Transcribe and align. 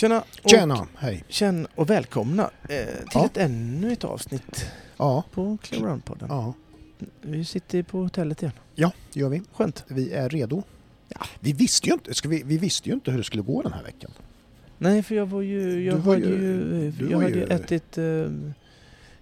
Tjena! 0.00 0.24
Och, 0.42 0.50
Tjena, 0.50 0.86
hej. 0.96 1.24
Känn 1.28 1.66
och 1.74 1.90
välkomna 1.90 2.50
eh, 2.62 2.68
till 2.68 3.06
Ja. 3.14 3.26
ett 3.26 3.36
ännu 3.36 3.92
ett 3.92 4.04
avsnitt 4.04 4.66
Ja, 4.96 5.24
på 5.32 5.58
Clear 5.62 5.82
Run-podden. 5.82 6.26
ja, 6.28 6.54
Vi 7.20 7.44
sitter 7.44 7.82
på 7.82 7.98
hotellet 7.98 8.42
igen. 8.42 8.52
ja, 8.74 8.92
det 9.12 9.20
gör 9.20 9.28
vi. 9.28 9.42
Skönt. 9.52 9.84
Vi 9.88 10.12
är 10.12 10.28
redo. 10.28 10.62
Ja. 11.08 11.20
Vi 11.40 11.52
visste 11.52 11.88
ju 11.88 11.92
inte, 11.92 12.14
ska 12.14 12.28
vi, 12.28 12.42
vi 12.42 12.58
visste 12.58 12.88
ju 12.88 12.94
inte 12.94 13.10
hur 13.10 13.18
det 13.18 13.24
skulle 13.24 13.42
gå 13.42 13.62
den 13.62 13.72
här 13.72 13.82
veckan. 13.82 14.10
Nej, 14.78 15.02
för 15.02 15.14
jag 15.14 15.26
var 15.26 15.42
ju... 15.42 15.84
Jag 15.84 15.98
hade 15.98 16.18
ju- 16.18 16.92
ju, 16.98 17.08
jag 17.10 17.18
hade 17.20 17.30
ju 17.34 17.44
ätit 17.44 17.98
eh, 17.98 18.04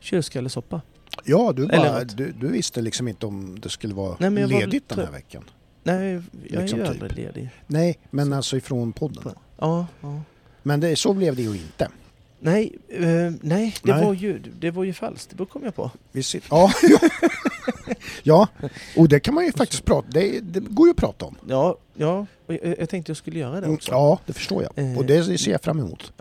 körskalesoppa. 0.00 0.80
Ja, 1.24 1.52
du, 1.56 1.66
bara, 1.66 2.04
du, 2.04 2.32
du 2.32 2.48
visste 2.48 2.80
liksom 2.80 3.08
inte 3.08 3.26
om 3.26 3.60
det 3.60 3.68
skulle 3.68 3.94
vara 3.94 4.16
Nej, 4.20 4.32
jag 4.42 4.48
var 4.48 4.60
ledigt 4.60 4.88
den 4.88 4.98
här 4.98 5.12
veckan. 5.12 5.44
Nej, 5.82 6.12
jag 6.12 6.22
Liksom 6.62 6.80
är 6.80 6.84
ju 6.86 6.92
typ. 6.92 7.02
aldrig 7.02 7.24
ledig. 7.26 7.50
Nej, 7.66 7.98
men 8.10 8.32
alltså 8.32 8.56
ifrån 8.56 8.92
podden. 8.92 9.32
Ja, 9.58 9.86
ja. 10.00 10.22
Men 10.62 10.80
det, 10.80 10.96
så 10.96 11.12
blev 11.12 11.36
det 11.36 11.42
ju 11.42 11.54
inte. 11.54 11.88
Nej, 12.40 12.76
eh, 12.88 13.02
nej, 13.40 13.74
det, 13.82 13.92
Nej. 13.92 14.04
Var 14.04 14.14
ju, 14.14 14.38
det 14.38 14.70
var 14.70 14.84
ju 14.84 14.92
falskt. 14.92 15.38
Det 15.38 15.44
kom 15.44 15.64
jag 15.64 15.74
på. 15.74 15.90
Vi 16.12 16.22
sit, 16.22 16.44
ja, 16.50 16.72
ja. 16.82 16.98
ja, 18.22 18.48
och 18.96 19.08
det 19.08 19.20
kan 19.20 19.34
man 19.34 19.44
ju 19.44 19.52
faktiskt 19.52 19.84
prata 19.84 20.08
det, 20.10 20.40
det 20.40 20.60
går 20.60 20.86
ju 20.86 20.90
att 20.90 20.96
prata 20.96 21.24
om. 21.24 21.36
Ja, 21.48 21.76
ja 21.94 22.26
och 22.46 22.54
jag, 22.54 22.78
jag 22.78 22.88
tänkte 22.88 23.10
jag 23.10 23.16
skulle 23.16 23.38
göra 23.38 23.60
det 23.60 23.68
också. 23.68 23.90
Ja, 23.90 24.20
det 24.26 24.32
förstår 24.32 24.62
jag. 24.62 24.84
Eh, 24.90 24.98
Och 24.98 25.04
det 25.04 25.38
ser 25.38 25.50
jag 25.50 25.62
fram 25.62 25.78
emot. 25.78 26.12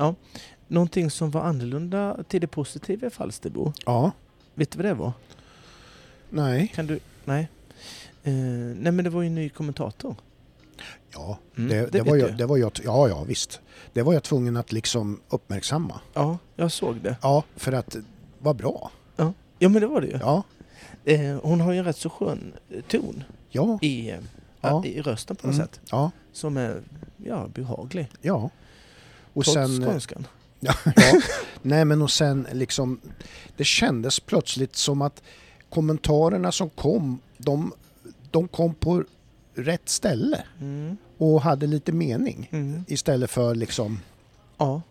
Någonting 0.68 1.12
som 1.12 1.32
var 1.32 1.42
annorlunda 1.42 2.18
till 2.28 2.42
det 2.42 2.48
positiva 2.48 3.08
i 3.08 3.10
Falsterbo. 3.10 3.74
Ja, 3.86 4.12
Vet 4.56 4.72
du 4.72 4.78
vad 4.78 4.86
det 4.86 4.94
var? 4.94 5.12
nej, 6.30 6.72
Kan 6.76 6.88
du? 6.88 7.00
Nej. 7.26 7.48
Eh, 8.24 8.34
nej 8.34 8.92
men 8.92 9.04
det 9.04 9.10
var 9.10 9.22
ju 9.22 9.28
en 9.28 9.36
ny 9.36 9.50
kommentator. 9.50 10.16
Ja, 11.14 11.38
Mm, 11.58 11.70
det, 11.70 11.76
det 11.76 11.86
det, 11.90 12.02
var 12.02 12.16
jag, 12.16 12.38
det 12.38 12.46
var 12.46 12.58
jag, 12.58 12.72
ja, 12.84 13.08
ja, 13.10 13.24
visst. 13.24 13.60
Det 13.94 14.02
var 14.02 14.14
jag 14.14 14.24
tvungen 14.24 14.58
att 14.58 14.72
liksom 14.72 15.20
uppmärksamma. 15.30 16.00
Ja, 16.14 16.38
jag 16.56 16.72
såg 16.72 16.96
det. 17.02 17.16
Ja, 17.22 17.44
för 17.56 17.72
att 17.74 17.96
vad 18.40 18.56
bra. 18.56 18.92
Ja 19.60 19.70
men 19.70 19.82
det 19.82 19.88
var 19.88 20.02
det 20.02 20.08
ju. 20.08 20.18
Ja, 20.22 20.44
Eh, 21.06 21.40
hon 21.44 21.62
har 21.62 21.72
ju 21.74 21.80
en 21.80 21.86
rätt 21.86 21.98
så 21.98 22.10
skön 22.10 22.54
eh, 22.70 22.82
ton 22.82 23.24
ja, 23.50 23.80
i, 23.82 24.10
eh, 24.10 24.18
Ja. 24.62 24.86
i 24.86 25.02
rösten 25.02 25.36
på 25.36 25.48
något 25.48 25.56
Mm. 25.56 25.68
sätt. 25.68 25.80
ja, 25.92 26.12
Som 26.34 26.58
är 26.58 26.82
ja, 27.18 27.48
behaglig. 27.54 28.08
ja. 28.22 28.50
Och 29.34 29.44
Trots 29.46 29.54
sen, 29.54 29.84
eh, 29.84 29.90
skånskan. 29.90 30.28
ja, 30.60 30.74
ja, 30.96 31.22
nej 31.62 31.86
men 31.86 32.02
och 32.02 32.12
sen 32.12 32.48
liksom, 32.54 33.00
det 33.58 33.64
kändes 33.64 34.20
plötsligt 34.20 34.76
som 34.76 35.02
att 35.02 35.22
kommentarerna 35.70 36.52
som 36.52 36.70
kom, 36.70 37.20
de, 37.38 37.74
de 38.32 38.48
kom 38.48 38.74
på 38.74 39.04
rätt 39.58 39.90
ställe 39.90 40.44
Mm. 40.60 40.98
och 41.18 41.42
hade 41.42 41.68
lite 41.68 41.92
mening 41.92 42.50
Mm. 42.52 42.86
istället 42.88 43.30
för 43.32 43.56
liksom, 43.56 44.00
Ja. 44.58 44.82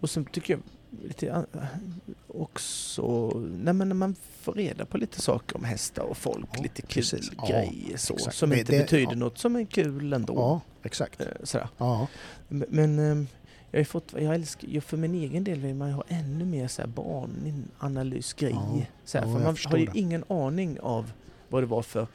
Och 0.00 0.10
sen 0.10 0.24
tycker 0.24 0.54
jag 0.54 0.62
lite 1.08 1.34
an- 1.34 1.46
också, 2.28 3.28
nej 3.38 3.74
men 3.74 3.88
när 3.88 3.94
man 3.94 4.14
får 4.40 4.52
reda 4.52 4.84
på 4.84 4.98
lite 4.98 5.20
saker 5.20 5.56
om 5.56 5.64
hästar 5.64 6.02
och 6.02 6.16
folk, 6.16 6.46
Ja, 6.56 6.62
lite 6.62 6.82
kul 6.82 6.88
precis. 7.02 7.30
Ja, 7.36 7.46
grejer 7.48 7.96
så, 7.96 8.14
exakt. 8.14 8.36
som 8.36 8.50
Det- 8.50 8.58
inte 8.58 8.72
det- 8.72 8.78
betyder 8.78 9.12
ja. 9.12 9.18
något, 9.18 9.38
som 9.38 9.56
är 9.56 9.64
kul 9.64 10.12
ändå. 10.12 10.34
ja, 10.34 10.60
exakt. 10.82 11.20
Eh, 11.20 11.26
sådär. 11.42 11.68
Ja, 11.78 12.06
Men, 12.48 12.98
ehm, 12.98 13.26
jag 13.70 13.80
har 13.80 13.84
fått, 13.84 14.12
jag 14.18 14.34
älskar, 14.34 14.68
ju 14.68 14.80
för 14.80 14.96
min 14.96 15.14
egen 15.14 15.44
del 15.44 15.60
vill 15.60 15.74
man 15.74 15.88
ju 15.88 15.94
ha 15.94 16.04
ännu 16.08 16.44
mer 16.44 16.68
så 16.68 16.82
här 16.82 16.88
barnanalysgrej. 16.88 18.52
Ja, 18.52 18.78
så 19.04 19.16
ja, 19.16 19.22
för 19.22 19.28
jag 19.30 19.40
man 19.42 19.56
har 19.64 19.76
ju 19.78 19.88
ingen 19.94 20.24
aning 20.28 20.80
av 20.80 21.12
vad 21.48 21.62
det 21.62 21.66
var 21.66 21.82
för... 21.82 22.06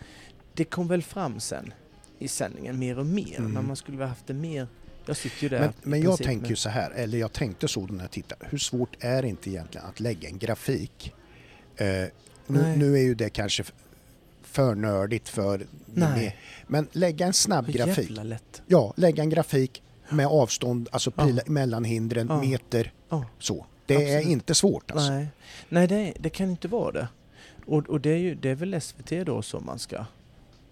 Det 0.60 0.66
kom 0.66 0.88
väl 0.88 1.04
fram 1.04 1.40
sen 1.40 1.74
i 2.20 2.28
sändningen 2.28 2.80
mer 2.80 3.00
och 3.00 3.06
mer, 3.06 3.38
Mm. 3.40 3.52
men 3.52 3.68
man 3.68 3.76
skulle 3.76 3.98
väl 3.98 4.08
haft 4.08 4.28
det 4.28 4.34
mer... 4.34 4.68
Jag 5.06 5.18
sitter 5.18 5.44
ju 5.44 5.50
där 5.50 5.60
men, 5.60 5.74
men 5.84 6.02
jag 6.02 6.18
tänker 6.18 6.48
ju 6.50 6.56
så 6.56 6.70
här, 6.70 6.92
eller 6.92 7.18
jag 7.18 7.34
tänkte 7.34 7.68
så 7.68 7.86
när 7.88 8.04
jag 8.04 8.12
tittade, 8.12 8.46
hur 8.50 8.58
svårt 8.58 8.96
är 9.04 9.22
det 9.22 9.28
inte 9.28 9.50
egentligen 9.50 9.88
att 9.88 10.00
lägga 10.00 10.30
en 10.30 10.38
grafik? 10.38 11.14
Eh, 11.76 11.86
nu, 12.48 12.76
nu 12.78 12.94
är 12.98 13.02
ju 13.02 13.16
det 13.16 13.30
kanske 13.30 13.64
för 14.42 14.76
nördigt 14.76 15.30
för 15.30 15.66
Nej. 15.86 16.38
men 16.68 16.88
lägga 16.92 17.26
en 17.28 17.34
snabb 17.34 17.66
Hur 17.66 17.74
grafik. 17.74 18.06
jävla 18.10 18.24
lätt. 18.24 18.62
Ja, 18.68 18.94
lägga 18.98 19.24
en 19.24 19.30
grafik 19.30 19.84
med 20.10 20.28
avstånd, 20.28 20.90
alltså 20.92 21.12
Ja. 21.16 21.26
pila 21.26 21.42
mellan 21.46 21.84
hindren, 21.84 22.28
Ja. 22.30 22.42
meter, 22.42 22.94
Ja. 23.10 23.26
så. 23.40 23.66
Det 23.86 23.94
är 23.96 24.18
Absolut. 24.18 24.28
inte 24.32 24.56
svårt 24.56 24.92
alltså. 24.92 25.10
Nej, 25.12 25.28
Nej 25.70 25.88
det, 25.88 26.14
det 26.20 26.30
kan 26.30 26.50
inte 26.50 26.68
vara 26.68 26.92
det. 26.92 27.08
Och, 27.66 27.90
och 27.90 28.02
det, 28.02 28.10
är 28.10 28.18
ju, 28.18 28.36
det 28.36 28.50
är 28.50 28.56
väl 28.56 28.82
SVT 28.82 29.26
då 29.26 29.42
som 29.42 29.66
man 29.66 29.80
ska... 29.80 30.06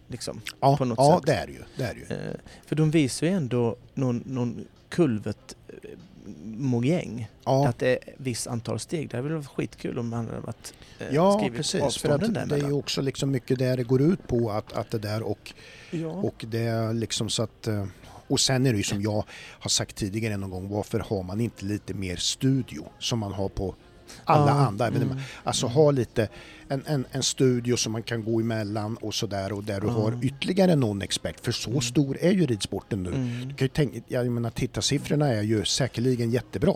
Liksom, 0.07 0.41
Ja, 0.59 0.77
på 0.77 0.85
något 0.85 0.97
ja 0.97 1.15
sätt. 1.19 1.25
det 1.25 1.33
är 1.33 1.47
det 1.47 1.53
ju. 1.53 1.63
Det 1.77 1.83
är 1.83 1.93
det 1.93 1.99
ju. 1.99 2.29
Eh, 2.29 2.35
för 2.65 2.75
de 2.75 2.91
visar 2.91 3.27
ju 3.27 3.33
ändå 3.33 3.75
någon, 3.93 4.23
någon 4.25 4.65
kulvet 4.89 5.55
eh, 5.67 5.73
mojäng. 6.43 7.27
Ja, 7.45 7.67
Att 7.67 7.79
det 7.79 7.87
är 7.89 7.99
viss 8.17 8.47
antal 8.47 8.79
steg. 8.79 9.09
Det 9.09 9.17
hade 9.17 9.29
väl 9.29 9.37
varit 9.37 9.47
skitkul 9.47 9.99
om 9.99 10.09
man 10.09 10.25
hade 10.27 10.39
varit, 10.39 10.73
eh, 10.99 11.07
ja 11.11 11.37
skrivit 11.39 11.57
precis. 11.57 11.97
För 11.97 12.09
att 12.09 12.15
avstånden 12.15 12.47
det 12.47 12.55
är 12.55 12.67
ju 12.67 12.73
också 12.73 13.01
liksom 13.01 13.31
mycket 13.31 13.59
där 13.59 13.77
det 13.77 13.83
går 13.83 14.01
ut 14.01 14.27
på 14.27 14.51
att, 14.51 14.73
att 14.73 14.91
det 14.91 14.99
där 14.99 15.23
och 15.23 15.53
Ja. 15.91 16.07
Och 16.07 16.45
det 16.47 16.59
är 16.59 16.93
liksom 16.93 17.29
så 17.29 17.43
att... 17.43 17.67
eh, 17.67 17.85
Och 18.27 18.39
sen 18.39 18.65
är 18.65 18.71
det 18.71 18.77
ju 18.77 18.83
som 18.83 19.01
jag 19.01 19.23
har 19.59 19.69
sagt 19.69 19.95
tidigare 19.95 20.37
någon 20.37 20.49
gång, 20.49 20.69
varför 20.69 20.99
har 20.99 21.23
man 21.23 21.41
inte 21.41 21.65
lite 21.65 21.93
mer 21.93 22.15
studio 22.15 22.85
som 22.99 23.19
man 23.19 23.33
har 23.33 23.49
på 23.49 23.75
alla 24.23 24.47
Ja, 24.47 24.53
andra 24.53 24.87
evenemang? 24.87 25.11
mm. 25.17 25.23
Alltså 25.43 25.67
ha 25.67 25.91
lite, 25.91 26.29
en, 26.69 26.83
en, 26.85 27.05
en 27.11 27.23
studio 27.23 27.77
som 27.77 27.91
man 27.91 28.03
kan 28.03 28.23
gå 28.23 28.39
emellan 28.39 28.97
och 28.97 29.13
sådär 29.13 29.51
och 29.53 29.63
där 29.63 29.81
du 29.81 29.87
Ja. 29.87 29.93
har 29.93 30.19
ytterligare 30.25 30.75
någon 30.75 31.01
expert, 31.01 31.39
för 31.45 31.51
så 31.51 31.69
Mm. 31.69 31.81
stor 31.81 32.17
är 32.21 32.31
ju 32.31 32.45
ridsporten 32.45 33.03
nu. 33.03 33.09
Mm. 33.09 33.47
Du 33.47 33.53
kan 33.55 33.65
ju 33.65 33.69
tänka, 33.69 34.01
jag 34.07 34.27
menar 34.27 34.49
tittarsiffrorna 34.49 35.27
är 35.27 35.41
ju 35.41 35.65
säkerligen 35.65 36.31
jättebra. 36.31 36.75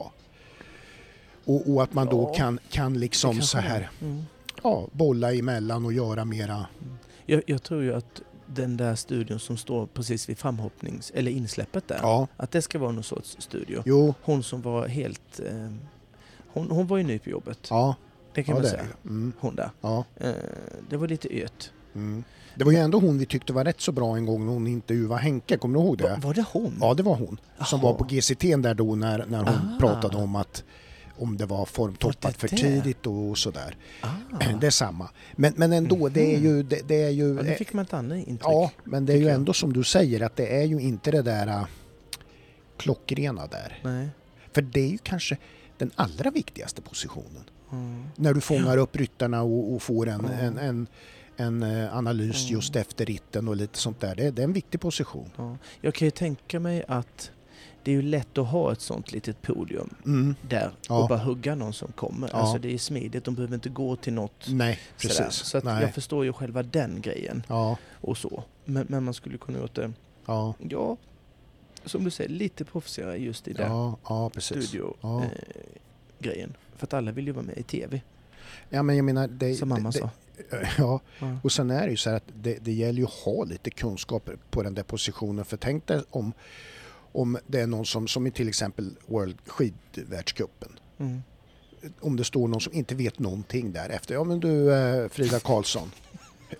Och, 1.45 1.69
och 1.73 1.83
att 1.83 1.93
man 1.93 2.07
då 2.07 2.21
Ja, 2.21 2.33
kan, 2.37 2.59
kan 2.69 2.93
Det 2.93 2.99
liksom 2.99 3.41
så 3.41 3.57
är. 3.57 3.61
här, 3.61 3.89
Mm. 4.01 4.23
ja, 4.63 4.87
bolla 4.91 5.33
emellan 5.33 5.85
och 5.85 5.93
göra 5.93 6.25
mera, 6.25 6.65
Jag, 7.25 7.41
jag 7.47 7.63
tror 7.63 7.83
ju 7.83 7.93
att 7.93 8.21
den 8.45 8.77
där 8.77 8.95
studion 8.95 9.39
som 9.39 9.57
står 9.57 9.85
precis 9.87 10.29
vid 10.29 10.37
framhoppnings 10.37 11.11
eller 11.15 11.31
insläppet 11.31 11.87
där. 11.87 11.99
ja, 12.01 12.27
Att 12.37 12.51
det 12.51 12.61
ska 12.61 12.79
vara 12.79 12.91
någon 12.91 13.03
sorts 13.03 13.35
studio. 13.39 13.83
jo, 13.85 14.13
Hon 14.21 14.43
som 14.43 14.61
var 14.61 14.87
helt... 14.87 15.39
Eh, 15.39 15.67
hon, 16.53 16.71
hon 16.71 16.87
var 16.87 16.97
ju 16.97 17.03
ny 17.03 17.19
på 17.19 17.29
jobbet. 17.29 17.67
ja, 17.69 17.95
Det 18.33 18.43
kan 18.43 18.55
ja 18.55 18.61
man 18.61 18.63
det 18.63 18.69
säga. 18.69 18.85
Mm, 19.05 19.33
Hon 19.39 19.55
där. 19.55 19.69
ja. 19.81 20.05
Eh, 20.17 20.31
det 20.89 20.97
var 20.97 21.07
lite 21.07 21.27
öt. 21.43 21.71
Mm. 21.95 22.23
Det 22.55 22.63
var 22.63 22.71
ju 22.71 22.77
ändå 22.77 22.99
hon 22.99 23.17
vi 23.17 23.25
tyckte 23.25 23.53
var 23.53 23.65
rätt 23.65 23.81
så 23.81 23.91
bra 23.91 24.15
en 24.17 24.25
gång 24.25 24.45
när 24.45 24.53
hon 24.53 24.67
intervjuade 24.67 25.21
Henke, 25.21 25.57
kommer 25.57 25.79
du 25.79 25.85
ihåg 25.85 25.97
det? 25.97 26.03
Va, 26.09 26.17
var 26.21 26.33
det 26.33 26.45
hon? 26.51 26.77
Ja, 26.81 26.93
det 26.93 27.03
var 27.03 27.15
hon. 27.15 27.39
Som 27.65 27.79
Jaha. 27.81 27.91
var 27.91 27.97
på 27.97 28.03
GCT 28.03 28.41
där 28.63 28.73
då 28.73 28.95
när, 28.95 29.25
när 29.25 29.37
hon 29.37 29.47
Ah. 29.47 29.77
pratade 29.79 30.17
om 30.17 30.35
att 30.35 30.63
om 31.17 31.37
det 31.37 31.45
var 31.45 31.65
formtoppat 31.65 32.37
för 32.37 32.47
tidigt 32.47 33.07
och 33.07 33.37
sådär. 33.37 33.75
Ah. 34.01 34.07
Det 34.61 34.67
är 34.67 34.71
samma. 34.71 35.09
Men, 35.35 35.53
men 35.57 35.73
ändå, 35.73 36.09
det 36.09 36.35
är 36.35 36.39
ju... 36.39 36.63
Det, 36.63 36.87
det 36.87 37.03
är 37.03 37.09
ju 37.09 37.35
Ja, 37.47 37.55
fick 37.55 37.73
man 37.73 37.85
ett 37.85 37.93
annat 37.93 38.17
intryck. 38.17 38.41
ja, 38.43 38.71
men 38.83 39.05
det 39.05 39.13
är 39.13 39.15
ju 39.15 39.19
tycker 39.21 39.29
jag. 39.29 39.35
ändå 39.39 39.53
som 39.53 39.73
du 39.73 39.83
säger 39.83 40.21
att 40.21 40.35
det 40.35 40.61
är 40.61 40.63
ju 40.63 40.79
inte 40.81 41.11
det 41.11 41.21
där 41.21 41.47
äh, 41.47 41.63
klockrena 42.77 43.47
där. 43.47 43.79
Nej. 43.83 44.07
För 44.53 44.61
det 44.61 44.79
är 44.81 44.87
ju 44.89 44.97
kanske 44.97 45.37
den 45.81 45.91
allra 45.95 46.31
viktigaste 46.31 46.81
positionen. 46.81 47.43
Mm. 47.71 48.03
När 48.15 48.33
du 48.33 48.41
fångar 48.41 48.77
upp 48.77 48.95
ryttarna 48.95 49.41
och, 49.41 49.73
och 49.73 49.81
får 49.81 50.07
en, 50.09 50.21
Ja. 50.31 50.31
en, 50.39 50.57
en, 50.57 50.87
en 51.37 51.63
eh, 51.63 51.97
analys 51.97 52.41
Mm. 52.43 52.53
just 52.53 52.75
efter 52.75 53.05
ritten 53.05 53.47
och 53.47 53.55
lite 53.55 53.77
sånt 53.77 53.99
där. 53.99 54.15
Det, 54.15 54.31
det 54.31 54.41
är 54.41 54.43
en 54.43 54.53
viktig 54.53 54.81
position. 54.81 55.29
Ja. 55.37 55.57
Jag 55.81 55.93
kan 55.93 56.05
ju 56.07 56.11
tänka 56.11 56.59
mig 56.59 56.83
att 56.87 57.31
det 57.83 57.91
är 57.91 57.95
ju 57.95 58.01
lätt 58.01 58.37
att 58.37 58.47
ha 58.47 58.71
ett 58.71 58.81
sånt 58.81 59.11
litet 59.11 59.41
podium 59.41 59.89
Mm. 60.05 60.35
där 60.49 60.71
Ja. 60.89 61.03
och 61.03 61.09
bara 61.09 61.19
hugga 61.19 61.55
någon 61.55 61.73
som 61.73 61.91
kommer. 61.91 62.29
Ja. 62.33 62.37
Alltså 62.37 62.57
det 62.57 62.73
är 62.73 62.77
smidigt, 62.77 63.23
de 63.25 63.35
behöver 63.35 63.55
inte 63.55 63.69
gå 63.69 63.95
till 63.95 64.13
något 64.13 64.45
Nej, 64.49 64.79
sådär. 64.97 65.15
precis. 65.15 65.33
Så 65.43 65.57
att 65.57 65.63
Nej. 65.63 65.81
jag 65.81 65.93
förstår 65.93 66.25
ju 66.25 66.33
själva 66.33 66.63
den 66.63 67.01
grejen 67.01 67.43
Ja, 67.47 67.77
och 68.01 68.17
så. 68.17 68.43
Men, 68.65 68.85
men 68.89 69.03
man 69.03 69.13
skulle 69.13 69.37
kunna 69.37 69.59
gjort 69.59 69.75
det, 69.75 69.91
ja, 70.25 70.53
ja, 70.69 70.97
som 71.85 72.03
du 72.03 72.11
säger, 72.11 72.29
lite 72.29 72.65
proffsigare 72.65 73.17
just 73.17 73.47
i 73.47 73.53
den 73.53 73.71
ja, 73.71 73.97
ja, 74.09 74.29
precis. 74.29 74.67
studio 74.67 74.93
Ja. 75.01 75.23
eh. 75.23 76.47
För 76.75 76.87
att 76.87 76.93
alla 76.93 77.11
vill 77.11 77.27
ju 77.27 77.33
vara 77.33 77.45
med 77.45 77.57
i 77.57 77.63
TV, 77.63 78.01
Ja, 78.69 78.83
men 78.83 78.95
jag 78.95 79.05
menar... 79.05 79.27
Det, 79.27 79.55
som 79.55 79.69
mamma 79.69 79.91
det, 79.91 79.99
sa. 79.99 80.09
ja, 80.77 80.99
och 81.43 81.51
sen 81.51 81.71
är 81.71 81.85
det 81.85 81.91
ju 81.91 81.97
så 81.97 82.09
här 82.09 82.17
att 82.17 82.31
det, 82.41 82.57
det 82.61 82.71
gäller 82.73 82.99
ju 82.99 83.05
att 83.05 83.11
ha 83.11 83.43
lite 83.43 83.69
kunskaper 83.69 84.37
på 84.49 84.63
den 84.63 84.73
där 84.73 84.83
positionen. 84.83 85.45
För 85.45 85.57
tänk 85.57 85.87
dig 85.87 86.01
om, 86.09 86.33
om 87.11 87.37
det 87.47 87.59
är 87.59 87.67
någon 87.67 87.85
som, 87.85 88.07
som 88.07 88.27
i 88.27 88.31
till 88.31 88.47
exempel 88.47 88.89
World 89.05 89.37
skidvärldscupen. 89.45 90.79
Mm. 90.97 91.21
Om 91.99 92.15
det 92.15 92.23
står 92.23 92.47
någon 92.47 92.61
som 92.61 92.73
inte 92.73 92.95
vet 92.95 93.19
någonting 93.19 93.71
där 93.71 93.89
efter. 93.89 94.13
Ja 94.13 94.23
men 94.23 94.39
du 94.39 94.73
eh, 94.73 95.09
Frida 95.09 95.39
Karlsson. 95.39 95.91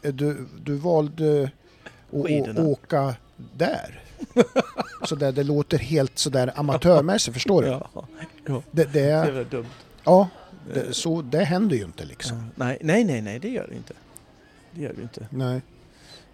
Du, 0.01 0.47
du 0.63 0.75
valde 0.75 1.51
att 2.11 2.59
åka 2.59 3.15
där. 3.57 4.03
Så 5.07 5.15
där, 5.15 5.31
det 5.31 5.43
låter 5.43 5.77
helt 5.77 6.19
sådär 6.19 6.53
amatörmässigt, 6.55 7.33
förstår 7.33 7.61
du? 7.61 7.67
Ja, 7.67 7.89
ja. 8.45 8.61
Det, 8.71 8.83
det, 8.93 9.01
det 9.25 9.31
väl 9.31 9.49
dumt. 9.49 9.65
ja, 10.03 10.29
det, 10.73 10.93
så, 10.95 11.21
det 11.21 11.43
händer 11.43 11.75
ju 11.77 11.83
inte 11.83 12.05
liksom. 12.05 12.37
Ja. 12.37 12.43
Nej, 12.65 12.77
nej, 12.81 13.03
nej, 13.03 13.21
nej, 13.21 13.39
det 13.39 13.49
gör 13.49 13.67
det 13.69 13.75
inte. 13.75 13.93
Det 14.71 14.81
gör 14.81 14.93
det 14.95 15.01
inte. 15.01 15.27
Nej. 15.29 15.61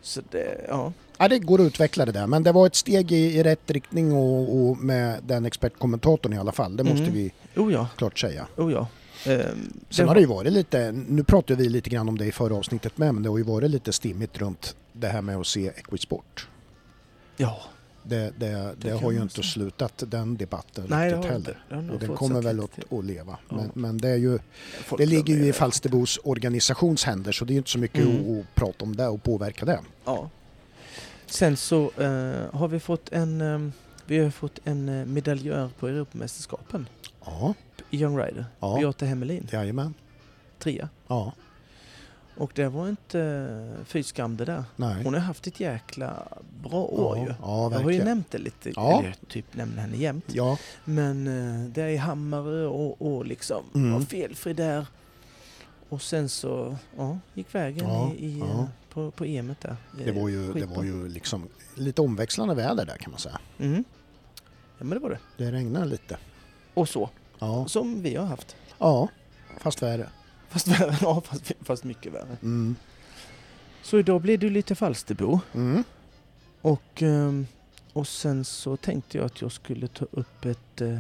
Så 0.02 0.22
det, 0.32 0.66
ja. 0.68 0.94
Ja, 1.18 1.28
det 1.28 1.40
går 1.40 1.62
att 1.62 1.68
utveckla 1.68 2.06
det 2.06 2.12
där, 2.12 2.28
men 2.28 2.44
det 2.44 2.52
var 2.52 2.68
ett 2.68 2.76
steg 2.76 3.12
i, 3.12 3.16
i 3.38 3.44
rätt 3.44 3.72
riktning 3.72 4.14
och, 4.14 4.56
och 4.70 4.78
med 4.78 5.20
den 5.24 5.46
expertkommentatorn 5.46 6.34
i 6.34 6.38
alla 6.38 6.52
fall. 6.52 6.78
Det 6.78 6.84
måste 6.84 7.02
Mm. 7.04 7.14
vi 7.14 7.32
Oh 7.56 7.74
ja, 7.74 7.88
klart 7.98 8.20
säga. 8.20 8.48
oh 8.58 8.72
ja. 8.74 8.88
Ehm, 9.26 9.74
Sen 9.90 10.08
har 10.08 10.16
det 10.16 10.22
ju 10.22 10.28
varit 10.28 10.54
lite, 10.54 10.92
nu 10.92 11.24
pratade 11.24 11.64
vi 11.64 11.70
lite 11.70 11.90
grann 11.90 12.10
om 12.10 12.18
det 12.18 12.26
i 12.26 12.32
förra 12.32 12.56
avsnittet 12.56 12.98
med, 12.98 13.14
men 13.14 13.24
det 13.24 13.30
har 13.30 13.38
ju 13.38 13.44
varit 13.44 13.72
lite 13.72 13.94
stimmigt 13.94 14.38
runt 14.38 14.76
det 14.94 15.08
här 15.08 15.22
med 15.22 15.38
att 15.38 15.48
se 15.48 15.68
Equisport. 15.68 16.48
Ja, 17.38 17.62
Det, 18.08 18.34
det, 18.38 18.76
det, 18.78 18.90
har 18.92 19.12
ju 19.12 19.22
inte 19.22 19.44
slutat 19.44 20.04
den 20.08 20.38
debatten 20.38 20.86
nej 20.90 21.14
riktigt 21.14 21.32
heller. 21.32 21.58
Nog 21.70 21.92
Och 21.94 22.00
den 22.00 22.16
kommer 22.16 22.42
väl 22.42 22.60
att, 22.60 22.94
att 22.94 23.06
leva. 23.06 23.38
Ja. 23.50 23.56
Men, 23.56 23.72
men 23.74 23.98
det 23.98 24.10
är 24.10 24.16
ju, 24.16 24.40
Folk 24.86 25.00
det 25.00 25.06
ligger 25.06 25.36
ju 25.36 25.48
i 25.48 25.54
Falsterbos 25.54 26.20
organisationshänder 26.24 27.32
så 27.32 27.46
det 27.46 27.52
är 27.52 27.54
ju 27.54 27.58
inte 27.58 27.70
så 27.70 27.80
mycket 27.80 28.06
Mm. 28.06 28.40
att, 28.40 28.56
prata 28.56 28.86
om 28.86 28.96
det 28.96 29.08
och 29.08 29.24
påverka 29.24 29.66
det. 29.66 29.80
Ja. 30.06 30.30
Sen 31.26 31.58
så 31.58 31.84
eh, 31.98 32.56
har 32.60 32.68
vi 32.68 32.80
fått 32.80 33.12
en, 33.12 33.42
eh, 33.42 33.60
vi 34.06 34.20
har 34.20 34.30
fått 34.30 34.60
en 34.64 34.90
eh, 34.90 35.06
medaljör 35.06 35.70
på 35.80 35.88
Europamästerskapen 35.88 36.88
Ja, 37.26 37.54
i 37.90 38.02
Young 38.02 38.18
Rider. 38.18 38.46
ja, 38.60 38.78
Beata 38.80 39.06
Hemmelin, 39.06 39.48
jajamän. 39.52 39.94
trea. 40.60 40.90
Ja, 41.08 41.34
Och 42.38 42.52
det 42.56 42.68
var 42.70 42.90
inte 42.90 43.20
uh, 43.80 43.86
fy 43.86 44.04
skam 44.04 44.38
det 44.38 44.46
där. 44.46 44.64
nej. 44.76 45.04
Hon 45.04 45.14
har 45.14 45.22
haft 45.22 45.48
ett 45.48 45.60
jäkla 45.60 46.28
bra 46.64 46.84
år 46.84 47.18
ja, 47.18 47.24
ju. 47.24 47.34
Ja, 47.42 47.72
Jag 47.72 47.80
har 47.80 47.92
ju 47.92 48.04
nämnt 48.04 48.32
det 48.32 48.38
lite, 48.38 48.70
Ja. 48.76 49.00
eller 49.00 49.16
typ 49.28 49.46
nämner 49.56 49.82
henne 49.82 49.98
jämt. 49.98 50.26
Ja, 50.28 50.58
Men 50.86 51.28
eh, 51.28 51.70
det 51.70 51.82
är 51.84 51.98
Hammarö 51.98 52.66
och, 52.66 53.02
och 53.02 53.26
liksom 53.26 53.64
Mm. 53.76 53.94
var 53.94 54.02
felfri 54.02 54.54
där. 54.54 54.86
Och 55.90 56.02
sen 56.02 56.30
så 56.30 56.76
ja, 56.98 57.18
gick 57.34 57.56
vägen 57.56 57.90
Ja, 57.90 58.12
i, 58.18 58.26
i, 58.26 58.40
ja. 58.40 58.46
eh, 58.46 58.66
på, 58.90 59.12
på 59.12 59.26
EMet 59.26 59.62
där. 59.62 59.76
det 60.06 60.12
var 60.12 60.30
ju, 60.30 60.54
det 60.54 60.66
var 60.66 60.84
ju 60.84 61.10
liksom 61.10 61.48
lite 61.76 62.02
omväxlande 62.02 62.56
väder 62.56 62.86
där 62.86 62.98
kan 62.98 63.12
man 63.12 63.20
säga. 63.20 63.40
Mm. 63.60 63.84
Ja 64.78 64.84
men 64.86 64.90
det 64.90 65.00
var 65.00 65.10
det. 65.10 65.20
Det 65.38 65.52
regnade 65.52 65.86
lite. 65.86 66.18
Och 66.74 66.90
så, 66.90 67.10
Ja, 67.40 67.68
som 67.68 68.02
vi 68.02 68.16
har 68.16 68.26
haft. 68.26 68.56
ja 68.80 69.08
fast 69.60 69.82
värre. 69.84 70.10
Fast 70.50 70.68
värre, 70.68 70.98
ja 71.02 71.22
fast, 71.22 71.52
fast 71.62 71.84
mycket 71.84 72.14
värre. 72.14 72.38
Mm. 72.42 72.76
Så 73.84 74.00
idag 74.00 74.22
blir 74.22 74.38
du 74.38 74.50
lite 74.50 74.76
Falsterbo. 74.76 75.40
Mm. 75.54 75.84
Och, 76.62 77.02
ehm, 77.02 77.48
och 77.94 78.08
sen 78.08 78.46
så 78.46 78.78
tänkte 78.78 79.18
jag 79.18 79.26
att 79.26 79.42
jag 79.42 79.52
skulle 79.52 79.88
ta 79.88 80.06
upp 80.12 80.46
ett 80.46 80.82
eh, 80.82 81.00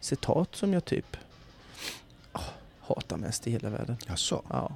citat 0.00 0.56
som 0.56 0.72
jag 0.72 0.84
typ 0.84 1.16
ah, 2.32 2.40
hatar 2.80 3.16
mest 3.16 3.46
i 3.46 3.50
hela 3.50 3.70
världen. 3.70 3.96
Jaså? 4.06 4.42
Ja, 4.50 4.74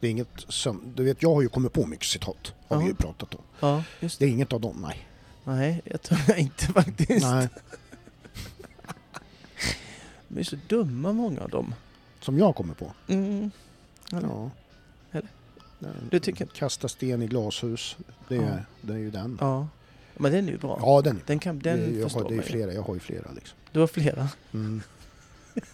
Det 0.00 0.06
är 0.06 0.10
inget 0.10 0.28
som, 0.48 0.82
du 0.94 1.04
vet 1.04 1.22
jag 1.22 1.34
har 1.34 1.42
ju 1.42 1.48
kommit 1.48 1.72
på 1.72 1.86
mycket 1.86 2.06
citat. 2.06 2.52
Har 2.68 2.76
vi 2.78 2.82
Ja. 2.84 2.88
ju 2.88 2.94
pratat 2.94 3.34
om. 3.34 3.40
ja 3.60 3.82
just 4.00 4.18
Det 4.18 4.24
är 4.24 4.28
inget 4.28 4.52
av 4.52 4.60
dem, 4.60 4.78
nej. 4.88 5.08
Nej, 5.44 5.82
jag 5.84 6.02
tror 6.02 6.20
jag 6.28 6.38
inte 6.48 6.66
faktiskt. 6.66 7.26
nej. 7.26 7.48
De 10.28 10.40
är 10.40 10.44
så 10.44 10.56
dumma 10.68 11.12
många 11.12 11.40
av 11.40 11.48
dem. 11.50 11.74
Som 12.24 12.38
jag 12.38 12.54
kommer 12.56 12.74
på. 12.74 12.92
Mm. 13.08 13.50
Eller? 14.12 14.28
Ja. 14.28 14.50
Eller? 15.12 15.28
Du 16.10 16.18
tycker- 16.20 16.46
Kasta 16.46 16.88
sten 16.88 17.22
i 17.22 17.26
glashus. 17.26 17.96
Det 18.28 18.36
är, 18.36 18.40
Ja. 18.42 18.56
det 18.80 18.92
är 18.92 18.96
ju 18.98 19.10
den. 19.10 19.38
Ja. 19.40 19.68
Men 20.16 20.32
den 20.32 20.48
är 20.48 20.52
ju 20.52 20.58
bra. 20.58 20.78
Ja, 20.82 21.02
den. 21.02 21.20
Den 21.26 21.38
kan, 21.38 21.58
den 21.58 21.78
det, 21.78 21.84
är- 21.86 21.90
jag 21.92 22.02
förstår 22.02 22.22
har, 22.22 22.30
det 22.30 22.36
är 22.36 22.42
flera, 22.42 22.72
jag 22.72 22.82
har 22.82 22.94
ju 22.94 23.00
flera 23.00 23.32
liksom. 23.32 23.58
Du 23.72 23.80
har 23.80 23.86
flera. 23.86 24.28
Mm. 24.52 24.82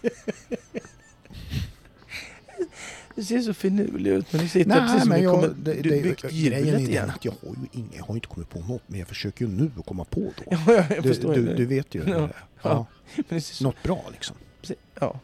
Du 3.15 3.23
ser 3.23 3.41
så 3.41 3.53
finurlig 3.53 4.11
ut 4.11 4.33
men 4.33 4.41
du 4.41 4.47
sitter 4.47 4.69
Nej, 4.69 4.79
precis 4.79 4.99
som 5.01 5.09
men 5.09 5.23
jag, 5.23 5.33
kommer... 5.35 5.47
det, 5.57 5.73
du 5.73 5.89
byggt 6.01 6.21
grejen 6.21 6.53
är 6.53 6.65
hjulet 6.65 6.81
igen. 6.89 7.09
att 7.09 7.25
jag 7.25 7.31
har 7.31 7.49
ju 7.49 7.67
inga, 7.79 7.87
jag 7.97 8.03
har 8.03 8.15
inte 8.15 8.27
kommit 8.27 8.49
på 8.49 8.59
något, 8.59 8.81
men 8.87 8.99
jag 8.99 9.07
försöker 9.07 9.45
ju 9.45 9.51
nu 9.51 9.71
att 9.79 9.85
komma 9.85 10.03
på 10.05 10.19
då. 10.19 10.43
Ja, 10.51 10.57
ja, 10.67 10.85
jag 10.95 11.03
du, 11.03 11.13
du, 11.33 11.55
du 11.55 11.65
vet 11.65 11.95
ju. 11.95 12.03
Ja. 12.09 12.29
Ja. 12.61 12.85
Ja. 13.29 13.39
Något 13.61 13.83
bra 13.83 14.03
liksom. 14.11 14.35
precis- 14.61 14.77
ja. 14.99 15.19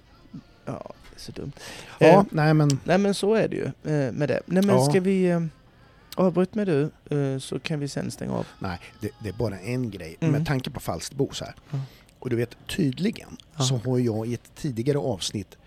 ja, 0.65 0.73
är 0.73 0.91
så 1.19 1.31
dumt. 1.31 1.51
Ja, 1.99 2.07
Eh, 2.07 2.23
nej 2.31 2.53
men 2.53 2.79
Nej 2.83 2.97
men 2.97 3.13
så 3.13 3.33
är 3.33 3.47
det 3.47 3.55
ju 3.55 3.65
eh, 3.65 4.11
med 4.13 4.29
det. 4.29 4.39
Nej 4.45 4.63
men 4.63 4.75
Ja. 4.75 4.85
ska 4.89 4.99
vi... 4.99 5.29
Eh, 5.29 5.41
avbryt 6.15 6.55
med 6.55 6.67
du 6.67 6.91
eh, 7.17 7.39
så 7.39 7.59
kan 7.59 7.79
vi 7.79 7.87
sen 7.87 8.11
stänga 8.11 8.33
av. 8.33 8.47
nej, 8.59 8.79
det, 9.01 9.09
det 9.23 9.29
är 9.29 9.33
bara 9.33 9.59
en 9.59 9.89
grej. 9.91 10.17
Mm. 10.19 10.31
Med 10.31 10.45
tanke 10.47 10.69
på 10.69 10.79
Falsterbo 10.79 11.29
så 11.33 11.45
här. 11.45 11.55
Ja. 11.71 11.79
Och 12.19 12.29
du 12.29 12.35
vet, 12.35 12.57
tydligen 12.67 13.37
Ja. 13.57 13.63
så 13.63 13.77
har 13.77 13.99
jag 13.99 14.27
i 14.27 14.33
ett 14.33 14.51
tidigare 14.55 14.97
avsnitt 14.97 15.57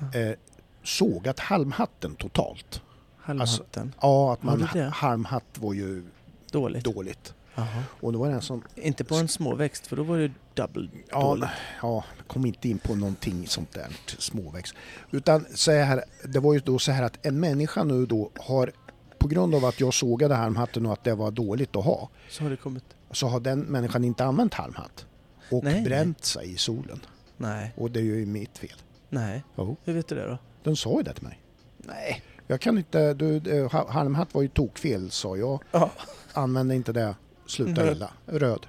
eh, 0.00 0.36
sågat 0.82 1.40
halmhatten 1.40 2.14
totalt. 2.14 2.82
Halmhatten. 3.16 3.94
Ja, 4.00 4.32
att 4.32 4.42
man, 4.42 4.62
halmhatt 4.92 5.58
var 5.58 5.72
ju 5.74 6.04
Dåligt. 6.50 6.84
dåligt. 6.84 7.34
Jaha. 7.56 7.82
Och 8.00 8.12
det 8.12 8.18
var 8.18 8.28
en 8.28 8.40
som, 8.42 8.62
Inte 8.74 9.04
på 9.04 9.14
en 9.14 9.28
småväxt 9.28 9.86
för 9.86 9.96
då 9.96 10.02
var 10.02 10.18
det 10.18 10.30
double 10.54 10.88
ja, 11.10 11.20
dåligt. 11.22 11.48
ja, 11.82 12.04
kom 12.26 12.46
inte 12.46 12.68
in 12.68 12.78
på 12.78 12.94
någonting 12.94 13.46
sånt 13.46 13.72
där 13.72 13.86
småväxt. 14.18 14.74
Utan 15.10 15.46
så 15.54 15.70
här, 15.72 16.04
det 16.24 16.38
var 16.40 16.54
ju 16.54 16.60
då 16.60 16.78
så 16.78 16.92
här 16.92 17.02
att 17.02 17.26
en 17.26 17.40
människa 17.40 17.84
nu 17.84 18.06
då 18.06 18.30
har, 18.38 18.72
på 19.18 19.28
grund 19.28 19.54
av 19.54 19.64
att 19.64 19.80
jag 19.80 19.94
sågade 19.94 20.34
halmhatten 20.34 20.86
och 20.86 20.92
att 20.92 21.04
det 21.04 21.14
var 21.14 21.30
dåligt 21.30 21.76
att 21.76 21.84
ha, 21.84 22.08
Så 22.30 22.42
har 22.42 22.50
det 22.50 22.56
kommit... 22.56 22.84
så 23.10 23.26
har 23.26 23.40
den 23.40 23.60
människan 23.60 24.04
inte 24.04 24.24
använt 24.24 24.54
halmhatt. 24.54 25.06
Och 25.50 25.64
Nej, 25.64 25.82
bränt 25.84 26.24
sig 26.24 26.52
i 26.52 26.56
solen. 26.56 27.00
Nej, 27.36 27.72
Och 27.76 27.90
det 27.90 28.00
är 28.00 28.04
ju 28.04 28.26
mitt 28.26 28.58
fel. 28.58 28.76
nej. 29.08 29.44
Jo. 29.56 29.76
Hur 29.84 29.92
vet 29.92 30.08
du 30.08 30.14
det 30.14 30.26
då? 30.28 30.38
Den 30.62 30.76
sa 30.76 30.96
ju 30.96 31.02
det 31.02 31.14
till 31.14 31.24
mig. 31.24 31.40
Nej. 31.78 32.22
Jag 32.46 32.60
kan 32.60 32.78
inte, 32.78 33.14
du, 33.14 33.36
eh, 33.36 33.72
ha- 33.72 33.90
halmhatt 33.90 34.34
var 34.34 34.42
ju 34.42 34.48
tokfel 34.48 35.10
sa 35.10 35.36
jag. 35.36 35.62
Ja. 35.72 35.90
Använde 36.32 36.74
inte 36.74 36.92
det, 36.92 37.14
sluta 37.46 37.82
Nej. 37.82 37.92
illa. 37.92 38.10
Röd. 38.26 38.66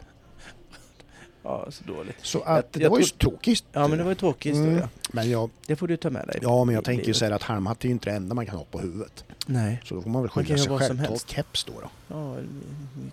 Ja, 1.44 1.66
så 1.70 1.84
dåligt. 1.84 2.16
Så 2.22 2.38
Jag- 2.46 2.58
att 2.58 2.74
det 2.74 2.80
jag 2.80 2.90
var 2.90 3.00
ju 3.00 3.06
tråkigt. 3.06 3.64
Ja 3.72 3.88
men 3.88 3.98
det 3.98 4.04
var 4.04 4.12
ju 4.12 4.16
tråkig 4.16 4.50
historia. 4.50 4.72
Mm. 4.78 4.88
Men 5.12 5.30
jag, 5.30 5.50
Det 5.68 5.76
får 5.76 5.88
du 5.88 5.98
ta 5.98 6.10
med 6.10 6.28
dig. 6.28 6.40
ja 6.42 6.64
men 6.66 6.76
jag 6.76 6.84
tänker 6.84 7.08
ju 7.14 7.14
här 7.26 7.32
att 7.32 7.44
halmhatt 7.44 7.84
är 7.84 7.88
ju 7.88 7.92
inte 7.92 8.10
det 8.10 8.16
enda 8.16 8.36
man 8.36 8.46
kan 8.46 8.56
ha 8.58 8.64
på 8.72 8.80
huvudet. 8.80 9.24
Nej. 9.46 9.82
Så 9.86 9.96
då 9.96 10.02
får 10.02 10.10
man 10.10 10.22
väl 10.22 10.32
skylla 10.32 10.58
sig 10.58 10.78
själv. 10.78 11.06
Ta 11.06 11.18
keps 11.28 11.64
då. 11.64 11.74
då. 11.82 11.90
Ja, 12.16 12.38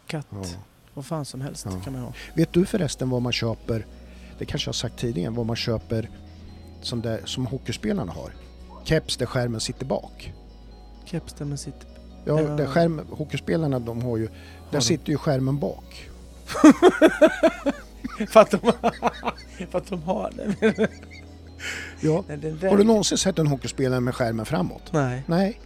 katt. 0.07 0.27
Ja. 0.31 0.45
Vad 0.95 1.07
fan 1.07 1.25
som 1.25 1.41
helst 1.41 1.67
Ja. 1.71 1.81
kan 1.85 1.93
man 1.93 2.03
ha. 2.03 2.13
Vet 2.35 2.53
du 2.53 2.67
förresten 2.67 3.11
vad 3.11 3.23
man 3.23 3.33
köper, 3.33 3.87
det 4.39 4.45
kanske 4.45 4.69
jag 4.69 4.73
har 4.73 4.75
sagt 4.75 4.99
tidigare, 4.99 5.31
vad 5.31 5.47
man 5.47 5.57
köper 5.57 6.11
som, 6.83 7.01
det, 7.03 7.21
som 7.25 7.47
hockeyspelarna 7.47 8.13
har? 8.13 8.33
Keps 8.85 9.17
där 9.17 9.27
skärmen 9.27 9.61
sitter 9.61 9.87
bak. 9.87 10.33
Keps 11.05 11.33
där 11.33 11.45
man 11.45 11.59
sitter. 11.59 11.89
Ja, 12.25 12.41
Ja. 12.41 12.49
Där 12.49 12.67
skärm, 12.67 13.01
hockeyspelarna 13.11 13.79
de 13.79 14.03
har 14.03 14.17
ju, 14.17 14.29
där 14.71 14.81
sitter 14.81 15.11
ju 15.11 15.19
skärmen 15.19 15.59
bak. 15.59 16.11
för, 18.29 18.41
att 18.41 18.51
de, 18.51 18.59
för 19.71 19.79
att 19.79 19.87
de 19.87 20.03
har 20.03 20.31
det. 20.37 20.89
Ja. 22.01 22.25
Nej, 22.29 22.37
den 22.37 22.71
Har 22.71 22.77
du 22.77 22.85
någonsin 22.85 23.19
sett 23.19 23.39
en 23.39 23.47
hockeyspelare 23.47 24.01
med 24.01 24.15
skärmen 24.15 24.47
framåt? 24.47 24.93
Nej, 24.93 25.23
Nej, 25.27 25.61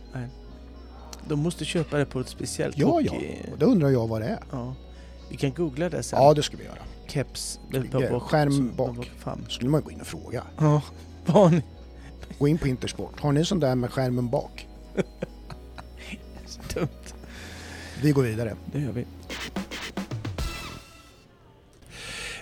de 1.28 1.38
måste 1.38 1.64
köpa 1.64 1.96
det 1.98 2.04
på 2.06 2.20
ett 2.20 2.28
speciellt 2.28 2.78
ja 2.78 3.00
ja, 3.00 3.12
hockey... 3.12 3.36
och 3.52 3.58
då 3.58 3.66
undrar 3.66 3.88
jag 3.88 4.08
vad 4.08 4.20
det 4.20 4.26
är. 4.26 4.38
Ja. 4.52 4.74
Vi 5.30 5.36
kan 5.36 5.52
googla 5.52 5.88
det 5.88 6.02
sen. 6.02 6.22
Ja, 6.22 6.34
det 6.34 6.42
ska 6.42 6.56
vi 6.56 6.64
göra. 6.64 6.78
Keps. 7.06 7.60
Ja, 7.70 7.80
bak- 7.80 8.20
skärm 8.22 8.72
bak. 8.76 9.10
Fram. 9.18 9.40
Då 9.44 9.50
skulle 9.50 9.70
man 9.70 9.82
gå 9.82 9.90
in 9.90 10.00
och 10.00 10.06
fråga. 10.06 10.42
Ja. 10.58 10.82
Vad? 11.26 11.62
Gå 12.38 12.48
in 12.48 12.58
på 12.58 12.68
Intersport. 12.68 13.20
Har 13.20 13.32
ni 13.32 13.44
sån 13.44 13.60
där 13.60 13.74
med 13.74 13.90
skärmen 13.92 14.28
bak? 14.30 14.68
Dumt. 16.78 16.88
Vi 18.02 18.10
går 18.12 18.22
vidare. 18.22 18.56
Det 18.72 18.78
gör 18.80 18.92
vi. 18.92 19.04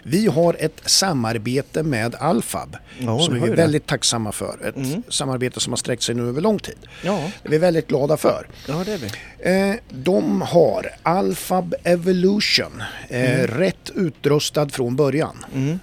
Vi 0.09 0.27
har 0.27 0.57
ett 0.59 0.81
samarbete 0.85 1.83
med 1.83 2.15
Alfab 2.15 2.77
Ja, 3.01 3.19
som 3.19 3.35
vi 3.35 3.41
är 3.41 3.47
det. 3.47 3.53
väldigt 3.57 3.87
tacksamma 3.87 4.33
för. 4.33 4.59
Ett 4.69 4.77
Mm. 4.77 5.03
samarbete 5.09 5.61
som 5.61 5.73
har 5.73 5.77
sträckt 5.77 6.03
sig 6.03 6.15
nu 6.15 6.29
över 6.29 6.41
lång 6.41 6.59
tid. 6.59 6.77
Ja, 7.05 7.31
Det 7.43 7.49
är 7.49 7.51
vi 7.51 7.59
väldigt 7.59 7.87
glada 7.89 8.17
för. 8.17 8.47
ja 8.69 8.83
det 8.85 8.93
är 8.93 8.99
vi. 8.99 9.71
Eh, 9.71 9.77
de 9.91 10.43
har 10.43 10.87
Alfab 11.03 11.75
Evolution, 11.85 12.83
eh, 13.09 13.31
Mm. 13.41 13.47
rätt 13.47 13.91
utrustad 13.95 14.69
från 14.69 14.97
början. 14.97 15.45
Mm. 15.55 15.79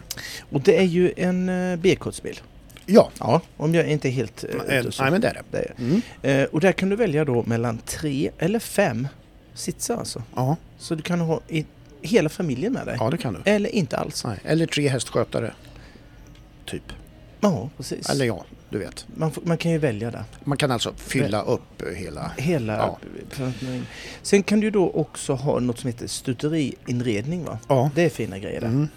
Och 0.52 0.62
det 0.62 0.78
är 0.78 0.84
ju 0.84 1.14
en 1.18 1.50
uh, 1.50 1.80
B-kodsbil. 1.80 2.40
Ja, 2.86 3.10
Ja. 3.20 3.42
Om 3.58 3.76
jag 3.76 3.88
inte 3.88 4.10
är 4.10 4.12
helt 4.12 4.44
eh, 4.44 4.80
ute 4.80 4.92
så. 4.92 5.04
nej 5.04 5.12
men 5.12 5.22
det 5.22 5.28
är 5.28 5.34
det. 5.34 5.44
Det 5.52 5.58
är. 5.58 5.74
Mm. 5.78 6.02
Eh, 6.22 6.48
och 6.54 6.60
där 6.60 6.72
kan 6.72 6.90
du 6.90 6.96
välja 6.96 7.26
då 7.26 7.44
mellan 7.44 7.78
tre 7.78 8.32
eller 8.38 8.60
fem 8.60 9.08
sitsar 9.54 9.98
alltså. 9.98 10.24
Ja, 10.36 10.56
Så 10.78 10.96
du 10.96 11.02
kan 11.02 11.20
ha 11.20 11.42
i, 11.48 11.66
hela 12.02 12.30
familjen 12.30 12.74
med 12.74 12.86
dig. 12.86 12.98
ja, 13.00 13.10
det 13.10 13.18
kan 13.18 13.34
du. 13.34 13.52
Eller 13.52 13.70
inte 13.70 13.98
alls. 13.98 14.24
Nej. 14.26 14.38
Eller 14.44 14.66
tre 14.66 14.88
hästskötare. 14.88 15.54
Typ. 16.66 16.84
Ja, 17.40 17.70
precis. 17.78 18.10
Eller 18.10 18.26
ja, 18.26 18.46
du 18.70 18.78
vet. 18.80 19.06
Man, 19.16 19.32
man 19.44 19.58
kan 19.58 19.72
ju 19.72 19.78
välja 19.78 20.12
där. 20.12 20.24
Man 20.44 20.58
kan 20.58 20.72
alltså 20.72 20.94
fylla 20.98 21.42
upp 21.42 21.82
eh, 21.82 21.88
hela... 21.94 22.32
Hela 22.38 22.78
Ja. 22.78 23.00
Sen 24.22 24.44
kan 24.44 24.60
du 24.60 24.70
då 24.72 24.90
också 24.92 25.34
ha 25.34 25.60
något 25.60 25.80
som 25.80 25.88
heter 25.88 26.08
stuteriinredning 26.08 27.44
va? 27.46 27.60
Ja. 27.68 27.90
Det 27.96 28.02
är 28.06 28.10
fina 28.10 28.40
grejer 28.40 28.62
där. 28.62 28.68
Mm. 28.68 28.88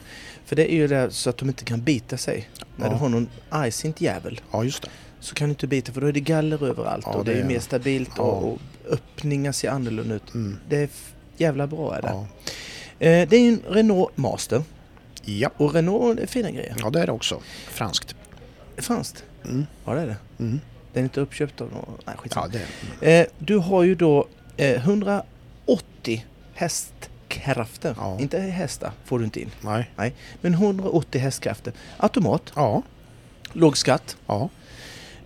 För 0.47 0.57
det 0.57 0.73
är 0.73 0.77
ju 0.77 0.87
det 0.87 1.11
så 1.11 1.31
att 1.31 1.37
de 1.39 1.49
inte 1.49 1.65
kan 1.65 1.83
bita 1.83 2.17
sig. 2.17 2.49
När 2.77 2.87
Ja. 2.87 2.93
du 2.93 2.99
har 2.99 3.09
någon 3.09 3.29
argsint 3.49 4.01
jävel 4.01 4.41
ja, 4.53 4.65
just 4.65 4.83
det. 4.83 4.89
så 5.21 5.35
kan 5.35 5.49
du 5.49 5.51
inte 5.51 5.67
bita 5.67 5.93
för 5.93 6.01
då 6.01 6.07
är 6.07 6.13
det 6.13 6.21
galler 6.21 6.65
överallt 6.69 7.05
Ja, 7.09 7.15
och 7.15 7.25
det, 7.25 7.35
det 7.35 7.41
är 7.41 7.45
mer 7.45 7.61
stabilt 7.61 8.11
Ja. 8.17 8.23
och, 8.23 8.53
och 8.53 8.59
öppningar 8.91 9.53
ser 9.53 9.71
annorlunda 9.71 10.15
ut. 10.15 10.35
Mm. 10.35 10.59
Det 10.69 10.77
är 10.77 10.89
Jävla 11.39 11.67
bra 11.67 11.97
är 11.97 12.03
det. 12.03 12.09
Eh, 13.09 13.29
det 13.29 13.37
är 13.37 13.41
ju 13.41 13.49
en 13.49 13.63
Renault 13.69 14.17
Master. 14.17 14.63
Ja. 15.25 15.51
Och 15.57 15.75
Renault 15.75 16.19
är 16.21 16.27
fina 16.27 16.51
grejer. 16.51 16.77
ja, 16.79 16.91
det 16.91 17.01
är 17.01 17.07
det 17.07 17.13
också. 17.13 17.41
Franskt. 17.69 18.15
Franskt? 18.77 19.25
Mm. 19.45 19.67
Ja 19.85 19.95
det 19.95 20.01
är 20.01 20.07
det. 20.07 20.17
Mm. 20.39 20.61
Den 20.93 21.01
är 21.03 21.05
inte 21.05 21.21
uppköpt 21.21 21.61
av 21.61 21.73
någon... 21.73 21.99
Nej 22.07 22.17
skitsamma. 22.19 22.47
Ja, 22.53 22.59
det 23.01 23.07
är 23.07 23.21
Eh, 23.21 23.27
du 23.39 23.57
har 23.59 23.83
ju 23.83 23.95
då 23.95 24.27
eh, 24.57 24.75
180 24.75 26.25
hästkrafter. 27.35 27.95
Ja. 27.99 28.19
Inte 28.21 28.39
hästar 28.39 28.93
får 29.05 29.19
du 29.19 29.25
inte 29.25 29.41
in. 29.41 29.51
Nej. 29.97 30.15
Men 30.41 30.55
180 30.55 31.21
hästkrafter. 31.21 31.73
Automat, 31.97 32.43
Ja. 32.55 32.83
låg 33.53 33.77
skatt. 33.79 34.17
Ja. 34.27 34.49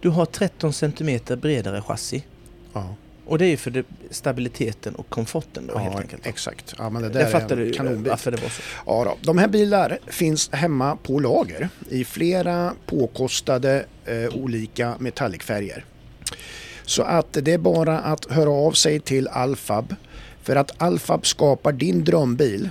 Du 0.01 0.09
har 0.09 0.27
13 0.27 0.73
cm 0.73 1.21
bredare 1.41 1.83
chassi. 1.83 2.25
Ja. 2.73 2.95
Och 3.27 3.39
det 3.39 3.45
är 3.47 3.51
ju 3.51 3.57
för 3.57 3.71
det, 3.71 3.85
stabiliteten 4.11 4.95
och 4.95 5.09
komforten 5.09 5.67
då 5.67 5.79
helt 5.79 5.95
ja 5.95 6.01
enkelt. 6.01 6.27
exakt. 6.27 6.75
Ja, 6.79 6.91
men 6.91 7.03
det 7.03 7.09
Det 7.09 7.19
där 7.19 7.31
fattar 7.31 7.57
är 7.57 7.65
du 7.65 7.73
kanonbil. 7.73 8.11
varför 8.11 8.31
det 8.31 8.43
var 8.43 8.49
så. 8.49 8.63
Ja, 8.87 9.05
då. 9.05 9.17
De 9.23 9.39
här 9.39 9.49
bilar 9.49 9.99
finns 10.07 10.51
hemma 10.53 10.97
på 10.97 11.19
lager 11.19 11.69
i 11.89 12.05
flera 12.05 12.75
påkostade 12.87 13.85
eh, 14.05 14.35
olika 14.35 14.95
metallicfärger. 14.99 15.85
Så 16.85 17.03
att 17.03 17.33
det 17.33 17.53
är 17.53 17.59
bara 17.59 17.99
att 18.01 18.31
höra 18.31 18.51
av 18.51 18.73
sig 18.73 19.01
till 19.01 19.29
Alfab 19.29 19.95
för 20.51 20.57
att 20.57 20.83
Alfab 20.83 21.27
skapar 21.27 21.73
din 21.73 22.05
drömbil 22.05 22.71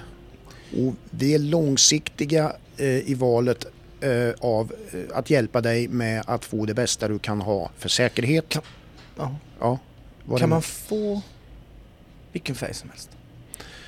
och 0.78 0.94
vi 1.10 1.36
är 1.36 1.40
långsiktiga 1.40 2.56
eh, 2.78 3.10
i 3.10 3.14
valet 3.14 3.66
eh, 4.02 4.34
av 4.40 4.74
eh, 4.92 5.18
att 5.18 5.30
hjälpa 5.30 5.62
dig 5.62 5.88
med 5.88 6.24
att 6.28 6.46
få 6.46 6.66
det 6.66 6.74
bästa 6.74 7.08
du 7.08 7.20
kan 7.20 7.42
ha 7.42 7.72
för 7.78 7.90
säkerhet. 7.90 8.58
Ja. 9.18 9.36
Ja, 9.60 9.80
vad 10.26 10.40
Kan 10.40 10.50
man 10.50 10.62
få 10.62 11.22
vilken 12.32 12.56
färg 12.56 12.74
som 12.74 12.90
helst? 12.90 13.10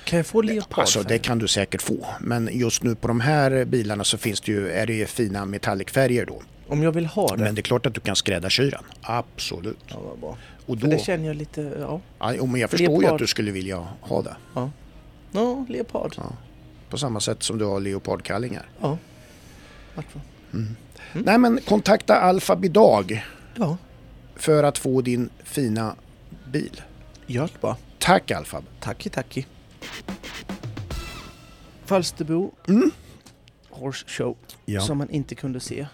Kan 0.05 0.17
jag 0.17 0.25
få 0.25 0.41
leopardfärg? 0.41 0.81
Alltså 0.81 1.03
det 1.03 1.19
kan 1.19 1.39
du 1.39 1.47
säkert 1.47 1.81
få. 1.81 2.05
Men 2.19 2.49
just 2.51 2.83
nu 2.83 2.95
på 2.95 3.07
de 3.07 3.19
här 3.19 3.65
bilarna 3.65 4.03
så 4.03 4.17
finns 4.17 4.41
det 4.41 4.51
ju, 4.51 4.69
är 4.71 4.87
det 4.87 4.93
ju 4.93 5.05
fina 5.05 5.45
metallicfärger 5.45 6.25
då. 6.25 6.41
Om 6.67 6.83
jag 6.83 6.91
vill 6.91 7.05
ha 7.05 7.27
det? 7.27 7.43
Men 7.43 7.55
det 7.55 7.61
är 7.61 7.63
klart 7.63 7.85
att 7.85 7.93
du 7.93 7.99
kan 7.99 8.15
skräddarsy 8.15 8.69
den. 8.69 8.83
Absolut. 9.01 9.77
Ja, 9.87 9.99
vad 9.99 10.19
bra. 10.19 10.37
Och 10.65 10.79
För 10.79 10.87
då, 10.87 10.91
det 10.91 10.99
känner 10.99 11.27
jag 11.27 11.35
lite, 11.35 11.61
ja. 11.79 12.01
ja, 12.19 12.45
men 12.45 12.61
jag 12.61 12.69
förstår 12.69 12.87
ju 12.93 12.99
Leopard. 12.99 13.13
att 13.13 13.19
du 13.19 13.27
skulle 13.27 13.51
vilja 13.51 13.87
ha 14.01 14.21
det. 14.21 14.35
Ja, 15.33 15.65
leopard. 15.69 16.13
Ja. 16.17 16.23
På 16.89 16.97
samma 16.97 17.19
sätt 17.19 17.43
som 17.43 17.57
du 17.57 17.65
har 17.65 17.79
leopardkallingar. 17.79 18.69
Ja. 18.81 18.97
Vart 19.95 20.15
var- 20.15 20.21
Mm. 20.53 20.75
Nej 21.13 21.37
men 21.37 21.59
kontakta 21.67 22.15
Alfab 22.15 22.65
idag 22.65 23.25
Ja, 23.55 23.77
för 24.35 24.63
att 24.63 24.77
få 24.77 25.01
din 25.01 25.29
fina 25.43 25.95
bil. 26.51 26.81
gör 27.27 27.43
det 27.53 27.61
bara. 27.61 27.77
Tack 27.99 28.31
Alfab. 28.31 28.63
Tacki 28.79 29.09
tacki. 29.09 29.45
Falsterbo 31.85 32.51
Mm. 32.67 32.91
Horse 33.69 34.05
Show 34.07 34.37
Ja. 34.65 34.81
som 34.81 34.97
man 34.97 35.09
inte 35.09 35.35
kunde 35.35 35.59
se 35.59 35.87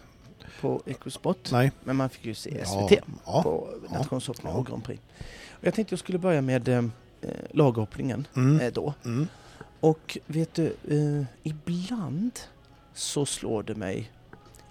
på 0.62 0.82
Ecosport. 0.86 1.52
Nej. 1.52 1.72
Men 1.84 1.96
man 1.96 2.10
fick 2.10 2.26
ju 2.26 2.34
se 2.34 2.66
SVT 2.66 3.00
ja, 3.26 3.44
på 3.44 3.68
ja, 3.92 3.98
nationshoppning 3.98 4.52
ja. 4.54 4.60
och 4.60 4.66
Grand 4.68 4.84
Prix. 4.84 5.02
Och 5.50 5.66
jag 5.68 5.74
tänkte 5.74 5.92
jag 5.94 6.00
skulle 6.00 6.18
börja 6.18 6.42
med 6.42 6.68
eh, 6.68 6.84
laghoppningen 7.52 8.28
Mm. 8.36 8.60
eh, 8.60 8.74
då. 8.74 8.94
Mm. 9.06 9.28
Och 9.80 10.18
vet 10.26 10.54
du, 10.54 10.66
eh, 10.66 11.26
ibland 11.44 12.40
så 12.94 13.26
slår 13.26 13.64
det 13.64 13.76
mig 13.76 14.12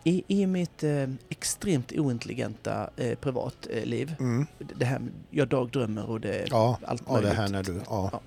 i, 0.05 0.25
i 0.29 0.47
mitt 0.47 0.83
eh, 0.85 1.09
extremt 1.29 1.93
ointelligenta 1.93 2.91
eh, 2.97 3.19
privatliv. 3.19 4.15
Mm. 4.21 4.47
Det 4.59 4.85
här, 4.85 5.01
jag 5.31 5.49
dagdrömmer 5.49 6.11
och 6.11 6.21
det 6.21 6.47
Ja. 6.51 6.79
allt 6.85 7.03
ja, 7.07 7.15
det 7.15 7.21
möjligt. 7.23 7.39
här 7.39 7.49
när 7.49 7.63
du... 7.63 7.75
Ja. 7.87 8.09
Ja. 8.13 8.21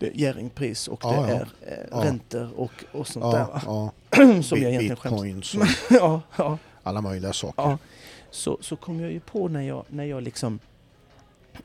Det 0.00 0.10
Jerringpris 0.14 0.88
och 0.88 1.00
Ja, 1.02 1.10
det 1.10 1.16
ja. 1.16 1.28
är 1.28 1.48
eh, 1.66 1.86
Ja. 1.90 2.04
räntor 2.04 2.50
och, 2.56 2.84
och 2.92 3.06
sånt 3.08 3.24
Ja, 3.24 3.32
där. 3.32 3.62
ja. 3.66 3.92
Som 4.42 4.58
jag 4.62 4.70
egentligen 4.72 4.96
skäms. 4.96 5.54
Ja, 5.90 6.20
ja, 6.38 6.58
alla 6.82 7.00
möjliga 7.00 7.32
saker. 7.32 7.78
Så, 8.30 8.58
så 8.60 8.76
kom 8.76 9.00
jag 9.00 9.12
ju 9.12 9.20
på 9.20 9.48
när 9.48 9.62
jag, 9.62 9.84
när 9.88 10.04
jag 10.04 10.22
liksom 10.22 10.58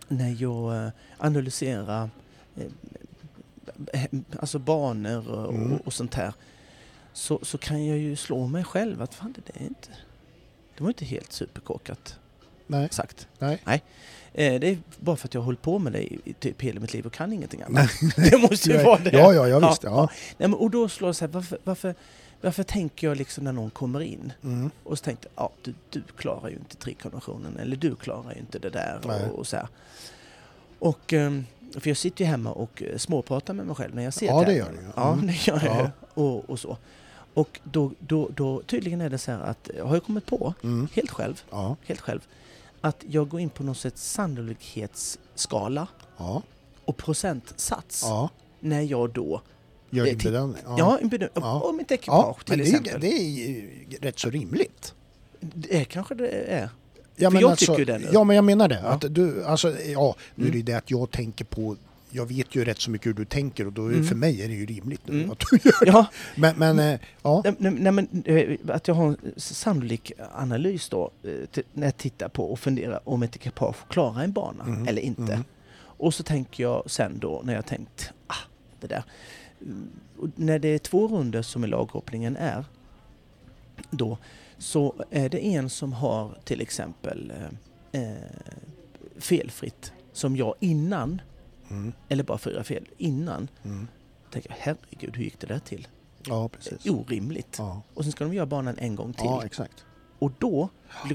när 0.07 0.41
jag 0.41 0.85
eh, 0.85 0.89
analyserar 1.17 2.09
eh, 2.55 4.03
alltså 4.39 4.59
banor 4.59 5.29
och, 5.31 5.53
Mm. 5.53 5.77
och, 5.77 5.93
sånt 5.93 6.13
här 6.13 6.33
så, 7.13 7.39
så 7.43 7.57
kan 7.57 7.85
jag 7.85 7.97
ju 7.97 8.15
slå 8.15 8.47
mig 8.47 8.63
själv 8.63 9.01
att 9.01 9.13
fan 9.13 9.35
det 9.45 9.59
är 9.61 9.63
inte 9.63 9.89
det 10.77 10.83
var 10.83 10.89
inte 10.89 11.05
helt 11.05 11.31
superkorkat 11.31 12.19
Nej. 12.67 12.87
sagt. 12.91 13.27
Nej. 13.39 13.61
Eh, 13.65 13.79
det 14.37 14.67
är 14.67 14.77
bara 14.99 15.15
för 15.15 15.27
att 15.27 15.33
jag 15.33 15.41
har 15.41 15.45
hållit 15.45 15.61
på 15.61 15.79
med 15.79 15.93
det 15.93 16.03
i, 16.13 16.33
typ 16.39 16.61
hela 16.61 16.79
mitt 16.79 16.93
liv 16.93 17.05
och 17.05 17.13
kan 17.13 17.33
ingenting 17.33 17.61
annat. 17.61 17.89
det 18.15 18.37
måste 18.37 18.69
ju 18.69 18.83
vara 18.83 18.99
det. 18.99 19.11
Ja, 19.11 19.33
ja, 19.33 19.47
ja 19.47 19.69
visst. 19.69 19.83
Ja, 19.83 20.09
Ja. 20.37 20.55
Och 20.55 20.69
då 20.71 20.89
slår 20.89 21.07
det 21.07 21.13
så 21.13 21.25
här, 21.25 21.31
varför, 21.31 21.57
varför, 21.63 21.95
varför 22.41 22.63
tänker 22.63 23.07
jag 23.07 23.17
liksom 23.17 23.43
när 23.43 23.51
någon 23.51 23.69
kommer 23.69 24.01
in 24.01 24.33
Mm. 24.43 24.71
och 24.83 24.97
så 24.97 25.03
tänkte 25.03 25.27
jag, 25.35 25.43
ja 25.43 25.51
du, 25.63 25.73
du 25.89 26.01
klarar 26.17 26.49
ju 26.49 26.55
inte 26.55 26.75
trikonventionen 26.75 27.57
eller 27.57 27.75
du 27.75 27.95
klarar 27.95 28.33
ju 28.33 28.39
inte 28.39 28.59
det 28.59 28.69
där 28.69 28.99
och, 29.03 29.39
och 29.39 29.47
så 29.47 29.55
här. 29.57 29.67
Och, 30.79 31.13
ehm, 31.13 31.45
för 31.79 31.89
jag 31.89 31.97
sitter 31.97 32.23
ju 32.25 32.29
hemma 32.31 32.51
och 32.51 32.83
eh, 32.83 32.97
småpratar 32.97 33.53
med 33.53 33.65
mig 33.65 33.75
själv 33.75 33.95
när 33.95 34.03
jag 34.03 34.13
ser 34.13 34.25
Ja, 34.25 34.39
det 34.39 34.45
tävlingar. 34.45 34.65
gör 34.73 34.81
ju. 34.81 34.87
Ja, 34.95 35.13
Mm. 35.13 35.27
det 35.27 35.47
gör 35.47 35.61
jag 35.65 35.77
Ja. 35.77 35.91
och, 36.13 36.49
och 36.49 36.59
så. 36.59 36.77
Och 37.33 37.59
då, 37.63 37.91
då, 37.99 38.29
då 38.35 38.61
tydligen 38.61 39.01
är 39.01 39.09
det 39.09 39.17
så 39.17 39.31
här 39.31 39.39
att, 39.39 39.69
jag 39.77 39.85
har 39.85 39.95
jag 39.95 40.03
kommit 40.03 40.25
på, 40.25 40.53
Mm. 40.63 40.87
helt 40.93 41.11
själv, 41.11 41.43
Ja. 41.51 41.75
helt 41.85 42.01
själv, 42.01 42.21
att 42.87 43.03
jag 43.09 43.29
går 43.29 43.39
in 43.39 43.49
på 43.49 43.63
något 43.63 43.77
sätt 43.77 43.97
sannolikhetsskala 43.97 45.87
Ja. 46.17 46.41
och 46.85 46.97
procentsats 46.97 48.01
Ja. 48.03 48.29
när 48.59 48.81
jag 48.81 49.09
då 49.13 49.41
Gör 49.89 50.05
din 50.05 50.17
bedömning. 50.17 50.61
Ja, 50.77 50.97
en 51.01 51.09
bedöm- 51.09 51.29
Ja. 51.33 51.59
om 51.61 51.79
ett 51.79 51.85
ja. 51.91 51.95
ekipage 51.95 52.37
men 52.37 52.45
till 52.45 52.57
det 52.57 52.63
är, 52.63 52.79
exempel. 52.81 53.01
det 53.01 53.07
är 53.07 53.23
ju 53.29 53.69
rätt 54.01 54.19
så 54.19 54.29
rimligt. 54.29 54.93
Det 55.39 55.75
är 55.81 55.83
kanske 55.83 56.15
det 56.15 56.27
är. 56.27 56.69
Ja, 57.15 57.27
För 57.29 57.33
men 57.33 57.41
jag 57.41 57.51
alltså, 57.51 57.65
tycker 57.65 57.79
ju 57.79 57.85
det 57.85 57.97
nu. 57.99 58.07
Ja, 58.13 58.23
men 58.23 58.35
jag 58.35 58.45
menar 58.45 58.67
det. 58.67 58.79
Ja. 58.83 58.89
Att 58.89 59.05
du, 59.15 59.45
alltså, 59.45 59.79
ja, 59.79 60.15
nu 60.35 60.47
är 60.47 60.51
det 60.51 60.55
Mm. 60.57 60.65
det 60.65 60.73
att 60.73 60.91
jag 60.91 61.11
tänker 61.11 61.45
på 61.45 61.75
jag 62.09 62.25
vet 62.25 62.55
ju 62.55 62.65
rätt 62.65 62.79
så 62.81 62.91
mycket 62.91 63.07
hur 63.07 63.13
du 63.13 63.25
tänker 63.25 63.67
och 63.67 63.73
då 63.73 63.81
Mm. 63.81 64.03
för 64.03 64.15
mig 64.15 64.41
är 64.41 64.47
det 64.47 64.53
ju 64.53 64.65
rimligt 64.65 65.01
nu 65.07 65.13
Mm. 65.19 65.31
att 65.31 65.39
du 65.51 65.59
gör 65.63 65.85
Ja, 65.85 66.05
Men, 66.35 66.55
men 66.57 66.79
eh, 66.79 66.99
ja. 67.21 67.43
nej, 67.57 67.71
nej, 67.71 67.91
men 67.91 68.23
eh, 68.25 68.57
att 68.75 68.87
jag 68.87 68.95
har 68.95 69.07
en 69.07 69.17
sannolik 69.37 70.11
analys 70.33 70.89
då 70.89 71.11
eh, 71.23 71.63
när 71.73 71.87
jag 71.87 71.97
tittar 71.97 72.29
på 72.29 72.51
och 72.51 72.59
funderar 72.59 72.99
om 73.09 73.23
ett 73.23 73.35
ekipage 73.35 73.87
klarar 73.89 74.23
en 74.23 74.31
bana 74.31 74.63
Mm. 74.63 74.87
eller 74.87 75.01
inte. 75.01 75.33
Mm. 75.33 75.43
Och 75.97 76.13
så 76.13 76.23
tänker 76.23 76.63
jag 76.63 76.83
sen 76.91 77.19
då 77.19 77.41
när 77.45 77.53
jag 77.55 77.65
tänkt, 77.65 78.11
ah, 78.27 78.33
det 78.79 78.87
där. 78.87 79.03
Mm, 79.61 79.87
och 80.19 80.29
När 80.35 80.59
det 80.59 80.67
är 80.67 80.79
två 80.79 81.07
runder 81.07 81.41
som 81.41 81.63
i 81.63 81.67
laghoppningen 81.67 82.35
är, 82.37 82.65
då 83.89 84.17
så 84.57 85.05
är 85.09 85.29
det 85.29 85.45
en 85.45 85.69
som 85.69 85.93
har 85.93 86.37
till 86.43 86.61
exempel 86.61 87.33
eh, 87.91 88.01
felfritt 89.17 89.91
som 90.13 90.35
jag 90.35 90.55
innan, 90.59 91.21
Mm. 91.69 91.93
eller 92.09 92.23
bara 92.23 92.37
fyra 92.37 92.63
fel, 92.63 92.85
innan 92.97 93.47
Mm. 93.63 93.87
tänker 94.31 94.49
jag, 94.49 94.57
herregud 94.59 95.15
hur 95.17 95.23
gick 95.23 95.39
det 95.39 95.47
där 95.47 95.59
till? 95.59 95.87
Ja, 96.27 96.49
precis. 96.49 96.85
Orimligt. 96.89 97.55
Ja. 97.57 97.81
Och 97.93 98.03
sen 98.03 98.11
ska 98.11 98.23
de 98.23 98.33
göra 98.33 98.45
banan 98.45 98.77
en 98.77 98.95
gång 98.95 99.13
till. 99.13 99.25
ja, 99.25 99.45
exakt. 99.45 99.85
Och 100.19 100.31
då 100.39 100.69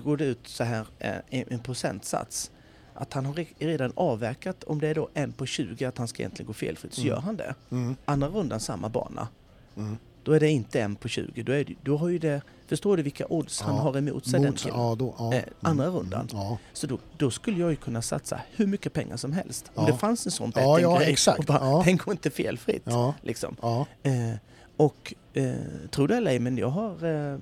går 0.04 0.16
det 0.16 0.24
ut 0.24 0.46
så 0.48 0.64
här 0.64 0.86
eh, 0.98 1.14
en, 1.28 1.44
en 1.48 1.60
procentsats. 1.60 2.50
Att 2.94 3.12
han 3.12 3.26
har 3.26 3.34
re- 3.34 3.54
redan 3.58 3.92
avverkat, 3.96 4.64
om 4.64 4.80
det 4.80 4.88
är 4.88 4.94
då 4.94 5.08
en 5.14 5.32
på 5.32 5.46
20 5.46 5.84
att 5.84 5.98
han 5.98 6.08
ska 6.08 6.22
egentligen 6.22 6.46
gå 6.46 6.52
felfritt, 6.52 6.94
så 6.94 7.00
Mm. 7.00 7.08
gör 7.10 7.20
han 7.20 7.36
det. 7.36 7.54
Mm. 7.70 7.96
Andra 8.04 8.28
rundan 8.28 8.60
samma 8.60 8.88
bana. 8.88 9.28
Mm. 9.76 9.96
Då 10.24 10.32
är 10.32 10.40
det 10.40 10.48
inte 10.50 10.80
en 10.82 10.96
på 10.96 11.08
20. 11.08 11.42
Då, 11.42 11.52
är 11.52 11.64
det, 11.64 11.74
då 11.82 11.96
har 11.96 12.08
ju 12.08 12.18
det, 12.18 12.42
förstår 12.70 12.96
du 12.96 13.02
vilka 13.02 13.26
odds 13.28 13.60
han 13.60 13.76
Ja, 13.76 13.82
har 13.82 13.98
emot 13.98 14.26
sig 14.26 14.40
den 14.40 14.50
Mot- 14.50 14.58
killen? 14.58 14.78
ja, 14.80 14.94
då, 14.98 15.14
ja. 15.18 15.34
Eh, 15.34 15.42
andra 15.60 15.84
Mm. 15.84 15.96
rundan. 15.96 16.28
Ja. 16.32 16.58
Så 16.72 16.86
då, 16.86 16.98
då 17.18 17.30
skulle 17.30 17.60
jag 17.60 17.70
ju 17.70 17.76
kunna 17.76 18.02
satsa 18.02 18.40
hur 18.56 18.66
mycket 18.66 18.92
pengar 18.92 19.16
som 19.16 19.32
helst. 19.32 19.70
Om 19.74 19.86
det 19.86 19.96
fanns 19.96 20.26
en 20.26 20.32
sån 20.32 20.52
Ja, 20.56 20.80
ja, 20.80 21.02
exakt. 21.02 21.46
Bara. 21.46 21.82
Den 21.82 21.96
går 21.96 22.12
inte 22.14 22.30
felfritt. 22.30 22.84
Liksom. 23.22 23.56
Eh, 24.02 24.12
och 24.76 25.14
eh, 25.32 25.52
tro 25.90 26.06
det 26.06 26.16
eller 26.16 26.30
ej, 26.30 26.38
men 26.38 26.56
jag 26.58 26.68
har... 26.70 27.04
Eh, 27.32 27.38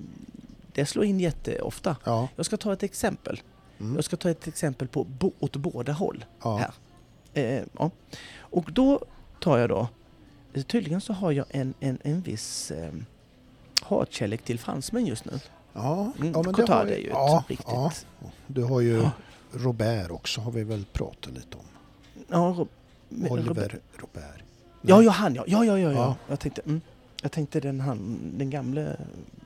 det 0.73 0.85
slår 0.85 1.05
in 1.05 1.19
jätteofta. 1.19 1.95
Ja. 2.05 2.27
Jag 2.35 2.45
ska 2.45 2.57
ta 2.57 2.73
ett 2.73 2.83
exempel. 2.83 3.41
Mm. 3.79 3.95
Jag 3.95 4.03
ska 4.03 4.15
ta 4.17 4.29
ett 4.29 4.47
exempel 4.47 4.87
på 4.87 5.03
bo, 5.03 5.31
åt 5.39 5.55
båda 5.55 5.91
håll. 5.91 6.25
Här. 6.43 6.71
Eh, 7.33 7.63
ja. 7.79 7.91
Och 8.39 8.71
då 8.73 8.99
tar 9.41 9.57
jag 9.57 9.69
då... 9.69 9.87
Tydligen 10.67 11.01
så 11.01 11.13
har 11.13 11.31
jag 11.31 11.45
en, 11.49 11.73
en, 11.79 11.97
en 12.03 12.21
viss 12.21 12.71
eh, 12.71 12.91
hatkärlek 13.81 14.41
till 14.41 14.59
fransmän 14.59 15.05
just 15.05 15.25
nu. 15.25 15.39
Ja. 15.73 16.11
Mm, 16.19 16.31
ja, 16.31 16.41
men 16.43 16.53
det 16.53 16.73
har 16.73 16.85
är 16.85 16.97
ju 16.97 17.07
ett 17.07 17.09
ja, 17.09 17.43
riktigt... 17.47 17.67
Ja. 17.71 17.91
Du 18.47 18.63
har 18.63 18.81
ju 18.81 18.97
Ja. 18.97 19.11
Robert 19.51 20.11
också, 20.11 20.41
har 20.41 20.51
vi 20.51 20.63
väl 20.63 20.85
pratat 20.93 21.33
lite 21.33 21.57
om. 21.57 21.63
Ja, 22.27 22.55
Rob- 22.57 23.31
Oliver 23.31 23.79
Robert. 23.97 24.43
Ja, 24.81 25.01
ja, 25.01 25.11
han 25.11 25.35
ja. 25.35 25.43
Ja, 25.47 25.65
ja, 25.65 25.79
ja. 25.79 25.91
ja. 25.91 25.97
Ja. 25.97 26.15
Jag, 26.27 26.39
tänkte, 26.39 26.61
mm, 26.61 26.81
jag 27.21 27.31
tänkte 27.31 27.59
den, 27.59 27.79
han, 27.79 28.19
den 28.37 28.49
gamle, 28.49 28.97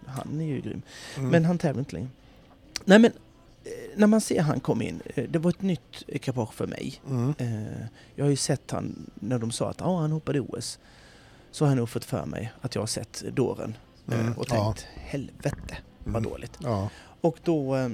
han 0.06 0.42
är 0.42 0.46
ju 0.46 0.62
grym. 0.62 0.82
Mm. 1.18 1.30
Men 1.30 1.46
han 1.46 1.58
tävlar 1.58 1.80
inte 1.80 1.96
längre. 1.96 2.10
Nej 2.86 3.00
men, 3.00 3.12
när 3.96 4.08
man 4.08 4.22
ser 4.22 4.42
han 4.42 4.60
kom 4.60 4.82
in, 4.82 5.02
eh, 5.06 5.30
det 5.30 5.40
var 5.40 5.50
ett 5.50 5.62
nytt 5.62 6.04
ekipage 6.08 6.54
för 6.54 6.68
mig. 6.68 7.02
Mm. 7.10 7.34
Eh, 7.38 7.86
jag 8.16 8.26
har 8.26 8.30
ju 8.30 8.36
sett 8.36 8.72
han 8.72 9.10
när 9.16 9.40
de 9.40 9.52
sa 9.52 9.70
att 9.70 9.82
ah, 9.82 10.00
han 10.00 10.12
hoppade 10.12 10.40
OS. 10.40 10.80
Så 11.52 11.66
har 11.66 11.72
jag 11.72 11.78
nog 11.78 11.90
fått 11.90 12.06
för 12.06 12.26
mig 12.26 12.54
att 12.62 12.76
jag 12.76 12.82
har 12.82 12.88
sett 12.88 13.24
dåren 13.32 13.70
eh, 13.70 13.76
Mm, 14.12 14.34
och 14.34 14.46
ja. 14.50 14.64
tänkt 14.74 14.88
helvete 14.96 15.78
vad 16.04 16.16
Mm. 16.16 16.32
dåligt. 16.32 16.58
Ja. 16.64 16.90
Och 17.22 17.38
då, 17.44 17.76
eh, 17.76 17.90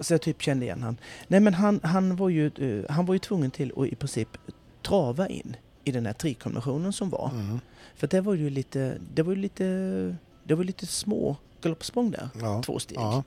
så 0.00 0.14
jag 0.14 0.22
typ 0.22 0.42
kände 0.42 0.64
igen 0.64 0.82
han. 0.82 0.96
Nej 1.28 1.40
men 1.40 1.54
han, 1.54 1.80
han, 1.82 2.16
var 2.16 2.28
ju, 2.28 2.46
eh, 2.46 2.90
han 2.94 3.06
var 3.06 3.14
ju 3.14 3.18
tvungen 3.18 3.50
till 3.50 3.72
att 3.76 3.86
i 3.86 3.94
princip 3.94 4.28
trava 4.82 5.28
in 5.28 5.56
i 5.84 5.90
den 5.92 6.06
här 6.06 6.12
trikonventionen 6.12 6.92
som 6.92 7.10
var. 7.10 7.30
Mm. 7.34 7.60
För 7.94 8.06
det 8.06 8.20
var 8.20 8.34
ju 8.34 8.50
lite, 8.50 8.98
det 9.14 9.22
var 9.22 9.32
ju 9.32 9.38
lite, 9.38 9.64
det 10.44 10.54
var 10.54 10.64
lite 10.64 10.86
små 10.86 11.36
galoppsprång 11.60 12.10
där. 12.10 12.28
Ja. 12.40 12.62
Två 12.62 12.78
steg. 12.78 12.98
Ja. 12.98 13.22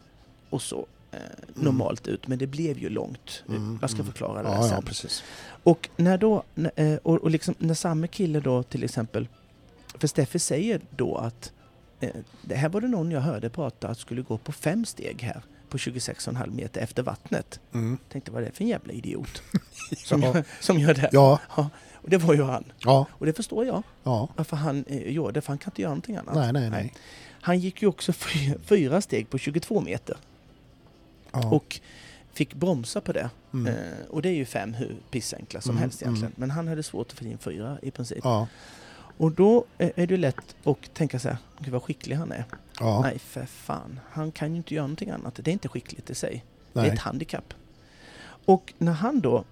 Och 0.50 0.62
så 0.62 0.86
eh, 1.12 1.20
normalt 1.54 2.08
ut. 2.08 2.28
Men 2.28 2.38
det 2.38 2.48
blev 2.48 2.78
ju 2.78 2.90
långt. 2.90 3.44
Mm, 3.50 3.78
Jag 3.82 3.90
ska 3.90 4.00
mm. 4.00 4.12
förklara 4.12 4.44
det 4.44 4.50
här 4.50 4.56
Ja, 4.56 4.64
ja, 4.64 4.70
sen. 4.70 4.84
precis. 4.84 5.24
Och 5.64 5.90
när 5.98 6.18
då, 6.18 6.44
eh, 6.76 6.96
och, 7.04 7.16
och 7.18 7.32
liksom 7.32 7.56
när 7.58 7.74
samma 7.74 8.08
kille 8.08 8.40
då 8.40 8.64
till 8.64 8.84
exempel, 8.84 9.28
för 10.00 10.08
Steffe 10.08 10.40
säger 10.40 10.82
då 10.96 11.16
att 11.16 11.46
eh, 11.46 11.57
det 12.42 12.56
här 12.56 12.70
var 12.70 12.82
det 12.82 12.88
någon 12.88 13.12
jag 13.12 13.22
hörde 13.22 13.50
prata 13.50 13.88
att 13.88 13.98
skulle 14.00 14.22
gå 14.22 14.38
på 14.38 14.52
fem 14.52 14.86
steg 14.86 15.22
här 15.22 15.42
på 15.70 15.78
26,5 15.78 16.52
meter 16.56 16.82
efter 16.82 17.04
vattnet. 17.04 17.60
Mm. 17.74 17.98
Tänkte 18.12 18.32
vad 18.32 18.42
är 18.42 18.46
det 18.46 18.52
för 18.52 18.64
en 18.64 18.70
jävla 18.70 18.94
idiot 18.94 19.42
som, 20.06 20.22
Ja. 20.22 20.34
gör, 20.36 20.44
som 20.60 20.80
gör 20.80 20.94
det? 20.94 21.10
Ja, 21.12 21.40
Och 21.92 22.10
det 22.10 22.18
var 22.18 22.34
ju 22.34 22.44
han. 22.44 22.64
ja, 22.80 23.06
Och 23.12 23.26
det 23.26 23.34
förstår 23.34 23.66
jag 23.66 23.84
ja. 24.04 24.28
varför 24.36 24.56
han 24.58 24.86
eh, 24.88 24.98
gjorde 25.12 25.32
det, 25.32 25.42
för 25.42 25.48
han 25.48 25.58
kan 25.58 25.72
inte 25.72 25.82
göra 25.82 25.90
någonting 25.92 26.16
annat. 26.16 26.36
Nej, 26.36 26.54
nej, 26.54 26.70
nej. 26.70 26.94
Han 27.42 27.60
gick 27.60 27.82
ju 27.82 27.88
också 27.88 28.14
fyra, 28.14 28.56
fyra 28.66 29.02
steg 29.02 29.30
på 29.30 29.38
22 29.38 29.82
meter 29.82 30.18
Ja. 31.32 31.50
och 31.52 31.80
fick 32.34 32.54
bromsa 32.54 33.02
på 33.02 33.12
det. 33.12 33.30
Mm. 33.54 33.74
Eh, 33.74 34.06
och 34.10 34.22
det 34.22 34.30
är 34.30 34.34
ju 34.34 34.46
fem 34.46 34.74
hur 34.74 34.96
pissenkla 35.12 35.62
som 35.62 35.72
Mm, 35.72 35.82
helst 35.82 36.02
egentligen. 36.02 36.26
mm. 36.28 36.36
Men 36.40 36.52
han 36.52 36.68
hade 36.68 36.84
svårt 36.84 37.12
att 37.12 37.20
få 37.20 37.26
in 37.26 37.38
fyra 37.38 37.78
i 37.82 37.92
princip. 37.92 38.24
Och 39.18 39.32
då 39.32 39.66
är 39.78 40.08
det 40.08 40.18
lätt 40.18 40.56
att 40.64 40.94
tänka 40.94 41.20
så 41.20 41.28
här, 41.30 41.38
gud 41.60 41.74
vad 41.74 41.84
skicklig 41.84 42.16
han 42.16 42.32
är. 42.32 42.46
ja. 42.80 43.02
Nej 43.02 43.20
för 43.20 43.46
fan, 43.46 44.00
han 44.10 44.32
kan 44.32 44.52
ju 44.52 44.58
inte 44.58 44.74
göra 44.76 44.88
någonting 44.88 45.10
annat. 45.10 45.36
Det 45.36 45.52
är 45.52 45.54
inte 45.54 45.68
skickligt 45.68 46.10
i 46.10 46.16
sig. 46.16 46.46
Det 46.74 46.80
är 46.80 46.84
Nej. 46.84 46.92
ett 46.94 47.00
handikapp. 47.00 47.54
Och 48.46 48.74
när 48.78 48.92
han 48.92 49.20
då, 49.20 49.44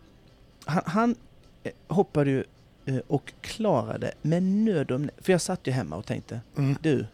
han, 0.65 0.83
han 0.85 1.15
eh, 1.63 1.71
hoppade 1.87 2.29
ju 2.29 2.43
eh, 2.85 2.97
och 3.07 3.33
klarade 3.41 4.11
med 4.21 4.43
nöd 4.43 4.91
och 4.91 5.01
För 5.17 5.31
jag 5.31 5.41
satt 5.41 5.67
ju 5.67 5.71
hemma 5.71 5.95
och 5.95 6.05
tänkte, 6.05 6.41
Mm. 6.57 6.75
du 6.81 7.05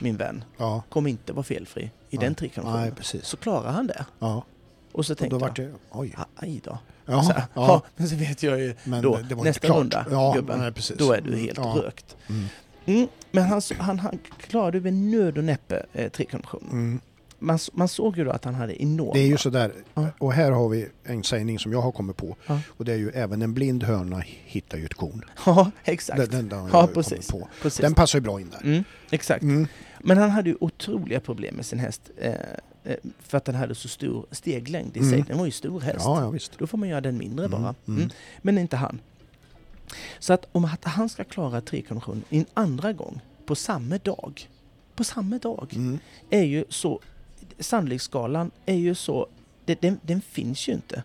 min 0.00 0.16
vän, 0.16 0.44
Ja, 0.56 0.82
kommer 0.88 1.10
inte 1.10 1.32
vara 1.32 1.42
felfri 1.42 1.90
i 2.10 2.16
Nej. 2.16 2.34
den 2.36 2.64
nej, 2.64 2.90
precis. 2.90 3.24
Så 3.26 3.36
klarar 3.36 3.72
han 3.72 3.86
det. 3.86 4.06
Ja. 4.18 4.44
Och 4.92 5.06
så 5.06 5.12
Och 5.12 5.18
tänkte 5.18 5.34
då 5.36 5.38
vart 5.40 5.58
jag, 5.58 5.66
det... 5.68 5.72
Oj. 5.90 6.14
"Ah, 6.16 6.24
aj 6.36 6.60
då. 6.64 6.78
Ja, 7.06 7.22
så 7.22 7.32
ja. 7.36 7.42
ja, 7.54 7.82
men 7.96 8.08
så 8.08 8.16
vet 8.16 8.42
jag 8.42 8.60
ju, 8.60 8.74
Men 8.84 9.02
då, 9.02 9.10
det 9.10 9.16
var 9.16 9.22
inte 9.22 9.42
nästa 9.44 9.66
klart. 9.66 9.78
runda, 9.78 10.06
ja, 10.10 10.32
gubben, 10.36 10.58
nej, 10.58 10.72
då 10.98 11.12
är 11.12 11.20
du 11.20 11.36
helt 11.36 11.58
ja. 11.58 11.80
rökt. 11.84 12.16
Mm. 12.28 12.44
Mm, 12.86 13.08
men 13.30 13.44
han, 13.44 13.62
han, 13.78 13.98
han 13.98 14.18
klarade 14.40 14.80
med 14.80 14.92
nöd 14.94 15.38
och 15.38 15.44
näppe 15.44 15.86
eh, 15.92 16.08
trikonventionen. 16.10 16.70
Mm. 16.70 17.00
Man, 17.38 17.58
man 17.72 17.88
såg 17.88 18.16
ju 18.16 18.24
då 18.24 18.30
att 18.30 18.44
han 18.44 18.54
hade 18.54 18.82
enorma... 18.82 19.12
Det 19.12 19.20
är 19.20 19.26
ju 19.26 19.36
sådär, 19.36 19.72
Ja. 19.94 20.06
och 20.18 20.32
här 20.32 20.50
har 20.50 20.68
vi 20.68 20.88
en 21.04 21.24
sägning 21.24 21.58
som 21.58 21.72
jag 21.72 21.80
har 21.80 21.92
kommit 21.92 22.16
på. 22.16 22.36
Ja. 22.46 22.60
Och 22.68 22.84
det 22.84 22.92
är 22.92 22.96
ju 22.96 23.10
även 23.10 23.42
en 23.42 23.54
blind 23.54 23.82
höna 23.82 24.22
hittar 24.26 24.78
ju 24.78 24.84
ett 24.84 24.94
korn. 24.94 25.24
Ja, 25.46 25.70
exakt. 25.84 26.18
Den, 26.18 26.30
den, 26.30 26.48
den, 26.48 26.68
ja, 26.72 26.88
precis. 26.94 27.28
på. 27.30 27.48
precis. 27.62 27.80
den 27.80 27.94
passar 27.94 28.18
ju 28.18 28.22
bra 28.22 28.40
in 28.40 28.50
där. 28.50 28.60
Mm, 28.64 28.84
exakt. 29.10 29.42
Mm. 29.42 29.66
Men 30.00 30.18
han 30.18 30.30
hade 30.30 30.50
ju 30.50 30.56
otroliga 30.60 31.20
problem 31.20 31.54
med 31.56 31.66
sin 31.66 31.78
häst. 31.78 32.10
Eh, 32.18 32.32
eh, 32.84 32.96
för 33.18 33.38
att 33.38 33.44
den 33.44 33.54
hade 33.54 33.74
så 33.74 33.88
stor 33.88 34.26
steglängd 34.30 34.96
i 34.96 35.00
Mm. 35.00 35.10
sig. 35.10 35.22
Den 35.28 35.38
var 35.38 35.44
ju 35.44 35.50
stor 35.50 35.80
häst. 35.80 36.00
Ja, 36.04 36.20
ja 36.20 36.30
visst. 36.30 36.58
Då 36.58 36.66
får 36.66 36.78
man 36.78 36.88
göra 36.88 37.00
den 37.00 37.18
mindre 37.18 37.46
Mm, 37.46 37.62
bara. 37.62 37.74
mm. 37.88 38.00
Mm. 38.00 38.10
Men 38.42 38.58
inte 38.58 38.76
han. 38.76 39.00
Så 40.18 40.32
att 40.32 40.46
om 40.52 40.64
att 40.64 40.84
han 40.84 41.08
ska 41.08 41.24
klara 41.24 41.60
trikonventionen 41.60 42.24
en 42.30 42.46
andra 42.54 42.92
gång 42.92 43.20
på 43.46 43.54
samma 43.54 43.98
dag. 43.98 44.48
På 44.94 45.04
samma 45.04 45.38
dag. 45.38 45.72
Mm. 45.76 45.98
Är 46.30 46.42
ju 46.44 46.64
så... 46.68 47.00
Sannolikhetsskalan 47.58 48.50
är 48.66 48.74
ju 48.74 48.94
så... 48.94 49.26
Det, 49.64 49.80
den, 49.80 50.00
den 50.02 50.20
finns 50.20 50.68
ju 50.68 50.72
inte. 50.72 51.02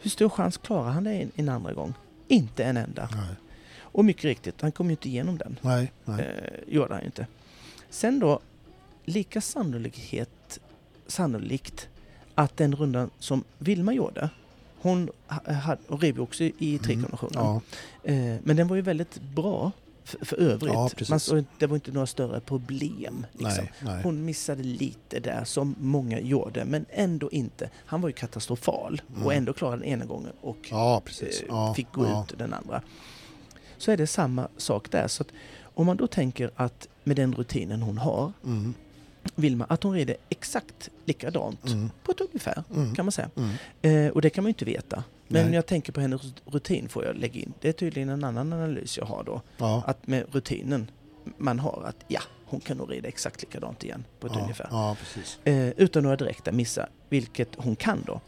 Hur 0.00 0.10
stor 0.10 0.28
chans 0.28 0.56
klarar 0.56 0.90
han 0.90 1.04
det 1.04 1.12
en, 1.12 1.30
en 1.36 1.48
andra 1.48 1.72
gång? 1.72 1.94
Inte 2.28 2.64
en 2.64 2.76
enda. 2.76 3.08
Nej, 3.12 3.34
Och 3.80 4.04
mycket 4.04 4.24
riktigt, 4.24 4.60
han 4.60 4.72
kom 4.72 4.86
ju 4.86 4.90
inte 4.90 5.08
igenom 5.08 5.38
den. 5.38 5.58
nej. 5.62 5.92
nej. 6.04 6.20
Eh, 6.20 6.74
gjorde 6.74 6.94
han 6.94 7.00
ju 7.00 7.06
inte. 7.06 7.26
Sen 7.92 8.18
då, 8.18 8.40
lika 9.04 9.40
sannolikhet, 9.40 10.60
sannolikt 11.06 11.88
att 12.34 12.56
den 12.56 12.76
rundan 12.76 13.10
som 13.18 13.44
Vilma 13.58 13.92
gjorde, 13.92 14.30
hon 14.80 15.10
ha- 15.26 15.52
hade, 15.52 15.80
och 15.88 16.00
rev 16.02 16.20
också 16.20 16.44
i 16.44 16.78
trikonventionen. 16.82 17.38
Mm. 17.46 17.52
Ja, 17.54 17.60
Eh, 18.04 18.36
men 18.42 18.56
den 18.56 18.68
var 18.68 18.76
ju 18.76 18.82
väldigt 18.82 19.20
bra 19.20 19.72
för, 20.04 20.24
för 20.24 20.36
övrigt. 20.36 20.72
Ja. 20.72 20.90
Man 21.32 21.46
det 21.58 21.66
var 21.66 21.74
inte 21.76 21.92
några 21.92 22.06
större 22.06 22.40
problem. 22.40 23.26
Liksom. 23.32 23.64
nej, 23.64 23.72
nej. 23.80 24.02
Hon 24.02 24.24
missade 24.24 24.62
lite 24.62 25.20
där 25.20 25.44
som 25.44 25.74
många 25.80 26.20
gjorde, 26.20 26.64
men 26.64 26.84
ändå 26.90 27.30
inte. 27.30 27.70
Han 27.86 28.00
var 28.00 28.08
ju 28.08 28.12
katastrofal 28.12 29.02
och 29.14 29.20
Mm. 29.22 29.38
ändå 29.38 29.52
klarade 29.52 29.76
den 29.76 29.88
ena 29.88 30.04
gången 30.04 30.32
och 30.40 30.56
Ja, 30.70 31.02
eh, 31.48 31.74
fick 31.74 31.92
gå 31.92 32.04
ut 32.06 32.38
den 32.38 32.52
andra. 32.52 32.82
Så 33.78 33.90
är 33.90 33.96
det 33.96 34.06
samma 34.06 34.48
sak 34.56 34.90
där. 34.90 35.08
Så 35.08 35.22
att 35.22 35.28
om 35.74 35.86
man 35.86 35.96
då 35.96 36.06
tänker 36.06 36.50
att 36.56 36.88
med 37.04 37.16
den 37.16 37.34
rutinen 37.34 37.82
hon 37.82 37.98
har, 37.98 38.32
Mm. 38.44 38.74
Vilma, 39.34 39.64
att 39.68 39.82
hon 39.82 39.92
rider 39.94 40.16
exakt 40.28 40.90
likadant 41.04 41.66
Mm. 41.66 41.90
på 42.04 42.12
ett 42.12 42.20
ungefär 42.20 42.64
Mm. 42.74 42.94
kan 42.94 43.04
man 43.04 43.12
säga. 43.12 43.30
Mm. 43.36 44.06
Eh, 44.06 44.12
och 44.12 44.22
det 44.22 44.30
kan 44.30 44.44
man 44.44 44.48
ju 44.48 44.50
inte 44.50 44.64
veta. 44.64 45.04
Men 45.28 45.42
Nej. 45.42 45.50
när 45.50 45.54
jag 45.58 45.66
tänker 45.66 45.92
på 45.92 46.00
hennes 46.00 46.22
rutin 46.44 46.88
får 46.88 47.04
jag 47.04 47.16
lägga 47.16 47.40
in. 47.40 47.52
Det 47.60 47.68
är 47.68 47.72
tydligen 47.72 48.08
en 48.08 48.24
annan 48.24 48.52
analys 48.52 48.98
jag 48.98 49.04
har 49.04 49.24
då. 49.24 49.40
Ja. 49.58 49.82
Att 49.86 50.06
med 50.06 50.34
rutinen 50.34 50.90
man 51.38 51.58
har 51.58 51.82
att 51.86 52.04
ja, 52.08 52.20
hon 52.46 52.60
kan 52.60 52.76
nog 52.76 52.90
rida 52.92 53.08
exakt 53.08 53.42
likadant 53.42 53.84
igen 53.84 54.04
på 54.20 54.26
ett 54.26 54.32
ja. 54.36 54.40
ungefär. 54.42 54.68
Ja. 54.70 54.96
Eh, 55.44 55.68
utan 55.68 56.02
några 56.02 56.16
direkta 56.16 56.52
missar, 56.52 56.88
vilket 57.08 57.48
hon 57.56 57.76
kan 57.76 58.02
då 58.06 58.20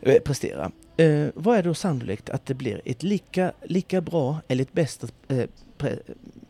eh, 0.00 0.20
prestera. 0.22 0.70
Eh, 0.96 1.26
vad 1.34 1.58
är 1.58 1.62
då 1.62 1.74
sannolikt 1.74 2.30
att 2.30 2.46
det 2.46 2.54
blir 2.54 2.80
ett 2.84 3.02
lika, 3.02 3.52
lika 3.62 4.00
bra 4.00 4.40
eller 4.48 4.62
ett 4.62 4.72
bästa 4.72 5.08
eh, 5.28 5.46
pre, 5.78 5.98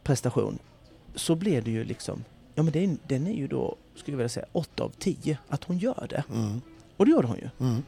prestation 0.03 0.59
så 1.15 1.35
blir 1.35 1.63
det 1.63 1.71
ju 1.71 1.85
liksom, 1.85 2.25
ja 2.55 2.63
men 2.63 2.73
den, 2.73 2.99
den 3.09 3.27
är 3.27 3.33
ju 3.35 3.47
då, 3.49 3.77
skulle 3.95 4.13
jag 4.15 4.19
vilja 4.19 4.29
säga, 4.29 4.47
8 4.53 4.83
av 4.85 4.93
10 4.99 5.39
att 5.49 5.65
hon 5.65 5.79
gör 5.79 6.07
det. 6.11 6.25
Mm. 6.35 6.61
Och 6.97 7.05
det 7.07 7.11
gjorde 7.13 7.27
hon 7.29 7.37
ju. 7.37 7.49
Mm. 7.61 7.83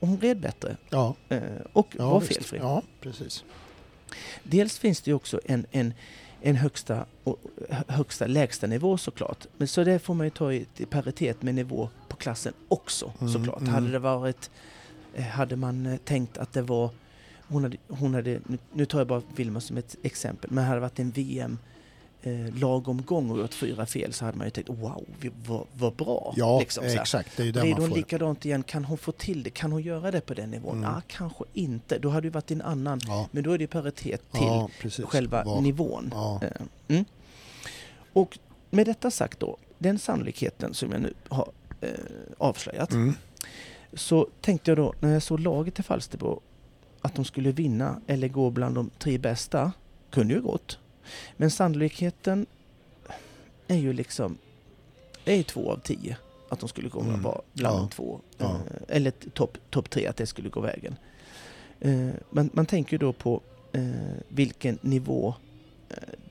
Och 0.00 0.08
hon 0.08 0.20
red 0.20 0.40
bättre 0.40 0.76
Ja, 0.90 1.14
eh, 1.28 1.40
och 1.72 1.86
ja 1.98 2.10
var 2.10 2.20
visst. 2.20 2.32
felfri. 2.34 2.58
Ja, 2.58 2.82
precis. 3.00 3.44
Dels 4.42 4.78
finns 4.78 5.00
det 5.00 5.10
ju 5.10 5.14
också 5.14 5.40
en, 5.44 5.66
en, 5.70 5.94
en 6.42 6.56
högsta, 6.56 7.06
högsta 7.88 8.26
lägsta 8.26 8.66
nivå 8.66 8.98
såklart. 8.98 9.46
Men 9.56 9.68
så 9.68 9.84
det 9.84 9.98
får 9.98 10.14
man 10.14 10.26
ju 10.26 10.30
ta 10.30 10.52
i, 10.52 10.66
i 10.76 10.84
paritet 10.86 11.42
med 11.42 11.54
nivå 11.54 11.88
på 12.08 12.16
klassen 12.16 12.52
också 12.68 13.12
Mm, 13.20 13.32
såklart. 13.32 13.60
mm. 13.60 13.74
Hade 13.74 13.90
det 13.90 13.98
varit, 13.98 14.50
eh, 15.14 15.24
hade 15.24 15.56
man 15.56 15.86
eh, 15.86 15.96
tänkt 15.96 16.38
att 16.38 16.52
det 16.52 16.62
var, 16.62 16.90
hon 17.48 17.62
hade, 17.62 17.76
hon 17.88 18.14
hade 18.14 18.40
nu, 18.46 18.58
nu 18.72 18.86
tar 18.86 18.98
jag 18.98 19.06
bara 19.08 19.22
Vilma 19.36 19.60
som 19.60 19.76
ett 19.76 19.96
exempel, 20.02 20.50
men 20.50 20.64
hade 20.64 20.76
det 20.76 20.80
varit 20.80 20.98
en 20.98 21.10
VM 21.10 21.58
eh, 22.22 22.54
lagomgång 22.58 23.30
och 23.30 23.38
gjort 23.38 23.54
fyra 23.54 23.86
fel 23.86 24.12
så 24.12 24.24
hade 24.24 24.38
man 24.38 24.46
ju 24.46 24.50
tänkt 24.50 24.68
wow, 24.70 25.04
vad, 25.46 25.66
vad 25.72 25.94
bra. 25.94 26.32
Ja, 26.36 26.58
liksom, 26.60 26.84
exakt. 26.84 27.36
Det 27.36 27.42
är 27.42 27.46
ju 27.46 27.52
där 27.52 27.62
Rider 27.62 27.80
man 27.80 27.88
får... 27.88 27.96
likadant 27.96 28.44
igen, 28.44 28.62
kan 28.62 28.84
hon 28.84 28.98
få 28.98 29.12
till 29.12 29.42
det? 29.42 29.50
Kan 29.50 29.72
hon 29.72 29.82
göra 29.82 30.10
det 30.10 30.20
på 30.20 30.34
den 30.34 30.50
nivån? 30.50 30.78
Mm. 30.78 30.90
Ah, 30.90 31.02
kanske 31.08 31.44
inte. 31.52 31.98
Då 31.98 32.08
hade 32.08 32.26
det 32.28 32.34
varit 32.34 32.50
en 32.50 32.62
annan. 32.62 33.00
Ja, 33.06 33.28
Men 33.30 33.42
då 33.42 33.52
är 33.52 33.58
det 33.58 33.66
paritet 33.66 34.32
till 34.32 34.42
ja 34.42 34.68
själva 35.04 35.44
Vad- 35.44 35.62
nivån. 35.62 36.10
Ja. 36.14 36.40
Eh, 36.42 36.50
Mm. 36.88 37.04
Och 38.12 38.38
med 38.70 38.86
detta 38.86 39.10
sagt 39.10 39.40
då, 39.40 39.56
den 39.78 39.98
sannolikheten 39.98 40.74
som 40.74 40.92
jag 40.92 41.00
nu 41.00 41.14
har 41.28 41.48
eh, 41.80 41.88
avslöjat, 42.38 42.92
Mm. 42.92 43.14
så 43.92 44.28
tänkte 44.40 44.70
jag 44.70 44.78
då 44.78 44.94
när 45.00 45.12
jag 45.12 45.22
såg 45.22 45.40
laget 45.40 45.78
i 45.78 45.82
Falsterbo 45.82 46.40
att 47.00 47.14
de 47.14 47.24
skulle 47.24 47.52
vinna 47.52 48.00
eller 48.06 48.28
gå 48.28 48.50
bland 48.50 48.74
de 48.74 48.90
tre 48.98 49.18
bästa, 49.18 49.72
kunde 50.10 50.34
ju 50.34 50.40
gått. 50.40 50.78
Men 51.36 51.50
sannolikheten 51.50 52.46
är 53.68 53.76
ju 53.76 53.92
liksom, 53.92 54.38
det 55.24 55.32
är 55.38 55.42
två 55.42 55.72
av 55.72 55.76
tio 55.80 56.16
att 56.48 56.60
de 56.60 56.68
skulle 56.68 56.88
gå 56.88 57.00
Mm. 57.00 57.22
vara 57.22 57.40
bland 57.52 57.76
Ja. 57.76 57.80
de 57.80 57.88
två. 57.90 58.20
Ja. 58.38 58.44
Eh, 58.54 58.96
eller 58.96 59.10
topp 59.10 59.58
top 59.70 59.90
tre, 59.90 60.06
att 60.06 60.16
det 60.16 60.26
skulle 60.26 60.48
gå 60.48 60.60
vägen. 60.60 60.96
Eh, 61.80 62.08
man, 62.30 62.50
man 62.52 62.66
tänker 62.66 62.92
ju 62.92 62.98
då 62.98 63.12
på 63.12 63.40
eh, 63.72 63.82
vilken 64.28 64.78
nivå 64.80 65.34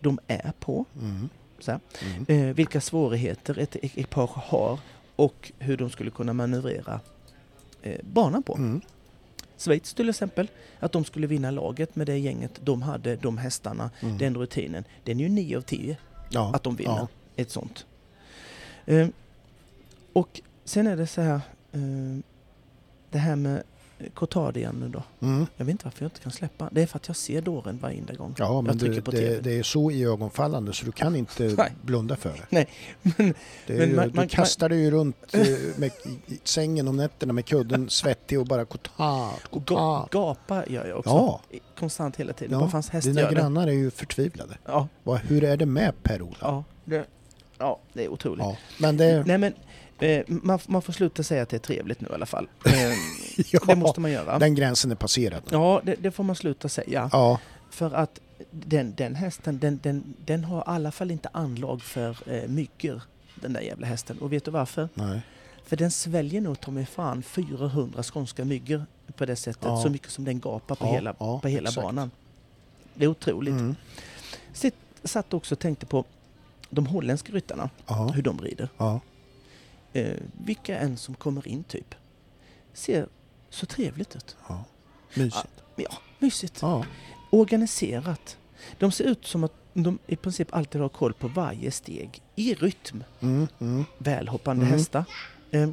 de 0.01 0.19
är 0.27 0.51
på. 0.59 0.85
Mm. 1.01 1.29
Mm. 2.27 2.53
Vilka 2.53 2.81
svårigheter 2.81 3.59
ett 3.59 3.75
ekipage 3.75 4.31
har 4.35 4.79
och 5.15 5.51
hur 5.59 5.77
de 5.77 5.89
skulle 5.89 6.11
kunna 6.11 6.33
manövrera 6.33 6.99
banan 8.01 8.43
på. 8.43 8.81
Schweiz 9.57 9.93
till 9.93 10.09
exempel, 10.09 10.47
att 10.79 10.91
de 10.91 11.05
skulle 11.05 11.27
vinna 11.27 11.51
laget 11.51 11.95
med 11.95 12.07
det 12.07 12.17
gänget 12.17 12.51
de 12.63 12.81
hade, 12.81 13.15
de 13.15 13.37
hästarna, 13.37 13.89
Mm. 14.01 14.17
den 14.17 14.35
rutinen. 14.35 14.83
Den 15.03 15.19
är 15.19 15.23
ju 15.23 15.29
9 15.29 15.57
av 15.57 15.61
10 15.61 15.97
ja. 16.29 16.51
att 16.55 16.63
de 16.63 16.75
vinner 16.75 16.91
Ja. 16.97 17.07
ett 17.35 17.51
sånt. 17.51 17.85
Eh, 18.85 19.07
och 20.13 20.41
sen 20.63 20.87
är 20.87 20.97
det 20.97 21.07
så 21.07 21.21
här, 21.21 21.41
eh, 21.71 22.19
det 23.09 23.17
här 23.17 23.35
med 23.35 23.63
Cotard 24.13 24.57
igen 24.57 24.75
nu 24.79 24.87
då. 24.89 25.03
Mm. 25.27 25.45
Jag 25.57 25.65
vet 25.65 25.71
inte 25.71 25.85
varför 25.85 26.03
jag 26.03 26.07
inte 26.09 26.19
kan 26.19 26.31
släppa. 26.31 26.69
Det 26.71 26.81
är 26.81 26.87
för 26.87 26.97
att 26.97 27.07
jag 27.07 27.17
ser 27.17 27.41
dåren 27.41 27.79
varenda 27.81 28.13
gång. 28.13 28.35
Ja, 28.37 28.61
men 28.61 28.71
jag 28.71 28.79
trycker 28.79 28.95
det, 28.95 29.01
på 29.01 29.11
det, 29.11 29.39
det 29.43 29.59
är 29.59 29.63
så 29.63 29.91
iögonfallande 29.91 30.73
så 30.73 30.85
du 30.85 30.91
kan 30.91 31.15
inte 31.15 31.43
Nej. 31.57 31.71
blunda 31.81 32.15
för 32.15 32.29
det. 32.29 32.45
Nej, 32.49 32.67
men, 33.01 33.33
det 33.67 33.73
Men 33.73 33.89
ju, 33.89 33.95
man- 33.95 34.09
du 34.09 34.13
man- 34.15 34.27
kastar 34.27 34.69
dig 34.69 34.79
ju 34.79 34.91
runt 34.91 35.33
eh, 35.35 35.41
med, 35.77 35.91
i 36.27 36.39
sängen 36.43 36.87
om 36.87 36.97
nätterna 36.97 37.33
med 37.33 37.45
kudden 37.45 37.89
svettig 37.89 38.39
och 38.39 38.45
bara 38.45 38.65
Cotard, 38.65 39.31
Cotard. 39.49 40.09
gapa 40.11 40.65
gör 40.67 40.85
jag 40.87 40.97
också. 40.99 41.09
Ja. 41.09 41.41
Konstant 41.79 42.15
hela 42.15 42.33
tiden. 42.33 42.59
Ja, 42.59 42.67
fanns 42.69 42.89
häst 42.89 43.07
Dina 43.07 43.21
det? 43.29 43.35
grannar 43.35 43.67
är 43.67 43.71
ju 43.71 43.91
förtvivlade. 43.91 44.57
Ja, 44.65 44.87
hur 45.23 45.43
är 45.43 45.57
det 45.57 45.65
med 45.65 45.93
Per-Ola? 46.03 46.37
ja, 46.41 46.63
det, 46.85 47.05
ja, 47.57 47.79
det 47.93 48.03
är 48.03 48.07
otroligt. 48.09 48.39
Ja, 48.45 48.57
men 48.79 48.97
det... 48.97 49.23
Nej 49.27 49.37
men, 49.37 49.53
eh, 49.99 50.23
man, 50.27 50.59
man 50.67 50.81
får 50.81 50.93
sluta 50.93 51.23
säga 51.23 51.41
att 51.43 51.49
det 51.49 51.57
är 51.57 51.59
trevligt 51.59 52.01
nu 52.01 52.07
i 52.11 52.13
alla 52.13 52.25
fall. 52.25 52.47
Eh, 52.65 52.93
ja, 53.51 53.59
det 53.67 53.75
måste 53.75 53.99
man 54.01 54.11
göra. 54.11 54.39
Den 54.39 54.55
gränsen 54.55 54.91
är 54.91 54.95
passerad. 54.95 55.43
Ja, 55.51 55.81
det, 55.83 55.95
det 55.95 56.11
får 56.11 56.23
man 56.23 56.35
sluta 56.35 56.69
säga. 56.69 57.09
Ja, 57.13 57.39
För 57.69 57.93
att 57.95 58.19
den, 58.51 58.93
den 58.97 59.15
hästen, 59.15 59.59
den, 59.59 59.79
den, 59.83 60.13
den 60.25 60.43
har 60.43 60.59
i 60.59 60.63
alla 60.65 60.91
fall 60.91 61.11
inte 61.11 61.29
anlag 61.31 61.81
för 61.81 62.17
eh, 62.33 62.47
myggor, 62.49 63.01
den 63.35 63.53
där 63.53 63.61
jävla 63.61 63.87
hästen. 63.87 64.17
Och 64.19 64.33
vet 64.33 64.45
du 64.45 64.51
varför? 64.51 64.89
nej. 64.93 65.21
För 65.65 65.77
den 65.77 65.91
sväljer 65.91 66.41
nog 66.41 66.59
ta 66.59 66.71
mig 66.71 66.85
fan 66.85 67.23
400 67.23 68.03
skånska 68.03 68.45
myggor 68.45 68.85
på 69.17 69.25
det 69.25 69.35
sättet. 69.35 69.63
Ja. 69.65 69.81
Så 69.81 69.89
mycket 69.89 70.11
som 70.11 70.25
den 70.25 70.39
gapar 70.39 70.75
på 70.75 70.85
Ja, 70.85 70.91
hela, 70.91 71.13
på 71.13 71.41
hela 71.47 71.69
exakt. 71.69 71.85
banan. 71.85 72.11
Det 72.93 73.05
är 73.05 73.09
otroligt. 73.09 73.51
Mm. 73.51 73.75
Sitt, 74.53 74.75
satt 75.03 75.33
också 75.33 75.55
och 75.55 75.59
tänkte 75.59 75.85
på 75.85 76.05
de 76.69 76.85
holländska 76.87 77.33
ryttarna, 77.33 77.69
hur 78.13 78.21
de 78.21 78.41
rider. 78.41 78.69
Eh, 79.97 80.13
vilka 80.45 80.77
än 80.79 80.97
som 80.97 81.15
kommer 81.15 81.47
in 81.47 81.63
typ. 81.63 81.95
Ser 82.73 83.07
så 83.49 83.65
trevligt 83.65 84.15
ut. 84.15 84.35
ja. 84.49 84.63
Mysigt. 85.13 85.63
Ja, 85.75 85.89
mysigt. 86.19 86.61
Ja, 86.61 86.85
Organiserat. 87.29 88.37
De 88.79 88.91
ser 88.91 89.03
ut 89.03 89.25
som 89.25 89.43
att 89.43 89.53
de 89.73 89.99
i 90.07 90.15
princip 90.15 90.53
alltid 90.55 90.81
har 90.81 90.89
koll 90.89 91.13
på 91.13 91.27
varje 91.27 91.71
steg 91.71 92.21
i 92.35 92.53
rytm. 92.53 93.03
mm, 93.19 93.47
mm. 93.59 93.85
Välhoppande 93.97 94.65
Mm. 94.65 94.77
hästar. 94.77 95.05
Eh, 95.51 95.69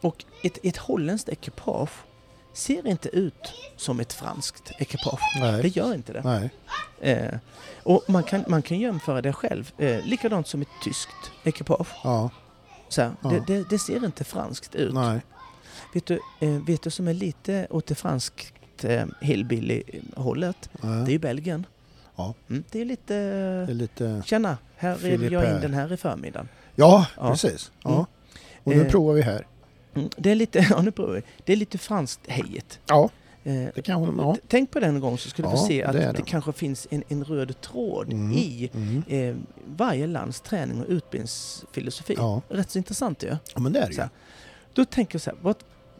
och 0.00 0.24
ett, 0.42 0.58
ett 0.62 0.76
holländskt 0.76 1.28
ekipage 1.28 1.90
ser 2.52 2.86
inte 2.86 3.08
ut 3.08 3.52
som 3.76 4.00
ett 4.00 4.12
franskt 4.12 4.70
ekipage. 4.78 5.20
Det 5.34 5.40
Nej. 5.52 5.68
gör 5.68 5.94
inte 5.94 6.12
det. 6.12 6.50
Eh, 7.00 7.38
och 7.82 8.02
man 8.08 8.22
kan, 8.22 8.44
man 8.48 8.62
kan 8.62 8.78
jämföra 8.78 9.22
det 9.22 9.32
själv. 9.32 9.72
Eh, 9.78 10.04
likadant 10.04 10.46
som 10.48 10.62
ett 10.62 10.68
tyskt 10.84 11.32
ekipage. 11.44 11.88
Ja, 12.04 12.30
Så 12.88 13.02
här, 13.02 13.12
Ja. 13.22 13.28
det, 13.30 13.44
det, 13.46 13.68
det 13.70 13.78
ser 13.78 14.04
inte 14.04 14.24
franskt 14.24 14.74
ut. 14.74 14.94
nej. 14.94 15.20
Vet 15.94 16.06
du, 16.06 16.20
eh, 16.40 16.50
vet 16.66 16.82
du 16.82 16.90
som 16.90 17.08
är 17.08 17.14
lite 17.14 17.66
åt 17.70 17.86
det 17.86 17.94
franskt 17.94 18.84
eh, 18.84 19.04
hillbilly-hållet? 19.20 20.70
Det 20.80 20.86
är 20.88 21.08
ju 21.08 21.18
Belgien. 21.18 21.66
Ja. 22.16 22.34
Mm, 22.50 22.64
det 22.70 22.80
är 22.80 22.84
lite... 22.84 23.14
Det 23.66 23.72
är 23.72 23.74
lite... 23.74 24.22
Tjena, 24.26 24.58
här 24.76 24.94
Philip 24.96 25.32
jag 25.32 25.54
in 25.54 25.60
den 25.60 25.74
här 25.74 25.92
i 25.92 25.96
förmiddagen. 25.96 26.48
Ja, 26.74 27.06
Ja. 27.16 27.30
precis. 27.30 27.72
Ja. 27.82 27.90
Mm. 27.94 28.04
Och 28.64 28.76
nu 28.76 28.82
Eh. 28.84 28.90
provar 28.90 29.14
vi 29.14 29.22
här. 29.22 29.46
Mm, 29.94 30.08
det 30.16 30.30
är 30.30 30.34
lite, 30.34 30.58
ja 30.70 30.82
nu 30.82 30.90
provar 30.90 31.12
vi. 31.14 31.22
Det 31.44 31.52
är 31.52 31.56
lite 31.56 31.78
franskt 31.78 32.20
hejet. 32.26 32.80
Ja, 32.86 33.10
Eh, 33.46 33.82
kan. 33.82 34.14
Ja. 34.18 34.36
Tänk 34.48 34.70
på 34.70 34.80
den 34.80 34.94
en 34.94 35.00
gång 35.00 35.18
så 35.18 35.28
skulle 35.28 35.48
du 35.48 35.52
Ja, 35.52 35.56
få 35.56 35.66
se 35.66 35.82
att 35.82 35.92
det 35.92 36.12
det, 36.16 36.22
kanske 36.22 36.52
finns 36.52 36.86
en, 36.90 37.02
en 37.08 37.24
röd 37.24 37.60
tråd 37.60 38.12
Mm, 38.12 38.32
i 38.32 38.70
Mm. 38.74 39.02
eh, 39.08 39.36
varje 39.76 40.06
lands 40.06 40.40
träning 40.40 40.80
och 40.80 40.86
utbildningsfilosofi. 40.88 42.14
Ja. 42.16 42.42
Rätt 42.48 42.70
så 42.70 42.78
intressant 42.78 43.22
ju. 43.22 43.28
ja, 43.54 43.60
men 43.60 43.72
det 43.72 43.78
är 43.80 43.86
det 43.88 43.94
ju. 43.94 44.02
Då 44.74 44.84
tänker 44.84 45.14
jag 45.14 45.20
så 45.22 45.30
här, 45.30 45.38
vad, 45.42 45.56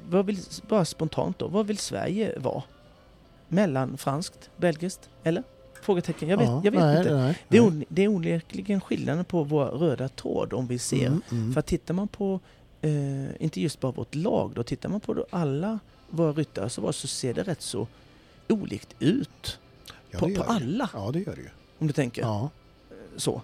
vad 0.09 0.26
vill, 0.26 0.38
bara 0.68 0.85
spontant 0.85 1.38
då, 1.38 1.48
vad 1.48 1.66
vill 1.66 1.78
Sverige 1.78 2.38
vara? 2.38 2.62
Mellan 3.48 3.96
franskt, 3.96 4.50
belgiskt 4.56 5.09
eller? 5.24 5.42
Frågetecken, 5.82 6.28
jag 6.28 6.37
vet, 6.38 6.46
Ja, 6.48 6.61
jag 6.64 6.70
vet 6.72 6.80
nej, 6.80 6.98
inte. 6.98 7.14
Nej, 7.16 7.38
Det 7.48 7.59
är, 7.59 7.70
nej. 7.70 7.87
det 7.88 8.02
är 8.04 8.09
onekligen 8.09 8.80
skillnaden 8.80 9.24
på 9.24 9.44
vår 9.44 9.64
röda 9.66 10.09
tråd 10.09 10.52
om 10.52 10.66
vi 10.66 10.78
ser. 10.78 11.06
Mm, 11.06 11.22
mm. 11.30 11.52
För 11.54 11.61
tittar 11.62 11.94
man 11.94 12.09
på, 12.09 12.40
eh, 12.80 13.42
inte 13.42 13.61
just 13.61 13.80
bara 13.80 13.92
vårt 13.92 14.14
lag, 14.14 14.52
då 14.54 14.62
tittar 14.62 14.88
man 14.88 15.00
på 15.00 15.26
alla 15.30 15.78
våra 16.11 16.33
ryttare 16.33 16.69
så, 16.71 16.81
var, 16.81 16.92
så 16.92 17.07
ser 17.09 17.35
det 17.35 17.42
rätt 17.42 17.62
så 17.62 17.87
olikt 18.49 18.95
ut. 18.99 19.59
ja, 20.11 20.19
på, 20.19 20.35
på 20.35 20.42
alla, 20.42 20.90
Ja, 20.95 21.11
det 21.12 21.19
gör 21.19 21.37
det 21.37 21.42
ju. 21.42 21.49
om 21.79 21.87
du 21.87 21.92
tänker 21.92 22.23
Ja. 22.23 22.51
så. 23.16 23.42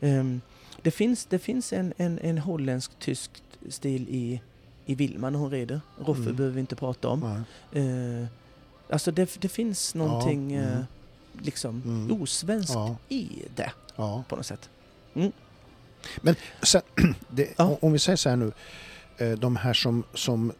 Ehm, 0.00 0.40
det 0.82 0.90
finns, 0.90 1.26
det 1.26 1.38
finns 1.38 1.72
en, 1.72 1.92
en, 1.96 2.18
en 2.18 2.38
holländsk-tysk 2.38 3.30
stil 3.68 4.06
i, 4.08 4.40
i 4.86 4.94
Vilma 4.94 5.30
när 5.30 5.38
hon 5.38 5.50
rider. 5.50 5.80
Roffe 5.98 6.20
Mm. 6.22 6.36
behöver 6.36 6.54
vi 6.54 6.60
inte 6.60 6.76
prata 6.76 7.08
om. 7.08 7.44
Eh, 7.72 8.26
alltså 8.90 9.10
det, 9.12 9.40
det 9.40 9.48
finns 9.48 9.94
någonting 9.94 10.52
mm. 10.54 10.70
eh, 10.70 10.84
liksom 11.42 11.82
Mm. 11.84 12.22
osvenskt 12.22 12.74
Ja. 12.74 12.96
i 13.08 13.28
det 13.54 13.72
Ja. 13.96 14.24
på 14.28 14.36
något 14.36 14.46
sätt. 14.46 14.70
Sen, 16.62 16.82
det, 17.28 17.48
Ja. 17.56 17.78
Om 17.80 17.92
vi 17.92 17.98
säger 17.98 18.16
så 18.16 18.28
här 18.28 18.36
nu. 18.36 18.52
eh, 19.18 19.32
De 19.32 19.56
här 19.56 19.74
som, 19.74 20.04
som 20.14 20.52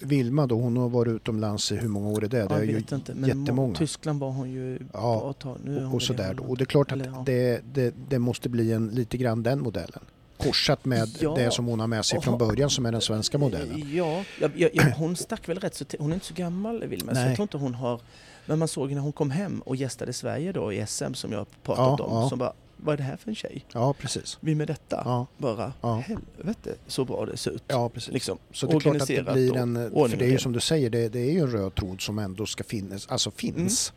Vilma 0.00 0.46
då, 0.46 0.60
hon 0.60 0.76
har 0.76 0.88
varit 0.88 1.10
utomlands 1.12 1.72
i 1.72 1.76
hur 1.76 1.88
många 1.88 2.08
år 2.08 2.24
är 2.24 2.28
det? 2.28 2.38
Det 2.38 2.54
jag 2.54 2.60
är 2.60 2.64
ju 2.64 2.76
inte, 2.78 3.00
men 3.06 3.20
må- 3.20 3.26
jättemånga. 3.28 3.74
Tyskland 3.74 4.20
var 4.20 4.30
hon 4.30 4.50
ju 4.50 4.78
Ja, 4.92 5.18
bra 5.20 5.32
tag. 5.32 5.56
Nu 5.64 5.86
och, 5.86 5.94
och 5.94 6.02
sådär 6.02 6.34
då. 6.34 6.42
Och 6.44 6.56
det 6.58 6.62
är 6.64 6.66
klart 6.66 6.92
Eller, 6.92 7.06
ja. 7.06 7.20
att 7.20 7.26
det, 7.26 7.60
det, 7.72 7.94
det 8.08 8.18
måste 8.18 8.48
bli 8.48 8.72
en 8.72 8.88
lite 8.88 9.16
grann 9.16 9.42
den 9.42 9.60
modellen. 9.60 10.00
Korsat 10.38 10.84
med 10.84 11.08
Ja. 11.20 11.34
det 11.36 11.50
som 11.50 11.66
hon 11.66 11.80
har 11.80 11.86
med 11.86 12.04
sig 12.04 12.20
från 12.20 12.38
början 12.38 12.70
som 12.70 12.86
är 12.86 12.92
den 12.92 13.00
svenska 13.00 13.38
modellen. 13.38 13.82
Ja, 13.94 14.24
ja, 14.40 14.48
ja, 14.56 14.68
ja 14.72 14.82
hon 14.96 15.16
stack 15.16 15.48
väl 15.48 15.58
rätt 15.58 15.74
så 15.74 15.84
Hon 15.98 16.10
är 16.10 16.14
inte 16.14 16.26
så 16.26 16.34
gammal 16.34 16.84
Vilma, 16.86 17.14
så 17.14 17.20
jag 17.20 17.34
tror 17.36 17.42
inte 17.44 17.56
hon 17.56 17.74
har... 17.74 18.00
Men 18.46 18.58
man 18.58 18.68
såg 18.68 18.92
när 18.92 19.00
hon 19.00 19.12
kom 19.12 19.30
hem 19.30 19.60
och 19.60 19.76
gästade 19.76 20.12
Sverige 20.12 20.52
då 20.52 20.72
i 20.72 20.86
SM 20.86 21.14
som 21.14 21.32
jag 21.32 21.46
pratat 21.62 21.98
Ja, 21.98 22.04
om, 22.04 22.22
ja. 22.22 22.28
som 22.28 22.38
bara, 22.38 22.52
vad 22.82 22.92
är 22.92 22.96
det 22.96 23.02
här 23.02 23.16
för 23.16 23.28
en 23.28 23.34
tjej? 23.34 23.64
Ja, 23.72 23.92
precis. 23.92 24.38
Vi 24.40 24.54
med 24.54 24.66
detta? 24.68 25.02
Ja, 25.04 25.26
Bara, 25.38 25.72
Ja. 25.80 25.94
helvete 25.96 26.74
så 26.86 27.04
bra 27.04 27.26
det 27.26 27.36
ser 27.36 27.50
ut. 27.50 27.62
ja 27.66 27.88
precis. 27.88 28.12
Liksom. 28.14 28.38
Så 28.52 28.66
det 28.66 28.74
är 28.76 28.80
klart 28.80 28.96
att 28.96 29.08
det 29.08 29.32
blir 29.32 29.56
en... 29.56 29.74
För 29.90 30.16
det 30.16 30.24
är 30.24 30.30
ju 30.30 30.38
som 30.38 30.52
du 30.52 30.60
säger, 30.60 30.90
det, 30.90 31.08
det 31.08 31.18
är 31.20 31.30
ju 31.32 31.40
en 31.40 31.50
röd 31.50 31.74
tråd 31.74 32.00
som 32.00 32.18
ändå 32.18 32.46
ska 32.46 32.64
finnas. 32.64 33.06
Alltså 33.08 33.30
finns. 33.30 33.92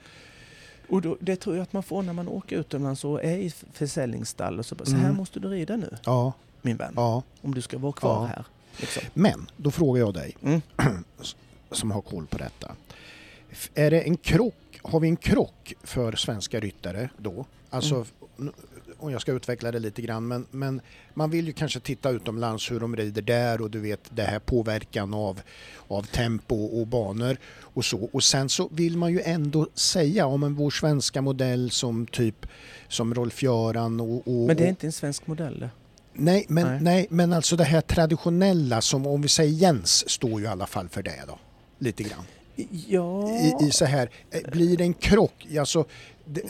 Och 0.89 1.01
då, 1.01 1.17
det 1.19 1.35
tror 1.35 1.55
jag 1.55 1.63
att 1.63 1.73
man 1.73 1.83
får 1.83 2.01
när 2.03 2.13
man 2.13 2.27
åker 2.27 2.57
utomlands 2.59 3.05
och 3.05 3.23
är 3.23 3.37
i 3.37 3.49
försäljningsstall 3.73 4.59
och 4.59 4.65
så 4.65 4.75
bara, 4.75 4.85
så 4.85 4.91
här 4.95 5.03
Mm. 5.05 5.15
måste 5.17 5.39
du 5.39 5.47
rida 5.47 5.75
nu, 5.75 5.97
Ja, 6.05 6.33
min 6.61 6.77
vän, 6.77 6.93
ja. 6.95 7.23
om 7.41 7.53
du 7.53 7.61
ska 7.61 7.77
vara 7.77 7.91
kvar 7.93 8.15
Ja. 8.21 8.25
här. 8.25 8.45
Liksom. 8.77 9.03
Men 9.13 9.49
då 9.57 9.71
frågar 9.71 9.99
jag 9.99 10.13
dig 10.13 10.35
Mm. 10.43 10.61
som 11.71 11.91
har 11.91 12.01
koll 12.01 12.25
på 12.27 12.37
detta. 12.37 12.75
Är 13.73 13.91
det 13.91 14.01
en 14.01 14.17
krock, 14.17 14.79
har 14.81 14.99
vi 14.99 15.07
en 15.07 15.15
krock 15.17 15.73
för 15.83 16.15
svenska 16.15 16.59
ryttare 16.59 17.09
då? 17.17 17.45
Alltså, 17.69 18.05
Mm. 18.39 18.53
Och 19.03 19.11
jag 19.11 19.21
ska 19.21 19.31
utveckla 19.31 19.71
det 19.71 19.79
lite 19.79 20.01
grann, 20.01 20.27
men, 20.27 20.45
men 20.51 20.81
man 21.13 21.29
vill 21.29 21.47
ju 21.47 21.53
kanske 21.53 21.79
titta 21.79 22.09
utomlands 22.09 22.71
hur 22.71 22.79
de 22.79 22.95
rider 22.95 23.21
där 23.21 23.61
och 23.61 23.71
du 23.71 23.79
vet 23.79 23.99
det 24.09 24.23
här 24.23 24.39
påverkan 24.39 25.13
av, 25.13 25.41
av 25.87 26.03
tempo 26.03 26.65
och 26.65 26.87
banor 26.87 27.37
och 27.59 27.85
så. 27.85 28.09
Och 28.13 28.23
sen 28.23 28.49
så 28.49 28.69
vill 28.71 28.97
man 28.97 29.11
ju 29.11 29.21
ändå 29.21 29.67
säga 29.73 30.25
om 30.25 30.43
en 30.43 30.55
vår 30.55 30.69
svenska 30.69 31.21
modell 31.21 31.71
som 31.71 32.05
typ 32.07 32.45
som 32.87 33.13
Rolf-Göran 33.13 33.99
och, 33.99 34.27
och... 34.27 34.47
Men 34.47 34.57
det 34.57 34.63
är 34.63 34.69
inte 34.69 34.87
en 34.87 34.91
svensk 34.91 35.27
modell. 35.27 35.69
Nej 36.13 36.45
men, 36.49 36.67
nej. 36.67 36.79
Nej. 36.81 37.07
men 37.09 37.33
alltså 37.33 37.55
det 37.55 37.63
här 37.63 37.81
traditionella 37.81 38.81
som 38.81 39.07
om 39.07 39.21
vi 39.21 39.27
säger 39.27 39.51
Jens 39.51 40.09
står 40.09 40.39
ju 40.39 40.45
i 40.45 40.49
alla 40.49 40.67
fall 40.67 40.89
för 40.89 41.03
det 41.03 41.23
då. 41.27 41.39
Lite 41.79 42.03
grann. 42.03 42.23
Ja, 42.87 43.29
I, 43.29 43.67
i 43.67 43.71
så 43.71 43.85
här, 43.85 44.09
eh, 44.31 44.51
blir 44.51 44.77
det 44.77 44.83
en 44.83 44.93
krock? 44.93 45.47
Alltså, 45.59 45.85
det, 46.25 46.41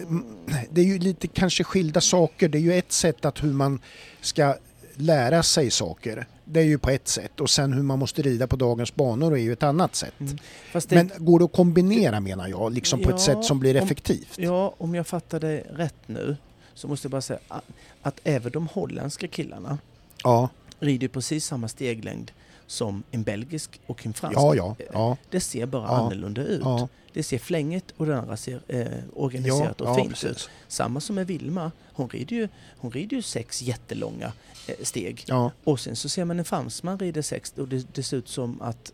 det 0.71 0.81
är 0.81 0.86
ju 0.86 0.99
lite 0.99 1.27
kanske 1.27 1.63
skilda 1.63 2.01
saker. 2.01 2.49
Det 2.49 2.57
är 2.57 2.62
ju 2.62 2.73
ett 2.73 2.91
sätt 2.91 3.25
att 3.25 3.43
hur 3.43 3.53
man 3.53 3.79
ska 4.21 4.55
lära 4.95 5.43
sig 5.43 5.71
saker. 5.71 6.27
Det 6.45 6.59
är 6.59 6.63
ju 6.63 6.77
på 6.77 6.89
ett 6.89 7.07
sätt 7.07 7.39
och 7.39 7.49
sen 7.49 7.73
hur 7.73 7.83
man 7.83 7.99
måste 7.99 8.21
rida 8.21 8.47
på 8.47 8.55
dagens 8.55 8.95
banor 8.95 9.33
är 9.33 9.38
ju 9.41 9.53
ett 9.53 9.63
annat 9.63 9.95
sätt. 9.95 10.13
Mm. 10.19 10.38
det, 10.73 10.91
Men 10.95 11.12
går 11.17 11.39
det 11.39 11.45
att 11.45 11.53
kombinera 11.53 12.19
menar 12.19 12.47
jag, 12.47 12.73
liksom 12.73 12.99
på 13.01 13.09
ett 13.09 13.15
Ja, 13.15 13.19
sätt 13.36 13.45
som 13.45 13.59
blir 13.59 13.77
om- 13.77 13.83
effektivt? 13.83 14.33
Ja, 14.38 14.73
om 14.77 14.95
jag 14.95 15.07
fattar 15.07 15.39
det 15.39 15.63
rätt 15.75 15.95
nu 16.05 16.38
så 16.73 16.88
måste 16.88 17.05
jag 17.05 17.12
bara 17.12 17.21
säga 17.21 17.39
att, 17.47 17.63
att 18.01 18.19
även 18.23 18.51
de 18.51 18.67
holländska 18.67 19.27
killarna 19.27 19.77
Ja, 20.23 20.49
rider 20.79 21.07
precis 21.07 21.45
samma 21.45 21.67
steglängd 21.67 22.31
som 22.73 23.03
en 23.12 23.23
belgisk 23.23 23.81
och 23.86 24.05
en 24.05 24.13
fransk. 24.13 24.38
ja, 24.38 24.55
ja. 24.55 24.75
ja, 24.93 25.17
Det 25.29 25.39
ser 25.39 25.65
bara 25.65 25.83
Ja, 25.83 25.89
annorlunda 25.97 26.41
ut. 26.41 26.62
ja, 26.63 26.88
Det 27.13 27.23
ser 27.23 27.38
flängigt 27.38 27.93
och 27.97 28.05
det 28.05 28.17
andra 28.17 28.38
ser 28.38 28.62
eh, 28.67 28.88
organiserat 29.15 29.75
ja, 29.79 29.89
och 29.89 29.95
fint 29.95 30.13
ut. 30.13 30.19
precis. 30.21 30.49
Samma 30.67 30.99
som 30.99 31.15
med 31.15 31.27
Vilma, 31.27 31.71
hon 31.93 32.09
rider 32.09 32.36
ju, 32.36 32.47
hon 32.77 32.91
rider 32.91 33.15
ju 33.17 33.21
sex 33.21 33.62
jättelånga 33.62 34.31
eh, 34.67 34.75
steg. 34.81 35.25
Och 35.63 35.79
sen 35.79 35.95
så 35.95 36.09
ser 36.09 36.25
man 36.25 36.39
en 36.39 36.45
fransman 36.45 36.99
rider 36.99 37.21
sex 37.21 37.53
och 37.57 37.67
det, 37.67 37.88
det 37.95 38.03
ser 38.03 38.17
ut 38.17 38.27
som 38.27 38.62
att, 38.62 38.93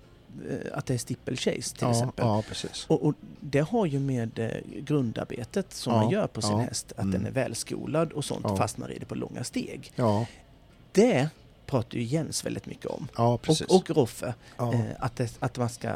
eh, 0.49 0.77
att 0.77 0.85
det 0.85 0.93
är 0.93 0.97
steeplechase 0.97 1.75
till 1.75 1.81
ja, 1.81 1.91
exempel. 1.91 2.25
ja. 2.25 2.43
Och, 2.87 3.05
och 3.05 3.13
det 3.39 3.59
har 3.59 3.85
ju 3.85 3.99
med 3.99 4.39
eh, 4.39 4.81
grundarbetet 4.81 5.73
som 5.73 5.93
Ja, 5.93 6.01
man 6.01 6.09
gör 6.11 6.27
på 6.27 6.41
sin 6.41 6.59
häst, 6.59 6.91
att 6.91 7.03
mm. 7.03 7.11
den 7.11 7.25
är 7.25 7.31
välskolad 7.31 8.11
och 8.11 8.25
sånt 8.25 8.57
fast 8.57 8.77
man 8.77 8.89
rider 8.89 9.05
på 9.05 9.15
långa 9.15 9.43
steg. 9.43 9.91
Det 10.91 11.29
pratar 11.69 11.97
ju 11.97 12.03
Jens 12.03 12.45
väldigt 12.45 12.65
mycket 12.65 12.85
om. 12.85 13.07
Ja. 13.17 13.33
Och, 13.47 13.75
och 13.75 13.89
Roffe. 13.89 14.33
ja. 14.57 14.73
Eh, 14.73 14.81
att, 14.99 15.15
det, 15.15 15.37
att 15.39 15.57
man 15.57 15.69
ska 15.69 15.87
eh, 15.87 15.95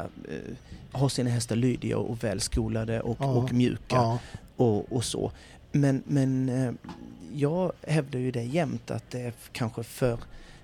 ha 0.91 1.09
sina 1.09 1.29
hästar 1.29 1.55
lydiga 1.55 1.97
och 1.97 2.23
välskolade 2.23 3.01
och, 3.01 3.17
Ja. 3.19 3.25
och 3.31 3.53
mjuka 3.53 4.19
och, 4.55 4.91
och 4.91 5.05
så. 5.05 5.31
Men, 5.71 6.03
men 6.07 6.49
eh, 6.49 6.71
jag 7.33 7.71
hävdar 7.87 8.19
ju 8.19 8.31
det 8.31 8.43
jämt 8.43 8.91
att 8.91 9.11
det 9.11 9.21
är 9.21 9.33
kanske 9.51 9.83
för, 9.83 10.17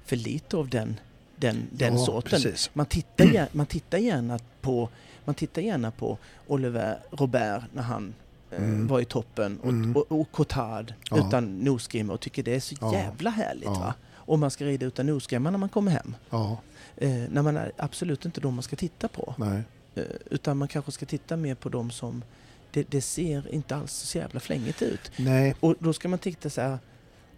för 0.06 0.16
lite 0.16 0.58
av 0.58 0.70
den, 0.70 1.00
den, 1.36 1.68
den 1.72 2.00
sorten. 2.00 2.30
Precis. 2.42 2.70
Man 2.74 2.86
tittar, 2.86 3.26
gär- 3.26 3.48
man 3.52 3.66
tittar 3.66 3.98
gärna 3.98 4.40
på 4.62 4.90
man 5.26 5.36
tittar 5.36 5.62
gärna 5.62 5.92
på 5.92 6.18
Oliver 6.48 7.00
Robert 7.12 7.62
när 7.74 7.84
han 7.84 8.14
eh, 8.52 8.58
Mm. 8.64 8.88
var 8.88 9.00
i 9.00 9.06
toppen 9.06 9.60
och, 9.60 9.70
Mm. 9.70 9.96
och, 9.96 10.12
och 10.12 10.32
Cotard 10.32 10.94
utan 11.12 11.58
nosgrimma 11.60 12.14
och 12.14 12.20
tycker 12.20 12.44
det 12.44 12.56
är 12.56 12.60
så 12.60 12.76
jävla 12.94 13.30
härligt 13.30 13.66
va. 13.70 13.94
Och 14.30 14.40
man 14.40 14.52
ska 14.52 14.66
rida 14.66 14.86
utan 14.86 15.06
nosgrimma 15.06 15.50
när 15.52 15.58
man 15.58 15.70
kommer 15.70 15.92
hem. 15.92 16.16
Ja, 16.30 16.58
Eh, 17.02 17.10
när 17.30 17.42
man 17.42 17.58
är 17.58 17.72
absolut 17.78 18.26
inte 18.26 18.42
de 18.42 18.54
man 18.56 18.64
ska 18.64 18.76
titta 18.76 19.08
på. 19.08 19.36
nej. 19.38 19.62
Eh, 19.96 20.04
utan 20.30 20.58
man 20.58 20.68
kanske 20.68 20.92
ska 20.92 21.06
titta 21.06 21.38
mer 21.38 21.56
på 21.56 21.70
de 21.70 21.92
som 21.92 22.24
det, 22.72 22.84
det 22.92 23.02
ser 23.02 23.54
inte 23.54 23.76
alls 23.76 23.92
så 23.94 24.18
jävla 24.18 24.40
flängigt 24.40 24.82
ut. 24.82 25.12
Nej, 25.18 25.56
Och 25.60 25.76
då 25.80 25.94
ska 25.94 26.08
man 26.10 26.20
titta 26.20 26.50
så 26.50 26.62
här 26.62 26.78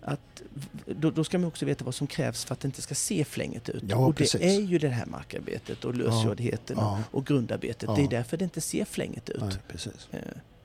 att 0.02 0.42
då, 0.86 1.12
då 1.12 1.24
ska 1.24 1.40
man 1.40 1.48
också 1.48 1.66
veta 1.66 1.86
vad 1.86 1.96
som 1.96 2.08
krävs 2.08 2.46
för 2.46 2.54
att 2.54 2.60
det 2.60 2.66
inte 2.66 2.82
ska 2.82 2.96
se 2.96 3.24
flängigt 3.26 3.70
ut. 3.70 3.84
Ja, 3.88 3.98
och 3.98 4.14
det 4.14 4.18
precis. 4.18 4.42
är 4.42 4.60
ju 4.62 4.78
det 4.78 4.90
här 4.90 5.06
markarbetet 5.06 5.86
och 5.86 5.96
lösgjordheten 5.96 6.76
Ja. 6.80 7.00
och, 7.12 7.18
och 7.18 7.26
grundarbetet. 7.26 7.84
Ja. 7.90 7.96
Det 7.96 8.04
är 8.04 8.08
därför 8.10 8.38
det 8.38 8.44
inte 8.44 8.62
ser 8.62 8.86
flängigt 8.86 9.30
ut. 9.30 9.42
nej, 9.42 9.54
precis. 9.68 10.08
Eh, 10.12 10.20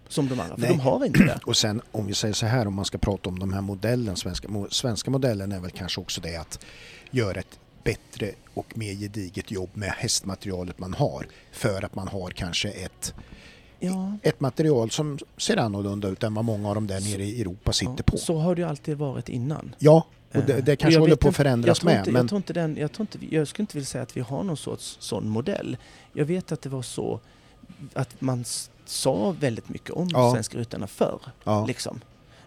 som 0.08 0.28
de 0.28 0.40
andra, 0.40 0.54
för 0.54 0.60
Nej. 0.62 0.70
de 0.70 0.80
har 0.80 1.04
inte 1.06 1.24
det. 1.24 1.38
Och 1.46 1.56
sen 1.56 1.80
om 1.92 2.06
vi 2.06 2.14
säger 2.14 2.34
så 2.34 2.46
här 2.46 2.66
om 2.66 2.74
man 2.74 2.84
ska 2.84 2.98
prata 2.98 3.28
om 3.28 3.38
de 3.38 3.52
här 3.52 3.60
modellen, 3.60 4.16
svenska, 4.16 4.48
svenska 4.70 5.10
modellen 5.10 5.52
är 5.52 5.60
väl 5.60 5.70
kanske 5.70 6.00
också 6.00 6.20
det 6.20 6.36
att 6.36 6.64
göra 7.10 7.38
ett 7.40 7.58
bättre 7.84 8.30
och 8.54 8.78
mer 8.78 8.92
gediget 8.94 9.50
jobb 9.50 9.70
med 9.74 9.88
hästmaterialet 9.90 10.78
man 10.78 10.94
har. 10.94 11.26
För 11.52 11.84
att 11.84 11.94
man 11.94 12.08
har 12.08 12.30
kanske 12.30 12.68
ett, 12.70 13.14
Ja. 13.80 14.18
ett 14.22 14.40
material 14.40 14.90
som 14.90 15.18
ser 15.36 15.56
annorlunda 15.56 16.08
ut 16.08 16.22
än 16.22 16.34
vad 16.34 16.44
många 16.44 16.68
av 16.68 16.74
de 16.74 16.86
där 16.86 17.00
nere 17.00 17.24
i 17.24 17.40
Europa 17.40 17.72
sitter 17.72 17.94
Ja, 17.96 18.02
på. 18.06 18.16
Så 18.16 18.38
har 18.38 18.54
det 18.54 18.62
ju 18.62 18.68
alltid 18.68 18.96
varit 18.98 19.28
innan. 19.28 19.74
Ja, 19.78 20.06
och 20.34 20.42
det, 20.42 20.52
Eh, 20.58 20.64
det 20.64 20.76
kanske 20.76 21.00
håller 21.00 21.16
på 21.16 21.28
att 21.28 21.36
förändras 21.36 21.82
med. 21.82 21.98
Inte, 21.98 22.10
men 22.10 22.20
jag, 22.22 22.28
tror 22.28 22.36
inte 22.36 22.52
den, 22.52 22.76
jag, 22.76 22.92
tror 22.92 23.02
inte, 23.02 23.18
vi- 23.18 23.34
jag 23.36 23.48
skulle 23.48 23.62
inte 23.62 23.76
vilja 23.76 23.86
säga 23.86 24.02
att 24.02 24.16
vi 24.16 24.20
har 24.20 24.42
någon 24.42 24.56
sorts 24.56 24.96
sån 25.00 25.28
modell. 25.28 25.76
Jag 26.12 26.24
vet 26.24 26.52
att 26.52 26.62
det 26.62 26.68
var 26.68 26.82
så 26.82 27.20
att 27.94 28.20
man 28.20 28.44
sa 28.88 29.30
väldigt 29.40 29.68
mycket 29.68 29.90
om 29.90 30.08
Ja. 30.12 30.32
svenska 30.32 30.58
ryttarna 30.58 30.86
förr. 30.86 31.20
ja, 31.44 31.66
Liksom. 31.66 32.00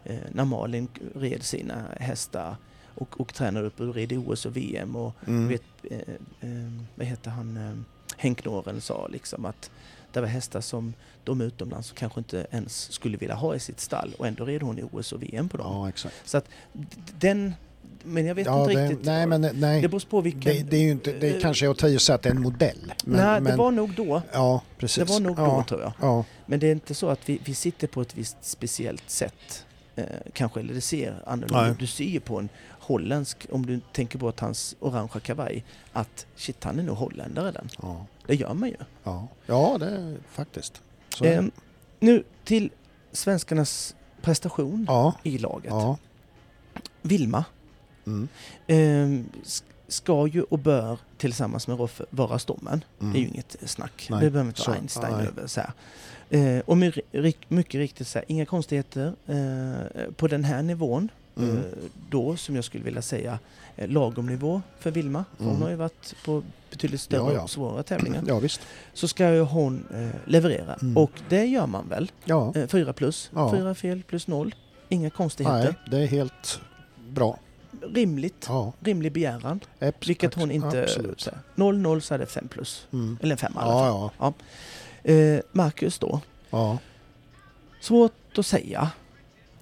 Eh, 0.04 0.18
när 0.32 0.46
Malin 0.46 0.88
red 1.16 1.44
sina 1.44 1.84
hästar 2.00 2.56
och, 2.96 3.22
och 3.22 3.34
tränade 3.34 3.68
upp 3.68 3.80
och 3.80 3.94
red 3.96 4.12
i 4.12 4.18
OS 4.18 4.46
och 4.46 4.58
VM. 4.58 4.96
Och 4.96 5.14
mm, 5.28 5.48
vet, 5.48 5.64
eh, 5.84 5.98
eh, 6.42 6.72
vad 6.96 7.08
heter 7.08 7.32
han, 7.32 7.58
eh, 7.58 7.74
Henk 8.18 8.46
Noren 8.46 8.82
sa 8.82 9.08
liksom 9.08 9.46
att 9.46 9.72
det 10.14 10.22
var 10.22 10.28
hästar 10.28 10.62
som 10.62 10.94
de 11.24 11.42
utomlands 11.42 11.92
kanske 11.92 12.20
inte 12.20 12.48
ens 12.52 12.92
skulle 12.92 13.18
vilja 13.18 13.36
ha 13.36 13.56
i 13.56 13.60
sitt 13.60 13.80
stall 13.80 14.14
och 14.20 14.28
ändå 14.28 14.46
red 14.46 14.62
hon 14.62 14.80
i 14.80 14.84
OS 14.92 15.12
och 15.12 15.24
VM 15.24 15.50
på 15.50 15.58
dem. 15.58 15.92
ja. 16.04 16.10
Så 16.26 16.38
att 16.38 16.46
den, 17.20 17.54
men 18.04 18.26
jag 18.26 18.36
vet 18.36 18.46
Ja, 18.46 18.62
inte 18.62 18.74
det, 18.82 18.88
riktigt. 18.90 19.06
nej, 19.06 19.28
men 19.28 19.42
nej. 19.42 19.82
det 19.82 19.88
beror 19.88 20.10
på 20.10 20.22
vilken... 20.22 20.54
Det, 20.54 20.64
det 20.64 20.78
är 20.78 20.92
inte, 20.92 21.12
det 21.14 21.36
eh, 21.36 21.42
kanske 21.42 21.66
är 21.66 21.70
att 21.70 21.78
ta 21.78 21.88
i 21.88 21.98
och 21.98 22.02
säga 22.02 22.16
att 22.16 22.22
det 22.22 22.30
är 22.30 22.34
en 22.36 22.42
modell. 22.42 22.94
Men, 23.06 23.18
nej, 23.18 23.42
men, 23.42 23.44
det 23.44 23.56
var 23.58 23.72
nog 23.72 23.94
då. 23.96 24.22
Ja, 24.34 24.62
precis. 24.78 24.98
Det 25.08 25.14
var 25.14 25.20
nog 25.20 25.36
då 25.36 25.42
ja, 25.42 25.66
tror 25.70 25.82
jag. 25.82 25.94
Ja, 26.02 26.26
Men 26.46 26.60
det 26.60 26.68
är 26.68 26.72
inte 26.72 26.94
så 26.94 27.10
att 27.10 27.30
vi, 27.30 27.42
vi 27.46 27.54
sitter 27.56 27.88
på 27.88 28.02
ett 28.02 28.18
visst 28.18 28.38
speciellt 28.42 29.10
sätt. 29.10 29.66
Eh, 29.96 30.04
kanske, 30.34 30.60
eller 30.60 30.74
det 30.74 30.82
ser 30.82 31.24
annorlunda 31.26 31.70
ut. 31.70 31.80
Du 31.80 31.88
ser 31.88 32.04
ju 32.04 32.20
på 32.20 32.40
en 32.40 32.50
holländsk, 32.70 33.48
om 33.52 33.66
du 33.66 33.80
tänker 33.94 34.20
på 34.20 34.28
att 34.28 34.40
hans 34.40 34.76
orangea 34.80 35.20
kavaj, 35.20 35.66
att 35.94 36.26
shit, 36.36 36.64
han 36.64 36.80
är 36.80 36.84
nog 36.84 36.98
holländare 36.98 37.52
den. 37.52 37.70
ja, 37.82 38.06
Det 38.28 38.36
gör 38.36 38.54
man 38.54 38.70
ju. 38.70 38.76
ja. 39.04 39.28
ja 39.46 39.78
det 39.80 39.86
är 39.86 40.18
faktiskt. 40.32 40.82
Är. 41.22 41.38
Ehm, 41.38 41.52
nu 42.00 42.24
till 42.44 42.72
svenskarnas 43.12 43.96
prestation 44.22 44.88
i 45.24 45.38
laget. 45.38 45.74
Vilma 47.02 47.46
Mm, 48.10 48.28
ehm, 48.68 49.26
ska 49.88 50.28
ju 50.28 50.44
och 50.44 50.60
bör 50.60 50.98
tillsammans 51.18 51.68
med 51.68 51.80
Roffe 51.80 52.06
vara 52.10 52.40
stommen. 52.40 52.84
mm. 53.02 53.14
Det 53.14 53.20
är 53.20 53.22
ju 53.22 53.28
inget 53.28 53.56
snack. 53.66 54.08
Nej, 54.10 54.20
Det 54.24 54.30
behöver 54.32 54.50
inte 54.50 54.62
så- 54.62 54.72
Einstein 54.72 55.18
nej. 55.18 55.28
över. 55.28 55.48
Så 55.48 55.62
här. 55.62 55.72
Eh, 56.30 56.60
och 56.66 56.78
mycket 57.48 57.76
riktigt, 57.80 58.08
så 58.08 58.20
här, 58.20 58.26
inga 58.28 58.46
konstigheter 58.46 59.14
eh, 59.28 60.12
på 60.16 60.28
den 60.28 60.44
här 60.44 60.62
nivån. 60.64 61.10
Mm. 61.38 61.58
Eh, 61.58 61.64
då, 62.10 62.36
som 62.38 62.56
jag 62.56 62.64
skulle 62.64 62.84
vilja 62.84 63.02
säga, 63.02 63.40
eh, 63.76 63.88
lagom 63.90 64.26
nivå 64.28 64.62
för 64.80 64.92
Vilma. 64.92 65.26
För 65.38 65.44
Hon 65.44 65.54
Mm. 65.54 65.62
har 65.64 65.70
ju 65.70 65.76
varit 65.76 66.16
på 66.26 66.44
betydligt 66.70 67.02
större 67.02 67.20
Ja, 67.20 67.34
ja. 67.34 67.42
och 67.44 67.50
svårare 67.50 67.84
tävlingar. 67.84 68.24
Ja, 68.28 68.40
visst. 68.40 68.62
Så 68.94 69.08
ska 69.08 69.34
ju 69.34 69.42
hon 69.42 69.86
leverera. 70.26 70.74
Mm. 70.74 70.98
Och 70.98 71.12
det 71.30 71.46
gör 71.46 71.68
man 71.68 71.90
väl? 71.90 72.12
Ja, 72.26 72.54
fyra 72.68 72.94
plus. 72.94 73.32
Fyra 73.52 73.76
fel 73.76 74.04
plus 74.08 74.28
noll. 74.28 74.56
Inga 74.90 75.10
konstigheter. 75.10 75.64
nej, 75.64 75.76
det 76.00 76.04
är 76.04 76.08
helt 76.08 76.62
bra. 77.10 77.40
Rimligt. 77.82 78.46
Ja, 78.48 78.74
Rimlig 78.80 79.12
begäran. 79.12 79.60
abs- 79.80 80.08
Vilket 80.08 80.34
hon 80.34 80.52
inte... 80.52 80.84
Absolut. 80.84 81.22
så 81.22 81.30
här, 81.30 81.40
0-0 81.56 82.00
så 82.00 82.14
är 82.14 82.18
det 82.20 82.26
5 82.26 82.48
plus. 82.48 82.88
Mm. 82.94 83.18
Eller 83.22 83.32
en 83.32 83.38
femma 83.38 83.62
i 83.62 83.64
alla 83.64 83.80
fall. 83.80 84.12
Ja, 84.20 84.34
ja, 85.04 85.12
Eh, 85.14 85.40
Marcus 85.52 86.00
då. 86.00 86.22
ja. 86.50 86.78
Svårt 87.82 88.38
att 88.38 88.46
säga 88.46 88.90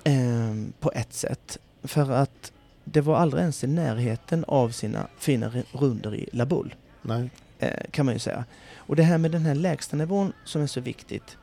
ehm, 0.03 0.73
på 0.79 0.91
ett 0.91 1.13
sätt. 1.13 1.57
För 1.83 2.11
att 2.11 2.51
det 2.83 3.01
var 3.01 3.15
aldrig 3.17 3.41
ens 3.41 3.63
i 3.63 3.67
närheten 3.67 4.45
av 4.47 4.69
sina 4.69 5.07
fina 5.19 5.51
runder 5.71 6.15
i 6.15 6.29
La 6.33 6.45
Boule, 6.45 6.71
Nej. 7.01 7.29
eh, 7.59 7.83
kan 7.91 8.05
man 8.05 8.15
ju 8.15 8.19
säga. 8.19 8.45
Och 8.75 8.95
det 8.95 9.03
här 9.03 9.17
med 9.17 9.31
den 9.31 9.45
här 9.45 9.55
lägsta 9.55 9.97
nivån 9.97 10.33
som 10.45 10.61
är 10.61 10.67
så 10.67 10.81
viktigt. 10.81 11.37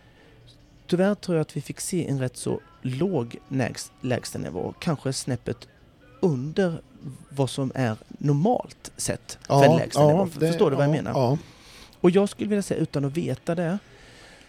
Tyvärr 0.87 1.15
tror 1.15 1.37
jag 1.37 1.43
att 1.43 1.57
vi 1.57 1.61
fick 1.61 1.81
se 1.81 2.09
en 2.09 2.19
rätt 2.21 2.37
så 2.37 2.61
låg 2.83 3.37
lägst, 3.49 3.93
lägsta 4.01 4.39
nivå. 4.39 4.75
Kanske 4.79 5.13
snäppet 5.13 5.69
under 6.25 6.81
vad 7.29 7.51
som 7.51 7.73
är 7.75 7.97
normalt 8.09 8.93
sett 8.97 9.39
för 9.47 9.65
en 9.65 9.77
lägsta 9.77 10.07
nivå. 10.07 10.29
det- 10.39 10.47
Förstår 10.49 10.71
du 10.71 10.77
vad 10.77 10.85
jag 10.89 10.97
ja, 10.97 11.03
menar? 11.03 11.11
Ja, 11.21 11.39
Och 12.01 12.11
jag 12.11 12.29
skulle 12.29 12.49
vilja 12.49 12.63
säga, 12.63 12.81
utan 12.81 13.05
att 13.05 13.17
veta 13.17 13.55
det, 13.55 13.79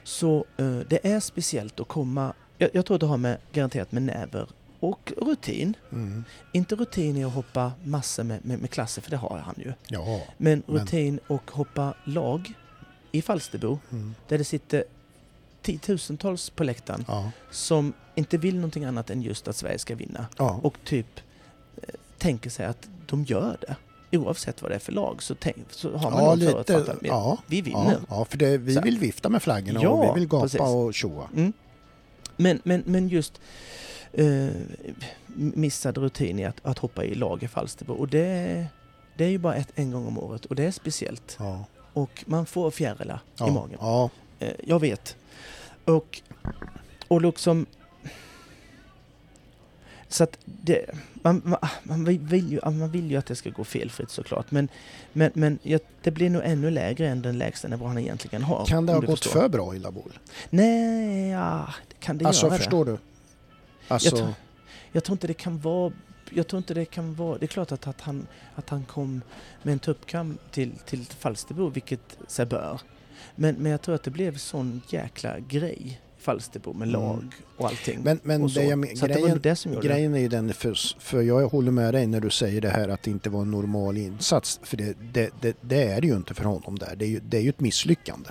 så 0.03 0.45
eh, 0.57 0.77
det 0.89 1.07
är 1.07 1.19
speciellt 1.19 1.79
att 1.79 1.88
komma... 1.88 2.33
Jag, 2.57 2.69
jag 2.73 2.85
tror 2.85 2.99
det 2.99 3.05
har 3.05 3.17
med, 3.17 3.38
garanterat 3.51 3.91
med 3.91 4.01
näver 4.03 4.47
och 4.79 5.13
rutin. 5.21 5.73
mm. 5.91 6.23
Inte 6.51 6.75
rutin 6.75 7.17
i 7.17 7.23
att 7.23 7.33
hoppa 7.33 7.71
massor 7.83 8.23
med, 8.23 8.45
med, 8.45 8.59
med 8.59 8.69
klasser, 8.69 9.01
för 9.01 9.11
det 9.11 9.17
har 9.17 9.38
han 9.45 9.55
ju. 9.57 9.73
ja. 9.88 10.21
Men 10.38 10.63
Men- 10.67 10.79
rutin 10.79 11.19
och 11.27 11.51
hoppa 11.51 11.93
lag 12.03 12.53
i 13.11 13.21
Falsterbo, 13.21 13.79
Mm. 13.91 14.15
där 14.27 14.38
det 14.38 14.43
sitter 14.43 14.83
tiotusentals 15.61 16.49
på 16.49 16.63
läktaren 16.63 17.05
ja. 17.07 17.31
som 17.51 17.93
inte 18.15 18.38
vill 18.38 18.55
någonting 18.55 18.85
annat 18.85 19.09
än 19.09 19.21
just 19.21 19.47
att 19.47 19.55
Sverige 19.55 19.79
ska 19.79 19.95
vinna. 19.95 20.25
ja. 20.38 20.59
Och 20.63 20.77
typ 20.85 21.07
tänker 22.17 22.49
sig 22.49 22.65
att 22.65 22.89
de 23.05 23.23
gör 23.23 23.57
det. 23.61 23.75
Oavsett 24.17 24.61
vad 24.61 24.71
det 24.71 24.75
är 24.75 24.79
för 24.79 24.91
lag 24.91 25.23
så, 25.23 25.35
tänk, 25.35 25.57
så 25.69 25.97
har 25.97 26.11
man 26.11 26.23
ja, 26.23 26.35
nog 26.35 26.57
lite. 26.57 26.95
Ja, 27.01 27.38
vi 27.47 27.61
vinner. 27.61 27.91
ja, 28.09 28.17
ja, 28.17 28.25
för 28.25 28.38
det, 28.38 28.57
vi 28.57 28.73
Så- 28.75 28.81
vill 28.81 28.99
vifta 28.99 29.29
med 29.29 29.43
flaggorna 29.43 29.79
Ja, 29.83 29.89
och 29.89 30.15
vi 30.15 30.19
vill 30.19 30.29
gapa 30.29 30.43
precis. 30.43 30.59
och 30.61 30.93
tjoa. 30.93 31.29
Mm. 31.35 31.53
Men, 32.38 32.61
men, 32.63 32.83
men 32.85 33.07
just 33.07 33.41
eh, 34.13 34.47
missad 35.35 35.97
rutin 35.97 36.39
i 36.39 36.45
att, 36.45 36.65
att 36.65 36.77
hoppa 36.79 37.03
i 37.03 37.15
lag 37.15 37.43
i 37.43 37.47
Falsterbo. 37.47 37.93
Och 37.93 38.07
det, 38.07 38.65
det 39.17 39.25
är 39.25 39.29
ju 39.29 39.38
bara 39.38 39.55
ett, 39.55 39.71
en 39.75 39.91
gång 39.91 40.07
om 40.07 40.19
året 40.19 40.45
och 40.45 40.55
det 40.55 40.63
är 40.63 40.71
speciellt. 40.71 41.35
Ja, 41.39 41.65
Och 41.93 42.23
man 42.27 42.45
får 42.45 42.71
fjärilar 42.71 43.19
i 43.47 43.51
magen. 43.51 43.79
Eh, 44.39 44.49
jag 44.63 44.79
vet. 44.79 45.15
Och, 45.85 46.21
och 47.07 47.21
liksom... 47.21 47.65
Så 50.15 50.23
att 50.23 50.38
det, 50.45 50.86
man, 51.13 51.41
man, 51.45 51.60
man, 51.84 52.06
vill 52.06 52.51
ju, 52.51 52.60
man 52.63 52.91
vill 52.91 53.12
ju 53.12 53.17
att 53.17 53.25
det 53.25 53.36
ska 53.36 53.49
gå 53.49 53.63
felfritt 53.63 54.10
såklart. 54.10 54.51
Men, 54.51 54.67
men, 55.13 55.32
men 55.34 55.60
jag, 55.63 55.82
det 56.01 56.12
blir 56.12 56.30
nog 56.30 56.41
ännu 56.45 56.69
lägre 56.69 57.08
än 57.08 57.21
den 57.21 57.38
lägsta 57.38 57.67
nivå 57.67 57.86
han 57.86 57.97
egentligen 57.97 58.43
har. 58.43 58.65
kan 58.65 58.86
det 58.86 58.93
ha 58.93 58.99
gått 58.99 59.10
förstår. 59.10 59.41
för 59.41 59.49
bra 59.49 59.75
i 59.75 59.80
Labol? 59.80 60.19
Nej, 60.49 61.30
ja, 61.30 61.73
kan 61.99 62.17
det 62.17 62.25
Alltså 62.25 62.45
göra 62.45 62.54
det? 62.54 62.58
förstår 62.58 62.86
du? 62.86 62.97
Alltså, 63.88 64.17
tror- 64.17 64.34
Jag 64.91 65.04
tror 65.04 65.13
inte 65.13 65.28
det 65.28 65.34
kan 65.34 65.60
vara... 65.60 65.93
Jag 66.30 66.47
tror 66.47 66.58
inte 66.58 66.73
det 66.73 66.86
kan 66.86 67.15
vara... 67.15 67.38
Det 67.38 67.45
är 67.45 67.47
klart 67.47 67.71
att, 67.71 67.88
att, 67.88 68.01
han, 68.01 68.28
att 68.56 68.69
han 68.69 68.84
kom 68.86 69.21
med 69.63 69.71
en 69.73 69.80
tuppkam 69.80 70.38
till, 70.51 70.71
till 70.86 71.06
Falsterbo, 71.06 71.69
vilket 71.69 72.17
sig 72.28 72.45
bör. 72.45 72.82
Men, 73.36 73.56
men 73.56 73.71
jag 73.71 73.82
tror 73.82 73.95
att 73.95 74.04
det 74.04 74.12
blev 74.12 74.38
sån 74.38 74.82
jäkla 74.89 75.39
grej 75.39 76.01
Falsterbo 76.25 76.73
med 76.73 76.88
Mm. 76.88 77.01
lag 77.01 77.23
och 77.57 77.67
allting. 77.67 77.99
men 78.03 78.19
men 78.23 78.43
och 78.43 78.51
så. 78.51 78.59
det 78.59 78.65
jag, 78.65 78.79
men- 78.79 78.97
så 78.97 79.07
det 79.07 79.13
grejen, 79.13 79.39
det 79.41 79.63
det. 79.81 79.88
grejen 79.88 80.13
är 80.15 80.19
ju 80.19 80.27
den, 80.27 80.53
för, 80.53 80.73
för 80.99 81.21
jag 81.21 81.47
håller 81.47 81.71
med 81.71 81.93
dig 81.93 82.07
när 82.07 82.19
du 82.21 82.29
säger 82.29 82.61
det 82.61 82.69
här 82.69 82.89
att 82.89 83.03
det 83.03 83.11
inte 83.11 83.29
var 83.29 83.41
en 83.41 83.51
normal 83.51 83.97
insats. 83.97 84.59
För 84.63 84.77
det, 84.77 84.93
det, 85.61 85.83
är 85.83 86.01
det 86.01 86.07
ju 86.07 86.15
inte 86.15 86.33
för 86.33 86.43
honom 86.43 86.79
där. 86.79 86.95
Det 86.95 87.05
är 87.05 87.09
ju, 87.09 87.19
det 87.19 87.38
är 87.38 87.41
ju 87.41 87.49
ett 87.49 87.59
misslyckande. 87.59 88.29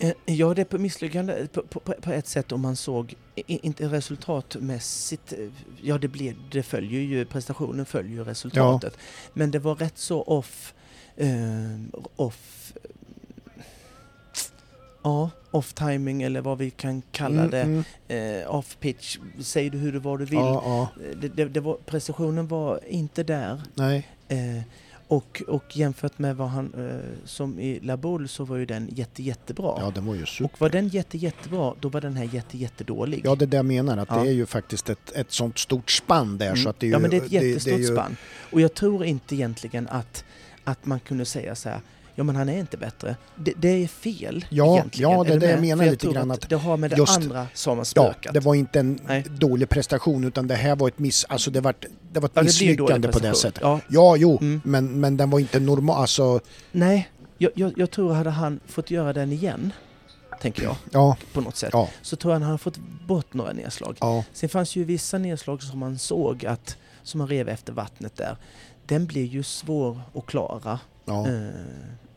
Eh, 0.00 0.12
Ja, 0.24 0.54
det 0.54 0.60
är 0.60 0.64
på 0.64 0.78
misslyckande 0.78 1.46
på, 1.52 1.62
på, 1.62 1.80
på 1.80 2.12
ett 2.12 2.26
sätt 2.26 2.52
om 2.52 2.60
man 2.60 2.76
såg, 2.76 3.14
inte 3.46 3.86
resultatmässigt, 3.86 5.32
eh, 5.32 5.38
ja 5.82 5.98
det, 5.98 6.08
blir, 6.08 6.36
det 6.52 6.62
följer 6.62 7.00
ju, 7.00 7.24
prestationen 7.24 7.86
följer 7.86 8.12
ju 8.12 8.24
resultatet. 8.24 8.96
Men 9.34 9.50
det 9.50 9.58
var 9.58 9.74
rätt 9.74 9.98
så 9.98 10.22
off, 10.22 10.74
eh, 11.16 11.28
off, 12.16 12.72
ja, 15.02 15.30
off 15.50 15.72
timing 15.72 16.22
eller 16.22 16.40
vad 16.40 16.58
vi 16.58 16.70
kan 16.70 17.02
kalla 17.12 17.42
Mm, 17.44 17.50
det. 17.50 17.60
mm. 17.62 18.42
Eh, 18.42 18.54
off 18.54 18.76
pitch, 18.80 19.18
säg 19.40 19.70
det 19.70 19.78
hur 19.78 19.92
det 19.92 19.98
var 19.98 20.18
du 20.18 20.24
vill. 20.24 20.38
Ja, 20.38 20.62
ja, 20.96 21.02
Eh, 21.04 21.16
Det, 21.20 21.28
det, 21.28 21.44
det 21.44 21.60
var, 21.60 21.74
prestationen 21.86 22.48
var 22.48 22.80
inte 22.88 23.22
där. 23.22 23.62
nej. 23.74 24.08
Eh, 24.28 24.62
och, 25.08 25.42
och 25.48 25.76
jämfört 25.76 26.18
med 26.18 26.36
vad 26.36 26.48
han, 26.48 26.74
eh, 26.90 27.18
som 27.24 27.58
i 27.60 27.80
La 27.80 27.96
Boule 27.96 28.28
så 28.28 28.44
var 28.44 28.56
ju 28.56 28.66
den 28.66 28.88
jätte, 28.92 29.22
jättebra. 29.22 29.74
Ja, 29.80 29.90
den 29.94 30.06
var 30.06 30.14
ju 30.14 30.26
super. 30.26 30.44
Och 30.54 30.60
var 30.60 30.68
den 30.70 30.88
jätte, 30.88 31.18
jättebra, 31.18 31.74
då 31.80 31.88
var 31.88 32.00
den 32.00 32.16
här 32.16 32.24
jätte, 32.32 32.58
jättedålig. 32.58 33.20
Ja, 33.24 33.34
det 33.34 33.44
är 33.44 33.46
det 33.46 33.56
jag 33.56 33.64
menar, 33.66 33.96
att 33.98 34.08
Ja. 34.10 34.16
det 34.22 34.28
är 34.28 34.32
ju 34.32 34.46
faktiskt 34.46 34.90
ett, 34.90 35.12
ett 35.14 35.32
sånt 35.32 35.58
stort 35.58 35.90
spann 35.90 36.38
där 36.38 36.46
Mm. 36.46 36.56
så 36.62 36.68
att 36.68 36.80
det 36.80 36.86
är 36.86 36.88
ju... 36.88 36.92
ja, 36.92 36.98
men 36.98 37.10
det 37.10 37.16
är 37.16 37.20
ett 37.24 37.32
jättestort 37.32 37.64
det 37.72 37.74
är 37.84 37.88
ju- 37.88 37.94
spann. 37.96 38.16
Och 38.52 38.60
jag 38.60 38.74
tror 38.74 39.04
inte 39.04 39.34
egentligen 39.34 39.88
att, 39.88 40.24
att 40.64 40.86
man 40.86 41.00
kunde 41.00 41.24
säga 41.24 41.54
så 41.54 41.68
här, 41.68 41.80
ja 42.14 42.24
men 42.24 42.36
han 42.36 42.48
är 42.48 42.58
inte 42.58 42.76
bättre. 42.76 43.16
Det, 43.36 43.52
det 43.56 43.68
är 43.68 43.86
fel 43.88 44.44
Ja, 44.50 44.74
egentligen. 44.76 45.10
ja, 45.10 45.24
det 45.24 45.32
är 45.32 45.38
det 45.40 45.50
jag 45.50 45.60
menar 45.60 45.84
För 45.84 45.90
lite 45.90 46.06
grann 46.06 46.30
att 46.30 46.48
det 46.48 46.56
har 46.56 46.76
med 46.76 46.90
det 46.90 46.96
just- 46.96 47.16
andra 47.16 47.38
har 47.38 47.76
Ja, 47.76 47.84
spökat. 47.84 48.34
det 48.34 48.40
var 48.40 48.54
inte 48.54 48.80
en 48.80 48.98
Nej. 49.06 49.24
dålig 49.30 49.68
prestation 49.68 50.24
utan 50.24 50.46
det 50.46 50.54
här 50.54 50.76
var 50.76 50.88
ett 50.88 50.98
miss... 50.98 51.24
Alltså 51.28 51.50
det 51.50 51.60
var, 51.60 51.74
det 52.12 52.20
var 52.20 52.28
ett 52.28 52.32
Ja, 52.34 52.42
misslyckande 52.42 53.08
på 53.08 53.18
det 53.18 53.34
sättet. 53.34 53.62
Ja, 53.62 53.80
Ja, 53.88 54.16
jo, 54.16 54.38
Mm. 54.40 54.60
men, 54.64 55.00
men 55.00 55.16
den 55.16 55.30
var 55.30 55.38
inte 55.38 55.60
normal. 55.60 56.00
Alltså, 56.00 56.40
nej, 56.72 57.08
jag, 57.38 57.50
jag, 57.54 57.72
jag 57.76 57.90
tror 57.90 58.12
hade 58.12 58.30
han 58.30 58.60
fått 58.66 58.90
göra 58.90 59.12
den 59.12 59.32
igen, 59.32 59.72
tänker 60.40 60.62
jag, 60.62 60.76
ja, 60.90 61.16
på 61.32 61.40
något 61.40 61.56
sätt, 61.56 61.70
ja, 61.72 61.88
så 62.02 62.16
tror 62.16 62.32
jag 62.34 62.40
han 62.40 62.46
hade 62.46 62.58
fått 62.58 62.78
bort 63.06 63.34
några 63.34 63.52
nedslag. 63.52 63.96
ja, 64.00 64.24
Sen 64.32 64.48
fanns 64.48 64.76
ju 64.76 64.84
vissa 64.84 65.18
nedslag 65.18 65.62
som 65.62 65.78
man 65.78 65.98
såg 65.98 66.46
att, 66.46 66.76
som 67.02 67.18
man 67.18 67.28
rev 67.28 67.48
efter 67.48 67.72
vattnet 67.72 68.16
där, 68.16 68.36
den 68.86 69.06
blir 69.06 69.24
ju 69.26 69.42
svår 69.42 70.00
att 70.14 70.26
klara. 70.26 70.78
Eh, 71.06 71.14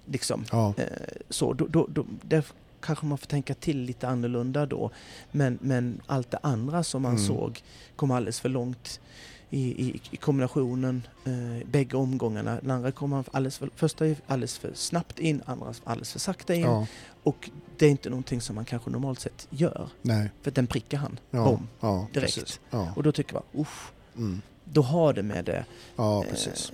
liksom. 0.05 0.45
ja. 0.51 0.73
Eh, 0.77 0.85
så, 1.29 1.53
då, 1.53 1.67
då, 1.67 1.87
då, 1.89 2.05
där 2.21 2.45
kanske 2.81 3.05
man 3.05 3.17
får 3.17 3.27
tänka 3.27 3.53
till 3.53 3.81
lite 3.81 4.07
annorlunda 4.07 4.65
då. 4.65 4.91
Men, 5.31 5.57
men 5.61 6.01
allt 6.05 6.31
det 6.31 6.39
andra 6.41 6.83
som 6.83 7.01
man 7.01 7.11
Mm. 7.15 7.25
såg 7.27 7.63
kom 7.95 8.11
alldeles 8.11 8.39
för 8.39 8.49
långt 8.49 8.99
i, 9.49 9.87
i, 9.87 10.01
i 10.11 10.17
kombinationen, 10.17 11.07
eh, 11.25 11.67
bägge 11.67 11.97
omgångarna. 11.97 12.59
Den 12.61 12.71
andra 12.71 12.91
kom 12.91 13.23
alldeles 13.31 13.57
för, 13.57 13.69
första 13.75 14.05
alldeles 14.27 14.57
för 14.57 14.71
snabbt 14.73 15.19
in, 15.19 15.41
andra 15.45 15.73
alldeles 15.83 16.11
för 16.11 16.19
sakta 16.19 16.53
in. 16.55 16.61
ja. 16.61 16.87
Och 17.23 17.49
det 17.77 17.85
är 17.85 17.89
inte 17.89 18.09
någonting 18.09 18.41
som 18.41 18.55
man 18.55 18.65
kanske 18.65 18.89
normalt 18.89 19.19
sett 19.19 19.47
gör. 19.49 19.89
Nej, 20.01 20.29
För 20.41 20.51
den 20.51 20.67
prickar 20.67 20.97
han. 20.97 21.19
ja, 21.31 21.43
Bom. 21.43 21.67
ja, 21.79 22.07
direkt. 22.13 22.59
Och 22.95 23.03
då 23.03 23.11
tycker 23.11 23.33
man, 23.33 23.43
uff, 23.53 23.91
mm. 24.17 24.41
då 24.63 24.81
har 24.81 25.13
det 25.13 25.23
med 25.23 25.45
det 25.45 25.65
eh, 25.97 26.21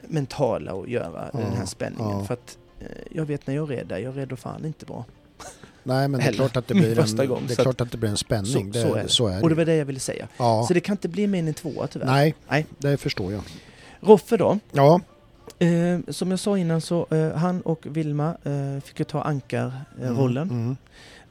mentala 0.08 0.74
att 0.74 0.90
göra, 0.90 1.30
den 1.34 1.54
här 1.54 1.66
spänningen. 1.66 2.26
För 2.26 2.34
att 2.34 2.58
jag 3.12 3.26
vet 3.26 3.48
när 3.48 3.56
jag 3.56 3.72
red 3.72 3.88
där, 3.88 3.98
jag 3.98 4.18
red 4.18 4.28
då 4.28 4.36
fan 4.36 4.66
inte 4.66 4.86
bra. 4.86 5.06
Nej, 5.84 6.08
men 6.08 6.20
det 6.20 6.26
är 6.28 6.32
klart 6.34 6.58
att 6.58 6.68
det 6.68 6.74
blir 6.74 6.96
Första 7.02 7.24
en, 7.24 7.30
gången, 7.30 7.44
det 7.48 7.60
är 7.60 7.64
klart 7.64 7.82
att 7.82 7.92
det 7.92 7.98
blir 7.98 8.10
en 8.10 8.18
spänning. 8.18 8.74
Så- 8.74 8.80
så 8.82 8.96
är 8.96 9.04
det. 9.04 9.10
Så 9.10 9.28
är 9.28 9.44
Och 9.44 9.50
det 9.50 9.56
det. 9.56 9.60
var 9.60 9.66
det 9.66 9.76
jag 9.76 9.86
ville 9.86 10.00
säga. 10.00 10.28
Ja. 10.38 10.66
Så 10.68 10.74
det 10.74 10.80
kan 10.80 10.94
inte 10.94 11.08
bli 11.10 11.28
mer 11.28 11.40
än 11.40 11.48
en 11.48 11.54
tvåa 11.54 11.88
tyvärr. 11.88 12.06
Nej, 12.06 12.36
Nej. 12.50 12.66
det 12.78 12.98
förstår 12.98 13.32
jag. 13.34 13.42
Roffe 14.00 14.38
då. 14.38 14.60
Ja, 14.72 15.02
Eh, 15.60 16.00
som 16.08 16.32
jag 16.32 16.40
sa 16.40 16.58
innan 16.58 16.82
så 16.82 17.08
eh, 17.12 17.32
han 17.38 17.62
och 17.62 17.86
Vilma 17.90 18.38
eh, 18.44 18.82
fick 18.84 19.00
ju 19.00 19.06
ta 19.06 19.22
ankarrollen 19.22 20.50
Mm, 20.50 20.76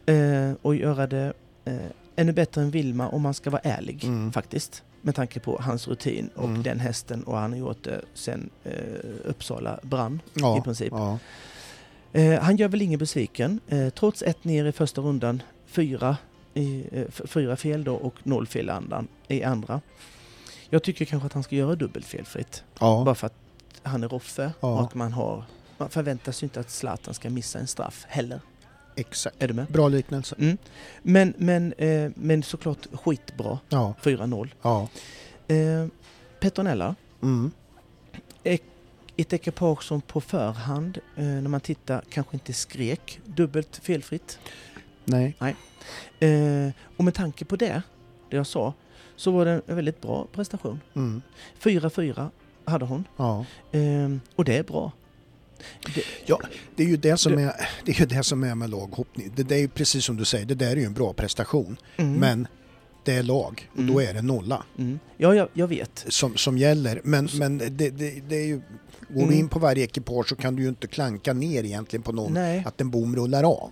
mm, 0.07 0.51
eh, 0.51 0.57
och 0.63 0.75
göra 0.75 1.07
det 1.07 1.33
eh, 1.65 1.75
ännu 2.17 2.33
bättre 2.33 2.61
än 2.63 2.71
Vilma 2.71 3.09
om 3.09 3.23
man 3.23 3.35
ska 3.35 3.51
vara 3.51 3.63
ärlig 3.65 4.05
Mm. 4.05 4.33
faktiskt. 4.33 4.83
Med 5.03 5.15
tanke 5.15 5.41
på 5.41 5.59
hans 5.63 5.89
rutin 5.89 6.31
och 6.35 6.45
Mm. 6.49 6.63
den 6.63 6.81
hästen 6.81 7.23
och 7.25 7.37
han 7.37 7.53
har 7.53 7.59
gjort 7.59 7.85
det 7.85 8.01
sen 8.15 8.51
eh, 8.65 8.73
Uppsala 9.25 9.79
brann 9.83 10.23
ja, 10.35 10.59
i 10.59 10.61
princip. 10.61 10.93
Ja, 10.93 11.19
Eh, 12.13 12.41
han 12.41 12.57
gör 12.57 12.69
väl 12.69 12.83
ingen 12.83 12.99
besviken. 12.99 13.61
Eh, 13.69 13.89
trots 13.89 14.23
ett 14.23 14.45
ner 14.45 14.65
i 14.65 14.73
första 14.73 15.01
rundan, 15.01 15.43
fyra, 15.67 16.17
i, 16.55 16.85
eh, 16.93 17.05
fyra 17.11 17.57
fel 17.57 17.85
då 17.85 17.95
och 17.95 18.15
noll 18.23 18.47
fel 18.47 18.71
andan, 18.71 19.09
i 19.29 19.43
andra. 19.45 19.81
Jag 20.71 20.83
tycker 20.83 21.05
kanske 21.05 21.27
att 21.27 21.33
han 21.33 21.43
ska 21.43 21.57
göra 21.57 21.75
dubbelt 21.75 22.07
felfritt. 22.07 22.65
ja, 22.81 23.03
Bara 23.05 23.15
för 23.15 23.27
att 23.27 23.35
han 23.83 24.05
är 24.05 24.09
Roffe 24.09 24.53
och 24.61 24.97
man 24.97 25.13
har... 25.13 25.45
Man 25.79 25.89
förväntar 25.91 26.33
sig 26.33 26.47
inte 26.47 26.61
att 26.61 26.71
Zlatan 26.71 27.15
ska 27.15 27.31
missa 27.31 27.59
en 27.59 27.67
straff 27.67 28.05
heller. 28.09 28.41
Exakt. 29.01 29.43
Är 29.43 29.49
du 29.49 29.55
med? 29.55 29.67
Bra 29.67 29.89
liknelse. 29.89 30.35
Mm. 30.39 30.59
Men, 31.03 31.35
men, 31.39 31.73
eh, 31.73 32.11
men 32.15 32.43
såklart 32.43 32.87
skitbra. 32.93 33.59
Ja, 33.69 33.95
4-0. 34.03 34.49
ja. 34.63 34.89
Eh, 35.49 35.87
Petronella, 36.41 36.95
Mm. 37.23 37.51
ett 38.45 38.63
ekipage 39.33 39.83
som 39.85 40.01
på 40.01 40.21
förhand, 40.21 40.99
eh, 41.17 41.25
när 41.25 41.49
man 41.49 41.61
tittar, 41.61 42.05
kanske 42.11 42.37
inte 42.37 42.53
skrek 42.53 43.21
dubbelt 43.25 43.77
felfritt. 43.83 44.39
Nej. 45.05 45.37
Eh, 46.21 46.71
och 46.97 47.05
med 47.05 47.15
tanke 47.15 47.45
på 47.45 47.57
det, 47.57 47.83
det 48.31 48.37
jag 48.37 48.47
sa, 48.47 48.75
så 49.17 49.31
var 49.31 49.45
det 49.45 49.61
en 49.67 49.77
väldigt 49.77 50.01
bra 50.01 50.27
prestation. 50.33 50.81
Mm. 50.95 51.23
4-4 51.59 52.31
hade 52.65 52.85
hon. 52.85 53.05
Ja. 53.17 53.45
Eh, 53.73 54.11
och 54.37 54.45
det 54.45 54.57
är 54.57 54.63
bra. 54.63 54.93
Det, 56.27 56.37
Det 56.77 56.83
är 56.83 56.89
ju 56.89 56.97
det 56.97 57.17
som 57.17 57.33
är, 57.33 57.53
det 57.85 57.93
är, 57.93 58.01
ju 58.01 58.07
det 58.07 58.23
som 58.25 58.45
är 58.45 58.55
med 58.55 58.71
laghoppning. 58.71 59.33
Det, 59.37 59.43
det 59.43 59.55
är 59.55 59.59
ju 59.59 59.69
precis 59.69 60.05
som 60.05 60.17
du 60.17 60.25
säger, 60.25 60.47
det 60.47 60.55
där 60.55 60.71
är 60.71 60.77
ju 60.77 60.85
en 60.85 60.95
bra 60.95 61.13
prestation. 61.13 61.77
mm, 61.97 62.15
Men 62.15 62.47
det 63.05 63.13
är 63.15 63.23
lag 63.23 63.69
och 63.73 63.79
Mm. 63.79 63.93
då 63.95 64.01
är 64.03 64.15
det 64.15 64.23
nolla 64.23 64.65
mm. 64.79 64.99
Ja, 65.17 65.35
jag, 65.35 65.49
jag 65.53 65.67
vet. 65.69 66.05
som, 66.09 66.37
som 66.37 66.59
gäller. 66.59 67.01
Men, 67.05 67.29
men 67.39 67.59
det, 67.59 67.69
det, 67.69 67.91
det 68.29 68.37
är 68.37 68.47
ju... 68.47 68.61
Går 69.09 69.17
du 69.21 69.23
Mm. 69.23 69.39
in 69.39 69.49
på 69.49 69.59
varje 69.59 69.85
ekipage 69.85 70.29
så 70.29 70.37
kan 70.37 70.57
du 70.57 70.63
ju 70.63 70.69
inte 70.69 70.87
klanka 70.87 71.33
ner 71.33 71.65
egentligen 71.65 72.03
på 72.03 72.13
någon 72.13 72.33
Nej. 72.33 72.63
att 72.67 72.81
en 72.81 72.91
bom 72.91 73.17
rullar 73.17 73.45
av. 73.45 73.71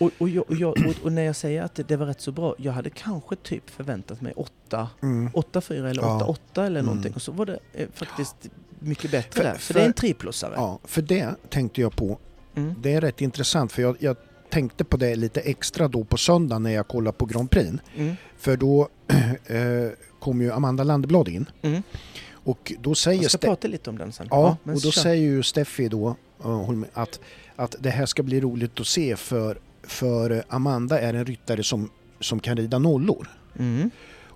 Och, 0.00 0.10
och, 0.18 0.28
jag, 0.28 0.50
och, 0.50 0.56
jag, 0.56 0.94
och, 1.02 1.12
när 1.12 1.22
jag 1.22 1.36
säger 1.36 1.62
att 1.62 1.74
det, 1.74 1.82
det 1.82 1.96
var 1.96 2.06
rätt 2.06 2.20
så 2.20 2.32
bra, 2.32 2.54
jag 2.58 2.72
hade 2.72 2.90
kanske 2.90 3.36
typ 3.36 3.70
förväntat 3.70 4.20
mig 4.20 4.32
8 4.36 4.88
Mm. 5.02 5.28
8-4 5.30 5.72
eller 5.90 6.02
Ja. 6.02 6.36
8-8 6.54 6.66
eller 6.66 6.82
någonting. 6.82 7.06
Mm. 7.06 7.14
Och 7.16 7.22
så 7.22 7.32
var 7.32 7.46
det 7.46 7.58
eh, 7.72 7.88
faktiskt 7.94 8.36
mycket 8.84 9.10
bättre 9.10 9.30
För- 9.40 9.44
där. 9.44 9.52
För, 9.54 9.60
för- 9.60 9.74
det 9.74 9.80
är 9.80 9.86
en 9.86 9.92
triplussare. 9.92 10.52
Ja, 10.56 10.78
för 10.84 11.02
det 11.02 11.34
tänkte 11.50 11.80
jag 11.80 11.96
på. 11.96 12.18
Mm. 12.56 12.74
Det 12.82 12.92
är 12.94 13.00
rätt 13.00 13.20
intressant 13.20 13.72
för 13.72 13.82
jag, 13.82 13.96
jag 13.98 14.16
tänkte 14.50 14.84
på 14.84 14.96
det 14.96 15.16
lite 15.16 15.40
extra 15.40 15.88
då 15.88 16.04
på 16.04 16.16
söndag 16.16 16.58
när 16.58 16.70
jag 16.70 16.88
kollade 16.88 17.16
på 17.16 17.26
Grand 17.26 17.50
Prix. 17.50 17.70
Mm. 17.96 18.16
För 18.38 18.56
då 18.56 18.88
eh, 19.46 19.58
kom 20.20 20.40
ju 20.42 20.52
Amanda 20.52 20.84
Landeblad 20.84 21.28
in 21.28 21.50
Mm. 21.62 21.82
och 22.32 22.72
då 22.80 22.94
säger 22.94 23.22
Jag 23.22 23.30
ska 23.30 23.38
Ste- 23.38 23.44
prata 23.50 23.68
lite 23.68 23.90
om 23.90 23.98
den 23.98 24.12
sen. 24.12 24.26
Ja, 24.30 24.56
men 24.64 24.74
och 24.74 24.80
då 24.82 24.90
kör. 24.90 25.02
säger 25.02 25.22
ju 25.22 25.42
Steffi 25.42 25.88
då 25.88 26.16
eh, 26.44 26.70
att, 26.92 27.20
att 27.56 27.76
det 27.80 27.90
här 27.90 28.06
ska 28.06 28.22
bli 28.22 28.40
roligt 28.40 28.80
att 28.80 28.86
se 28.86 29.16
för, 29.16 29.58
för 29.82 30.44
Amanda 30.48 31.00
är 31.00 31.14
en 31.14 31.24
ryttare 31.26 31.62
som, 31.62 31.90
som 32.20 32.40
kan 32.40 32.56
rida 32.56 32.78
nollor. 32.78 33.28
Mm. 33.58 33.90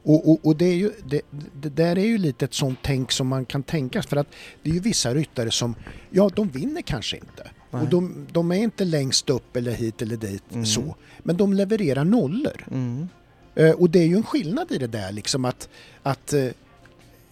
Och, 0.08 0.30
och, 0.30 0.46
och 0.46 0.56
det, 0.56 0.64
är 0.64 0.74
ju, 0.74 0.90
det, 1.04 1.20
det 1.60 1.68
där 1.68 1.98
är 1.98 2.04
ju 2.04 2.18
lite 2.18 2.44
ett 2.44 2.54
sånt 2.54 2.78
tänk 2.82 3.12
som 3.12 3.28
man 3.28 3.44
kan 3.44 3.62
tänka 3.62 4.02
för 4.02 4.16
att 4.16 4.26
det 4.62 4.70
är 4.70 4.74
ju 4.74 4.80
vissa 4.80 5.14
ryttare 5.14 5.50
som, 5.50 5.74
ja 6.10 6.30
de 6.34 6.48
vinner 6.48 6.82
kanske 6.82 7.16
inte. 7.16 7.50
Nej. 7.70 7.82
Och 7.82 7.88
de, 7.88 8.26
de 8.32 8.50
är 8.52 8.56
inte 8.56 8.84
längst 8.84 9.30
upp 9.30 9.56
eller 9.56 9.72
hit 9.72 10.02
eller 10.02 10.16
dit 10.16 10.42
Mm. 10.52 10.66
så. 10.66 10.96
Men 11.18 11.36
de 11.36 11.52
levererar 11.52 12.04
nollor. 12.04 12.66
Mm. 12.70 13.08
Eh, 13.54 13.70
och 13.70 13.90
det 13.90 13.98
är 13.98 14.06
ju 14.06 14.16
en 14.16 14.22
skillnad 14.22 14.72
i 14.72 14.78
det 14.78 14.86
där 14.86 15.12
liksom 15.12 15.44
att, 15.44 15.68
att 16.02 16.32
eh, 16.32 16.48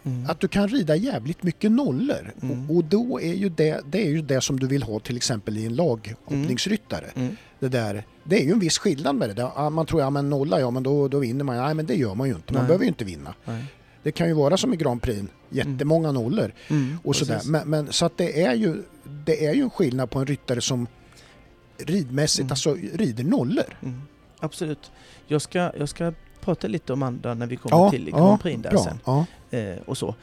Mm. 0.06 0.30
att 0.30 0.40
du 0.40 0.48
kan 0.48 0.68
rida 0.68 0.96
jävligt 0.96 1.42
mycket 1.42 1.70
nollor. 1.72 2.32
Mm. 2.42 2.70
Och, 2.70 2.76
och 2.76 2.84
då 2.84 3.20
är 3.20 3.34
ju 3.34 3.48
det, 3.48 3.80
det 3.90 4.06
är 4.06 4.10
ju 4.10 4.22
det 4.22 4.40
som 4.40 4.60
du 4.60 4.66
vill 4.66 4.82
ha 4.82 5.00
till 5.00 5.16
exempel 5.16 5.58
i 5.58 5.66
en 5.66 5.74
laghoppningsryttare. 5.74 7.06
Mm. 7.14 7.36
Det, 7.58 7.68
där, 7.68 8.04
det 8.24 8.40
är 8.40 8.44
ju 8.44 8.52
en 8.52 8.58
viss 8.58 8.78
skillnad 8.78 9.16
med 9.16 9.28
det. 9.28 9.34
där. 9.34 9.50
Ja, 9.56 9.70
Man 9.70 9.86
tror 9.86 10.00
ja 10.00 10.10
men 10.10 10.30
nolla, 10.30 10.60
ja 10.60 10.70
men 10.70 10.82
då, 10.82 11.08
då 11.08 11.18
vinner 11.18 11.44
man. 11.44 11.56
Nej 11.56 11.74
men 11.74 11.86
det 11.86 11.94
gör 11.94 12.14
man 12.14 12.28
ju 12.28 12.34
inte. 12.34 12.52
Man 12.52 12.62
Nej. 12.62 12.66
behöver 12.68 12.84
ju 12.84 12.88
inte 12.88 13.04
vinna. 13.04 13.34
Nej. 13.44 13.64
Det 14.02 14.12
kan 14.12 14.26
ju 14.28 14.32
vara 14.34 14.56
som 14.56 14.74
i 14.74 14.76
Grand 14.76 15.02
Prix, 15.02 15.22
jättemånga 15.50 16.12
nollor 16.12 16.52
Mm. 16.70 16.98
och 17.04 17.16
sådär. 17.16 17.40
Men, 17.44 17.68
men 17.70 17.92
så 17.92 18.06
att 18.06 18.16
det 18.18 18.42
är 18.42 18.54
ju 18.54 18.82
det 19.24 19.46
är 19.46 19.54
ju 19.54 19.62
en 19.62 19.70
skillnad 19.70 20.10
på 20.10 20.18
en 20.18 20.26
ryttare 20.26 20.60
som 20.60 20.86
ridmässigt 21.78 22.40
Mm. 22.40 22.50
alltså 22.50 22.74
rider 22.94 23.24
nollor. 23.24 23.78
Mm. 23.82 24.00
Absolut. 24.40 24.90
Jag 25.26 25.42
ska, 25.42 25.72
jag 25.78 25.88
ska 25.88 26.12
prata 26.46 26.68
lite 26.68 26.92
om 26.92 27.02
andra 27.02 27.34
när 27.34 27.46
vi 27.46 27.56
kommer 27.56 27.76
Ja, 27.76 27.90
till 27.90 28.10
Grand 28.10 28.40
Prix 28.40 28.62
där 28.62 28.70
bra. 28.70 28.84
sen. 29.50 29.60
Eh, 29.60 29.78
och 29.86 29.98
så. 29.98 30.14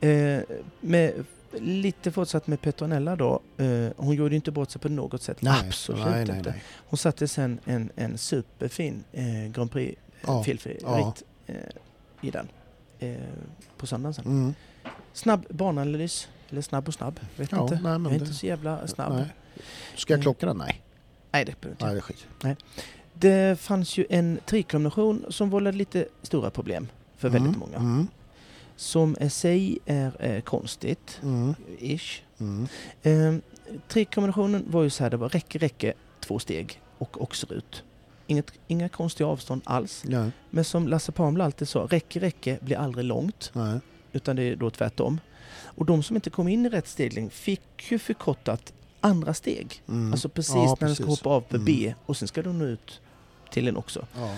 Eh, 0.00 0.40
med, 0.80 1.24
lite 1.52 2.12
fortsatt 2.12 2.46
med 2.46 2.60
Petronella 2.60 3.16
då. 3.16 3.40
Eh, 3.56 3.88
hon 3.96 4.14
gjorde 4.14 4.34
inte 4.36 4.50
bort 4.50 4.70
sig 4.70 4.80
på 4.80 4.88
något 4.88 5.22
sätt. 5.22 5.42
Nej, 5.42 5.66
Absolut 5.66 6.04
nej, 6.04 6.24
nej, 6.24 6.38
inte. 6.38 6.50
nej. 6.50 6.62
Hon 6.76 6.98
satte 6.98 7.28
sen 7.28 7.58
en, 7.64 7.90
en 7.96 8.18
superfin 8.18 9.04
eh, 9.12 9.24
Grand 9.52 9.70
Prix 9.70 10.00
eh, 10.28 11.12
eh, 11.46 11.56
i 12.20 12.30
den. 12.30 12.48
På 13.76 13.86
söndagen 13.86 14.14
sen. 14.14 14.24
Mm. 14.24 14.54
Snabb 15.12 15.46
bananalys. 15.50 16.28
Eller 16.50 16.62
snabb 16.62 16.88
och 16.88 16.94
snabb. 16.94 17.20
Vet 17.36 17.52
Ja, 17.52 17.62
inte. 17.62 17.74
nej, 17.74 17.92
jag 17.92 18.06
är 18.06 18.08
det- 18.08 18.14
inte 18.14 18.34
så 18.34 18.46
jävla 18.46 18.86
snabb. 18.86 19.12
Nej, 19.12 19.22
Nej. 19.22 19.64
Ska 19.96 20.12
jag 20.12 20.22
klocka 20.22 20.46
den? 20.46 20.56
Nej. 20.56 20.82
det 21.30 21.60
behöver 21.60 21.68
inte 21.70 21.84
Nej, 21.84 21.94
det 21.94 21.98
är 21.98 22.02
skit. 22.02 22.26
Det 23.14 23.60
fanns 23.60 23.98
ju 23.98 24.06
en 24.10 24.38
trikombination 24.46 25.24
som 25.28 25.50
vållade 25.50 25.76
lite 25.78 26.06
stora 26.22 26.50
problem 26.50 26.88
för 27.16 27.28
väldigt 27.28 27.48
Mm, 27.56 27.60
många. 27.60 27.76
Mm, 27.76 28.08
Som 28.76 29.16
i 29.20 29.30
sig 29.30 29.78
är 29.86 30.12
eh, 30.18 30.40
konstigt, 30.40 31.20
mm, 31.22 31.54
ish. 31.78 32.22
mm. 32.38 32.68
Eh, 33.02 33.34
trikombinationen 33.88 34.64
var 34.66 34.82
ju 34.82 34.90
så 34.90 35.02
här, 35.02 35.10
det 35.10 35.16
var 35.16 35.28
räcke, 35.28 35.58
räcke, 35.58 35.92
två 36.20 36.38
steg 36.38 36.80
och 36.98 37.22
oxerut. 37.22 37.82
Inget, 38.26 38.52
inga 38.66 38.88
konstiga 38.88 39.28
avstånd 39.28 39.62
alls. 39.64 40.04
Nej, 40.06 40.30
Men 40.50 40.64
som 40.64 40.88
Lasse 40.88 41.12
Pamla 41.12 41.44
alltid 41.44 41.68
sa, 41.68 41.86
räcke, 41.90 42.20
räcke 42.20 42.58
blir 42.60 42.76
aldrig 42.76 43.04
långt. 43.04 43.50
nej. 43.54 43.80
Utan 44.14 44.36
det 44.36 44.42
är 44.42 44.56
då 44.56 44.70
tvärtom. 44.70 45.20
Och 45.64 45.86
de 45.86 46.02
som 46.02 46.16
inte 46.16 46.30
kom 46.30 46.48
in 46.48 46.66
i 46.66 46.68
rätt 46.68 46.88
stegling 46.88 47.30
fick 47.30 47.62
ju 47.92 47.98
förkortat 47.98 48.72
andra 49.02 49.34
steg. 49.34 49.82
Mm. 49.88 50.12
Alltså 50.12 50.28
precis 50.28 50.54
Ja, 50.54 50.76
när 50.80 50.88
de 50.88 50.94
ska 50.94 51.04
precis. 51.04 51.06
hoppa 51.06 51.30
av 51.30 51.40
på 51.40 51.56
Mm. 51.56 51.64
B 51.64 51.94
och 52.06 52.16
sen 52.16 52.28
ska 52.28 52.42
de 52.42 52.58
nå 52.58 52.64
ut 52.64 53.00
till 53.50 53.68
en 53.68 53.76
också. 53.76 54.06
Ja. 54.16 54.36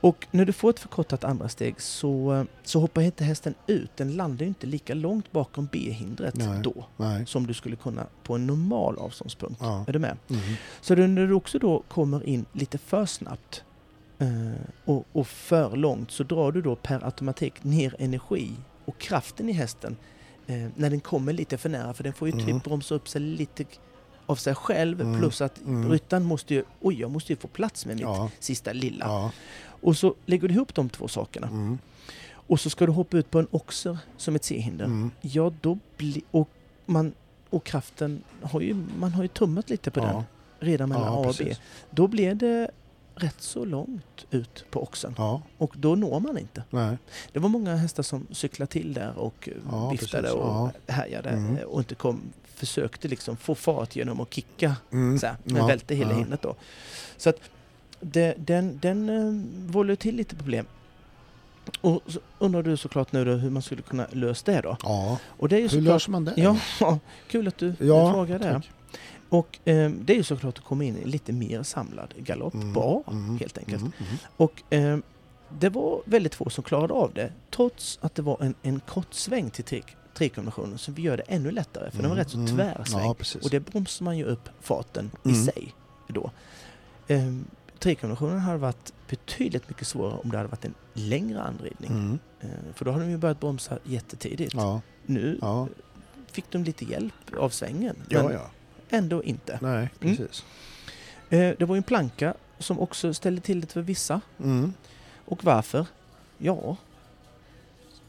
Och 0.00 0.26
när 0.30 0.44
du 0.44 0.52
får 0.52 0.70
ett 0.70 0.78
förkortat 0.78 1.24
andra 1.24 1.48
steg 1.48 1.80
så, 1.80 2.46
så 2.62 2.80
hoppar 2.80 3.02
inte 3.02 3.24
hästen 3.24 3.54
ut. 3.66 3.90
Den 3.96 4.16
landar 4.16 4.42
ju 4.44 4.48
inte 4.48 4.66
lika 4.66 4.94
långt 4.94 5.32
bakom 5.32 5.68
B-hindret 5.72 6.34
då 6.62 6.86
Nej. 6.96 7.26
som 7.26 7.46
du 7.46 7.54
skulle 7.54 7.76
kunna 7.76 8.06
på 8.22 8.34
en 8.34 8.46
normal 8.46 8.98
avståndspunkt. 8.98 9.60
Ja. 9.62 9.84
Är 9.88 9.92
du 9.92 9.98
med? 9.98 10.16
Mm. 10.30 10.40
Så 10.80 10.94
det- 10.94 11.06
när 11.06 11.26
du 11.26 11.34
också 11.34 11.58
då 11.58 11.82
kommer 11.88 12.26
in 12.28 12.44
lite 12.52 12.78
för 12.78 13.06
snabbt 13.06 13.64
eh, 14.18 14.28
och, 14.84 15.04
och 15.12 15.26
för 15.26 15.76
långt 15.76 16.10
så 16.10 16.22
drar 16.22 16.52
du 16.52 16.62
då 16.62 16.76
per 16.76 17.04
automatik 17.04 17.64
ner 17.64 17.96
energi 17.98 18.50
och 18.84 18.98
kraften 18.98 19.48
i 19.48 19.52
hästen 19.52 19.96
eh, 20.46 20.66
när 20.74 20.90
den 20.90 21.00
kommer 21.00 21.32
lite 21.32 21.58
för 21.58 21.68
nära 21.68 21.94
för 21.94 22.04
den 22.04 22.12
får 22.12 22.28
ju 22.28 22.34
Mm. 22.34 22.46
typ 22.46 22.64
bromsa 22.64 22.94
upp 22.94 23.08
sig 23.08 23.20
lite 23.20 23.64
av 24.26 24.36
sig 24.36 24.54
själv 24.54 25.00
Mm. 25.00 25.20
plus 25.20 25.40
att 25.40 25.60
Mm. 25.60 25.90
ryttaren 25.92 26.24
måste 26.24 26.54
ju, 26.54 26.64
oj 26.80 27.00
jag 27.00 27.10
måste 27.10 27.32
ju 27.32 27.36
få 27.36 27.48
plats 27.48 27.86
med 27.86 27.96
mitt 27.96 28.02
Ja. 28.02 28.30
sista 28.40 28.72
lilla. 28.72 29.04
Ja. 29.06 29.30
Och 29.66 29.96
så 29.96 30.14
lägger 30.26 30.48
du 30.48 30.54
ihop 30.54 30.74
de 30.74 30.88
två 30.88 31.08
sakerna 31.08 31.46
Mm. 31.46 31.78
och 32.32 32.60
så 32.60 32.70
ska 32.70 32.86
du 32.86 32.92
hoppa 32.92 33.16
ut 33.16 33.30
på 33.30 33.38
en 33.38 33.46
oxer 33.50 33.98
som 34.16 34.34
ett 34.34 34.44
C-hinder. 34.44 34.84
Mm. 34.84 35.10
Ja, 35.20 35.52
då 35.60 35.78
blir... 35.96 36.22
Och, 36.30 36.48
man, 36.86 37.12
och 37.50 37.64
kraften 37.64 38.22
har 38.42 38.60
ju... 38.60 38.74
Man 38.98 39.12
har 39.12 39.22
ju 39.22 39.28
tummat 39.28 39.70
lite 39.70 39.90
på 39.90 40.00
den 40.00 40.08
Ja. 40.08 40.24
redan 40.58 40.88
mellan 40.88 41.04
Ja, 41.12 41.24
A 41.24 41.28
och 41.28 41.34
B. 41.38 41.54
Då 41.90 42.06
blir 42.06 42.34
det 42.34 42.70
rätt 43.16 43.40
så 43.42 43.64
långt 43.64 44.26
ut 44.30 44.64
på 44.70 44.82
oxen. 44.82 45.14
Ja. 45.18 45.42
Och 45.58 45.74
då 45.76 45.94
når 45.94 46.20
man 46.20 46.38
inte. 46.38 46.62
Nej. 46.70 46.96
Det 47.32 47.38
var 47.38 47.48
många 47.48 47.76
hästar 47.76 48.02
som 48.02 48.26
cyklade 48.30 48.72
till 48.72 48.92
där 48.94 49.18
och 49.18 49.48
Ja, 49.70 49.90
viftade 49.90 50.22
precis. 50.22 50.36
och 50.40 50.46
Ja. 50.48 50.70
härjade 50.86 51.28
Mm. 51.30 51.56
och 51.66 51.78
inte 51.80 51.94
kom, 51.94 52.20
försökte 52.54 53.08
liksom 53.08 53.36
få 53.36 53.54
fart 53.54 53.96
genom 53.96 54.20
att 54.20 54.34
kicka 54.34 54.76
Mm. 54.92 55.18
så 55.18 55.26
här, 55.26 55.36
men 55.44 55.56
Ja. 55.56 55.66
välte 55.66 55.94
hela 55.94 56.10
Ja. 56.10 56.16
hindret 56.18 56.42
då. 56.42 56.54
Så 57.16 57.30
att 57.30 57.36
det, 58.00 58.34
den, 58.38 58.78
den 58.82 59.66
vållar 59.70 59.90
ju 59.90 59.96
till 59.96 60.16
lite 60.16 60.36
problem. 60.36 60.66
Och 61.80 62.02
så 62.06 62.18
undrar 62.38 62.62
du 62.62 62.76
såklart 62.76 63.12
nu 63.12 63.24
då 63.24 63.32
hur 63.32 63.50
man 63.50 63.62
skulle 63.62 63.82
kunna 63.82 64.06
lösa 64.12 64.52
det 64.52 64.60
då. 64.60 64.76
Ja. 64.82 65.18
Och 65.26 65.48
det 65.48 65.56
är 65.56 65.58
ju 65.58 65.62
Hur 65.62 65.68
såklart... 65.68 65.84
löser 65.94 66.10
man 66.10 66.24
det? 66.24 66.32
Ja, 66.36 66.58
kul 67.28 67.48
att 67.48 67.58
du 67.58 67.74
Ja, 67.80 68.12
frågar 68.12 68.38
det. 68.38 68.62
Och 69.28 69.58
eh, 69.68 69.90
det 69.90 70.12
är 70.12 70.16
ju 70.16 70.22
såklart 70.22 70.58
att 70.58 70.64
komma 70.64 70.84
in 70.84 70.96
i 70.96 71.04
lite 71.04 71.32
mer 71.32 71.62
samlad 71.62 72.14
galopp. 72.16 72.54
Mm, 72.54 72.72
Bra, 72.72 73.02
mm, 73.10 73.38
helt 73.38 73.58
enkelt. 73.58 73.82
Mm. 73.82 73.92
Mm. 73.98 74.16
Och 74.36 74.72
eh, 74.72 74.98
det 75.58 75.68
var 75.68 76.02
väldigt 76.04 76.34
få 76.34 76.50
som 76.50 76.64
klarade 76.64 76.94
av 76.94 77.12
det, 77.14 77.32
trots 77.50 77.98
att 78.02 78.14
det 78.14 78.22
var 78.22 78.36
en, 78.40 78.54
en 78.62 78.80
kort 78.80 79.14
sväng 79.14 79.50
till 79.50 79.64
tre- 79.64 79.82
trekombinationen 80.14 80.78
som 80.78 80.94
vi 80.94 81.02
gör 81.02 81.16
det 81.16 81.22
ännu 81.22 81.50
lättare, 81.50 81.90
för 81.90 82.00
den 82.02 82.10
var 82.10 82.16
rätt 82.16 82.30
så 82.30 82.38
Mm. 82.38 82.56
tvärsväng. 82.56 83.02
Ja. 83.04 83.14
Och 83.42 83.50
det 83.50 83.60
bromsar 83.60 84.04
man 84.04 84.18
ju 84.18 84.24
upp 84.24 84.48
farten 84.60 85.10
Mm. 85.24 85.36
i 85.36 85.44
sig 85.44 85.74
då. 86.08 86.30
Ehm, 87.08 87.44
trekombinationen 87.78 88.38
hade 88.38 88.58
varit 88.58 88.92
betydligt 89.08 89.68
mycket 89.68 89.86
svårare 89.86 90.18
om 90.24 90.30
det 90.30 90.36
hade 90.36 90.48
varit 90.48 90.64
en 90.64 90.74
längre 90.92 91.42
anridning. 91.42 91.90
Mm. 91.90 92.18
Ehm, 92.40 92.72
för 92.74 92.84
då 92.84 92.90
hade 92.90 93.04
de 93.04 93.10
ju 93.10 93.16
börjat 93.16 93.40
bromsa 93.40 93.78
jättetidigt. 93.84 94.54
Ja. 94.54 94.80
Nu 95.06 95.38
Ja. 95.42 95.68
fick 96.32 96.50
de 96.50 96.64
lite 96.64 96.84
hjälp 96.84 97.14
av 97.38 97.48
svängen, 97.50 97.96
men 98.10 98.32
ja. 98.32 98.50
ändå 98.90 99.22
inte. 99.24 99.58
Nej, 99.62 99.88
Mm. 100.00 100.16
precis. 100.16 100.44
Ehm, 101.30 101.54
det 101.58 101.64
var 101.64 101.74
ju 101.74 101.78
en 101.78 101.82
planka 101.82 102.34
som 102.58 102.80
också 102.80 103.14
ställde 103.14 103.40
till 103.40 103.60
det 103.60 103.66
för 103.66 103.82
vissa. 103.82 104.20
Mm. 104.38 104.72
Och 105.24 105.44
varför? 105.44 105.86
Ja, 106.38 106.76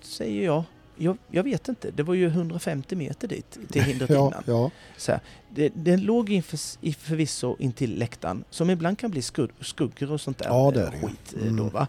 säger 0.01 0.45
jag. 0.45 0.63
Jag, 0.97 1.17
jag 1.31 1.43
vet 1.43 1.67
inte. 1.67 1.91
Det 1.91 2.03
var 2.03 2.13
ju 2.13 2.25
150 2.27 2.95
meter 2.95 3.27
dit 3.27 3.57
till 3.71 3.81
hindret 3.89 4.09
Ja, 4.09 4.27
innan. 4.27 4.43
ja. 4.45 4.71
Så 4.97 5.11
här, 5.11 5.21
det, 5.55 5.69
den 5.75 6.01
låg 6.01 6.29
inför, 6.29 6.57
förvisso 6.93 7.55
intill 7.59 7.97
läktaren, 7.99 8.43
som 8.49 8.69
ibland 8.69 8.97
kan 8.99 9.11
bli 9.11 9.21
skugg, 9.21 9.49
skuggor 9.61 10.11
och 10.11 10.21
sånt 10.21 10.37
där 10.37 10.45
Ja, 10.45 10.71
det 10.71 10.81
är 10.81 10.91
det 10.91 11.07
skit 11.07 11.33
eh, 11.35 11.41
Mm. 11.41 11.55
då 11.57 11.63
va. 11.63 11.87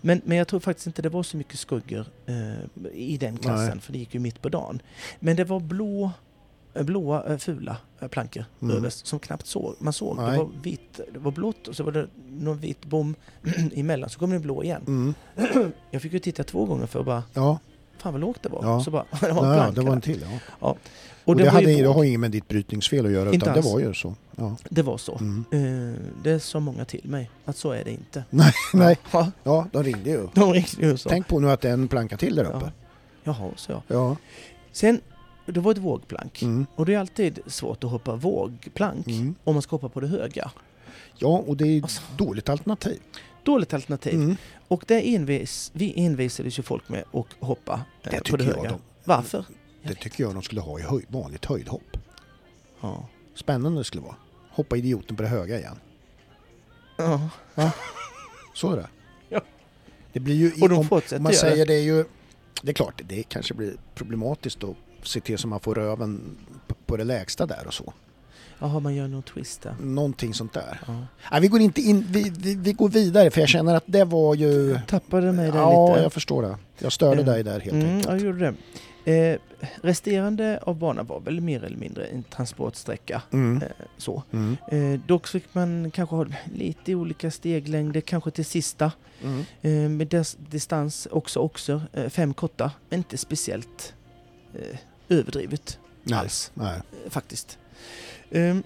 Men, 0.00 0.20
men 0.24 0.36
jag 0.38 0.48
tror 0.48 0.60
faktiskt 0.60 0.86
inte 0.86 1.02
det 1.02 1.08
var 1.08 1.22
så 1.22 1.36
mycket 1.36 1.58
skuggor 1.58 2.06
eh, 2.26 2.92
i 2.94 3.16
den 3.16 3.36
klassen, 3.36 3.68
Nej. 3.68 3.80
för 3.80 3.92
det 3.92 3.98
gick 3.98 4.14
ju 4.14 4.20
mitt 4.20 4.42
på 4.42 4.48
dagen. 4.48 4.82
Men 5.20 5.36
det 5.36 5.44
var 5.44 5.60
blå, 5.60 6.10
eh, 6.74 6.82
blåa 6.82 7.32
eh, 7.32 7.38
fula 7.38 7.76
plankor 8.10 8.44
Mm. 8.62 8.76
överst 8.76 9.06
som 9.06 9.18
knappt 9.18 9.46
såg. 9.46 9.74
Man 9.78 9.92
såg, 9.92 10.16
det 10.16 10.22
Nej. 10.26 10.38
var 10.38 10.50
vitt, 10.62 11.00
det 11.12 11.18
var 11.18 11.30
blått 11.30 11.68
och 11.68 11.76
så 11.76 11.84
var 11.84 11.92
det 11.92 12.08
någon 12.30 12.58
vit 12.58 12.84
bom 12.86 13.14
emellan, 13.74 14.10
så 14.10 14.18
kom 14.18 14.30
det 14.30 14.38
blå 14.38 14.62
igen. 14.64 14.82
Mm. 14.86 15.14
Jag 15.90 16.02
fick 16.02 16.12
ju 16.12 16.18
titta 16.18 16.44
två 16.44 16.64
gånger 16.64 16.86
för 16.86 17.00
att 17.00 17.06
bara, 17.06 17.22
ja. 17.34 17.58
Fan 17.98 18.12
vad 18.12 18.20
lågt 18.20 18.42
det 18.42 18.48
var. 18.48 18.60
Ja. 18.64 18.80
Så 18.84 18.90
bara, 18.90 19.04
det 19.20 19.32
var 19.32 19.52
en 19.52 19.58
ja 19.58 19.70
det 19.70 19.80
var 19.80 19.92
en 19.92 20.00
till. 20.00 20.24
Ja. 20.30 20.38
Och, 20.68 20.78
Och 21.24 21.36
det, 21.36 21.48
hade, 21.50 21.66
det 21.66 21.84
har 21.88 22.04
inget 22.04 22.20
med 22.20 22.30
ditt 22.30 22.48
brytningsfel 22.48 23.06
att 23.06 23.12
göra 23.12 23.32
Inte 23.32 23.36
utan 23.36 23.52
det 23.54 23.60
alls. 23.60 23.72
var 23.72 23.80
ju 23.80 23.94
så. 23.94 24.14
Ja. 24.36 24.56
Det 24.70 24.82
var 24.82 24.98
så. 24.98 25.18
Mm. 25.20 25.44
Eh, 25.94 26.00
det 26.22 26.40
sa 26.40 26.60
många 26.60 26.84
till 26.84 27.00
mig, 27.08 27.30
att 27.44 27.56
så 27.56 27.70
är 27.70 27.84
det 27.84 27.90
inte. 27.90 28.24
Nej, 28.30 28.52
nej. 28.74 28.98
Ja, 29.12 29.30
Ja, 29.42 29.66
de 29.72 29.82
ringde 29.84 30.10
ju. 30.10 30.28
de 30.34 30.52
ringde 30.52 30.68
ju 30.86 30.96
så. 30.96 31.08
Tänk 31.08 31.28
på 31.28 31.40
nu 31.40 31.50
att 31.50 31.60
det 31.60 31.68
är 31.68 31.72
en 31.72 31.88
planka 31.88 32.16
till 32.16 32.36
där 32.36 32.44
uppe. 32.56 32.72
Jaha, 33.24 33.50
så 33.56 33.72
ja. 33.72 33.82
Ja. 33.88 34.16
Sen, 34.72 35.00
det 35.46 35.60
var 35.60 35.72
ett 35.72 35.78
vågplank. 35.78 36.42
Mm. 36.42 36.66
Och 36.74 36.86
det 36.86 36.94
är 36.94 36.98
alltid 36.98 37.38
svårt 37.46 37.84
att 37.84 37.90
hoppa 37.90 38.16
vågplank 38.16 39.06
Mm. 39.06 39.34
om 39.44 39.54
man 39.54 39.62
ska 39.62 39.76
hoppa 39.76 39.88
på 39.88 40.00
det 40.00 40.06
höga. 40.06 40.50
Ja, 41.16 41.44
och 41.46 41.56
det 41.56 41.64
är 41.66 41.76
ett 41.78 41.82
Alltså. 41.82 42.02
dåligt 42.16 42.48
alternativ. 42.48 42.98
Dåligt 43.48 43.74
alternativ. 43.74 44.14
Mm. 44.14 44.36
Och 44.68 44.84
det 44.86 45.14
envis, 45.14 45.70
vi 45.74 46.04
envisades 46.04 46.58
ju 46.58 46.62
folk 46.62 46.88
med 46.88 47.04
att 47.12 47.26
hoppa 47.46 47.72
eh, 47.74 48.10
Det 48.10 48.18
på 48.18 48.24
tycker 48.24 48.38
det 48.38 48.44
jag 48.44 48.56
höga. 48.56 48.68
de- 48.70 48.80
Varför? 49.04 49.44
Det 49.82 49.94
tycker 49.94 50.24
jag 50.24 50.34
de 50.34 50.42
skulle 50.42 50.60
ha 50.60 50.78
i 50.78 50.82
höj, 50.82 51.04
vanligt 51.08 51.44
höjdhopp. 51.44 51.96
Ja. 52.80 53.08
Spännande 53.34 53.80
det 53.80 53.84
skulle 53.84 54.02
vara. 54.02 54.16
Hoppa 54.50 54.76
idioten 54.76 55.16
på 55.16 55.22
det 55.22 55.28
höga 55.28 55.58
igen. 55.58 55.78
ja. 56.96 57.30
Så 58.54 58.72
är 58.72 58.76
det. 58.76 58.88
Ja. 59.28 59.40
Det 60.12 60.20
blir 60.20 60.34
ju... 60.34 60.62
Och 60.62 60.68
de 60.68 60.78
om, 60.78 60.88
om 61.16 61.22
man 61.22 61.32
säger 61.32 61.66
det 61.66 61.74
är 61.74 61.82
ju... 61.82 62.04
Det 62.62 62.70
är 62.70 62.74
klart, 62.74 63.02
det 63.08 63.22
kanske 63.22 63.54
blir 63.54 63.74
problematiskt 63.94 64.64
att 64.64 64.76
se 65.02 65.20
till 65.20 65.38
så 65.38 65.48
man 65.48 65.60
får 65.60 65.74
röven 65.74 66.36
på 66.86 66.96
det 66.96 67.04
lägsta 67.04 67.46
där 67.46 67.66
och 67.66 67.74
så. 67.74 67.92
Jaha, 68.60 68.80
man 68.80 68.94
gör 68.94 69.08
någon 69.08 69.22
twist 69.22 69.62
där. 69.62 69.74
Någonting 69.80 70.34
sånt 70.34 70.52
där. 70.52 70.80
Ja. 70.86 71.06
Nej, 71.32 71.40
vi 71.40 71.48
går 71.48 71.60
inte 71.60 71.80
in, 71.80 72.06
vi, 72.08 72.32
vi, 72.38 72.54
vi 72.54 72.72
går 72.72 72.88
vidare 72.88 73.30
för 73.30 73.40
jag 73.40 73.48
känner 73.48 73.74
att 73.74 73.84
det 73.86 74.04
var 74.04 74.34
ju... 74.34 74.78
Tappade 74.86 75.32
mig 75.32 75.50
där 75.50 75.58
Ja, 75.58 75.88
lite. 75.88 76.02
jag 76.02 76.12
förstår 76.12 76.42
det. 76.42 76.56
Jag 76.78 76.92
störde 76.92 77.20
Eh, 77.20 77.26
dig 77.26 77.42
där 77.44 77.60
helt 77.60 77.72
mm, 77.72 77.86
enkelt. 77.96 78.06
jag 78.08 78.20
gjorde 78.20 78.38
det. 78.38 78.54
Eh, 79.04 79.38
resterande 79.82 80.58
av 80.62 80.76
banan 80.76 81.06
var 81.06 81.20
väl 81.20 81.40
mer 81.40 81.64
eller 81.64 81.76
mindre 81.76 82.06
en 82.06 82.22
transportsträcka. 82.22 83.22
Mm. 83.32 83.62
Eh, 83.62 83.68
så. 83.96 84.22
Mm. 84.32 84.56
Eh, 84.68 85.00
dock 85.06 85.26
fick 85.26 85.44
man 85.54 85.90
kanske 85.90 86.16
ha 86.16 86.26
lite 86.54 86.94
olika 86.94 87.30
steglängder, 87.30 88.00
kanske 88.00 88.30
till 88.30 88.44
sista. 88.44 88.92
Mm. 89.22 89.44
Eh, 89.62 89.90
med 89.90 90.24
distans 90.50 91.08
också, 91.10 91.40
också 91.40 91.82
eh, 91.92 92.08
fem 92.08 92.34
korta, 92.34 92.70
men 92.88 92.98
inte 92.98 93.16
speciellt 93.18 93.94
eh, 94.54 94.78
överdrivet 95.08 95.78
Nej. 96.02 96.18
alls 96.18 96.50
Nej. 96.54 96.80
faktiskt. 97.08 97.58
Eh, 98.30 98.56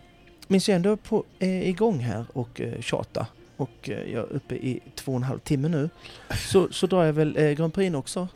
men 0.49 0.61
så 0.61 0.71
är 0.71 0.73
jag 0.73 0.77
ändå 0.77 0.97
på, 0.97 1.25
eh, 1.39 1.69
igång 1.69 1.99
här 1.99 2.25
och 2.33 2.61
eh, 2.61 2.81
tjata 2.81 3.27
och 3.57 3.91
eh, 3.91 4.13
jag 4.13 4.23
är 4.31 4.33
uppe 4.33 4.55
i 4.55 4.81
två 4.95 5.13
och 5.13 5.17
en 5.17 5.23
halv 5.23 5.39
timme 5.39 5.69
nu. 5.69 5.91
Så, 6.53 6.69
så 6.73 6.87
drar 6.87 7.05
jag 7.05 7.13
väl 7.13 7.37
eh, 7.37 7.51
Grand 7.51 7.75
Prix 7.75 7.95
också. 7.97 8.29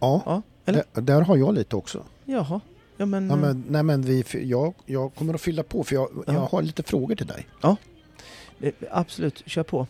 Ja, 0.00 0.22
Ja, 0.26 0.42
eller? 0.64 0.84
där, 0.92 1.02
där 1.02 1.20
har 1.20 1.36
jag 1.36 1.54
lite 1.54 1.76
också. 1.76 2.04
Jaha. 2.24 2.60
Ja, 2.96 3.06
men, 3.06 3.26
Ja, 3.28 3.34
eh, 3.34 3.40
men, 3.40 3.64
nej, 3.68 3.82
men 3.82 4.02
vi, 4.02 4.24
jag, 4.42 4.74
jag 4.86 5.14
kommer 5.14 5.34
att 5.34 5.40
fylla 5.40 5.62
på 5.62 5.84
för 5.84 5.94
jag, 5.94 6.08
Ja. 6.26 6.32
jag 6.32 6.40
har 6.40 6.62
lite 6.62 6.82
frågor 6.82 7.14
till 7.14 7.26
dig. 7.26 7.46
eh, 8.60 8.72
absolut, 8.90 9.42
kör 9.46 9.62
på. 9.62 9.86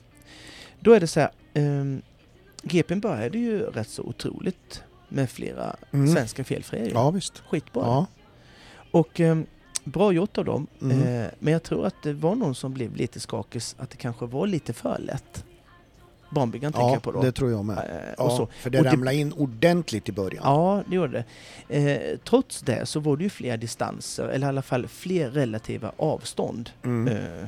Då 0.81 0.93
är 0.93 1.01
det 1.01 1.07
så 1.07 1.21
här. 1.21 1.31
Eh, 1.55 1.85
GPn 2.63 3.01
började 3.01 3.39
ju 3.39 3.61
rätt 3.63 3.89
så 3.89 4.03
otroligt 4.03 4.83
med 5.09 5.31
flera 5.31 5.77
Mm. 5.93 6.09
svenska 6.09 6.45
felfria. 6.45 6.91
Ja, 6.93 7.11
visst. 7.11 7.39
Skitbra. 7.49 7.83
Ja. 7.83 8.07
Och 8.91 9.21
eh, 9.21 9.39
bra 9.89 10.13
gjort 10.13 10.39
av 10.39 10.45
dem. 10.45 10.67
Mm. 10.83 11.03
Eh, 11.03 11.31
men 11.39 11.53
jag 11.53 11.63
tror 11.63 11.87
att 11.87 12.03
det 12.03 12.13
var 12.13 12.35
någon 12.35 12.55
som 12.55 12.73
blev 12.75 12.97
lite 12.97 13.21
skakis 13.21 13.77
att 13.79 13.91
det 13.91 13.97
kanske 13.97 14.27
var 14.27 14.47
lite 14.47 14.73
för 14.73 14.99
lätt. 14.99 15.45
Barnbyggaren 16.31 16.73
tänker 16.73 16.87
ja, 16.89 16.93
jag 16.95 17.03
på 17.03 17.13
då. 17.13 17.23
det 17.23 17.33
tror 17.33 17.51
jag 17.51 17.65
med. 17.65 17.77
Eh, 17.79 18.25
och 18.25 18.31
Ja, 18.33 18.37
så. 18.37 18.47
för 18.47 18.71
det 18.71 18.79
Och 18.79 18.85
det- 18.85 18.91
ramlade 18.91 19.17
in 19.17 19.33
ordentligt 19.33 20.09
i 20.09 20.13
början. 20.13 20.43
Ja, 20.47 20.83
det 20.89 20.97
gjorde 20.97 21.25
det. 21.69 21.91
Eh, 21.93 22.19
trots 22.25 22.61
det 22.61 22.87
så 22.87 23.01
var 23.01 23.17
det 23.17 23.25
ju 23.25 23.31
fler 23.31 23.57
distanser, 23.57 24.29
eller 24.29 24.47
i 24.47 24.49
alla 24.49 24.63
fall 24.63 24.89
fler 24.89 25.31
relativa 25.31 25.93
avstånd. 25.97 26.71
Mm. 26.85 27.17
Eh, 27.17 27.47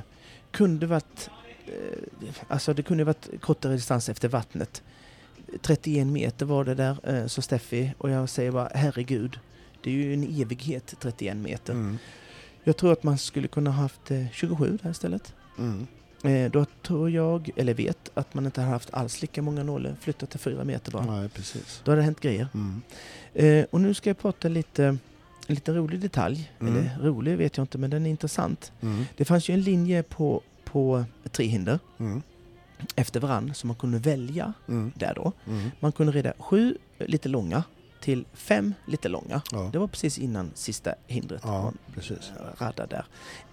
kunde 0.51 0.86
varit 0.86 1.30
eh, 1.66 2.28
alltså 2.49 2.74
det 2.74 2.82
kunde 2.82 3.05
varit 3.05 3.28
kortare 3.41 3.72
distans 3.72 4.09
efter 4.09 4.28
vattnet. 4.28 4.82
31 5.62 6.07
meter 6.07 6.47
var 6.47 6.64
det 6.64 6.74
där, 6.74 6.97
eh, 7.03 7.26
så 7.26 7.43
Steffi, 7.43 7.93
och 7.99 8.11
jag 8.11 8.28
säger 8.28 8.51
bara 8.51 8.70
herregud, 8.74 9.38
det 9.82 9.91
är 9.91 9.95
ju 9.95 10.14
en 10.14 10.41
evighet 10.41 10.95
31 11.01 11.36
meter. 11.36 11.72
Mm. 11.72 11.99
Jag 12.64 12.76
tror 12.76 12.92
att 12.92 13.02
man 13.02 13.18
skulle 13.18 13.48
kunna 13.48 13.70
haft 13.70 14.11
eh, 14.11 14.24
27 14.32 14.78
där 14.82 14.90
istället. 14.90 15.34
Mm. 15.58 15.86
Eh, 16.24 16.50
då 16.50 16.64
tror 16.82 17.11
jag, 17.11 17.50
eller 17.56 17.74
vet, 17.74 18.11
att 18.14 18.34
man 18.34 18.46
inte 18.46 18.61
har 18.62 18.68
haft 18.68 18.94
alls 18.94 19.20
lika 19.22 19.42
många 19.42 19.62
nålar, 19.62 19.96
flyttat 20.00 20.30
till 20.30 20.40
4 20.40 20.64
meter 20.64 20.92
bara. 20.92 21.04
Nej, 21.20 21.28
precis. 21.28 21.80
Då 21.84 21.90
har 21.92 21.96
det 21.96 22.02
hänt 22.02 22.20
grejer. 22.20 22.48
Mm. 22.54 22.82
Eh, 23.34 23.66
och 23.70 23.80
nu 23.80 23.94
ska 23.94 24.11
jag 24.11 24.18
prata 24.18 24.48
lite, 24.48 24.84
en 24.84 24.98
lite 25.54 25.72
rolig 25.72 26.00
detalj. 26.00 26.52
Mm. 26.61 26.76
Eller 26.76 26.98
rolig 27.02 27.36
vet 27.38 27.56
jag 27.56 27.64
inte, 27.64 27.78
men 27.78 27.90
den 27.90 28.06
är 28.06 28.11
intressant. 28.11 28.72
Mm. 28.80 29.04
Det 29.16 29.24
fanns 29.24 29.48
ju 29.48 29.54
en 29.54 29.62
linje 29.62 30.02
på, 30.02 30.42
på 30.64 31.04
tre 31.30 31.46
hinder 31.46 31.78
Mm. 31.98 32.22
efter 32.96 33.20
varann 33.20 33.54
som 33.54 33.68
man 33.68 33.76
kunde 33.76 33.98
välja 33.98 34.52
Mm. 34.68 34.92
där 34.94 35.12
då. 35.16 35.32
Mm. 35.46 35.70
Man 35.80 35.92
kunde 35.92 36.12
rida 36.12 36.32
sju 36.38 36.78
lite 36.98 37.28
långa 37.28 37.62
till 38.01 38.24
fem 38.32 38.74
lite 38.86 39.09
långa. 39.09 39.42
Ja. 39.53 39.70
Det 39.72 39.78
var 39.78 39.86
precis 39.86 40.18
innan 40.18 40.51
sista 40.55 40.94
hindret 41.07 41.40
ja, 41.44 41.72
precis. 41.94 42.30
där. 42.76 43.05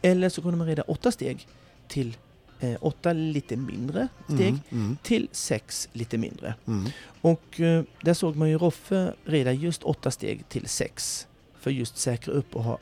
Eller 0.01 0.29
så 0.29 0.41
kunde 0.41 0.57
man 0.57 0.67
rida 0.67 0.81
åtta 0.81 1.11
steg 1.11 1.47
till 1.87 2.17
eh, 2.59 2.77
åtta 2.81 3.13
lite 3.13 3.55
mindre 3.55 4.07
steg 4.25 4.47
Mm. 4.47 4.59
Mm. 4.71 4.97
till 5.03 5.27
sex 5.31 5.89
lite 5.93 6.17
mindre. 6.17 6.55
Mm. 6.67 6.89
Och 7.21 7.59
eh, 7.59 7.83
där 8.01 8.13
såg 8.13 8.35
man 8.35 8.49
ju 8.49 8.57
Roffe 8.57 9.13
rida 9.25 9.51
just 9.51 9.83
åtta 9.83 10.11
steg 10.11 10.49
till 10.49 10.67
sex 10.67 11.27
för 11.59 11.71
just 11.71 11.97
säkra 11.97 12.33
upp 12.33 12.55
och 12.55 12.63
ha 12.63 12.77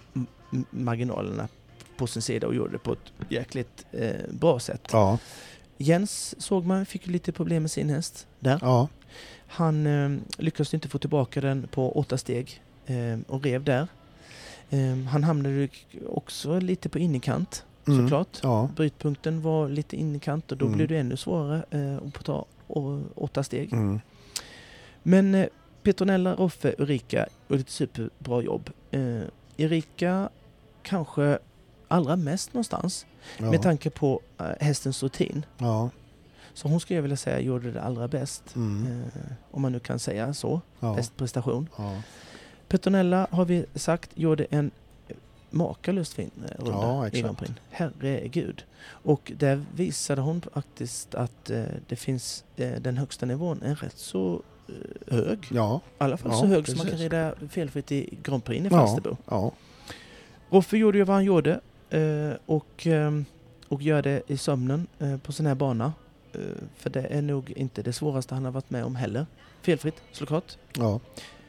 marginalerna 0.70 1.47
på 1.97 2.07
sin 2.07 2.22
sida 2.22 2.47
och 2.47 2.55
gjorde 2.55 2.72
det 2.72 2.78
på 2.78 2.93
ett 2.93 3.13
jäkligt 3.30 3.86
eh, 3.91 4.16
bra 4.30 4.59
sätt. 4.59 4.88
Ja. 4.91 5.18
Jens 5.78 6.41
såg 6.41 6.66
man 6.66 6.86
fick 6.86 7.07
lite 7.07 7.32
problem 7.32 7.63
med 7.63 7.72
sin 7.72 7.89
häst 7.89 8.28
där. 8.39 8.59
Ja. 8.61 8.88
Han 9.47 9.88
eh, 9.88 10.18
lyckades 10.38 10.74
inte 10.74 10.88
få 10.88 10.97
tillbaka 10.97 11.41
den 11.41 11.68
på 11.72 11.91
åtta 11.99 12.18
steg 12.18 12.61
eh, 12.86 13.20
och 13.28 13.43
rev 13.43 13.63
där. 13.63 13.88
Eh, 14.70 14.95
han 15.09 15.24
hamnade 15.24 15.68
också 16.07 16.59
lite 16.59 16.89
på 16.89 16.99
innerkant 16.99 17.66
Mm. 17.88 18.01
såklart. 18.05 18.39
Ja. 18.43 18.70
Brytpunkten 18.76 19.41
var 19.41 19.70
lite 19.70 19.95
innerkant 19.97 20.51
och 20.51 20.57
då 20.57 20.66
Mm. 20.66 20.78
blev 20.78 20.88
det 20.89 20.97
ännu 20.97 21.18
svårare 21.18 21.66
eh, 21.72 21.97
att 21.97 22.26
ta 22.26 22.45
åtta 23.16 23.43
steg. 23.43 23.74
Mm. 23.74 23.99
Men 25.03 25.36
eh, 25.36 25.47
Petronella, 25.84 26.36
Roffe, 26.36 26.76
Ulrika 26.78 27.26
gjorde 27.47 27.61
ett 27.61 27.70
superbra 27.70 28.41
jobb. 28.41 28.70
Eh, 28.91 29.22
Erika 29.57 30.30
kanske 30.84 31.39
allra 31.88 32.16
mest 32.16 32.53
någonstans 32.53 33.05
Ja. 33.38 33.51
med 33.51 33.61
tanke 33.61 33.89
på 33.89 34.22
eh, 34.39 34.45
hästens 34.59 35.03
rutin. 35.03 35.45
ja. 35.57 35.89
Så 36.56 36.68
hon 36.68 36.80
skulle 36.80 36.97
jag 36.97 37.01
vilja 37.01 37.18
säga 37.18 37.39
gjorde 37.39 37.72
det 37.72 37.82
allra 37.82 38.08
bäst. 38.08 38.56
Mm. 38.56 38.86
Eh, 38.88 39.22
om 39.51 39.62
man 39.62 39.72
nu 39.72 39.80
kan 39.80 39.99
säga 39.99 40.34
så. 40.34 40.62
Ja. 40.80 40.93
Bäst 40.95 41.18
prestation. 41.18 41.70
Ja. 41.78 42.01
Petronella 42.68 43.28
har 43.32 43.45
vi 43.45 43.66
sagt 43.76 44.10
gjorde 44.14 44.43
en 44.49 44.72
makalöst 45.49 46.14
fin 46.14 46.32
eh, 46.45 46.64
runda 46.66 46.82
Ja, 46.82 47.08
i. 47.08 47.22
Grand 47.22 47.38
Prix. 47.38 47.51
Herregud. 47.70 48.64
Och 48.88 49.32
där 49.38 49.66
visade 49.76 50.22
hon 50.22 50.41
faktiskt 50.41 51.16
att 51.16 51.49
eh, 51.49 51.64
det 51.88 51.95
finns 51.95 52.43
eh, 52.56 52.82
den 52.82 52.97
högsta 52.97 53.26
nivån 53.26 53.62
är 53.64 53.76
rätt 53.76 53.97
så 53.97 54.41
eh, 54.68 55.16
hög. 55.16 55.47
Ja. 55.51 55.82
I 55.86 56.03
alla 56.03 56.18
fall 56.18 56.32
Ja, 56.32 56.38
så 56.39 56.45
hög 56.45 56.68
som 56.68 56.78
man 56.78 56.88
kan 56.88 56.97
rida 56.97 57.34
felfritt 57.49 57.91
i 57.91 58.18
Grand 58.24 58.43
Prix 58.43 58.66
i. 58.66 58.70
Falsterbo. 58.70 59.18
Ja. 59.30 59.51
Roffe 60.49 60.78
gjorde 60.78 60.97
ju 60.97 61.03
vad 61.03 61.16
han 61.16 61.24
gjorde 61.26 61.60
eh, 61.89 62.32
och, 62.45 62.88
och 63.68 63.82
gör 63.82 64.01
det 64.01 64.22
i 64.28 64.38
sömnen 64.38 64.88
på 65.24 65.32
sån 65.32 65.45
här 65.45 65.56
bana. 65.56 65.93
Eh, 66.36 66.41
för 66.77 66.89
det 66.89 67.01
är 67.01 67.21
nog 67.21 67.51
inte 67.51 67.81
det 67.81 67.93
svåraste 67.93 68.33
han 68.36 68.45
har 68.45 68.51
varit 68.51 68.69
med 68.69 68.83
om 68.86 68.95
heller. 68.95 69.25
Felfritt 69.61 69.95
såklart. 70.11 70.57
Ja. 70.77 70.99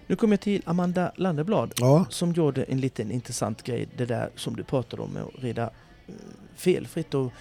Nu 0.07 0.16
kommer 0.16 0.32
jag 0.32 0.41
till 0.41 0.62
Amanda 0.66 1.12
Landeblad 1.16 1.72
Ja. 1.76 2.07
som 2.11 2.32
gjorde 2.32 2.62
en 2.64 2.80
liten 2.80 3.11
intressant 3.11 3.62
grej. 3.62 3.89
Det 3.97 4.05
där 4.07 4.30
som 4.37 4.57
du 4.57 4.64
pratade 4.64 5.03
om 5.03 5.11
med 5.11 5.22
att 5.22 5.43
rida 5.43 5.62
eh, 6.07 6.14
felfritt 6.57 7.14
och 7.14 7.32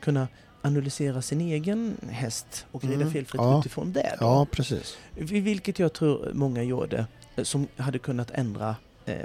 kunna 0.00 0.28
analysera 0.62 1.22
sin 1.22 1.40
egen 1.40 1.96
häst 2.10 2.66
och 2.72 2.82
rida 2.84 2.94
Mm, 2.94 3.12
felfritt 3.12 3.40
ja. 3.42 3.58
utifrån 3.60 3.92
det. 3.92 4.16
Då. 4.20 4.24
Ja, 4.24 4.46
precis. 4.52 4.98
Vil- 5.16 5.42
Vilket 5.42 5.78
jag 5.78 5.92
tror 5.92 6.30
många 6.34 6.62
gjorde 6.62 7.06
eh, 7.36 7.44
som 7.44 7.66
hade 7.76 7.98
kunnat 7.98 8.30
ändra 8.30 8.76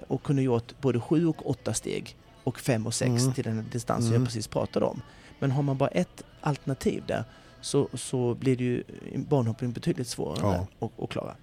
och 0.08 0.24
kunde 0.24 0.42
gjort 0.42 0.82
både 0.82 1.00
sju 1.00 1.28
och 1.28 1.50
åtta 1.50 1.74
steg 1.74 2.16
och 2.44 2.60
fem 2.60 2.88
och 2.88 2.94
sex 2.94 3.22
Mm. 3.24 3.34
till 3.34 3.44
den 3.44 3.66
distans 3.72 4.06
Mm. 4.06 4.14
jag 4.14 4.26
precis 4.26 4.48
pratade 4.48 4.86
om. 4.86 5.02
Men 5.40 5.52
har 5.52 5.64
man 5.64 5.78
bara 5.78 5.90
ett 5.90 6.24
alternativ 6.42 7.04
där 7.08 7.24
så, 7.62 7.88
så 7.94 8.36
blir 8.36 8.56
det 8.58 8.64
ju 8.64 8.84
banhoppning 9.16 9.72
betydligt 9.72 10.08
svårare 10.08 10.40
Ja. 10.80 10.86
att, 10.88 11.04
att 11.04 11.10
klara. 11.10 11.36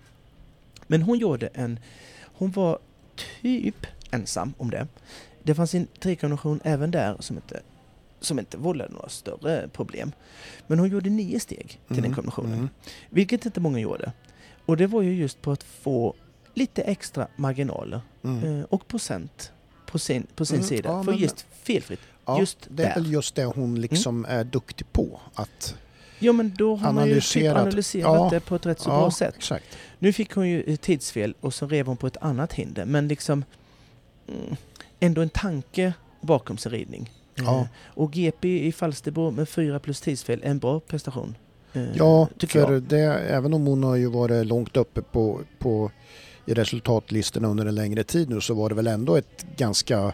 Men 0.86 1.02
hon 1.02 1.18
gjorde 1.18 1.46
en... 1.46 1.78
Hon 2.36 2.50
var 2.50 2.78
typ 3.42 3.86
ensam 4.10 4.54
om 4.58 4.70
det. 4.70 4.86
Det 5.42 5.54
fanns 5.54 5.74
en 5.74 5.86
trikombination 6.00 6.60
även 6.64 6.90
där 6.90 7.16
som 7.20 7.36
inte, 7.36 7.60
som 8.20 8.38
inte 8.38 8.56
vållade 8.56 8.92
några 8.92 9.08
större 9.08 9.68
problem. 9.68 10.12
Men 10.66 10.78
hon 10.78 10.88
gjorde 10.88 11.10
nio 11.10 11.40
steg 11.40 11.66
till 11.86 11.96
den 11.96 12.04
Mm, 12.04 12.14
kombinationen. 12.14 12.52
mm. 12.52 12.68
Vilket 13.10 13.46
inte 13.46 13.60
många 13.60 13.78
gjorde. 13.78 14.12
Och 14.66 14.76
det 14.76 14.86
var 14.86 15.02
ju 15.02 15.14
just 15.14 15.42
på 15.42 15.50
att 15.52 15.62
få 15.62 16.14
lite 16.54 16.82
extra 16.82 17.28
marginaler 17.36 18.00
Mm. 18.22 18.44
eh, 18.58 18.64
och 18.64 18.88
procent 18.88 19.52
på 19.86 19.98
sin, 19.98 20.26
på 20.36 20.44
sin 20.46 20.56
Mm, 20.56 20.68
sida. 20.68 20.88
ja, 20.88 21.02
för 21.04 21.12
just 21.12 21.46
felfritt. 21.62 22.00
Ja, 22.26 22.40
just 22.40 22.58
det 22.70 22.82
är 22.82 22.86
där. 22.86 22.92
Mm. 22.92 23.02
väl 23.02 23.12
just 23.12 23.34
det 23.34 23.44
hon 23.44 23.80
liksom 23.80 24.24
är 24.28 24.44
duktig 24.44 24.92
på. 24.92 25.20
Att, 25.34 25.76
Ja 26.24 26.32
men 26.32 26.54
då 26.58 26.76
har 26.76 26.92
man 26.92 27.08
ju 27.08 27.20
typ 27.20 27.50
Analyserat. 27.56 28.04
Ja, 28.14 28.28
det 28.30 28.40
på 28.40 28.54
ett 28.56 28.66
rätt 28.66 28.80
så 28.80 28.90
ja, 28.90 28.98
bra 28.98 29.10
sätt. 29.10 29.34
exakt. 29.36 29.64
Nu 29.98 30.12
fick 30.12 30.32
hon 30.34 30.48
ju 30.48 30.76
tidsfel 30.76 31.34
och 31.40 31.54
så 31.54 31.66
rev 31.66 31.86
hon 31.86 31.96
på 31.96 32.06
ett 32.06 32.16
annat 32.20 32.52
hinder. 32.52 32.84
Men 32.84 33.08
liksom 33.08 33.44
mm, 34.28 34.56
ändå 35.00 35.20
en 35.22 35.28
tanke 35.28 35.92
bakom 36.20 36.58
sin 36.58 36.72
ridning. 36.72 37.10
Ja. 37.34 37.60
Eh, 37.60 37.66
Och 37.94 38.12
GP 38.12 38.66
i 38.66 38.72
Falsterbo 38.72 39.30
med 39.30 39.48
fyra 39.48 39.78
plus 39.78 40.00
tidsfel, 40.00 40.40
en 40.44 40.58
bra 40.58 40.80
prestation. 40.80 41.34
eh, 41.72 41.82
Ja, 41.96 42.28
för 42.48 42.80
det, 42.80 43.00
även 43.14 43.54
om 43.54 43.66
hon 43.66 43.84
har 43.84 43.96
ju 43.96 44.06
varit 44.06 44.46
långt 44.46 44.76
uppe 44.76 45.02
på, 45.02 45.40
på 45.58 45.90
i 46.46 46.54
resultatlistorna 46.54 47.48
under 47.48 47.66
en 47.66 47.74
längre 47.74 48.04
tid 48.04 48.30
nu 48.30 48.40
så 48.40 48.54
var 48.54 48.68
det 48.68 48.74
väl 48.74 48.86
ändå 48.86 49.16
ett 49.16 49.46
ganska 49.56 50.12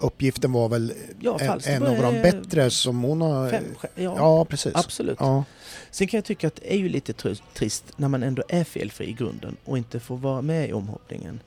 Uppgiften 0.00 0.52
var 0.52 0.68
väl 0.68 0.92
Ja, 1.20 1.38
en, 1.66 1.82
av 1.82 1.96
de 2.02 2.22
bättre 2.22 2.70
som 2.70 3.02
hon 3.02 3.20
har... 3.20 3.50
Fem, 3.50 3.64
ja, 3.82 3.90
Ja, 4.16 4.44
precis. 4.44 4.72
absolut. 4.74 5.16
Ja, 5.20 5.44
Sen 5.90 6.06
kan 6.06 6.18
jag 6.18 6.24
tycka 6.24 6.46
att 6.46 6.56
det 6.56 6.72
är 6.72 6.76
ju 6.78 6.88
lite 6.88 7.12
tr- 7.12 7.42
trist 7.54 7.84
när 7.96 8.08
man 8.08 8.22
ändå 8.22 8.42
är 8.48 8.64
felfri 8.64 9.06
i 9.08 9.12
grunden 9.12 9.56
och 9.64 9.78
inte 9.78 10.00
får 10.00 10.16
vara 10.16 10.42
med 10.42 10.68
i 10.68 10.72
omhoppningen. 10.72 11.40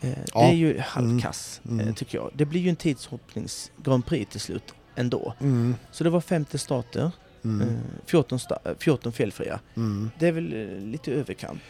Eh, 0.00 0.10
Ja. 0.34 0.40
Det 0.40 0.46
är 0.46 0.52
ju 0.54 0.78
halvkass, 0.78 1.60
Mm. 1.64 1.80
Mm. 1.80 1.94
tycker 1.94 2.18
jag. 2.18 2.30
Det 2.34 2.44
blir 2.44 2.60
ju 2.60 2.68
en 2.70 2.76
tidshoppnings 2.76 3.70
Grand 3.76 4.06
Prix 4.06 4.30
till 4.30 4.40
slut 4.40 4.74
ändå. 4.96 5.34
mm, 5.40 5.74
Så 5.92 6.04
det 6.04 6.10
var 6.10 6.20
50 6.20 6.58
starter, 6.58 7.10
mm, 7.44 7.68
eh, 7.68 7.74
14, 8.06 8.38
sta- 8.38 8.58
eh, 8.70 8.72
14 8.78 9.12
felfria. 9.12 9.60
mm. 9.76 10.10
Det 10.18 10.28
är 10.28 10.32
väl 10.32 10.78
lite 10.90 11.12
överkant. 11.12 11.60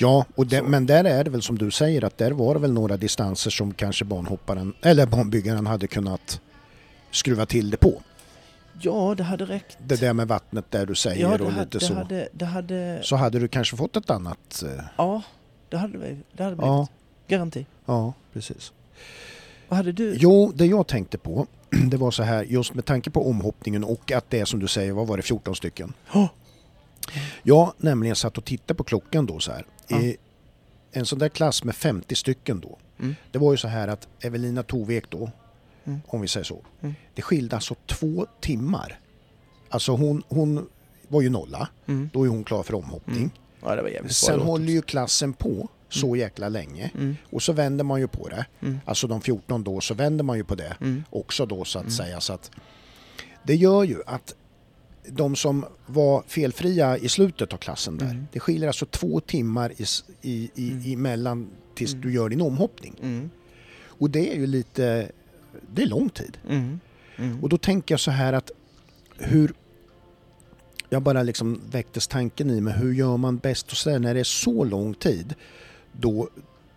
Ja, 0.00 0.24
och 0.34 0.46
det, 0.46 0.62
men 0.62 0.86
där 0.86 1.04
är 1.04 1.24
det 1.24 1.30
väl 1.30 1.42
som 1.42 1.58
du 1.58 1.70
säger 1.70 2.04
att 2.04 2.18
där 2.18 2.30
var 2.30 2.54
det 2.54 2.60
väl 2.60 2.72
några 2.72 2.96
distanser 2.96 3.50
som 3.50 3.74
kanske 3.74 4.04
banhopparen 4.04 4.74
eller 4.82 5.06
banbyggaren 5.06 5.66
hade 5.66 5.86
kunnat 5.86 6.40
skruva 7.10 7.46
till 7.46 7.70
det 7.70 7.76
på. 7.76 8.02
Ja, 8.80 9.14
det 9.16 9.22
hade 9.22 9.44
räckt. 9.44 9.78
Det 9.86 10.00
där 10.00 10.12
med 10.12 10.28
vattnet 10.28 10.70
där 10.70 10.86
du 10.86 10.94
säger 10.94 11.22
ja, 11.22 11.32
och 11.32 11.52
hade, 11.52 11.64
lite 11.64 11.80
så. 11.80 11.94
hade, 11.94 12.44
hade... 12.44 13.00
Så 13.02 13.16
hade 13.16 13.38
du 13.38 13.48
kanske 13.48 13.76
fått 13.76 13.96
ett 13.96 14.10
annat... 14.10 14.62
eh, 14.62 14.84
Ja, 14.96 15.22
det 15.68 15.76
hade 15.76 15.98
vi. 15.98 16.16
Det 16.36 16.42
hade 16.42 16.56
blivit. 16.56 16.68
Ja, 16.68 16.88
Garanti. 17.28 17.66
ja, 17.86 18.12
precis. 18.32 18.72
Vad 19.68 19.76
hade 19.76 19.92
du? 19.92 20.14
Jo, 20.18 20.52
det 20.54 20.66
jag 20.66 20.86
tänkte 20.86 21.18
på 21.18 21.46
det 21.90 21.96
var 21.96 22.10
så 22.10 22.22
här 22.22 22.42
just 22.42 22.74
med 22.74 22.84
tanke 22.84 23.10
på 23.10 23.28
omhoppningen 23.30 23.84
och 23.84 24.12
att 24.12 24.30
det 24.30 24.40
är 24.40 24.44
som 24.44 24.60
du 24.60 24.68
säger, 24.68 24.92
vad 24.92 25.06
var 25.06 25.16
det, 25.16 25.22
14 25.22 25.56
stycken? 25.56 25.92
Oh! 26.14 26.26
Jag 27.42 27.72
nämligen 27.76 28.16
satt 28.16 28.38
och 28.38 28.44
tittade 28.44 28.74
på 28.74 28.84
klockan 28.84 29.26
då 29.26 29.38
så 29.40 29.52
här. 29.52 29.66
I 29.88 30.16
en 30.92 31.06
sån 31.06 31.18
där 31.18 31.28
klass 31.28 31.64
med 31.64 31.74
50 31.74 32.14
stycken 32.14 32.60
då. 32.60 32.78
Mm. 33.00 33.14
Det 33.32 33.38
var 33.38 33.52
ju 33.52 33.56
så 33.56 33.68
här 33.68 33.88
att 33.88 34.08
Evelina 34.20 34.62
Tovek 34.62 35.04
då, 35.10 35.30
Mm. 35.84 36.00
om 36.06 36.20
vi 36.20 36.28
säger 36.28 36.44
så. 36.44 36.58
Mm. 36.82 36.94
Det 37.14 37.22
skilde 37.22 37.56
alltså 37.56 37.74
två 37.86 38.26
timmar. 38.40 39.00
Alltså 39.68 39.92
hon, 39.92 40.22
hon 40.28 40.68
var 41.08 41.20
ju 41.22 41.30
nolla. 41.30 41.68
Mm. 41.86 42.10
Då 42.12 42.24
är 42.24 42.28
hon 42.28 42.44
klar 42.44 42.62
för 42.62 42.74
omhoppning. 42.74 43.16
Mm. 43.16 43.30
Ja, 43.62 43.76
det 43.76 43.82
var 43.82 43.88
jävligt 43.88 44.12
Sen 44.16 44.40
håller 44.40 44.72
ju 44.72 44.82
klassen 44.82 45.32
på 45.32 45.68
så 45.88 46.16
jäkla 46.16 46.48
länge. 46.48 46.90
Mm. 46.94 47.16
Och 47.30 47.42
så 47.42 47.52
vänder 47.52 47.84
man 47.84 48.00
ju 48.00 48.08
på 48.08 48.28
det. 48.28 48.46
Mm. 48.60 48.80
Alltså 48.84 49.06
de 49.06 49.20
14 49.20 49.64
då, 49.64 49.80
så 49.80 49.94
vänder 49.94 50.24
man 50.24 50.36
ju 50.36 50.44
på 50.44 50.54
det 50.54 50.76
Mm. 50.80 51.04
också 51.10 51.46
då 51.46 51.64
så 51.64 51.78
att 51.78 51.82
Mm. 51.84 51.92
säga. 51.96 52.20
Så 52.20 52.32
att 52.32 52.50
det 53.42 53.54
gör 53.56 53.84
ju 53.84 54.02
att 54.06 54.34
de 55.08 55.36
som 55.36 55.64
var 55.86 56.22
felfria 56.26 56.98
i 56.98 57.08
slutet 57.08 57.52
av 57.52 57.56
klassen 57.56 57.98
där, 57.98 58.06
Mm. 58.10 58.26
det 58.32 58.40
skiljer 58.40 58.68
alltså 58.68 58.86
två 58.86 59.20
timmar 59.20 59.72
i, 59.76 59.84
i, 60.22 60.50
i, 60.54 60.70
Mm. 60.70 60.92
emellan 60.92 61.48
tills 61.74 61.92
Mm. 61.92 62.02
du 62.06 62.12
gör 62.14 62.28
din 62.28 62.40
omhoppning. 62.40 62.94
Mm. 63.02 63.30
Och 63.84 64.10
det 64.10 64.32
är 64.32 64.36
ju 64.36 64.46
lite, 64.46 65.10
det 65.74 65.82
är 65.82 65.86
lång 65.86 66.08
tid. 66.08 66.38
Mm. 66.48 66.80
Mm. 67.16 67.42
Och 67.42 67.48
då 67.48 67.58
tänker 67.58 67.92
jag 67.92 68.00
så 68.00 68.10
här 68.10 68.32
att 68.32 68.50
hur 69.18 69.52
jag 70.90 71.02
bara 71.02 71.22
liksom 71.22 71.60
väcktes 71.70 72.08
tanken 72.08 72.50
i 72.50 72.60
mig, 72.60 72.74
hur 72.74 72.92
gör 72.92 73.16
man 73.16 73.36
bäst 73.36 73.70
och 73.70 73.76
sådär 73.76 73.98
när 73.98 74.14
det 74.14 74.20
är 74.20 74.24
så 74.24 74.64
lång 74.64 74.94
tid? 74.94 75.34
Då, 75.92 76.28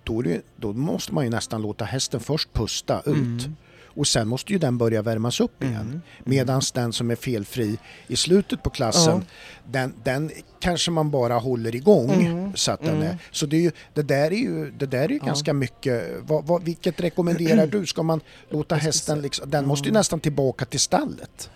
då, 0.04 0.22
det, 0.22 0.42
då 0.56 0.74
måste 0.74 1.14
man 1.14 1.24
ju 1.24 1.30
nästan 1.30 1.62
låta 1.62 1.86
hästen 1.86 2.20
först 2.20 2.54
pusta 2.54 3.00
ut 3.06 3.08
Mm. 3.16 3.56
Och 3.96 4.08
sen 4.08 4.28
måste 4.28 4.54
ju 4.54 4.60
den 4.60 4.78
börja 4.78 5.02
värmas 5.02 5.40
upp 5.40 5.64
igen. 5.64 5.76
Mm. 5.82 6.02
Medan 6.24 6.62
den 6.74 6.94
som 6.94 7.12
är 7.12 7.16
felfri 7.16 7.78
i 8.08 8.16
slutet 8.16 8.64
på 8.64 8.70
klassen, 8.70 9.26
den, 9.72 9.94
den 10.04 10.32
kanske 10.60 10.92
man 10.92 11.12
bara 11.12 11.38
håller 11.38 11.76
igång 11.76 12.12
Mm. 12.12 12.56
så 12.56 12.72
att 12.72 12.80
den 12.82 12.96
Mm. 12.96 13.08
är. 13.08 13.18
Så 13.32 13.46
det, 13.46 13.58
är 13.58 13.62
ju, 13.62 13.72
det 13.94 14.02
där 14.02 14.26
är 14.34 14.38
ju, 14.38 14.72
det 14.72 14.86
där 14.86 15.00
är 15.04 15.10
ju 15.10 15.18
Ja. 15.18 15.26
ganska 15.26 15.54
mycket, 15.54 16.12
vad, 16.22 16.46
vad, 16.46 16.64
vilket 16.64 17.00
rekommenderar 17.00 17.68
du? 17.68 17.86
Ska 17.86 18.04
man 18.04 18.22
låta 18.50 18.76
hästen, 18.76 19.22
liksom, 19.22 19.50
den 19.50 19.68
måste 19.68 19.86
ju 19.88 19.90
Mm. 19.92 20.00
nästan 20.00 20.20
tillbaka 20.20 20.66
till 20.66 20.80
stallet. 20.80 21.50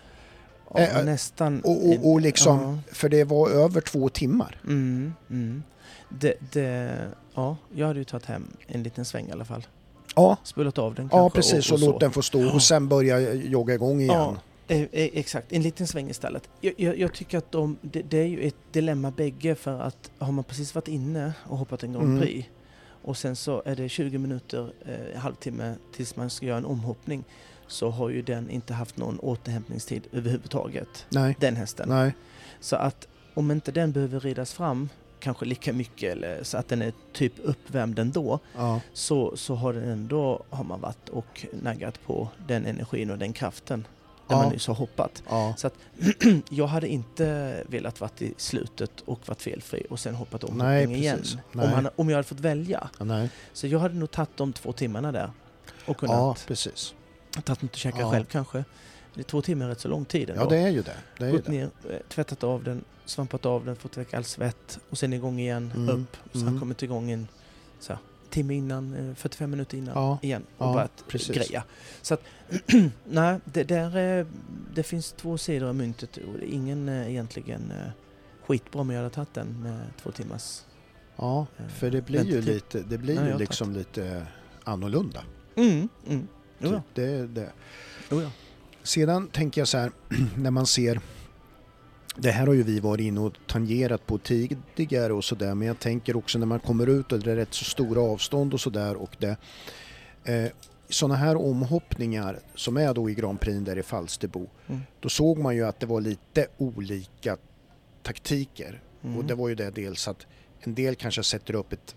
Ja, 0.74 0.80
Eh, 0.80 1.04
nästan. 1.04 1.60
Och, 1.60 1.88
och, 1.88 2.10
och 2.12 2.20
liksom, 2.20 2.60
Ja. 2.60 2.94
för 2.94 3.08
det 3.08 3.24
var 3.24 3.50
över 3.50 3.80
två 3.80 4.08
timmar. 4.08 4.60
Mm, 4.64 5.14
mm. 5.30 5.62
Det, 6.08 6.34
det, 6.52 6.96
ja, 7.34 7.56
jag 7.74 7.86
hade 7.86 7.98
ju 7.98 8.04
tagit 8.04 8.26
hem 8.26 8.46
en 8.66 8.82
liten 8.82 9.04
sväng 9.04 9.28
i 9.28 9.32
alla 9.32 9.44
fall. 9.44 9.66
Ja, 10.16 10.36
Spolat 10.42 10.78
av 10.78 10.94
den 10.94 11.08
kanske. 11.08 11.16
ja 11.24 11.30
precis, 11.30 11.72
och, 11.72 11.80
så. 11.80 11.86
låt 11.86 12.00
den 12.00 12.10
få 12.10 12.22
stå 12.22 12.54
och 12.54 12.62
sen 12.62 12.88
börja 12.88 13.34
jogga 13.34 13.74
igång 13.74 14.00
igen. 14.00 14.14
Ja, 14.14 14.36
eh, 14.68 14.80
eh, 14.82 14.88
exakt. 14.92 15.52
En 15.52 15.62
liten 15.62 15.86
sväng 15.86 16.10
istället. 16.10 16.48
Jag, 16.60 16.74
jag, 16.76 16.98
jag 16.98 17.14
tycker 17.14 17.38
att 17.38 17.52
de, 17.52 17.76
det, 17.82 18.02
det 18.02 18.18
är 18.18 18.26
ju 18.26 18.40
ett 18.40 18.54
dilemma 18.72 19.10
bägge 19.10 19.54
för 19.54 19.80
att 19.80 20.10
har 20.18 20.32
man 20.32 20.44
precis 20.44 20.74
varit 20.74 20.88
inne 20.88 21.32
och 21.48 21.58
hoppat 21.58 21.82
en 21.82 21.92
Grand 21.92 22.04
Mm. 22.06 22.20
Prix 22.20 22.48
och 23.02 23.16
sen 23.16 23.36
så 23.36 23.62
är 23.64 23.76
det 23.76 23.88
20 23.88 24.18
minuter, 24.18 24.72
eh, 24.86 25.20
halvtimme 25.20 25.74
tills 25.96 26.16
man 26.16 26.30
ska 26.30 26.46
göra 26.46 26.58
en 26.58 26.64
omhoppning 26.64 27.24
så 27.66 27.90
har 27.90 28.08
ju 28.08 28.22
den 28.22 28.50
inte 28.50 28.74
haft 28.74 28.96
någon 28.96 29.18
återhämtningstid 29.18 30.02
överhuvudtaget, 30.12 31.06
Nej, 31.08 31.36
den 31.40 31.56
hästen. 31.56 31.88
nej, 31.88 32.14
Så 32.60 32.76
att 32.76 33.08
om 33.34 33.50
inte 33.50 33.72
den 33.72 33.92
behöver 33.92 34.20
ridas 34.20 34.52
fram 34.52 34.88
kanske 35.20 35.44
lika 35.44 35.72
mycket 35.72 36.12
eller 36.12 36.42
så 36.44 36.56
att 36.58 36.68
den 36.68 36.82
är 36.82 36.92
typ 37.12 37.32
uppvärmd 37.42 37.98
ändå 37.98 38.38
ja, 38.56 38.80
så, 38.92 39.36
så 39.36 39.54
har 39.54 39.72
den 39.72 39.88
ändå 39.88 40.42
har 40.50 40.64
man 40.64 40.80
varit 40.80 41.08
och 41.08 41.46
naggat 41.62 42.00
på 42.06 42.28
den 42.48 42.66
energin 42.66 43.10
och 43.10 43.18
den 43.18 43.32
kraften 43.32 43.86
när 44.28 44.36
Ja. 44.36 44.42
man 44.42 44.52
nyss 44.52 44.66
har 44.66 44.74
hoppat. 44.74 45.22
ja. 45.28 45.54
Så 45.56 45.66
att 45.66 45.74
jag 46.50 46.66
hade 46.66 46.88
inte 46.88 47.56
velat 47.68 48.00
varit 48.00 48.22
i 48.22 48.34
slutet 48.36 49.00
och 49.04 49.28
varit 49.28 49.42
felfri 49.42 49.86
och 49.90 50.00
sen 50.00 50.14
hoppat 50.14 50.44
om 50.44 50.58
Nej, 50.58 50.80
hoppning 50.84 51.00
igen. 51.02 51.18
precis. 51.18 51.34
Om, 51.34 51.40
Nej. 51.52 51.66
han, 51.68 51.88
om 51.96 52.08
jag 52.08 52.16
hade 52.16 52.28
fått 52.28 52.40
välja. 52.40 52.90
ja, 52.98 53.04
nej. 53.04 53.30
Så 53.52 53.66
jag 53.66 53.78
hade 53.78 53.94
nog 53.94 54.10
tagit 54.10 54.36
de 54.36 54.52
två 54.52 54.72
timmarna 54.72 55.12
där 55.12 55.30
och 55.86 55.88
ja 55.88 55.94
kunnat 55.94 56.46
precis. 56.46 56.94
tagit 57.44 57.62
något 57.62 57.70
att 57.74 57.76
käka 57.76 58.00
Ja. 58.00 58.10
själv 58.10 58.24
kanske. 58.24 58.64
Två 59.26 59.42
timmar 59.42 59.64
är 59.66 59.68
rätt 59.68 59.80
så 59.80 59.88
lång 59.88 60.04
tid 60.04 60.30
ändå. 60.30 60.42
Ja, 60.42 60.48
det 60.48 60.58
är 60.58 60.68
ju 60.68 60.82
det. 60.82 60.96
det, 61.18 61.26
är 61.26 61.30
Gått 61.32 61.48
ner, 61.48 61.64
eh, 61.90 61.96
tvättat 62.08 62.44
av 62.44 62.64
den, 62.64 62.84
svampat 63.10 63.46
av 63.46 63.64
den, 63.64 63.76
fått 63.76 63.96
väck 63.96 64.14
all 64.14 64.24
svett 64.24 64.78
och 64.90 64.98
sen 64.98 65.12
igång 65.12 65.40
igen, 65.40 65.72
Mm, 65.76 65.88
upp. 65.88 66.16
Så 66.32 66.40
mm. 66.40 66.60
kommit 66.60 66.82
igång 66.82 67.10
en 67.10 67.28
så, 67.80 67.92
här, 67.92 68.00
timme 68.30 68.54
innan, 68.54 68.94
eh, 69.08 69.14
45 69.14 69.50
minuter 69.50 69.78
innan 69.78 69.94
Ja, 69.94 70.18
igen 70.22 70.42
och 70.58 70.66
ja, 70.66 70.72
börjat 70.72 71.04
precis. 71.08 71.36
greja. 71.36 71.64
Så 72.02 72.14
att, 72.14 72.22
nej, 73.04 73.38
det, 73.44 73.64
där, 73.64 73.96
är- 73.96 74.26
det 74.74 74.82
finns 74.82 75.12
två 75.12 75.38
sidor 75.38 75.68
av 75.68 75.74
myntet 75.74 76.16
och 76.16 76.42
ingen 76.44 76.88
eh, 76.88 77.10
egentligen 77.10 77.70
eh, 77.70 77.90
skitbra 78.46 78.80
om 78.80 78.90
jag 78.90 78.96
hade 78.98 79.10
tagit 79.14 79.34
den 79.34 79.62
med 79.62 79.80
två 80.02 80.10
timmars... 80.10 80.60
Ja, 81.16 81.46
Eh, 81.58 81.68
för 81.68 81.90
det 81.90 82.02
blir 82.02 82.24
ju 82.24 82.40
lite, 82.42 82.80
det 82.82 82.98
blir 82.98 83.14
Nej, 83.20 83.32
ju 83.32 83.38
liksom 83.38 83.72
lite 83.72 84.26
annorlunda. 84.64 85.24
Mm, 85.56 85.88
mm. 86.08 86.26
Typ. 86.60 86.72
Det, 86.94 87.26
det. 87.26 87.52
Sedan 88.82 89.28
tänker 89.28 89.60
jag 89.60 89.68
så 89.68 89.78
här, 89.78 89.92
när 90.36 90.50
man 90.50 90.66
ser 90.66 91.00
det 92.22 92.30
här 92.30 92.46
har 92.46 92.54
ju 92.54 92.62
vi 92.62 92.80
varit 92.80 93.04
inne 93.04 93.20
och 93.20 93.32
tangerat 93.46 94.06
på 94.06 94.18
tidigare 94.18 95.12
och 95.12 95.24
sådär 95.24 95.54
men 95.54 95.68
jag 95.68 95.78
tänker 95.78 96.16
också 96.16 96.38
när 96.38 96.46
man 96.46 96.60
kommer 96.60 96.86
ut 96.86 97.12
och 97.12 97.18
det 97.20 97.32
är 97.32 97.36
rätt 97.36 97.54
så 97.54 97.64
stora 97.64 98.00
avstånd 98.00 98.54
och 98.54 98.60
sådär 98.60 98.94
och 98.96 99.16
det 99.18 99.36
eh, 100.24 100.50
sådana 100.88 101.14
här 101.14 101.36
omhoppningar 101.36 102.38
som 102.54 102.76
är 102.76 102.94
då 102.94 103.10
i 103.10 103.14
Grand 103.14 103.40
Prix 103.40 103.58
där 103.58 103.78
i 103.78 103.82
Falsterbo 103.82 104.46
Mm. 104.68 104.80
då 105.00 105.08
såg 105.08 105.38
man 105.38 105.56
ju 105.56 105.66
att 105.66 105.80
det 105.80 105.86
var 105.86 106.00
lite 106.00 106.46
olika 106.58 107.36
taktiker 108.02 108.80
Mm. 109.04 109.16
och 109.18 109.24
det 109.24 109.34
var 109.34 109.48
ju 109.48 109.54
det 109.54 109.70
dels 109.70 110.08
att 110.08 110.26
en 110.60 110.74
del 110.74 110.94
kanske 110.94 111.22
sätter 111.22 111.54
upp 111.54 111.72
ett 111.72 111.94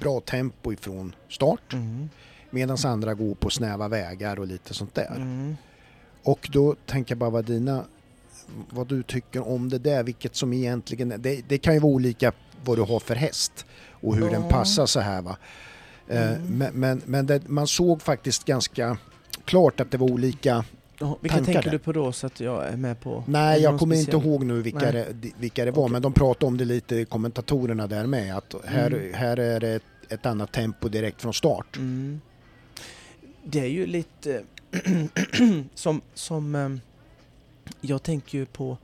bra 0.00 0.20
tempo 0.20 0.72
ifrån 0.72 1.14
start 1.28 1.72
Mm. 1.72 2.08
medan 2.50 2.76
andra 2.84 3.14
går 3.14 3.34
på 3.34 3.50
snäva 3.50 3.88
vägar 3.88 4.38
och 4.38 4.46
lite 4.46 4.74
sånt 4.74 4.94
där. 4.94 5.16
Mm. 5.16 5.56
Och 6.22 6.48
då 6.52 6.74
tänker 6.86 7.12
jag 7.14 7.18
bara 7.18 7.30
vad 7.30 7.44
dina, 7.44 7.84
vad 8.70 8.86
du 8.88 9.02
tycker 9.02 9.48
om 9.48 9.68
det 9.68 9.78
där, 9.78 10.02
vilket 10.02 10.36
som 10.36 10.52
egentligen 10.52 11.14
det, 11.18 11.40
det 11.48 11.58
kan 11.58 11.74
ju 11.74 11.80
vara 11.80 11.92
olika 11.92 12.32
vad 12.64 12.78
du 12.78 12.82
har 12.82 13.00
för 13.00 13.14
häst 13.14 13.66
och 13.90 14.16
hur 14.16 14.30
den 14.30 14.42
Ja. 14.42 14.48
passar 14.48 14.86
så 14.86 15.00
här 15.00 15.22
va. 15.22 15.36
Eh, 16.08 16.32
Mm. 16.32 16.58
Men, 16.58 16.72
men, 16.74 17.02
men 17.04 17.26
det, 17.26 17.48
man 17.48 17.66
såg 17.66 18.02
faktiskt 18.02 18.44
ganska 18.44 18.96
klart 19.44 19.80
att 19.80 19.90
det 19.90 19.98
var 19.98 20.10
olika, 20.10 20.64
Ja, 20.98 21.18
vilka 21.20 21.36
tankar 21.36 21.52
tänker 21.52 21.70
där. 21.70 21.70
du 21.70 21.78
på 21.78 21.92
då 21.92 22.12
så 22.12 22.26
att 22.26 22.40
jag 22.40 22.68
är 22.68 22.76
med 22.76 23.00
på? 23.00 23.24
Nej 23.26 23.60
jag 23.62 23.78
kommer 23.78 23.96
inte 23.96 24.10
speciell? 24.12 24.26
ihåg 24.32 24.44
nu 24.44 24.62
vilka, 24.62 24.92
det, 24.92 25.06
vilka 25.38 25.64
det 25.64 25.70
var, 25.70 25.82
Okej. 25.82 25.92
men 25.92 26.02
de 26.02 26.12
pratade 26.12 26.46
om 26.46 26.56
det 26.56 26.64
lite, 26.64 27.04
kommentatorerna 27.04 27.86
där 27.86 28.06
med, 28.06 28.36
att 28.36 28.54
här, 28.64 28.86
Mm. 28.86 29.14
här 29.14 29.36
är 29.36 29.60
det 29.60 29.68
ett, 29.74 29.82
ett 30.08 30.26
annat 30.26 30.52
tempo 30.52 30.88
direkt 30.88 31.22
från 31.22 31.34
start. 31.34 31.76
Mm. 31.76 32.20
Det 33.44 33.60
är 33.60 33.66
ju 33.68 33.86
lite 33.86 34.42
som, 35.74 36.00
som 36.14 36.54
eh, 36.54 36.68
jag 37.80 38.02
tänker 38.02 38.38
ju 38.38 38.46
på 38.46 38.78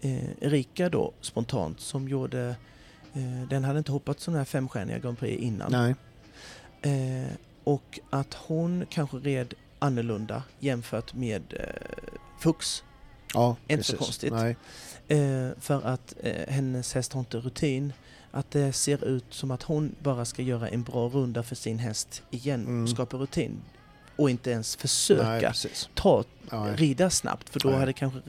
eh, 0.00 0.30
Erika 0.40 0.88
då 0.88 1.12
spontant 1.20 1.80
som 1.80 2.08
gjorde 2.08 2.56
eh, 3.14 3.48
den 3.50 3.64
hade 3.64 3.78
inte 3.78 3.92
hoppat 3.92 4.20
sådana 4.20 4.38
här 4.38 4.44
femstjärniga 4.44 4.98
Grand 4.98 5.18
Prix 5.18 5.42
innan. 5.42 5.72
Eh, 6.82 7.32
och 7.64 8.00
att 8.10 8.34
hon 8.34 8.86
kanske 8.90 9.16
red 9.16 9.54
annorlunda 9.78 10.42
jämfört 10.58 11.14
med 11.14 11.42
eh, 11.52 12.08
Fux. 12.40 12.84
ja 13.34 13.56
Inte 13.68 13.84
så 13.84 13.92
precis. 13.92 14.06
konstigt. 14.06 14.32
Nej. 14.32 14.56
Eh, 15.08 15.50
för 15.60 15.86
att 15.86 16.14
eh, 16.22 16.48
hennes 16.54 16.94
häst 16.94 17.12
har 17.12 17.20
inte 17.20 17.36
rutin. 17.38 17.92
Att 18.30 18.50
det 18.50 18.72
ser 18.72 19.04
ut 19.04 19.24
som 19.30 19.50
att 19.50 19.62
hon 19.62 19.94
bara 20.02 20.24
ska 20.24 20.42
göra 20.42 20.68
en 20.68 20.82
bra 20.82 21.08
runda 21.08 21.42
för 21.42 21.54
sin 21.54 21.78
häst 21.78 22.22
igen 22.30 22.60
Mm. 22.66 22.82
och 22.82 22.88
skapa 22.90 23.16
rutin. 23.16 23.60
Och 24.18 24.30
inte 24.30 24.50
ens 24.50 24.76
försöka 24.76 25.52
Nej, 25.64 25.72
ta, 25.94 26.24
Ja, 26.50 26.66
rida 26.76 27.10
snabbt 27.10 27.48
för 27.48 27.60
då 27.60 27.68
Nej. 27.68 27.78
hade 27.78 27.92
kanske 27.92 28.20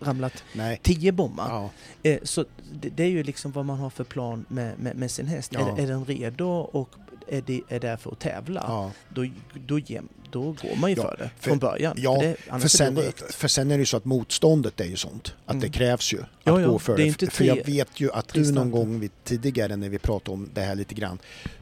ramlat 0.00 0.44
nej. 0.52 0.80
tio 0.82 1.12
bommar. 1.12 1.48
Ja. 1.50 1.70
Eh, 2.10 2.18
så 2.22 2.44
det, 2.72 2.88
det 2.88 3.02
är 3.02 3.08
ju 3.08 3.22
liksom 3.22 3.52
vad 3.52 3.64
man 3.64 3.78
har 3.78 3.90
för 3.90 4.04
plan 4.04 4.44
med, 4.48 4.78
med, 4.78 4.96
med 4.96 5.10
sin 5.10 5.26
häst. 5.26 5.52
Ja. 5.54 5.60
Är, 5.76 5.82
är 5.82 5.86
den 5.86 6.04
redo 6.04 6.48
och 6.48 6.88
är, 7.28 7.42
det, 7.46 7.60
är 7.68 7.80
där 7.80 7.96
för 7.96 8.12
att 8.12 8.18
tävla, 8.20 8.64
Ja. 8.68 8.90
då, 9.08 9.26
då, 9.66 9.78
ge- 9.78 10.00
då 10.32 10.42
går 10.42 10.76
man 10.76 10.90
ju 10.90 10.96
Ja, 10.96 11.02
för 11.02 11.16
det 11.16 11.30
för- 11.38 11.48
från 11.50 11.58
början. 11.58 11.94
ja, 11.98 12.20
för 12.20 12.26
det, 12.54 12.60
För 12.60 12.68
sen, 12.68 12.94
det 12.94 13.32
för 13.32 13.48
sen 13.48 13.70
är 13.70 13.74
det 13.74 13.80
ju 13.82 13.86
så 13.86 13.96
att 13.96 14.04
motståndet 14.04 14.80
är 14.80 14.84
ju 14.84 14.96
sånt. 14.96 15.34
Att 15.46 15.60
det 15.60 15.66
Mm. 15.66 15.72
krävs 15.72 16.12
ju 16.12 16.20
att 16.20 16.26
Ja, 16.44 16.60
ja, 16.60 16.68
gå 16.68 16.78
för 16.78 16.96
det 16.96 17.18
det. 17.18 17.30
för 17.32 17.44
jag 17.44 17.66
vet 17.66 18.00
ju 18.00 18.12
att 18.12 18.28
du 18.28 18.52
någon 18.52 18.70
gång 18.70 19.00
vid, 19.00 19.10
tidigare 19.24 19.76
när 19.76 19.88
vi 19.88 19.98
pratade 19.98 20.30
om 20.34 20.48
det 20.54 20.60
här 20.60 20.74
lite 20.74 20.94
grann. 20.94 21.18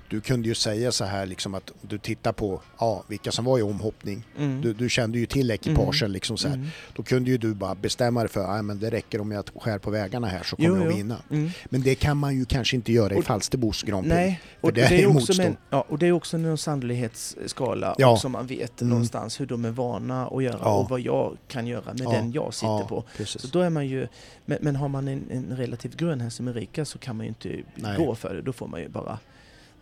Du 0.09 0.21
kunde 0.21 0.49
ju 0.49 0.55
säga 0.55 0.93
så 0.93 1.05
här 1.05 1.27
liksom 1.27 1.55
att 1.55 1.73
du 1.83 1.99
tittar 1.99 2.33
på 2.33 2.61
ja, 2.79 3.05
vilka 3.09 3.33
som 3.33 3.45
var 3.45 3.59
i 3.59 3.63
omhoppning. 3.63 4.27
Mm. 4.39 4.61
Du, 4.61 4.73
du 4.73 4.89
kände 4.89 5.19
ju 5.19 5.27
till 5.27 5.51
ekipagen 5.51 6.13
liksom 6.13 6.37
så 6.37 6.49
här. 6.49 6.55
Mm. 6.55 6.69
Då 6.97 7.03
kunde 7.03 7.31
ju 7.31 7.39
du 7.39 7.55
bara 7.55 7.75
bestämma 7.75 8.21
dig 8.21 8.29
för 8.29 8.45
att 8.59 8.65
men 8.65 8.79
det 8.79 8.91
räcker 8.91 9.21
om 9.21 9.31
jag 9.31 9.45
skär 9.61 9.79
på 9.79 9.91
vägarna 9.91 10.27
här 10.27 10.43
så 10.43 10.57
kommer 10.57 10.69
Jo, 10.69 10.85
jag 10.85 10.97
vinna. 10.97 11.17
Mm. 11.31 11.51
Men 11.65 11.83
det 11.83 11.95
kan 11.95 12.17
man 12.17 12.37
ju 12.39 12.45
kanske 12.45 12.77
inte 12.77 12.93
göra 12.93 13.15
i 13.15 13.19
Och- 13.21 13.25
Falsterbos 13.25 13.83
Grand 13.83 14.03
Prix. 14.05 14.15
Nej, 14.15 14.41
För 14.61 14.67
och 14.69 14.73
det 14.73 14.81
det, 14.81 14.87
är 14.97 14.99
är 15.03 15.07
också 15.07 15.15
motstånd. 15.15 15.39
med, 15.49 15.57
ja, 15.71 15.85
och 15.89 15.99
det 15.99 16.07
är 16.07 16.13
också 16.13 16.37
en 16.37 16.59
sannolikhetsskala 16.59 17.95
Ja. 17.99 18.17
som 18.17 18.33
man 18.33 18.47
vet 18.47 18.60
Mm. 18.61 18.91
någonstans 18.91 19.41
hur 19.41 19.47
de 19.47 19.65
är 19.65 19.71
vana 19.71 20.27
att 20.27 20.43
göra 20.43 20.59
Ja. 20.63 20.75
och 20.79 20.91
vad 20.91 21.01
jag 21.01 21.37
kan 21.49 21.67
göra 21.67 21.85
med 21.85 22.01
Ja, 22.01 22.11
den 22.11 22.33
jag 22.33 22.55
sitter 22.55 22.67
ja, 22.81 22.87
på. 22.89 23.05
Precis. 23.17 23.43
Så 23.43 23.49
då 23.49 23.61
är 23.61 23.71
man 23.71 23.87
ju, 23.87 24.09
men, 24.45 24.59
men 24.61 24.77
har 24.77 24.89
man 24.89 25.09
en, 25.09 25.31
en 25.31 25.57
relativt 25.57 25.97
grön 25.97 26.21
häst 26.21 26.37
som 26.37 26.49
Erika 26.49 26.85
så 26.85 26.99
kan 26.99 27.17
man 27.17 27.27
ju 27.27 27.29
inte 27.29 27.63
Nej. 27.75 27.99
gå 27.99 28.15
för 28.15 28.35
det. 28.35 28.43
Då 28.43 28.53
får 28.53 28.67
man 28.69 28.81
ju 28.81 28.89
bara 28.89 29.19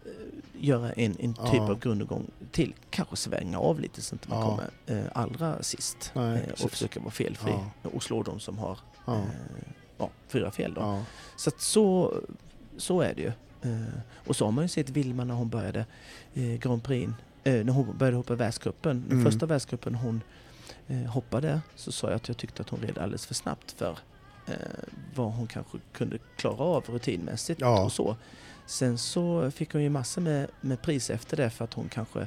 eh, 0.05 0.11
göra 0.59 0.93
en, 0.93 1.17
en 1.19 1.35
typ 1.35 1.61
av 1.61 1.79
grundgång 1.79 2.31
till. 2.53 2.75
Kanske 2.91 3.17
svänga 3.17 3.59
av 3.59 3.81
lite 3.81 4.03
så 4.03 4.15
att 4.15 4.29
man 4.29 4.43
kommer 4.43 4.71
eh, 4.87 5.05
allra 5.13 5.63
sist. 5.63 6.13
Nej, 6.15 6.45
eh, 6.59 6.65
och 6.65 6.71
försöka 6.71 7.01
vara 7.01 7.11
felfri 7.11 7.53
och 7.83 8.03
slå 8.03 8.23
de 8.23 8.41
som 8.41 8.59
har 8.59 8.79
fyra 10.29 10.51
fel. 10.51 10.75
Då. 10.75 11.03
Så 11.37 11.51
så, 11.59 12.15
så 12.77 13.01
är 13.01 13.15
det 13.15 13.23
ju. 13.23 13.33
Eh, 13.63 13.99
och 14.27 14.37
så 14.37 14.45
har 14.45 14.53
man 14.53 14.65
ju 14.65 14.69
sett 14.69 14.91
Vilma 14.91 15.25
när 15.25 15.35
hon 15.35 15.49
började 15.49 15.87
eh, 16.35 16.43
Grand 16.45 16.83
Prix, 16.85 17.13
när 17.51 17.73
hon 17.73 17.99
började 17.99 18.17
hoppa 18.17 18.35
världscupen. 18.35 19.05
Den 19.09 19.19
Mm. 19.19 19.31
första 19.33 19.47
världscupen 19.47 19.95
hon 19.95 20.23
eh, 20.89 20.97
hoppade 21.03 21.61
så 21.75 21.93
sa 21.93 22.07
jag 22.07 22.17
att 22.17 22.29
jag 22.29 22.37
tyckte 22.37 22.63
att 22.63 22.69
hon 22.69 22.81
red 22.81 22.99
alldeles 22.99 23.27
för 23.27 23.35
snabbt 23.35 23.73
för 23.73 23.99
eh, 24.47 24.55
vad 25.15 25.33
hon 25.33 25.47
kanske 25.47 25.79
kunde 25.93 26.19
klara 26.37 26.57
av 26.65 26.85
rutinmässigt 26.89 27.61
Ja. 27.61 27.85
och 27.85 27.93
så. 27.93 28.17
Sen 28.67 28.99
så 28.99 29.51
fick 29.51 29.73
hon 29.73 29.83
ju 29.83 29.91
massor 29.91 30.23
med, 30.23 30.49
med 30.61 30.83
pris 30.83 31.11
efter 31.11 31.37
det 31.37 31.51
för 31.51 31.65
att 31.65 31.75
hon 31.75 31.89
kanske 31.89 32.27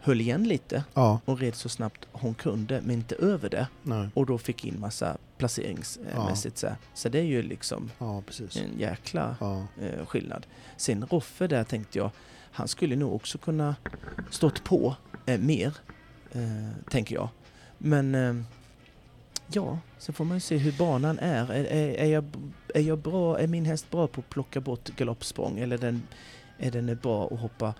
höll 0.00 0.20
igen 0.20 0.44
lite 0.44 0.84
Ja, 0.94 1.20
och 1.24 1.38
red 1.38 1.54
så 1.54 1.68
snabbt 1.68 2.08
hon 2.12 2.34
kunde, 2.34 2.80
men 2.80 2.90
inte 2.90 3.14
över 3.14 3.48
det. 3.50 3.66
nej. 3.82 4.08
Och 4.14 4.26
då 4.26 4.38
fick 4.38 4.64
in 4.64 4.80
massa 4.80 5.16
placeringsmässigt 5.38 6.58
så, 6.58 6.66
här. 6.66 6.76
så 6.94 7.08
det 7.08 7.18
är 7.18 7.22
ju 7.22 7.42
liksom 7.42 7.90
Ja, 7.98 8.22
en 8.56 8.78
jäkla 8.78 9.36
Ja, 9.40 9.66
eh, 9.82 10.06
skillnad. 10.06 10.46
Sen 10.76 11.06
Roffe 11.10 11.46
där 11.46 11.64
tänkte 11.64 11.98
jag, 11.98 12.10
han 12.54 12.68
skulle 12.68 12.96
nog 12.96 13.14
också 13.14 13.38
kunna 13.38 13.76
stått 14.30 14.64
på 14.64 14.96
eh, 15.26 15.40
mer, 15.40 15.76
eh, 16.32 16.90
tänker 16.90 17.14
jag. 17.14 17.28
Men 17.78 18.14
eh, 18.14 18.34
ja, 19.46 19.78
sen 19.98 20.14
får 20.14 20.24
man 20.24 20.36
ju 20.36 20.40
se 20.40 20.56
hur 20.56 20.72
banan 20.72 21.18
är. 21.18 21.52
Är, 21.52 21.64
är, 21.64 21.94
är, 21.94 22.06
jag, 22.06 22.24
är, 22.74 22.80
jag 22.80 22.98
bra, 22.98 23.38
är 23.38 23.46
min 23.46 23.64
häst 23.64 23.90
bra 23.90 24.06
på 24.06 24.20
att 24.20 24.30
plocka 24.30 24.60
bort 24.60 24.88
galoppsprång 24.96 25.58
eller 25.58 25.78
den, 25.78 26.02
är 26.58 26.70
den 26.70 26.98
bra 27.02 27.26
att 27.26 27.40
hoppa, 27.40 27.74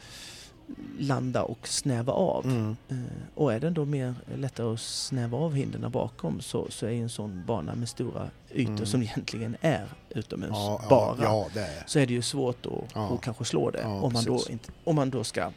landa 0.99 1.43
och 1.43 1.69
snäva 1.69 2.13
av? 2.13 2.45
mm. 2.47 2.77
Eh, 2.89 2.97
Och 3.35 3.53
är 3.53 3.61
den 3.61 3.75
då 3.75 3.85
mer 3.85 4.15
lättare 4.37 4.73
att 4.75 4.81
snäva 4.81 5.39
av 5.39 5.55
hindren 5.55 5.91
bakom 5.91 6.41
så, 6.41 6.67
så 6.71 6.87
är 6.87 6.91
ju 6.91 7.03
en 7.03 7.09
sån 7.09 7.43
bana 7.47 7.75
med 7.75 7.89
stora 7.89 8.31
ytor 8.51 8.73
Mm. 8.73 8.87
som 8.87 9.03
egentligen 9.03 9.57
är 9.61 9.87
utomhus 10.11 10.51
ja, 10.53 10.79
ja, 10.83 10.89
bara 10.89 11.17
ja, 11.25 11.47
det 11.55 11.61
är 11.61 11.85
så 11.87 11.99
är 11.99 12.07
det 12.07 12.13
ju 12.13 12.23
svårt 12.23 12.67
att, 12.67 12.73
Ja. 12.95 13.17
kanske 13.23 13.45
slå 13.45 13.71
det 13.71 13.81
Ja, 13.83 14.01
om, 14.03 14.13
man 14.13 14.25
då 14.25 14.41
inte, 14.51 14.73
om 14.85 14.97
man 14.97 15.11
då 15.11 15.25
ska 15.25 15.51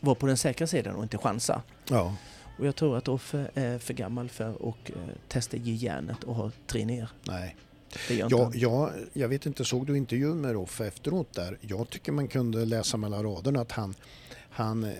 vara 0.00 0.14
på 0.14 0.26
den 0.26 0.36
säkra 0.36 0.66
sidan 0.66 0.94
och 0.96 1.02
inte 1.02 1.18
chansa. 1.18 1.62
Ja, 1.90 2.14
Och 2.58 2.66
jag 2.66 2.76
tror 2.76 2.96
att 2.96 3.08
Offe 3.08 3.50
är 3.54 3.78
för 3.78 3.94
gammal 3.94 4.28
för 4.28 4.50
att 4.50 4.90
eh, 4.90 4.96
testa 5.28 5.56
ge 5.56 5.72
järnet 5.74 6.24
och 6.24 6.34
ha 6.34 6.50
tre 6.66 6.84
ner. 6.84 7.08
nej. 7.28 7.56
Ja, 8.10 8.50
ja, 8.54 8.90
jag 9.12 9.28
vet 9.28 9.46
inte, 9.46 9.64
såg 9.64 9.86
du 9.86 9.96
intervjun 9.96 10.40
med 10.40 10.52
Roffe 10.52 10.86
efteråt 10.86 11.32
där? 11.34 11.58
Jag 11.60 11.90
tycker 11.90 12.12
man 12.12 12.28
kunde 12.28 12.64
läsa 12.64 12.96
mellan 12.96 13.22
raderna 13.22 13.60
att 13.60 13.72
han, 13.72 13.94
han, 14.56 14.84
eh, 14.84 14.90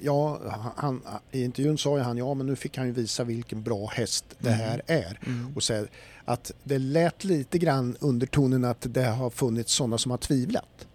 ja, 0.00 0.40
han, 0.76 1.02
i 1.32 1.44
intervjun 1.44 1.78
sa 1.78 1.96
ju 1.96 2.02
han, 2.02 2.16
ja 2.18 2.34
men 2.34 2.46
nu 2.46 2.56
fick 2.56 2.76
han 2.78 2.86
ju 2.86 2.92
visa 2.92 3.24
vilken 3.24 3.62
bra 3.62 3.86
häst 3.86 4.24
det 4.38 4.48
Mm. 4.48 4.60
här 4.60 4.82
är. 4.86 5.18
Mm. 5.26 5.52
Och 5.56 5.62
säga 5.62 5.84
att 6.24 6.52
det 6.64 6.78
lät 6.78 7.24
lite 7.24 7.58
grann 7.58 7.96
undertonen 8.00 8.64
att 8.64 8.86
det 8.88 9.04
har 9.04 9.30
funnits 9.30 9.72
sådana 9.72 9.98
som 9.98 10.10
har 10.10 10.18
tvivlat. 10.18 10.86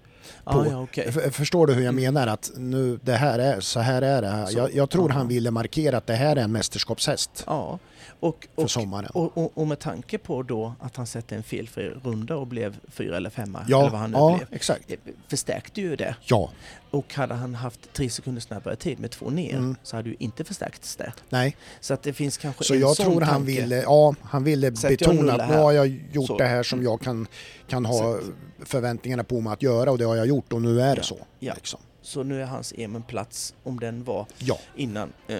På- 0.43 0.65
ja. 0.95 1.01
F- 1.03 1.33
Förstår 1.35 1.67
du 1.67 1.73
hur 1.73 1.81
jag 1.83 1.93
Mm. 1.93 2.03
menar 2.03 2.27
att 2.27 2.51
nu 2.57 2.99
det 3.03 3.13
här 3.15 3.39
är, 3.39 3.59
så 3.59 3.79
här 3.79 4.01
är 4.01 4.21
det. 4.21 4.47
Så- 4.51 4.57
Jag, 4.57 4.73
jag 4.75 4.89
tror 4.89 5.09
han 5.09 5.27
ville 5.27 5.51
markera 5.51 5.97
att 5.97 6.07
det 6.07 6.15
här 6.15 6.35
är 6.35 6.41
en 6.43 6.51
mästerskapshäst 6.51 7.43
Ja, 7.47 7.79
och, 8.19 8.47
för 8.55 8.63
och, 8.63 8.71
sommaren. 8.71 9.09
och, 9.13 9.37
och, 9.37 9.51
och 9.57 9.67
med 9.67 9.79
tanke 9.79 10.17
på 10.17 10.43
då 10.43 10.73
att 10.79 10.95
han 10.97 11.07
sätter 11.07 11.35
en 11.35 11.43
felfri 11.43 11.89
runda 12.03 12.35
och 12.35 12.47
blev 12.47 12.75
fyra 12.89 13.17
eller 13.17 13.29
femma, 13.29 13.65
ja, 13.67 13.79
eller 13.79 13.89
vad 13.91 13.99
han 13.99 14.11
nu 14.11 14.17
ja 14.17 14.35
blev, 14.37 14.47
exakt. 14.51 14.91
eh, 14.91 14.97
förstärkte 15.27 15.81
ju 15.81 15.95
det. 15.95 16.15
Ja, 16.25 16.49
Och 16.91 17.13
hade 17.13 17.33
han 17.33 17.55
haft 17.55 17.93
tre 17.93 18.09
sekunder 18.09 18.41
snabbare 18.41 18.75
tid 18.75 18.99
med 18.99 19.11
två 19.11 19.29
ner 19.29 19.53
Mm. 19.55 19.75
så 19.83 19.95
hade 19.95 20.09
ju 20.09 20.15
inte 20.19 20.43
förstärkts 20.43 20.95
det. 20.95 21.13
nej. 21.29 21.55
Så 21.79 21.93
att 21.93 22.03
det 22.03 22.13
finns 22.13 22.37
kanske 22.37 22.63
Så 22.63 22.73
en 22.73 22.79
jag 22.79 22.95
sån 22.95 23.05
tror 23.05 23.21
han 23.21 23.33
tanke. 23.33 23.61
ville, 23.61 23.81
ja, 23.81 24.15
han 24.21 24.43
ville 24.43 24.67
jag 24.67 24.73
betona 24.73 25.33
att 25.33 25.49
nu 25.49 25.55
har 25.57 25.71
jag 25.71 25.87
gjort 26.11 26.27
Så. 26.27 26.37
det 26.37 26.45
här 26.45 26.63
som 26.63 26.83
jag 26.83 27.01
kan, 27.01 27.27
kan 27.67 27.85
ha 27.85 28.19
förväntningarna 28.65 29.23
på 29.23 29.41
mig 29.41 29.53
att 29.53 29.61
göra 29.63 29.91
och 29.91 29.97
det 29.97 30.03
har 30.05 30.15
jag 30.15 30.27
gjort 30.27 30.53
och 30.53 30.61
nu 30.61 30.81
är 30.81 30.95
det 30.95 30.99
Ja. 31.01 31.03
så. 31.03 31.17
Ja. 31.39 31.53
Liksom. 31.53 31.79
Så 32.05 32.23
nu 32.23 32.41
är 32.41 32.45
hans 32.45 32.73
EM 32.77 32.95
en 32.95 33.03
plats, 33.03 33.53
om 33.63 33.79
den 33.79 34.03
var 34.03 34.25
Ja, 34.37 34.57
innan, 34.75 35.13
eh, 35.27 35.37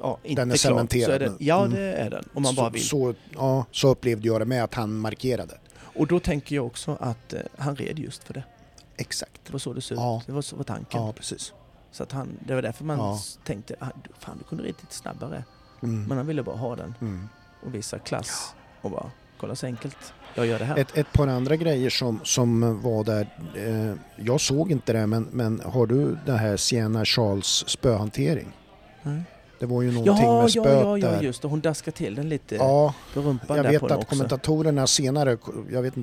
ja, 0.00 0.18
inte 0.22 0.42
Den 0.42 0.50
är 0.50 0.56
klar, 0.56 0.70
cementerad 0.70 1.04
så 1.06 1.12
är 1.12 1.18
det, 1.18 1.28
nu. 1.30 1.36
Ja, 1.40 1.64
Mm. 1.64 1.70
det 1.78 1.92
är 1.92 2.10
den. 2.10 2.24
Om 2.34 2.42
man 2.42 2.54
bara 2.54 2.66
så, 2.66 2.72
vill. 2.72 2.88
så, 2.88 3.14
ja, 3.34 3.64
så 3.72 3.88
upplevde 3.88 4.28
jag 4.28 4.40
det 4.40 4.44
med 4.44 4.64
att 4.64 4.74
han 4.74 4.94
markerade. 4.94 5.58
Och 5.96 6.06
då 6.06 6.20
tänker 6.20 6.56
jag 6.56 6.66
också 6.66 6.96
att 7.00 7.32
eh, 7.32 7.40
han 7.58 7.76
red 7.76 7.98
just 7.98 8.24
för 8.24 8.34
det. 8.34 8.42
Exakt. 8.96 9.40
Det 9.46 9.52
var 9.52 9.58
så 9.58 9.72
det 9.72 9.80
såg 9.80 9.98
Ja. 9.98 10.18
ut. 10.20 10.26
Det 10.26 10.32
var 10.32 10.42
så 10.42 10.56
var 10.56 10.64
tanken. 10.64 11.02
Ja, 11.02 11.12
precis. 11.12 11.52
Så 11.92 12.02
att 12.02 12.12
han, 12.12 12.28
det 12.46 12.54
var 12.54 12.62
därför 12.62 12.84
man 12.84 12.98
Ja. 12.98 13.18
tänkte, 13.44 13.74
ah, 13.80 13.86
du- 14.04 14.10
fan 14.18 14.38
du 14.38 14.44
kunde 14.44 14.64
ridit 14.64 14.80
lite 14.82 14.94
snabbare. 14.94 15.44
Mm. 15.82 16.04
Men 16.04 16.16
han 16.16 16.26
ville 16.26 16.42
bara 16.42 16.56
ha 16.56 16.76
den 16.76 16.94
Mm. 17.00 17.28
och 17.66 17.74
visa 17.74 17.98
klass. 17.98 18.54
Och 18.82 18.90
bara, 18.90 19.10
kolla 19.40 19.56
så 19.56 19.66
enkelt 19.66 19.96
jag 20.34 20.46
gör 20.46 20.58
det 20.58 20.64
här. 20.64 20.76
Ett, 20.78 20.96
ett 20.98 21.12
par 21.12 21.26
andra 21.28 21.56
grejer 21.56 21.90
som, 21.90 22.20
som 22.24 22.82
var 22.82 23.04
där. 23.04 23.26
Eh, 23.56 23.94
jag 24.16 24.40
såg 24.40 24.70
inte 24.70 24.92
det 24.92 25.06
men, 25.06 25.28
men 25.32 25.60
har 25.64 25.86
du 25.86 26.16
den 26.26 26.38
här 26.38 26.56
Sienna 26.56 27.04
Charles 27.04 27.68
spöhantering? 27.68 28.52
Mm. 29.02 29.22
Det 29.58 29.66
var 29.66 29.82
ju 29.82 29.92
någonting 29.92 30.26
Ja, 30.26 30.32
med 30.34 30.44
ja, 30.44 30.48
spöet 30.48 30.80
ja, 30.84 30.98
ja, 30.98 31.10
där. 31.10 31.22
just 31.22 31.42
det. 31.42 31.48
Hon 31.48 31.60
daskade 31.60 31.96
till 31.96 32.14
den 32.14 32.28
lite 32.28 32.54
Ja, 32.54 32.94
på 33.14 33.20
rumpan 33.20 33.56
jag 33.56 33.64
vet 33.64 33.82
att 33.82 33.90
också. 33.92 34.06
kommentatorerna 34.08 34.86
senare, 34.86 35.36
jag 35.72 35.82
vet 35.82 35.94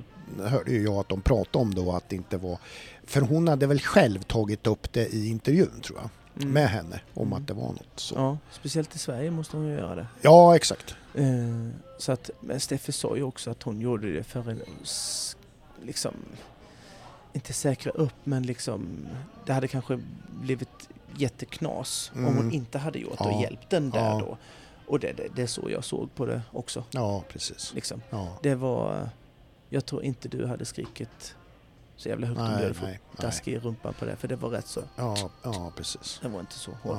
hörde 0.44 0.72
ju 0.72 0.84
jag 0.84 0.94
att 0.94 1.10
de 1.10 1.22
pratade 1.22 1.58
om 1.64 1.74
då 1.76 1.92
att 1.92 2.10
det 2.10 2.16
inte 2.16 2.38
var... 2.38 2.58
För 3.06 3.22
hon 3.22 3.48
hade 3.48 3.68
väl 3.68 3.80
själv 3.80 4.22
tagit 4.24 4.68
upp 4.68 4.94
det 4.94 5.08
i 5.14 5.28
intervjun 5.30 5.82
tror 5.84 5.98
jag, 6.02 6.10
Mm. 6.42 6.54
med 6.54 6.70
henne 6.70 7.00
om 7.14 7.28
Mm. 7.28 7.34
att 7.42 7.48
det 7.48 7.54
var 7.54 7.68
något 7.68 7.88
så. 7.96 8.16
Ja, 8.16 8.38
speciellt 8.52 8.96
i 8.96 9.00
Sverige 9.00 9.32
måste 9.32 9.58
hon 9.58 9.66
ju 9.68 9.74
göra 9.74 9.96
det. 9.96 10.08
Ja, 10.22 10.56
exakt. 10.56 10.96
Eh, 11.18 11.70
så 11.98 12.12
att, 12.12 12.30
men 12.42 12.60
Steffi 12.60 12.92
sa 12.92 13.16
ju 13.16 13.24
också 13.24 13.52
att 13.52 13.64
hon 13.64 13.82
gjorde 13.82 14.14
det 14.14 14.24
för 14.24 14.56
s- 14.84 15.38
liksom, 15.84 16.14
inte 17.34 17.54
säkra 17.54 17.92
upp 17.92 18.14
men 18.24 18.44
liksom, 18.44 19.08
det 19.46 19.54
hade 19.54 19.68
kanske 19.68 20.00
blivit 20.42 20.90
jätteknas 21.16 22.12
om 22.16 22.24
hon 22.26 22.38
Mm. 22.38 22.52
inte 22.52 22.78
hade 22.78 23.00
gjort 23.00 23.16
Ja. 23.20 23.32
och 23.36 23.42
hjälpt 23.42 23.70
den 23.70 23.90
där 23.90 24.00
Ja. 24.10 24.20
då. 24.20 24.38
Och 24.88 25.00
det, 25.00 25.14
det, 25.14 25.28
det 25.36 25.42
är 25.42 25.48
så 25.48 25.70
jag 25.70 25.84
såg 25.84 26.16
på 26.16 26.26
det 26.26 26.42
också. 26.52 26.84
Ja, 26.92 27.24
precis. 27.30 27.74
Liksom. 27.74 28.02
Ja. 28.10 28.38
Det 28.44 28.56
var, 28.56 29.10
jag 29.70 29.86
tror 29.86 30.04
inte 30.04 30.28
du 30.28 30.46
hade 30.48 30.66
skrikit 30.66 31.36
så 31.96 32.10
jävla 32.10 32.28
högt 32.28 32.40
om 32.40 32.46
du 32.46 32.52
hade 32.54 32.74
fått 32.74 32.90
dask 33.22 33.48
i 33.48 33.60
rumpan 33.60 33.94
på 34.00 34.06
det, 34.06 34.16
för 34.16 34.28
det 34.28 34.36
var 34.36 34.50
rätt 34.50 34.68
så, 34.68 34.82
Ja, 34.96 35.30
ja, 35.44 35.72
precis. 35.78 36.20
det 36.22 36.28
var 36.30 36.40
inte 36.40 36.54
så 36.60 36.72
hård. 36.72 36.98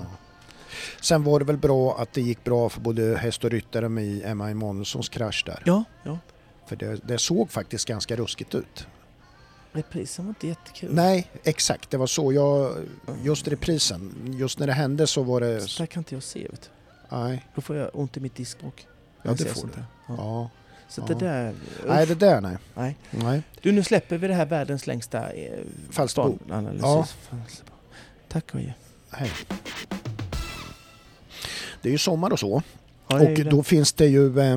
Sen 1.01 1.25
var 1.25 1.39
det 1.39 1.45
väl 1.45 1.57
bra 1.57 1.99
att 1.99 2.13
det 2.13 2.21
gick 2.21 2.45
bra 2.45 2.69
för 2.69 2.81
både 2.81 3.17
häst 3.17 3.45
och 3.45 3.51
ryttare 3.51 3.89
med 3.89 4.05
i 4.05 4.23
Emma 4.23 4.51
Emanuelssons 4.51 5.09
krasch 5.09 5.43
där. 5.47 5.63
Ja, 5.67 5.85
ja. 6.03 6.19
För 6.67 6.77
det, 6.77 7.01
det 7.09 7.19
såg 7.19 7.51
faktiskt 7.51 7.89
ganska 7.89 8.17
ruskigt 8.17 8.55
ut. 8.55 8.87
Reprisen 9.73 10.25
var 10.25 10.31
inte 10.31 10.47
jättekul. 10.47 10.95
Nej, 10.95 11.31
exakt. 11.45 11.91
Det 11.91 11.97
var 11.97 12.07
så 12.07 12.33
jag... 12.33 12.77
Just 13.23 13.49
reprisen. 13.49 14.35
Just 14.39 14.59
när 14.59 14.67
det 14.67 14.73
hände 14.73 15.07
så 15.07 15.23
var 15.23 15.41
det... 15.41 15.61
Så 15.61 15.83
där 15.83 15.87
kan 15.87 16.01
inte 16.01 16.15
jag 16.15 16.23
se, 16.23 16.49
vet 16.49 16.63
du. 16.63 17.17
Nej. 17.17 17.47
Då 17.55 17.61
får 17.61 17.77
jag 17.77 17.91
ont 17.93 18.17
i 18.17 18.21
mitt 18.21 18.35
diskbråck. 18.37 18.87
Ja, 19.23 19.33
det 19.33 19.45
får 19.45 19.69
du. 19.75 19.83
Ja. 20.09 20.15
Ja. 20.17 20.51
Så 20.89 21.01
Ja. 21.01 21.15
det 21.15 21.27
där... 21.27 21.55
Nej, 21.87 22.03
usch. 22.03 22.09
det 22.09 22.15
där 22.15 22.41
nej. 22.41 22.57
Nej. 22.75 22.97
Nej. 23.11 23.43
Du, 23.63 23.73
nu 23.73 23.83
släpper 23.83 24.19
vi 24.19 24.29
det 24.29 24.35
här 24.35 24.47
världens 24.47 24.87
längsta 24.87 25.31
eh, 25.33 25.59
Falsterbo. 25.91 26.39
Ja. 26.81 27.07
Tack 28.29 28.55
Oje. 28.55 28.75
nej. 29.21 29.31
Det 31.83 31.89
är 31.89 31.93
ju 31.93 31.99
sommar 31.99 32.31
och 32.33 32.39
så. 32.39 32.63
Ja, 33.09 33.19
det 33.19 33.25
Och 33.31 33.35
det. 33.39 33.43
då 33.51 33.63
finns 33.63 33.93
det 33.93 34.07
ju 34.07 34.41
eh, 34.41 34.57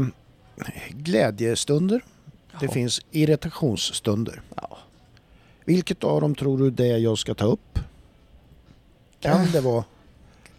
glädjestunder. 0.90 2.02
Det 2.60 2.66
Ja. 2.66 2.72
finns 2.72 3.02
irritationsstunder. 3.12 4.42
Ja. 4.56 4.78
Vilket 5.66 6.04
av 6.04 6.22
dem 6.22 6.36
tror 6.36 6.58
du 6.58 6.70
det 6.72 6.88
jag 6.88 7.18
ska 7.18 7.34
ta 7.34 7.46
upp? 7.46 7.80
Kan 9.20 9.52
det 9.52 9.62
vara 9.62 9.84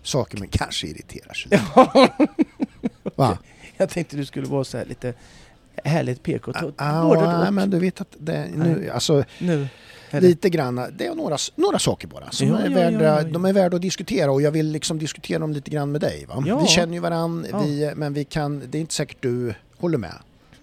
saker 0.02 0.38
man 0.38 0.48
kanske 0.48 0.86
irriterar 0.86 1.32
sig 1.34 1.50
lite? 1.50 2.32
Va? 3.16 3.38
Jag 3.76 3.88
tänkte 3.90 4.16
du 4.16 4.24
skulle 4.24 4.46
vara 4.46 4.64
så 4.64 4.78
här 4.78 4.84
lite 4.84 5.14
härligt 5.84 6.22
PK. 6.22 6.52
Ah, 6.54 6.70
ah, 6.76 7.50
men 7.50 7.70
du 7.70 7.78
vet 7.78 8.00
att 8.00 8.16
det, 8.18 8.48
nu, 8.54 8.90
alltså, 8.90 9.24
Nu. 9.38 9.68
Lite 10.20 10.50
grann, 10.50 10.74
det 10.98 11.06
är 11.06 11.14
några, 11.14 11.36
några 11.56 11.78
saker 11.78 12.08
bara 12.08 12.30
som 12.30 12.48
Ja, 12.48 12.58
är, 12.58 12.68
ja, 12.70 12.74
värda, 12.76 13.04
ja, 13.04 13.22
de 13.22 13.44
är 13.44 13.52
värda 13.52 13.76
att 13.76 13.82
diskutera 13.82 14.32
och 14.32 14.42
jag 14.42 14.50
vill 14.50 14.66
liksom 14.72 14.98
diskutera 14.98 15.38
dem 15.38 15.52
lite 15.52 15.70
grann 15.70 15.92
med 15.92 16.00
dig. 16.00 16.26
Vi 16.60 16.66
känner 16.66 16.94
ju 16.94 17.00
varann, 17.00 17.46
Ja. 17.50 17.58
vi, 17.62 17.92
men 17.96 18.12
vi 18.14 18.24
kan, 18.24 18.62
det 18.70 18.78
är 18.78 18.80
inte 18.80 18.94
säkert 18.94 19.16
du 19.22 19.54
håller 19.78 19.98
med. 19.98 20.14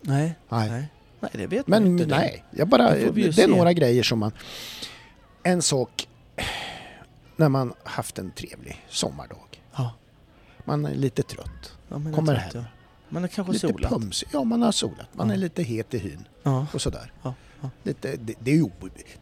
Nej. 0.01 0.35
Nej. 0.49 0.69
Nej. 0.69 0.87
Nej, 1.19 1.31
det 1.33 1.47
vet 1.47 1.67
man 1.67 1.83
Men 1.83 1.91
inte. 1.91 2.05
det. 2.05 2.15
nej, 2.15 2.43
jag 2.51 2.67
bara, 2.67 2.95
Det 2.95 3.11
det 3.11 3.21
är 3.27 3.31
se. 3.31 3.47
några 3.47 3.73
grejer 3.73 4.03
som 4.03 4.19
man... 4.19 4.31
En 5.43 5.61
sak, 5.61 6.07
när 7.35 7.49
man 7.49 7.73
haft 7.83 8.19
en 8.19 8.31
trevlig 8.31 8.85
sommardag. 8.89 9.61
Ja. 9.75 9.93
Man 10.65 10.85
är 10.85 10.95
lite 10.95 11.23
trött, 11.23 11.73
men 11.87 12.13
Kommer 12.13 12.49
tror 12.49 12.61
hem. 12.61 12.69
Man 13.09 13.23
har 13.23 13.27
kanske 13.27 13.53
lite 13.53 13.67
solat. 13.67 13.91
pumsig. 13.91 14.29
Ja, 14.33 14.43
man 14.43 14.61
har 14.61 14.71
solat. 14.71 15.07
Man 15.13 15.31
är 15.31 15.37
lite 15.37 15.63
het 15.63 15.93
i 15.93 15.97
hyn 15.97 16.27
Ja. 16.43 16.67
och 16.73 16.81
sådär. 16.81 17.11
Lite, 17.83 18.15
det, 18.15 18.33
det, 18.39 18.51
är 18.51 18.55
ju, 18.55 18.69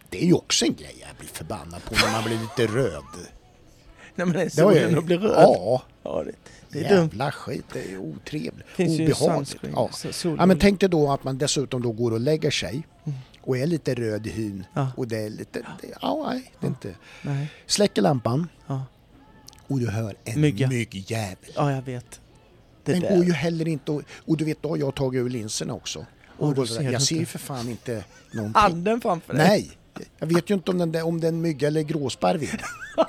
det 0.10 0.22
är 0.24 0.26
ju 0.26 0.34
också 0.34 0.66
en 0.66 0.74
grej 0.76 0.96
jag 1.08 1.16
blir 1.20 1.30
förbannad 1.30 1.84
på 1.86 1.94
när 2.06 2.12
man 2.12 2.24
blir 2.24 2.40
lite 2.40 2.74
röd. 2.74 3.04
Nej 4.16 4.28
men 4.28 4.32
det 4.34 4.42
är 4.42 4.46
Det 4.46 4.50
solen 4.52 4.98
och 4.98 5.04
blir 5.04 5.18
röd. 5.18 5.36
Ja, 5.38 5.84
Ja, 6.04 6.24
det, 6.26 6.32
det 6.70 6.86
är 6.86 6.90
dumt. 6.96 7.08
jävla 7.12 7.32
skit. 7.32 7.66
Det 7.74 7.92
är 7.94 7.98
otrevligt. 7.98 8.68
finns 8.76 9.00
Obehagligt. 9.00 9.56
Ja. 9.74 9.90
Ja, 10.38 10.46
men 10.46 10.60
tänk 10.60 10.80
dig 10.80 10.90
då 10.90 11.12
att 11.12 11.24
man 11.24 11.38
dessutom 11.38 11.82
då 11.82 11.92
går 11.92 12.12
och 12.12 12.20
lägger 12.20 12.52
sig 12.52 12.88
Mm. 13.06 13.20
och 13.42 13.58
är 13.58 13.66
lite 13.68 13.96
röd 13.96 14.28
i 14.28 14.30
hyn 14.30 14.66
Ja. 14.74 14.88
och 14.98 15.08
det 15.08 15.18
är 15.18 15.30
lite... 15.30 15.60
Det, 15.82 15.88
ja, 16.02 16.30
nej, 16.34 16.52
det 16.60 16.66
är 16.66 16.70
inte... 16.70 16.94
Nej. 17.22 17.48
Släcker 17.66 18.02
lampan 18.02 18.48
och 19.68 19.80
du 19.80 19.90
hör 19.90 20.16
en 20.24 20.42
Mygga. 20.42 20.68
myggjävel. 20.68 21.52
ja, 21.56 21.72
jag 21.72 21.82
vet. 21.82 22.20
Det 22.84 22.92
Den 22.92 23.02
där. 23.02 23.16
går 23.16 23.26
ju 23.26 23.32
heller 23.34 23.68
inte 23.68 23.92
att... 23.96 24.02
Och 24.26 24.38
du 24.38 24.46
vet, 24.46 24.62
då 24.62 24.70
har 24.70 24.78
jag 24.78 24.96
tagit 24.96 25.20
ur 25.20 25.30
linserna 25.30 25.74
också. 25.74 26.06
Och 26.38 26.56
då, 26.56 26.68
ser 26.68 26.82
jag 26.82 26.94
det 26.94 27.00
ser 27.00 27.16
ju 27.16 27.26
för 27.26 27.40
fan 27.40 27.70
inte 27.70 28.04
någonting. 28.32 28.62
Handen 28.62 29.02
framför 29.02 29.34
dig. 29.34 29.48
Nej! 29.48 29.72
Jag 30.20 30.28
vet 30.28 30.50
ju 30.50 30.54
inte 30.54 30.72
om 30.72 30.78
den, 30.78 30.92
där, 30.92 31.06
om 31.06 31.22
den 31.22 31.42
mygga 31.42 31.68
eller 31.68 31.82
gråsparv 31.82 32.44
är. 32.44 32.62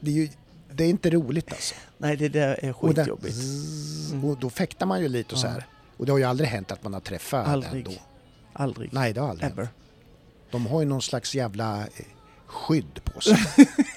Det 0.00 0.10
är 0.10 0.14
ju 0.14 0.28
det 0.72 0.84
är 0.84 0.88
inte 0.88 1.10
roligt 1.10 1.52
alltså. 1.52 1.74
Nej, 1.98 2.16
det 2.16 2.28
där 2.28 2.64
är 2.64 2.70
Och, 2.70 2.96
skitjobbigt. 2.96 3.36
Mm. 4.10 4.24
och 4.24 4.38
då 4.38 4.50
fäktar 4.50 4.86
man 4.86 5.00
ju 5.00 5.08
lite 5.08 5.34
och 5.34 5.40
så 5.40 5.46
här. 5.46 5.66
Och 5.96 6.06
det 6.06 6.12
har 6.12 6.18
ju 6.18 6.24
aldrig 6.24 6.48
hänt 6.50 6.72
att 6.72 6.82
man 6.82 6.92
har 6.94 7.00
träffat 7.00 7.48
Aldrig. 7.48 7.84
den 7.84 7.94
då. 7.94 8.00
Aldrig. 8.52 8.92
Nej, 8.92 9.12
det 9.12 9.20
har 9.20 9.28
aldrig 9.28 9.44
hänt. 9.44 9.58
Ever. 9.58 9.68
De 10.50 10.66
har 10.66 10.80
ju 10.80 10.86
någon 10.86 11.02
slags 11.02 11.34
jävla 11.34 11.80
eh, 11.80 11.86
skydd 12.46 13.04
på 13.04 13.20
sig. 13.20 13.36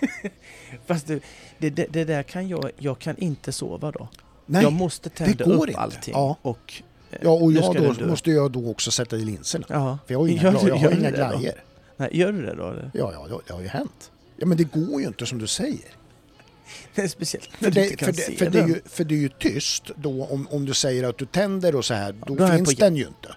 Fast 0.85 1.07
du, 1.07 1.21
det, 1.57 1.69
det, 1.69 1.85
det 1.89 2.05
där 2.05 2.23
kan 2.23 2.47
jag, 2.47 2.71
jag 2.77 2.99
kan 2.99 3.17
inte 3.17 3.51
sova 3.51 3.91
då. 3.91 4.07
Nej, 4.45 4.63
jag 4.63 4.73
måste 4.73 5.09
tända 5.09 5.45
upp 5.45 5.67
inte. 5.67 5.79
allting. 5.79 6.13
Ja. 6.13 6.37
Och, 6.41 6.83
ja, 7.21 7.29
och 7.29 7.53
jag 7.53 7.95
då, 7.97 8.07
måste 8.07 8.31
jag 8.31 8.51
då 8.51 8.71
också 8.71 8.91
sätta 8.91 9.17
i 9.17 9.25
linserna. 9.25 9.65
Ja. 9.69 9.97
För 10.05 10.13
jag 10.13 10.19
har 10.19 10.27
inga, 10.27 10.43
Gör 10.43 10.67
jag 10.67 10.75
har 10.75 10.91
inga 10.91 11.11
glajjor. 11.11 11.53
Nej, 11.97 12.09
gör 12.11 12.31
du 12.31 12.41
det 12.41 12.55
då? 12.55 12.69
eller? 12.69 12.91
Ja, 12.93 13.13
ja, 13.29 13.41
det 13.47 13.53
har 13.53 13.61
ju 13.61 13.67
hänt. 13.67 14.11
Ja, 14.37 14.45
men 14.45 14.57
det 14.57 14.63
går 14.63 15.01
ju 15.01 15.07
inte 15.07 15.25
som 15.25 15.39
du 15.39 15.47
säger. 15.47 15.89
Det 16.95 17.01
är 17.01 17.07
speciellt 17.07 17.49
För 17.59 17.71
det, 17.71 17.99
för, 17.99 18.11
det, 18.11 18.37
för, 18.37 18.49
det 18.49 18.59
är 18.59 18.67
ju, 18.67 18.81
för 18.85 19.03
det 19.03 19.15
är 19.15 19.19
ju 19.19 19.29
tyst 19.29 19.91
då 19.95 20.25
om, 20.25 20.47
om 20.51 20.65
du 20.65 20.73
säger 20.73 21.09
att 21.09 21.17
du 21.17 21.25
tänder 21.25 21.75
och 21.75 21.85
så 21.85 21.93
här. 21.93 22.15
Då 22.27 22.35
då 22.35 22.47
finns 22.47 22.75
den 22.75 22.95
ju 22.95 23.07
inte. 23.07 23.35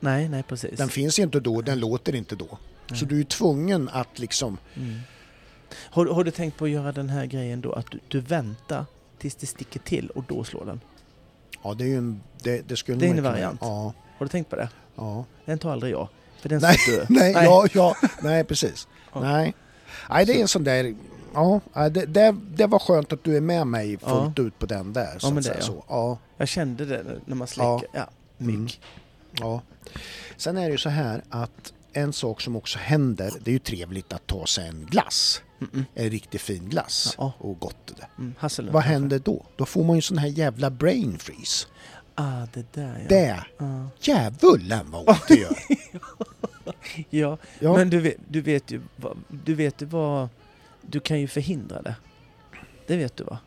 Nej, 0.00 0.28
nej 0.28 0.42
precis. 0.42 0.78
Den 0.78 0.88
finns 0.88 1.18
inte 1.18 1.40
då, 1.40 1.60
den 1.60 1.80
låter 1.80 2.14
inte 2.14 2.36
då. 2.36 2.58
Så 2.86 2.94
Nej. 2.94 3.04
du 3.08 3.14
är 3.14 3.18
ju 3.18 3.24
tvungen 3.24 3.88
att 3.88 4.18
liksom... 4.18 4.58
Mm. 4.74 5.00
Har, 5.74 6.06
har 6.06 6.24
du 6.24 6.30
tänkt 6.30 6.58
på 6.58 6.64
att 6.64 6.70
göra 6.70 6.92
den 6.92 7.08
här 7.08 7.26
grejen 7.26 7.60
då 7.60 7.72
att 7.72 7.90
du, 7.90 8.00
du 8.08 8.20
väntar 8.20 8.84
tills 9.18 9.34
det 9.34 9.46
sticker 9.46 9.80
till 9.80 10.10
och 10.10 10.24
då 10.28 10.44
slår 10.44 10.64
den? 10.64 10.80
Ja, 11.64 11.74
det 11.74 11.84
är 11.84 11.88
ju 11.88 11.98
en... 11.98 12.20
Det, 12.42 12.68
det 12.68 12.76
skulle 12.76 12.98
Det 12.98 13.06
är 13.06 13.10
en 13.10 13.22
variant. 13.22 13.58
Ja, 13.62 13.92
Har 14.18 14.26
du 14.26 14.28
tänkt 14.28 14.50
på 14.50 14.56
det? 14.56 14.68
ja. 14.96 15.24
Den 15.44 15.58
tar 15.58 15.72
aldrig 15.72 15.92
jag. 15.92 16.08
För 16.40 16.48
den 16.48 16.60
Nej, 16.62 16.76
dö. 16.88 17.06
Nej, 17.08 17.32
ja, 17.32 17.66
ja, 17.74 17.96
nej 18.22 18.44
precis. 18.44 18.88
Ja. 19.14 19.20
Nej. 19.20 19.54
nej, 20.10 20.26
det 20.26 20.36
är 20.38 20.42
en 20.42 20.48
sån 20.48 20.64
där... 20.64 20.94
Ja, 21.34 21.60
nej, 21.72 21.90
det, 21.90 22.06
det, 22.06 22.36
det 22.54 22.66
var 22.66 22.78
skönt 22.78 23.12
att 23.12 23.24
du 23.24 23.36
är 23.36 23.40
med 23.40 23.66
mig 23.66 23.98
Ja. 24.02 24.08
fullt 24.08 24.38
ut 24.38 24.58
på 24.58 24.66
den 24.66 24.92
där. 24.92 25.18
Så 25.18 25.26
men 25.28 25.38
att 25.38 25.44
det 25.44 25.48
säga 25.48 25.56
jag. 25.56 25.64
så. 25.64 25.84
Ja, 25.88 26.18
Jag 26.36 26.48
kände 26.48 26.84
det 26.84 27.04
när 27.24 27.36
man 27.36 27.46
släcker. 27.48 27.86
Ja, 27.92 28.08
Mm. 28.40 28.60
mygg. 28.60 28.80
ja. 29.40 29.60
Sen 30.36 30.56
är 30.56 30.64
det 30.64 30.70
ju 30.72 30.78
så 30.78 30.88
här 30.88 31.22
att 31.28 31.72
en 31.94 32.12
sak 32.12 32.40
som 32.40 32.56
också 32.56 32.78
händer, 32.78 33.32
det 33.40 33.50
är 33.50 33.52
ju 33.52 33.58
trevligt 33.58 34.12
att 34.12 34.26
ta 34.26 34.46
sig 34.46 34.68
en 34.68 34.86
glass. 34.86 35.42
Mm-mm. 35.58 35.84
En 35.94 36.10
riktigt 36.10 36.40
fin 36.40 36.68
glass. 36.68 37.14
Ja. 37.18 37.32
Och 37.38 37.58
gott 37.58 37.86
det. 37.96 38.06
Mm, 38.18 38.72
Vad 38.72 38.82
händer 38.82 39.18
då? 39.18 39.46
Då 39.56 39.66
får 39.66 39.84
man 39.84 39.96
ju 39.96 40.02
sån 40.02 40.18
här 40.18 40.28
jävla 40.28 40.70
brain 40.70 41.18
freeze. 41.18 41.66
Ah, 42.14 42.46
det 42.52 42.72
där 42.72 42.98
ja. 43.02 43.08
Det, 43.08 43.44
Ja. 43.58 43.88
djävulen 44.00 44.90
vad 44.90 45.08
ont 45.08 45.28
det 45.28 45.34
gör. 45.34 45.56
ja. 47.10 47.38
Ja. 47.58 47.76
Men 47.76 47.90
du 47.90 48.00
vet, 48.00 48.16
du 48.28 48.40
vet 48.40 48.70
ju 48.70 48.80
vad, 48.96 49.16
du 49.28 49.54
vet 49.54 49.82
ju 49.82 49.86
vad, 49.86 50.28
du 50.82 51.00
kan 51.00 51.20
ju 51.20 51.28
förhindra 51.28 51.82
det. 51.82 51.94
Det 52.86 52.96
vet 52.96 53.16
du 53.16 53.24
va? 53.24 53.38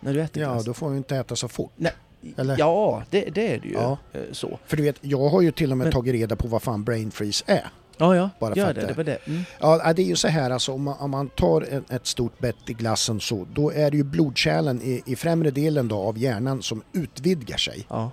När 0.00 0.14
du 0.14 0.22
äter 0.22 0.42
ja, 0.42 0.52
glass. 0.52 0.64
då 0.64 0.74
får 0.74 0.86
man 0.86 0.94
ju 0.94 0.98
inte 0.98 1.16
äta 1.16 1.36
så 1.36 1.48
fort. 1.48 1.72
Nej, 1.76 1.92
eller? 2.36 2.58
Ja, 2.58 3.02
det, 3.10 3.20
det 3.34 3.54
är 3.54 3.58
det 3.58 3.68
ju. 3.68 3.74
Ja. 3.74 3.98
eh, 4.12 4.20
Så. 4.32 4.58
För 4.66 4.76
du 4.76 4.82
vet, 4.82 4.96
jag 5.00 5.28
har 5.28 5.40
ju 5.42 5.50
till 5.50 5.70
och 5.72 5.78
med 5.78 5.84
Men- 5.84 5.92
tagit 5.92 6.12
reda 6.14 6.36
på 6.36 6.48
vad 6.48 6.62
fan 6.62 6.84
brain 6.84 7.10
freeze 7.10 7.44
är. 7.46 7.66
Ja, 7.96 8.16
ja. 8.16 8.30
Bara 8.40 8.54
Gör 8.54 8.74
det. 8.74 8.80
det- 8.80 8.86
Det 8.86 8.92
var 8.94 9.04
det. 9.04 9.18
Mm. 9.26 9.42
Ja, 9.60 9.92
det 9.92 10.02
är 10.02 10.06
ju 10.06 10.16
så 10.16 10.28
här 10.28 10.50
alltså 10.50 10.72
om 10.72 10.82
man, 10.82 10.96
om 10.98 11.10
man 11.10 11.28
tar 11.28 11.60
ett, 11.62 11.90
ett 11.90 12.06
stort 12.06 12.38
bett 12.38 12.56
i 12.70 12.72
glassen 12.72 13.20
så, 13.20 13.46
då 13.54 13.72
är 13.72 13.90
det 13.90 13.96
ju 13.96 14.02
blodkärlen 14.04 14.82
i, 14.82 15.02
i 15.06 15.16
främre 15.16 15.50
delen 15.50 15.88
då 15.88 15.96
av 15.98 16.18
hjärnan 16.18 16.62
som 16.62 16.82
utvidgar 16.92 17.56
sig. 17.56 17.86
Ja. 17.88 18.10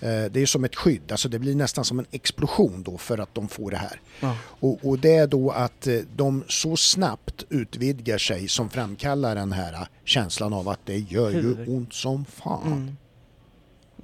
Eh, 0.00 0.24
det 0.30 0.40
är 0.42 0.46
som 0.46 0.64
ett 0.64 0.76
skydd, 0.76 1.02
alltså 1.12 1.28
det 1.28 1.38
blir 1.38 1.54
nästan 1.54 1.84
som 1.84 1.98
en 1.98 2.06
explosion 2.10 2.82
då 2.82 2.98
för 2.98 3.18
att 3.18 3.34
de 3.34 3.48
får 3.48 3.70
det 3.70 3.76
här. 3.76 4.00
ja. 4.20 4.36
Och, 4.42 4.78
och 4.88 4.98
det 4.98 5.14
är 5.16 5.26
då 5.26 5.50
att 5.50 5.86
eh, 5.86 5.94
de 6.16 6.44
så 6.48 6.76
snabbt 6.76 7.44
utvidgar 7.50 8.18
sig 8.18 8.48
som 8.48 8.68
framkallar 8.70 9.34
den 9.34 9.52
här 9.52 9.72
eh, 9.72 9.80
känslan 10.04 10.52
av 10.52 10.68
att 10.68 10.80
det 10.84 10.98
gör 10.98 11.30
ju 11.30 11.64
ont 11.68 11.92
som 11.94 12.24
fan. 12.24 12.66
Mm. 12.72 12.96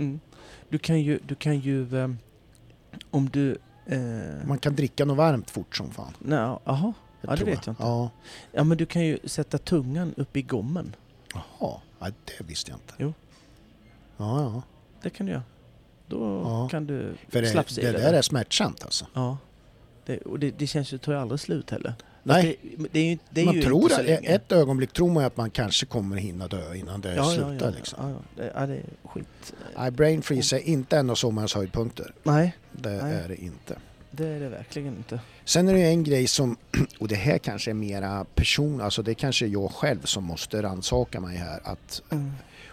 Mm. 0.01 0.21
Du 0.69 0.79
kan 0.79 1.01
ju, 1.01 1.19
du 1.27 1.35
kan 1.35 1.59
ju 1.59 1.97
ehm, 1.99 2.19
om 3.11 3.29
du... 3.29 3.59
Eh, 3.87 3.99
Man 4.47 4.59
kan 4.59 4.75
dricka 4.77 5.05
något 5.05 5.17
varmt 5.17 5.51
fort 5.51 5.77
som 5.77 5.91
fan. 5.91 6.13
nej, 6.19 6.39
jaha, 6.65 6.93
ja, 7.21 7.37
det 7.37 7.45
vet 7.45 7.67
jag 7.67 7.73
inte. 7.73 7.83
Ja. 7.83 8.11
Ja, 8.53 8.65
men 8.65 8.79
du 8.79 8.87
kan 8.87 9.03
ju 9.07 9.19
sätta 9.25 9.59
tungan 9.59 10.15
upp 10.17 10.37
i 10.37 10.43
gommen. 10.43 10.97
Jaha, 11.35 11.81
ja, 11.99 12.07
det 12.25 12.45
visste 12.45 12.71
jag 12.71 12.77
inte. 12.79 12.95
Jo. 12.99 13.15
Ja, 14.17 14.41
ja. 14.43 14.63
Det 15.03 15.11
kan 15.11 15.27
du 15.27 15.33
göra. 15.33 15.43
Då 16.07 16.43
Ja. 16.45 16.69
kan 16.71 16.87
du 16.87 17.15
För 17.29 17.43
det, 17.43 17.49
slafsa 17.49 17.81
i 17.81 17.85
det 17.85 17.93
det. 17.93 17.99
där 17.99 18.13
är 18.13 18.23
smärtsamt 18.23 18.85
alltså. 18.85 19.07
Ja. 19.15 19.39
Det, 20.07 20.19
och 20.19 20.39
det, 20.39 20.51
det 20.59 20.67
känns 20.67 20.93
ju, 20.93 20.99
tar 20.99 21.13
ju 21.13 21.19
aldrig 21.19 21.41
slut 21.41 21.71
heller. 21.71 21.95
Nej, 22.23 22.57
Det, 22.77 22.89
det 22.93 23.01
är 23.01 23.05
ju, 23.05 23.19
det 23.31 23.41
är 23.41 23.45
man 23.47 23.55
ju 23.55 23.63
tror 23.63 23.83
inte 23.83 23.95
så 23.95 24.03
länge. 24.03 24.29
ett 24.29 24.53
ögonblick 24.53 24.93
tror 24.93 25.11
man 25.13 25.25
att 25.25 25.37
man 25.37 25.51
kanske 25.51 25.87
kommer 25.87 26.17
hinna 26.17 26.49
dö 26.49 26.75
innan 26.75 27.01
det 27.01 27.09
ja, 27.15 27.17
ja, 27.17 27.31
slutar 27.31 27.67
ja, 27.67 27.73
liksom. 27.77 27.99
Ja, 28.03 28.11
ja. 28.11 28.43
Det, 28.43 28.53
ja, 28.55 28.67
det 28.67 28.75
är 28.75 28.83
skit. 29.05 29.53
Nej, 29.79 29.91
brain 29.91 30.23
freeze 30.23 30.57
är 30.57 30.61
inte 30.69 30.97
en 30.99 31.11
av 31.11 31.15
sommarens 31.15 31.55
höjdpunkter. 31.55 32.15
Nej, 32.23 32.57
Det 32.73 32.91
Nej. 33.03 33.15
är 33.15 33.29
det 33.29 33.37
inte. 33.43 33.77
det 34.11 34.27
är 34.27 34.41
det 34.41 34.49
verkligen 34.49 34.97
inte. 34.97 35.21
Sen 35.45 35.69
är 35.69 35.75
det 35.75 35.81
en 35.83 36.05
grej 36.05 36.27
som, 36.27 36.57
och 36.99 37.09
det 37.09 37.15
här 37.15 37.39
kanske 37.39 37.71
är 37.71 37.75
mera 37.75 38.25
person, 38.35 38.81
alltså 38.81 39.03
det 39.03 39.15
kanske 39.15 39.47
är 39.47 39.49
jag 39.49 39.71
själv 39.71 40.03
som 40.05 40.25
måste 40.25 40.63
rannsaka 40.63 41.21
mig 41.21 41.37
här. 41.37 41.61
Att, 41.65 42.03
Mm. 42.11 42.33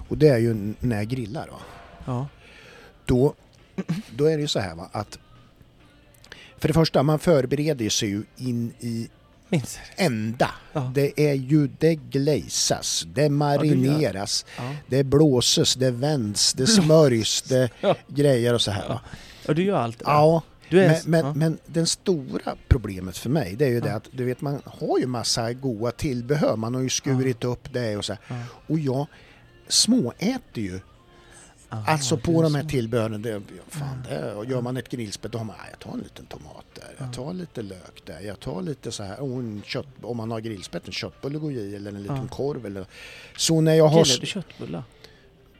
och 0.10 0.18
det 0.18 0.28
är 0.28 0.38
ju 0.38 0.74
när 0.80 0.96
jag 0.98 1.08
grillar. 1.08 1.48
Va? 1.48 1.60
Ja. 2.06 2.28
Då, 3.06 3.34
då 4.16 4.26
är 4.26 4.36
det 4.38 4.42
ju 4.42 4.48
så 4.48 4.60
här 4.60 4.76
va, 4.76 4.90
att 4.92 5.20
för 6.58 6.68
det 6.68 6.74
första, 6.74 7.04
man 7.04 7.20
förbereder 7.20 7.90
sig 7.90 8.10
ju 8.10 8.24
in 8.38 8.74
i 8.80 9.10
Minns 9.50 9.80
ända. 9.96 10.52
Ja. 10.74 10.92
Det 10.96 11.20
är 11.30 11.34
ju, 11.34 11.68
det 11.80 11.96
glazas, 11.96 13.06
det 13.14 13.30
marineras, 13.30 14.46
Ja. 14.58 14.64
det 14.88 15.04
blåses, 15.04 15.74
det 15.76 15.92
vänds, 15.92 16.54
det 16.54 16.68
smörjs, 16.68 17.42
det 17.50 17.70
Ja. 17.82 17.96
grejer 18.08 18.54
och 18.54 18.62
så 18.62 18.72
här. 18.72 19.00
Ja, 19.48 19.54
du 19.54 19.64
gör 19.64 19.78
allt 19.78 20.00
det. 20.00 20.06
Ja, 20.08 20.42
men, 20.70 20.96
men, 21.06 21.26
ja. 21.26 21.34
men 21.34 21.58
den 21.66 21.88
stora 21.88 22.56
problemet 22.68 23.18
för 23.18 23.30
mig 23.30 23.56
det 23.56 23.66
är 23.66 23.70
ju 23.70 23.80
det 23.80 23.90
Ja. 23.90 23.96
att 23.96 24.08
du 24.12 24.26
vet 24.26 24.42
man 24.42 24.62
har 24.66 25.00
ju 25.00 25.06
massa 25.08 25.54
goda 25.54 25.92
tillbehör. 25.92 26.56
Man 26.56 26.76
har 26.76 26.82
ju 26.82 26.90
skurit 26.90 27.44
upp 27.44 27.74
det 27.74 27.98
och 27.98 28.06
så 28.06 28.14
här. 28.14 28.22
Ja. 28.28 28.44
Och 28.68 28.80
jag 28.80 29.08
småäter 29.68 30.62
ju. 30.62 30.80
Aha, 31.70 31.92
alltså 31.92 32.18
på 32.18 32.42
de 32.42 32.56
här 32.56 32.64
tillbehören. 32.64 33.22
Det, 33.22 33.42
fan, 33.68 34.04
det, 34.10 34.34
och 34.34 34.46
gör 34.46 34.62
man 34.62 34.78
ett 34.78 34.90
grillspett 34.90 35.32
då 35.32 35.38
har 35.38 35.46
man, 35.46 35.56
"Ah, 35.60 35.66
jag 35.72 35.80
tar 35.80 35.92
en 35.92 36.00
liten 36.00 36.26
tomat 36.26 36.66
där, 36.74 36.96
jag 37.06 37.14
tar 37.14 37.34
lite 37.34 37.62
lök 37.62 38.06
där, 38.06 38.20
jag 38.22 38.40
tar 38.40 38.62
lite 38.62 38.92
så 38.92 39.04
här, 39.04 39.20
och 39.20 39.28
en 39.40 39.62
kött, 39.66 39.88
om 40.02 40.18
man 40.18 40.32
har 40.32 40.40
grillspett, 40.40 40.88
en 40.88 40.94
köttbulle 40.94 41.40
går 41.40 41.52
i 41.52 41.76
eller 41.76 41.92
en 41.92 42.02
liten 42.02 42.16
Ja. 42.18 42.28
korv 42.36 42.66
eller 42.66 42.86
Så 43.38 43.62
när 43.62 43.74
jag 43.74 43.88
har... 43.88 44.04
Grillar 44.04 44.20
du 44.20 44.26
köttbullar? 44.28 44.84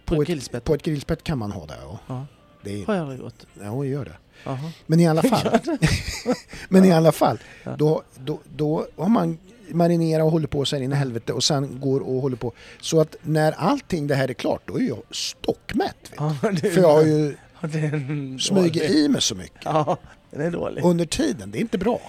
På, 0.06 0.16
på, 0.16 0.22
ett 0.22 0.28
grillspett? 0.28 0.56
ett, 0.58 0.64
på 0.64 0.74
ett 0.74 0.84
grillspett 0.84 1.24
kan 1.24 1.38
man 1.38 1.52
ha 1.52 1.66
det 1.66 1.78
ja. 1.82 2.00
Ja. 2.08 2.26
Det 2.64 2.82
är, 2.82 2.86
Har 2.86 2.94
jag 2.96 3.02
aldrig 3.02 3.20
gjort. 3.20 3.44
ja, 3.62 3.86
gör 3.86 4.06
det. 4.06 4.18
Jaha. 4.44 4.72
Men 4.86 5.00
i 5.00 5.08
alla 5.08 5.24
fall. 5.30 5.60
Men 6.70 6.86
i 6.86 6.92
alla 6.92 7.12
fall, 7.12 7.40
då, 7.78 8.04
då, 8.16 8.40
då 8.56 8.88
har 8.98 9.10
man 9.10 9.38
marinerat 9.72 10.26
och 10.26 10.32
håller 10.32 10.48
på 10.48 10.66
här 10.72 10.82
in 10.82 10.92
i 10.92 10.96
helvete 10.96 11.34
och 11.34 11.44
sen 11.44 11.80
går 11.80 12.00
och 12.00 12.22
håller 12.22 12.38
på. 12.38 12.54
Så 12.82 13.00
att 13.00 13.16
när 13.22 13.52
allting 13.52 14.08
det 14.08 14.16
här 14.16 14.30
är 14.30 14.34
klart, 14.34 14.62
då 14.66 14.80
är 14.80 14.88
jag 14.88 15.02
stockmätt. 15.12 16.12
Ja, 16.18 16.36
För 16.42 16.78
jag 16.82 16.92
har 16.94 17.04
ju 17.04 17.36
ja, 17.62 18.40
smugit 18.40 18.84
i 18.90 19.08
mig 19.10 19.22
så 19.22 19.36
mycket. 19.36 19.62
Ja, 19.66 19.98
den 20.32 20.42
är 20.42 20.52
dålig. 20.52 20.84
Under 20.86 21.06
tiden, 21.06 21.52
det 21.52 21.58
är 21.58 21.62
inte 21.62 21.78
bra. 21.78 22.02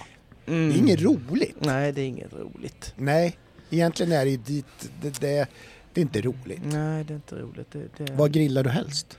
Mm. 0.45 0.69
Det 0.69 0.75
är 0.75 0.79
inget 0.79 1.01
roligt. 1.01 1.55
Nej, 1.59 1.91
det 1.91 2.01
är 2.01 2.05
inget 2.05 2.33
roligt. 2.33 2.93
Nej, 2.95 3.37
egentligen 3.69 4.11
är 4.11 4.25
det 4.25 4.31
ju 4.31 4.37
dit, 4.37 4.65
det, 5.01 5.19
det, 5.19 5.47
det 5.93 6.01
är 6.01 6.01
inte 6.01 6.21
roligt. 6.21 6.61
Nej, 6.63 7.03
det 7.03 7.13
är 7.13 7.15
inte 7.15 7.35
roligt. 7.35 7.71
Det, 7.71 8.05
det... 8.05 8.13
Vad 8.13 8.31
grillar 8.31 8.63
du 8.63 8.69
helst? 8.69 9.17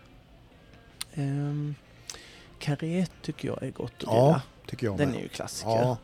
Um, 1.14 1.74
Carré 2.59 3.07
tycker 3.22 3.49
jag 3.49 3.62
är 3.62 3.70
gott 3.70 3.93
att 3.97 4.03
Ja, 4.03 4.24
grilla. 4.26 4.43
tycker 4.66 4.86
jag 4.86 4.99
Den 4.99 5.09
med. 5.09 5.18
är 5.18 5.22
ju 5.22 5.28
klassiker. 5.28 5.70
Ja, 5.70 5.97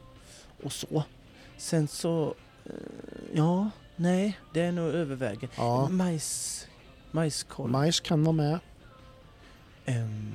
Och 0.63 0.73
så. 0.73 1.05
Sen 1.57 1.89
så... 1.89 2.35
eh, 2.65 2.73
ja, 3.33 3.71
nej, 3.97 4.39
det 4.53 4.61
är 4.61 4.73
nog 4.73 4.89
övervägen. 4.89 5.51
ja. 5.57 5.89
Majs... 5.89 6.67
Majskolv. 7.11 7.71
Majs 7.73 8.01
kan 8.01 8.25
vara 8.25 8.33
med. 8.37 8.59
Ehm, 9.87 10.33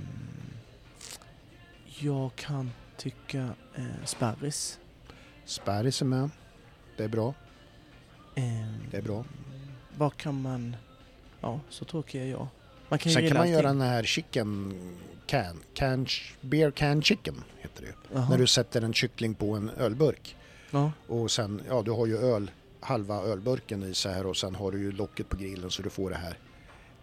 jag 2.00 2.36
kan 2.36 2.72
tycka 2.98 3.50
eh, 3.76 4.06
sparris. 4.06 4.80
Sparris 5.46 6.02
är 6.02 6.06
med. 6.06 6.30
Det 6.98 7.04
är 7.04 7.08
bra. 7.08 7.34
Ehm, 8.36 8.78
Det 8.92 8.98
är 8.98 9.02
bra. 9.02 9.26
Vad 9.98 10.18
kan 10.18 10.42
man... 10.42 10.76
Ja, 11.42 11.60
så 11.70 11.86
tråkig 11.86 12.22
är 12.22 12.26
jag. 12.26 12.48
Man 12.90 13.00
kan 13.00 13.12
Sen 13.12 13.28
kan 13.28 13.38
man 13.38 13.50
göra 13.50 13.68
den 13.68 13.82
här 13.82 14.04
chicken 14.04 14.74
can, 15.28 15.60
can, 15.74 16.08
beer 16.42 16.72
can 16.72 17.02
chicken 17.02 17.44
heter 17.60 17.82
det 17.82 17.88
ju. 17.88 17.94
Jaha. 18.14 18.30
När 18.30 18.38
du 18.38 18.48
sätter 18.48 18.82
en 18.82 18.94
kyckling 18.94 19.34
på 19.34 19.54
en 19.56 19.70
ölburk. 19.70 20.36
Ja, 20.72 20.92
Och 21.08 21.32
sen, 21.32 21.62
ja 21.70 21.82
du 21.82 21.92
har 21.92 22.06
ju 22.06 22.18
öl, 22.18 22.52
halva 22.80 23.22
ölburken 23.22 23.84
i 23.84 23.94
så 23.94 24.10
här 24.10 24.26
och 24.26 24.38
sen 24.38 24.56
har 24.56 24.72
du 24.72 24.80
ju 24.80 24.92
locket 24.92 25.30
på 25.30 25.38
grillen 25.38 25.72
så 25.72 25.82
du 25.82 25.90
får 25.90 26.10
det 26.10 26.16
här. 26.16 26.38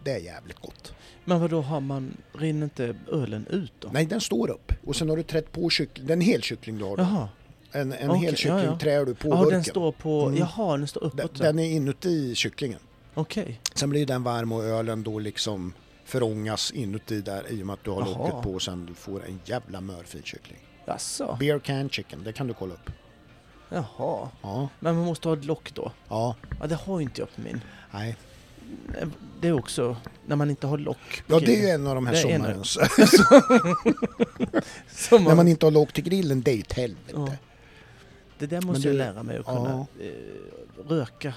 Det 0.03 0.11
är 0.11 0.17
jävligt 0.19 0.59
gott. 0.59 0.93
men 1.25 1.39
vad 1.41 1.49
då 1.49 1.61
har 1.61 1.79
man... 1.79 2.17
Rinner 2.33 2.63
inte 2.63 2.95
ölen 3.11 3.47
ut 3.49 3.73
då? 3.79 3.89
Nej, 3.93 4.05
den 4.05 4.21
står 4.21 4.49
upp. 4.49 4.71
Och 4.87 4.95
sen 4.95 5.09
har 5.09 5.17
du 5.17 5.23
trätt 5.23 5.51
på 5.51 5.69
kyckling, 5.69 6.07
det 6.07 6.11
är 6.13 6.15
en 6.15 6.21
hel 6.21 6.41
kyckling 6.41 6.77
du 6.77 6.83
har 6.83 6.97
då. 6.97 7.03
Jaha. 7.03 7.29
En, 7.71 7.93
en 7.93 8.09
Okej, 8.09 8.21
hel 8.21 8.35
kyckling 8.35 8.57
ja, 8.57 8.63
ja. 8.65 8.79
trär 8.79 9.05
du 9.05 9.15
på 9.15 9.27
Ja, 9.29 9.35
burken. 9.37 9.53
den 9.53 9.63
står 9.63 9.91
på... 9.91 10.21
Mm. 10.25 10.37
Jaha, 10.39 10.77
den 10.77 10.87
står 10.87 11.01
Den, 11.01 11.09
uppåt. 11.11 11.37
så. 11.37 11.43
den 11.43 11.59
är 11.59 11.71
inuti 11.71 12.35
kycklingen. 12.35 12.79
Okej. 13.13 13.59
Sen 13.75 13.89
blir 13.89 14.05
den 14.05 14.23
varm 14.23 14.51
och 14.51 14.63
ölen 14.63 15.03
då 15.03 15.19
liksom 15.19 15.73
förångas 16.05 16.71
inuti 16.71 17.21
där 17.21 17.51
i 17.51 17.61
och 17.63 17.67
med 17.67 17.73
att 17.73 17.83
du 17.83 17.91
har 17.91 18.01
Jaha. 18.01 18.17
locket 18.27 18.41
på 18.43 18.53
och 18.53 18.61
sen 18.61 18.85
du 18.85 18.93
får 18.93 19.25
en 19.25 19.39
jävla 19.45 19.81
mörfil 19.81 20.23
kyckling. 20.23 20.59
Jaså? 20.85 21.37
Beer 21.39 21.59
can 21.59 21.89
chicken, 21.89 22.23
det 22.23 22.33
kan 22.33 22.47
du 22.47 22.53
kolla 22.53 22.73
upp. 22.73 22.89
Jaha. 23.69 24.29
Ja, 24.41 24.69
Men 24.79 24.95
man 24.95 25.05
måste 25.05 25.27
ha 25.27 25.35
ett 25.35 25.45
lock 25.45 25.73
då? 25.73 25.91
ja, 26.07 26.35
Ja, 26.59 26.67
det 26.67 26.75
har 26.75 26.99
ju 26.99 27.03
inte 27.03 27.21
jag 27.21 27.35
på 27.35 27.41
min. 27.41 27.61
nej. 27.91 28.15
Det 29.41 29.47
är 29.47 29.53
också 29.59 29.97
när 30.25 30.35
man 30.35 30.49
inte 30.49 30.67
har 30.67 30.77
lock. 30.77 31.23
Ja, 31.27 31.39
det 31.39 31.69
är 31.69 31.75
en 31.75 31.87
av 31.87 31.95
de 31.95 32.07
här 32.07 32.13
Det 32.13 32.19
är 32.19 32.29
en- 32.35 32.41
sommarens... 32.41 32.77
Som 34.89 35.23
När 35.23 35.35
man 35.35 35.47
inte 35.47 35.65
har 35.65 35.71
lock 35.71 35.93
till 35.93 36.03
grillen, 36.03 36.41
det 36.41 36.51
är 36.51 36.55
ju 36.55 36.61
ett 36.61 36.73
helvete. 36.73 37.11
Ja. 37.15 37.31
Det 38.39 38.45
där 38.45 38.61
måste 38.61 38.81
du- 38.83 38.87
jag 38.89 38.95
lära 38.97 39.23
mig 39.23 39.37
att 39.37 39.45
kunna 39.45 39.85
eh, 39.99 40.89
röka. 40.89 41.27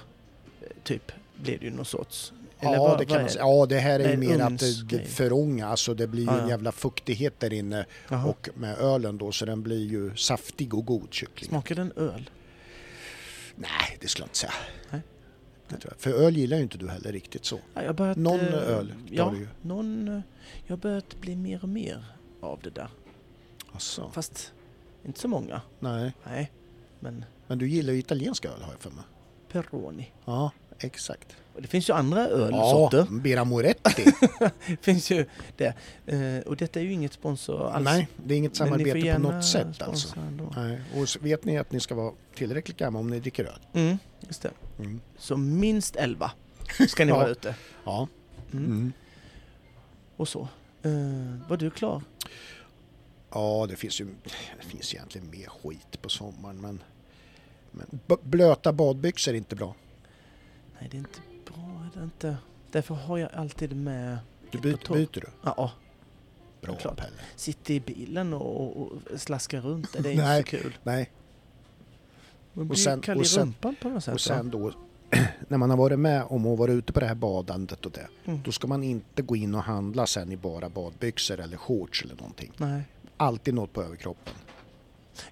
eh, 0.61 0.66
Typ, 0.85 1.12
blir 1.37 1.59
det 1.59 1.64
ju 1.64 1.70
någon 1.70 1.85
sorts. 1.85 2.33
Eller 2.62 2.74
Ja, 2.74 2.82
vad- 2.82 2.98
det 2.98 3.04
kan 3.04 3.20
man 3.20 3.30
säga. 3.30 3.44
Ja, 3.44 3.66
det 3.66 3.78
här 3.78 4.00
är 4.00 4.10
ju 4.10 4.16
mer 4.16 4.40
att 4.40 4.58
det, 4.58 4.84
det 4.84 5.04
förånga, 5.04 5.66
alltså 5.68 5.94
det 5.94 6.06
blir 6.06 6.22
ju 6.32 6.38
en 6.40 6.48
jävla 6.48 6.72
fuktighet 6.72 7.40
där 7.40 7.52
inne 7.52 7.86
Jaha. 8.08 8.26
och 8.28 8.48
med 8.54 8.78
ölen 8.78 9.18
då 9.18 9.32
så 9.32 9.44
den 9.46 9.62
blir 9.62 9.86
ju 9.86 10.16
saftig 10.16 10.74
och 10.74 10.84
god 10.86 11.08
kyckling. 11.14 11.48
Smakar 11.48 11.74
den 11.74 11.92
öl? 11.96 12.30
Nej, 13.54 13.98
det 14.00 14.08
skulle 14.08 14.22
jag 14.22 14.28
inte 14.28 14.38
säga. 14.38 14.52
Nej. 14.90 15.00
För 15.98 16.10
öl 16.12 16.36
gillar 16.36 16.56
ju 16.56 16.62
inte 16.62 16.78
du 16.78 16.88
heller 16.88 17.12
riktigt 17.12 17.44
så. 17.44 17.58
Ja, 17.74 17.92
börjat, 17.92 18.16
Någon 18.16 18.40
eh, 18.40 18.54
öl 18.54 18.88
tar 18.88 18.96
Ja, 19.10 19.30
du 19.34 19.38
ju. 19.38 19.48
någon... 19.62 20.08
eh, 20.08 20.20
Jag 20.66 20.72
har 20.72 20.76
börjat 20.80 21.20
bli 21.20 21.36
mer 21.36 21.62
och 21.62 21.68
mer 21.68 22.04
av 22.40 22.60
det 22.62 22.70
där. 22.70 22.88
Alltså, 23.72 24.10
Fast 24.14 24.52
inte 25.04 25.20
så 25.20 25.28
många. 25.28 25.60
nej. 25.80 26.12
Nej, 26.24 26.52
men 27.00 27.24
Men 27.46 27.58
du 27.58 27.68
gillar 27.68 27.92
ju 27.92 27.98
italiensk 27.98 28.44
öl 28.44 28.62
har 28.62 28.72
jag 28.72 28.80
för 28.80 28.90
mig. 28.90 29.04
Peroni. 29.52 30.12
Ja, 30.24 30.50
exakt. 30.78 31.36
Och 31.55 31.62
det 31.62 31.68
finns 31.68 31.88
ju 31.88 31.94
andra 31.94 32.20
Ja, 32.20 32.36
ölsorter. 32.36 33.07
Bera 33.11 33.44
Moretti. 33.44 34.05
Det 34.66 34.76
finns 34.82 35.11
ju 35.11 35.26
det. 35.57 35.74
Eh, 36.07 36.38
och 36.46 36.57
detta 36.57 36.80
är 36.80 36.84
ju 36.84 36.92
inget 36.92 37.12
sponsor 37.12 37.70
alls. 37.70 37.84
nej, 37.84 38.09
det 38.24 38.34
är 38.34 38.38
inget 38.38 38.57
samarbete 38.57 39.12
på 39.14 39.18
något 39.18 39.44
sätt 39.44 39.82
alltså. 39.82 40.20
ändå. 40.20 40.53
Nej. 40.57 40.80
Och 40.94 41.24
vet 41.26 41.44
ni 41.44 41.59
att 41.59 41.72
ni 41.72 41.80
ska 41.80 41.94
vara 41.94 42.12
tillräckligt 42.34 42.76
gamla 42.76 43.00
om 43.00 43.11
ni 43.11 43.20
dricker 43.20 43.44
öl. 43.44 43.61
Mm, 43.72 43.98
just 44.20 44.42
det. 44.42 44.50
Mm. 44.78 45.00
Så 45.18 45.36
minst 45.36 45.96
11 45.96 46.30
ska 46.88 47.05
ni 47.05 47.11
Ja. 47.12 47.16
vara 47.16 47.28
ute. 47.28 47.55
Ja. 47.84 48.09
Mm. 48.53 48.64
Mm. 48.64 48.92
Och 50.16 50.28
så. 50.28 50.48
Uh, 50.86 51.36
var 51.48 51.57
du 51.57 51.70
klar? 51.70 52.03
Ja, 53.30 53.66
det 53.68 53.76
finns 53.76 54.00
ju 54.00 54.07
det 54.61 54.66
finns 54.66 54.94
egentligen 54.94 55.30
mer 55.30 55.46
skit 55.46 56.03
på 56.03 56.09
sommaren 56.09 56.61
men, 56.61 56.82
men 57.70 58.00
blöta 58.22 58.72
badbyxor 58.72 59.32
är 59.32 59.36
inte 59.36 59.57
bra. 59.57 59.74
Nej, 60.80 60.88
det 60.90 60.96
är 60.96 60.98
inte 60.98 61.20
det 61.95 62.03
inte. 62.05 62.36
Därför 62.70 62.95
har 62.95 63.18
jag 63.18 63.30
alltid 63.34 63.76
med... 63.76 64.18
Du 64.51 64.59
byter, 64.59 64.93
byter 64.93 65.09
du? 65.12 65.26
Ja, 65.43 65.72
Bra 66.61 66.74
klart. 66.76 66.97
Pelle. 66.97 67.12
sitter 67.36 67.74
i 67.74 67.80
bilen 67.80 68.34
och, 68.34 68.76
och 68.82 68.93
slaskar 69.16 69.61
runt. 69.61 69.93
Det 69.93 70.12
är 70.12 70.16
Nej. 70.16 70.38
inte 70.38 70.51
så 70.51 70.57
kul. 70.57 70.76
Nej, 70.82 71.11
Man 72.53 72.68
blir 72.68 72.76
sen- 72.78 73.01
kall 73.01 73.16
och 73.16 73.22
i 73.22 73.26
sen- 73.28 73.43
rumpan 73.43 73.76
på 73.82 73.88
något 73.88 74.05
sätt. 74.05 74.14
och 74.14 74.20
sen 74.20 74.51
då 74.51 74.72
när 75.49 75.59
man 75.59 75.70
har 75.70 75.76
varit 75.76 75.99
med 75.99 76.24
om 76.28 76.47
att 76.47 76.59
vara 76.59 76.72
ute 76.72 76.93
på 76.93 77.01
det 77.01 77.07
här 77.07 77.14
badandet 77.14 77.86
och 77.86 77.93
det. 77.93 78.09
Mm. 78.24 78.40
Då 78.45 78.53
ska 78.53 78.66
man 78.66 78.82
inte 78.82 79.22
gå 79.22 79.36
in 79.36 79.55
och 79.55 79.62
handla 79.62 80.07
sen 80.07 80.32
i 80.32 80.36
bara 80.36 80.68
badbyxor 80.68 81.40
eller 81.40 81.57
shorts 81.57 82.03
eller 82.05 82.14
någonting. 82.16 82.53
Nej. 82.57 82.82
Alltid 83.16 83.55
något 83.55 83.72
på 83.72 83.82
överkroppen. 83.82 84.34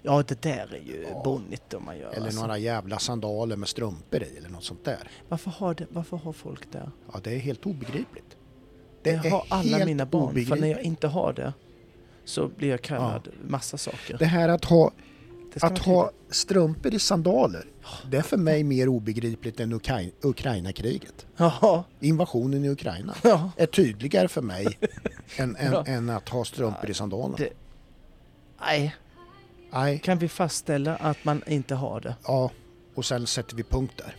Ja, 0.01 0.23
det 0.27 0.41
där 0.41 0.73
är 0.73 0.81
ju 0.87 1.05
Ja. 1.11 1.21
bonnigt 1.23 1.73
om 1.73 1.85
man 1.85 1.97
gör. 1.97 2.11
Eller 2.11 2.25
alltså. 2.25 2.41
några 2.41 2.57
jävla 2.57 2.99
sandaler 2.99 3.55
med 3.55 3.69
strumpor 3.69 4.23
i 4.23 4.37
eller 4.37 4.49
något 4.49 4.63
sånt 4.63 4.85
där. 4.85 5.09
varför, 5.29 5.51
har 5.51 5.73
det, 5.73 5.85
varför 5.89 6.17
har 6.17 6.33
folk 6.33 6.71
det? 6.71 6.91
Ja, 7.13 7.19
det 7.23 7.35
är 7.35 7.39
helt 7.39 7.65
obegripligt. 7.65 8.37
Det 9.03 9.09
är 9.09 9.23
jag 9.23 9.31
har 9.31 9.45
alla 9.49 9.85
mina 9.85 10.05
barn. 10.05 10.45
För 10.45 10.55
när 10.55 10.67
jag 10.67 10.81
inte 10.81 11.07
har 11.07 11.33
det 11.33 11.53
så 12.25 12.47
blir 12.47 12.69
jag 12.69 12.81
kallad 12.81 13.27
massa 13.47 13.77
saker. 13.77 14.17
Det 14.17 14.25
här 14.25 14.49
att 14.49 14.65
ha 14.65 14.91
Att 15.61 15.77
ha 15.79 16.11
strumpor 16.29 16.93
i 16.93 16.99
sandaler, 16.99 17.65
det 18.11 18.17
är 18.17 18.21
för 18.21 18.37
mig 18.37 18.63
mer 18.63 18.87
obegripligt 18.87 19.59
än 19.59 19.73
Ukra- 19.73 20.11
Ukraina-kriget. 20.21 21.25
Ja, 21.37 21.83
Invasionen 21.99 22.65
i 22.65 22.69
Ukraina 22.69 23.15
ja. 23.23 23.51
är 23.57 23.65
tydligare 23.65 24.27
för 24.27 24.41
mig 24.41 24.67
än, 25.37 25.55
än, 25.55 25.73
Ja. 25.73 25.83
än 25.87 26.09
att 26.09 26.29
ha 26.29 26.45
strumpor 26.45 26.89
i 26.89 26.93
sandalerna. 26.93 27.35
Det- 27.37 27.53
Nej, 28.61 28.95
Nej, 29.73 29.99
kan 29.99 30.17
vi 30.17 30.27
fastställa 30.29 30.95
att 30.95 31.25
man 31.25 31.41
inte 31.47 31.75
har 31.75 32.01
det? 32.01 32.15
ja, 32.27 32.51
och 32.95 33.05
sen 33.05 33.27
sätter 33.27 33.55
vi 33.55 33.63
punkt 33.63 33.93
där. 33.97 34.15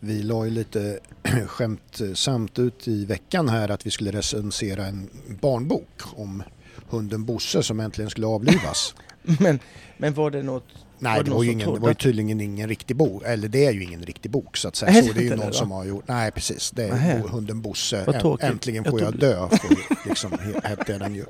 Vi 0.00 0.22
la 0.22 0.44
ju 0.44 0.50
lite 0.50 1.00
skämtsamt 1.46 2.58
ut 2.58 2.88
i 2.88 3.04
veckan 3.04 3.48
här 3.48 3.68
att 3.68 3.86
vi 3.86 3.90
skulle 3.90 4.12
recensera 4.12 4.86
en 4.86 5.08
barnbok 5.40 6.18
om 6.18 6.42
hunden 6.90 7.24
Bosse 7.24 7.62
som 7.62 7.80
äntligen 7.80 8.10
skulle 8.10 8.26
avlivas. 8.26 8.94
Men, 9.40 9.58
men 9.96 10.14
var 10.14 10.30
det 10.30 10.42
något... 10.42 10.64
Nej, 10.98 11.16
Var 11.16 11.24
det 11.24 11.30
det 11.30 11.34
var, 11.36 11.42
ju 11.42 11.50
ingen, 11.52 11.74
det 11.74 11.80
var 11.80 11.88
ju 11.88 11.94
tydligen 11.94 12.40
ingen 12.40 12.68
riktig 12.68 12.96
bok. 12.96 13.22
Eller 13.26 13.48
det 13.48 13.64
är 13.66 13.72
ju 13.72 13.82
ingen 13.84 14.02
riktig 14.02 14.30
bok 14.30 14.56
så 14.56 14.68
att 14.68 14.76
säga. 14.76 14.92
Nej, 14.92 15.02
Så 15.06 15.12
det 15.12 15.20
är 15.20 15.22
ju 15.24 15.36
någon 15.36 15.52
som 15.52 15.70
har 15.70 15.84
gjort... 15.84 16.08
Nej, 16.08 16.30
precis. 16.30 16.70
Det 16.70 16.84
är 16.84 17.18
bo- 17.22 17.28
hunden 17.28 17.60
Bosse. 17.60 18.22
Äntligen 18.40 18.84
Jag 18.84 18.90
får 18.90 19.00
jag 19.00 19.10
trodde- 19.10 19.26
dö, 19.26 19.48
får, 19.48 20.08
liksom, 20.08 20.32
he- 20.32 20.66
hette 20.68 20.98
den 20.98 21.14
ju. 21.14 21.24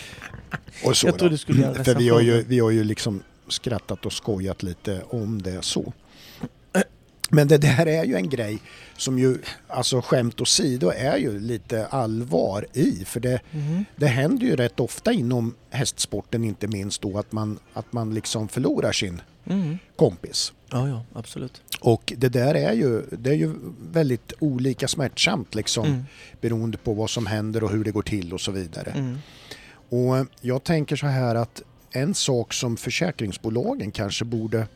Och 0.84 0.96
så 0.96 1.06
Jag 1.06 1.18
trodde 1.18 1.34
du 1.34 1.38
skulle 1.38 1.62
göra 1.62 1.84
För 1.84 1.94
vi 1.94 2.08
har, 2.08 2.20
ju, 2.20 2.42
vi 2.42 2.58
har 2.58 2.70
ju 2.70 2.84
liksom 2.84 3.22
skrattat 3.48 4.06
och 4.06 4.12
skojat 4.12 4.62
lite 4.62 5.02
om 5.08 5.42
det 5.42 5.64
så. 5.64 5.92
Men 7.34 7.48
det 7.48 7.58
där 7.58 7.86
är 7.86 8.04
ju 8.04 8.14
en 8.16 8.28
grej 8.28 8.58
som 8.96 9.18
ju, 9.18 9.38
alltså 9.68 10.00
skämt 10.00 10.40
åsido, 10.40 10.92
är 10.96 11.16
ju 11.16 11.38
lite 11.40 11.86
allvar 11.86 12.66
i. 12.72 13.04
För 13.04 13.20
det, 13.20 13.40
Mhm. 13.50 13.84
det 13.96 14.06
händer 14.06 14.46
ju 14.46 14.56
rätt 14.56 14.80
ofta 14.80 15.12
inom 15.12 15.54
hästsporten 15.70 16.44
inte 16.44 16.66
minst 16.66 17.02
då 17.02 17.18
att 17.18 17.32
man, 17.32 17.58
att 17.72 17.92
man 17.92 18.14
liksom 18.14 18.48
förlorar 18.48 18.92
sin 18.92 19.20
Mm. 19.46 19.78
kompis. 19.96 20.52
Ja, 20.70 20.88
ja, 20.88 21.04
absolut. 21.14 21.62
Och 21.80 22.12
det 22.16 22.28
där 22.28 22.54
är 22.54 22.72
ju, 22.72 23.02
det 23.10 23.30
är 23.30 23.34
ju 23.34 23.54
väldigt 23.92 24.32
olika 24.38 24.88
smärtsamt 24.88 25.54
liksom 25.54 25.86
Mm. 25.86 26.02
beroende 26.40 26.78
på 26.78 26.94
vad 26.94 27.10
som 27.10 27.26
händer 27.26 27.64
och 27.64 27.70
hur 27.70 27.84
det 27.84 27.90
går 27.90 28.02
till 28.02 28.32
och 28.32 28.40
så 28.40 28.52
vidare. 28.52 28.90
Mm. 28.90 29.18
Och 29.88 30.26
jag 30.40 30.64
tänker 30.64 30.96
så 30.96 31.06
här 31.06 31.34
att 31.34 31.62
en 31.90 32.14
sak 32.14 32.52
som 32.52 32.76
försäkringsbolagen 32.76 33.90
kanske 33.90 34.24
borde, 34.24 34.66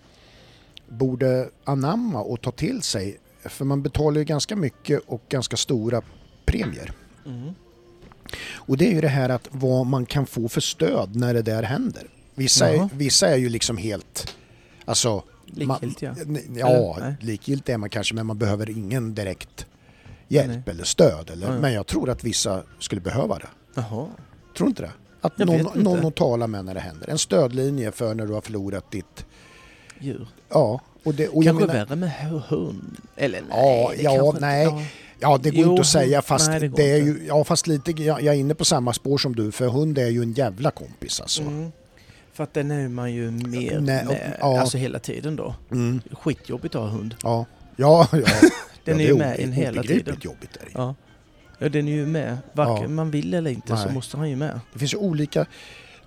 borde 0.89 1.49
anamma 1.64 2.20
och 2.22 2.41
ta 2.41 2.51
till 2.51 2.82
sig, 2.82 3.18
för 3.45 3.64
man 3.64 3.82
betalar 3.82 4.18
ju 4.18 4.24
ganska 4.24 4.57
mycket 4.57 5.01
och 5.07 5.22
ganska 5.28 5.57
stora 5.57 6.03
premier. 6.45 6.93
Mm. 7.26 7.55
Och 8.55 8.76
det 8.76 8.89
är 8.89 8.93
ju 8.93 9.01
det 9.01 9.09
här 9.09 9.28
att 9.28 9.49
vad 9.51 9.87
man 9.87 10.07
kan 10.07 10.26
få 10.26 10.49
för 10.49 10.61
stöd 10.61 11.16
när 11.16 11.34
det 11.34 11.43
där 11.43 11.62
händer. 11.62 12.07
Vissa, 12.34 12.68
är, 12.68 12.89
vissa 12.93 13.28
är 13.28 13.37
ju 13.37 13.49
liksom 13.49 13.76
helt, 13.76 14.34
alltså 14.84 15.22
Likgiltiga. 15.47 16.14
Man, 16.26 16.37
Eller? 16.37 16.59
ja, 16.59 16.97
Nej. 17.01 17.16
likgiltig 17.20 17.72
är 17.72 17.78
man 17.78 17.91
kanske 17.91 18.14
men 18.14 18.26
man 18.26 18.39
behöver 18.39 18.70
ingen 18.70 19.14
direkt 19.14 19.66
hjälp 20.28 20.49
Nej. 20.49 20.62
eller 20.66 20.84
stöd. 20.84 21.30
Eller, 21.30 21.53
ja. 21.53 21.61
Men 21.61 21.72
jag 21.72 21.87
tror 21.87 22.11
att 22.11 22.24
vissa 22.24 22.62
skulle 22.78 23.01
behöva 23.01 23.39
det. 23.39 23.49
Jaha. 23.74 24.07
Tror 24.57 24.66
du 24.66 24.66
inte 24.66 24.82
det? 24.82 24.93
Att 25.20 25.32
Jag 25.37 25.47
någon, 25.47 25.82
någon 25.82 26.07
att 26.07 26.14
tala 26.14 26.47
med 26.47 26.64
när 26.64 26.74
det 26.74 26.80
händer. 26.80 27.11
En 27.11 27.18
stödlinje 27.18 27.93
för 27.93 28.14
när 28.14 28.26
du 28.26 28.32
har 28.32 28.41
förlorat 28.41 28.91
ditt... 28.91 29.26
Djur. 30.01 30.28
Ja, 30.49 30.80
och 31.05 31.14
det, 31.14 31.28
och 31.28 31.44
Kanske 31.44 31.66
menar, 31.66 31.74
värre 31.86 31.97
med 31.97 32.11
hu- 32.11 32.42
hund? 32.49 32.97
Eller 33.16 33.40
nej, 33.40 33.49
Ja, 33.51 33.92
det 33.97 34.03
ja, 34.03 34.11
kanske 34.11 34.26
inte- 34.28 34.40
nej. 34.40 34.64
ja. 34.64 34.82
ja, 35.20 35.38
det 35.42 35.51
går 35.51 35.64
Jo, 35.64 35.70
inte 35.70 35.80
att 35.80 35.86
säga 35.86 36.22
fast 36.22 36.49
nej, 36.51 36.61
det 36.61 36.68
det, 36.68 36.90
är 36.92 36.97
ju... 36.97 37.24
Ja, 37.26 37.44
fast 37.44 37.66
lite... 37.66 37.90
Jag, 37.90 38.22
jag 38.22 38.34
är 38.34 38.38
inne 38.38 38.55
på 38.55 38.64
samma 38.64 38.92
spår 38.92 39.18
som 39.18 39.36
du 39.36 39.53
för 39.53 39.68
hund 39.68 39.99
är 39.99 40.09
ju 40.09 40.22
en 40.22 40.32
jävla 40.32 40.70
kompis 40.70 41.20
alltså. 41.20 41.42
Mm. 41.42 41.72
För 42.32 42.44
att 42.44 42.55
den 42.55 42.70
är 42.70 42.88
man 42.88 43.12
ju 43.12 43.30
mer 43.30 43.80
Nej, 43.80 44.05
med, 44.05 44.36
ja. 44.40 44.61
alltså 44.61 44.78
hela 44.78 44.99
tiden 44.99 45.36
då. 45.36 45.55
Mm, 45.70 46.01
Skitjobbigt 46.12 46.74
att 46.74 46.80
ha 46.80 46.88
hund. 46.88 47.14
ja, 47.22 47.44
ja, 47.76 48.09
ja. 48.12 48.18
Den 48.84 48.99
ja, 48.99 49.05
är 49.05 49.09
ju 49.09 49.16
med 49.16 49.40
en 49.40 49.53
hela 49.53 49.82
tiden. 49.82 50.16
jobbigt 50.22 50.57
är 50.57 50.64
det. 50.64 50.70
Ja. 50.74 50.94
ja, 51.59 51.68
den 51.68 51.88
är 51.88 51.92
ju 51.92 52.07
med. 52.07 52.38
Varken 52.53 52.82
Ja. 52.82 52.88
man 52.88 53.11
vill 53.11 53.34
eller 53.34 53.51
inte 53.51 53.76
så 53.76 53.84
Nej. 53.84 53.94
måste 53.94 54.16
han 54.16 54.30
ju 54.30 54.36
med. 54.36 54.61
Det 54.72 54.78
finns 54.78 54.94
ju 54.94 54.99
olika 54.99 55.47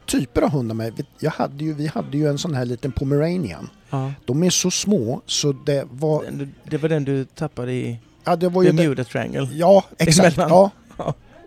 typer 0.09 0.41
av 0.41 0.49
hundar 0.49 0.75
med. 0.75 1.05
Jag 1.19 1.31
hade 1.31 1.63
ju, 1.63 1.73
vi 1.73 1.87
hade 1.87 2.17
ju 2.17 2.27
en 2.29 2.37
sån 2.37 2.53
här 2.53 2.65
liten 2.65 2.91
pomeranian. 2.91 3.69
Ja. 3.89 4.13
De 4.25 4.43
är 4.43 4.49
så 4.49 4.71
små 4.71 5.21
så 5.25 5.51
det 5.51 5.87
var... 5.91 6.23
Den 6.23 6.55
Det 6.63 6.77
var 6.77 6.89
den 6.89 7.03
du 7.03 7.25
tappade 7.25 7.71
i 7.73 7.99
Ja, 8.23 8.35
det 8.35 8.49
var 8.49 8.63
ju... 8.63 8.71
Bermuda 8.71 9.03
Triangle. 9.03 9.47
ja, 9.53 9.83
exakt. 9.97 10.37
Ja. 10.37 10.71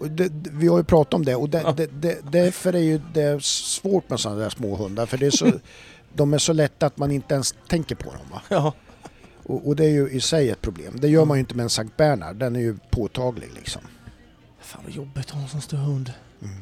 Det, 0.00 0.28
det, 0.28 0.50
vi 0.52 0.66
har 0.68 0.78
ju 0.78 0.84
pratat 0.84 1.14
om 1.14 1.24
det 1.24 1.34
och 1.34 1.48
det, 1.48 1.60
Ja. 1.64 1.72
det, 1.72 1.86
det, 2.02 2.18
därför 2.32 2.72
är 2.72 2.78
ju 2.80 3.00
det 3.14 3.44
svårt 3.44 4.10
med 4.10 4.20
sådana 4.20 4.40
där 4.40 4.50
små 4.50 4.76
hundar 4.76 5.06
för 5.06 5.18
det 5.18 5.26
är 5.26 5.30
så, 5.30 5.50
de 6.14 6.34
är 6.34 6.38
så 6.38 6.52
lätta 6.52 6.86
att 6.86 6.96
man 6.96 7.10
inte 7.10 7.34
ens 7.34 7.54
tänker 7.68 7.94
på 7.94 8.10
dem. 8.10 8.40
Ja. 8.48 8.72
Och, 9.44 9.66
och 9.68 9.76
det 9.76 9.84
är 9.84 9.90
ju 9.90 10.10
i 10.10 10.20
sig 10.20 10.50
ett 10.50 10.60
problem. 10.60 10.92
Det 11.00 11.08
gör 11.08 11.24
man 11.24 11.36
ju 11.36 11.40
inte 11.40 11.54
med 11.54 11.62
en 11.64 11.70
Sankt 11.70 11.96
Bernhard, 11.96 12.36
den 12.36 12.56
är 12.56 12.60
ju 12.60 12.76
påtaglig 12.90 13.50
liksom. 13.54 13.82
Fan 14.60 14.80
vad 14.84 14.92
jobbigt 14.94 15.24
att 15.26 15.30
ha 15.30 15.42
en 15.42 15.48
sån 15.48 15.60
stor 15.60 15.76
hund. 15.76 16.12
Mm. 16.42 16.54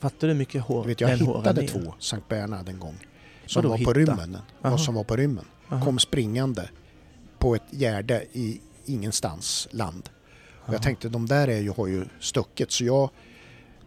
Fattar 0.00 0.26
du 0.26 0.32
hur 0.32 0.38
mycket 0.38 0.62
hår 0.62 0.84
vet, 0.84 1.00
jag 1.00 1.08
hittade 1.08 1.66
två 1.68 1.94
Sankt 1.98 2.28
Bernhard 2.28 2.68
en 2.68 2.78
gång. 2.78 2.94
Som 3.46 3.62
Vadå 3.62 3.68
var 3.68 3.76
på 3.76 4.00
hitta? 4.00 4.12
rymmen. 4.12 4.36
Aha. 4.62 4.78
Som 4.78 4.94
var 4.94 5.04
på 5.04 5.16
rymmen. 5.16 5.44
Aha. 5.68 5.84
kom 5.84 5.98
springande 5.98 6.68
på 7.38 7.54
ett 7.54 7.62
gärde 7.70 8.24
i 8.32 8.60
ingenstans 8.84 9.68
land. 9.70 10.08
Och 10.66 10.74
jag 10.74 10.82
tänkte 10.82 11.08
de 11.08 11.26
där 11.26 11.48
är 11.48 11.60
ju, 11.60 11.70
har 11.70 11.86
ju 11.86 12.04
stuckit 12.20 12.70
så 12.72 12.84
jag 12.84 13.10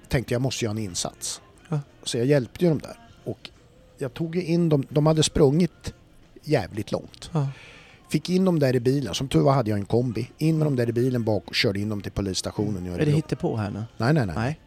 tänkte 0.10 0.34
jag 0.34 0.42
måste 0.42 0.66
göra 0.66 0.72
en 0.72 0.78
insats. 0.78 1.42
Ja. 1.70 1.80
Så 2.04 2.18
jag 2.18 2.26
hjälpte 2.26 2.66
ju 2.66 2.70
dem 2.70 2.80
där. 2.80 2.98
Och 3.24 3.50
jag 3.98 4.14
tog 4.14 4.36
in 4.36 4.70
dem, 4.70 4.86
de 4.90 5.06
hade 5.06 5.24
sprungit 5.24 5.94
jävligt 6.44 6.92
långt. 6.92 7.30
Ja. 7.34 7.48
Fick 8.10 8.30
in 8.30 8.46
dem 8.46 8.60
där 8.60 8.76
i 8.76 8.80
bilen, 8.80 9.14
som 9.14 9.28
tur 9.28 9.40
var 9.40 9.54
hade 9.54 9.70
jag 9.70 9.80
en 9.80 9.86
kombi. 9.86 10.32
In 10.38 10.58
med 10.58 10.68
dem 10.68 10.76
där 10.76 10.90
i 10.90 10.94
bilen 10.94 11.24
bak 11.24 11.44
och 11.48 11.56
körde 11.56 11.80
in 11.80 11.90
dem 11.90 12.02
till 12.02 12.12
polisstationen 12.12 12.86
i 12.86 12.90
Är 12.90 13.06
det 13.06 13.12
hittepå 13.12 13.56
här 13.58 13.70
nu? 13.70 13.84
Nej, 13.98 14.14
nej, 14.14 14.26
nej. 14.26 14.36
Nej. 14.36 14.60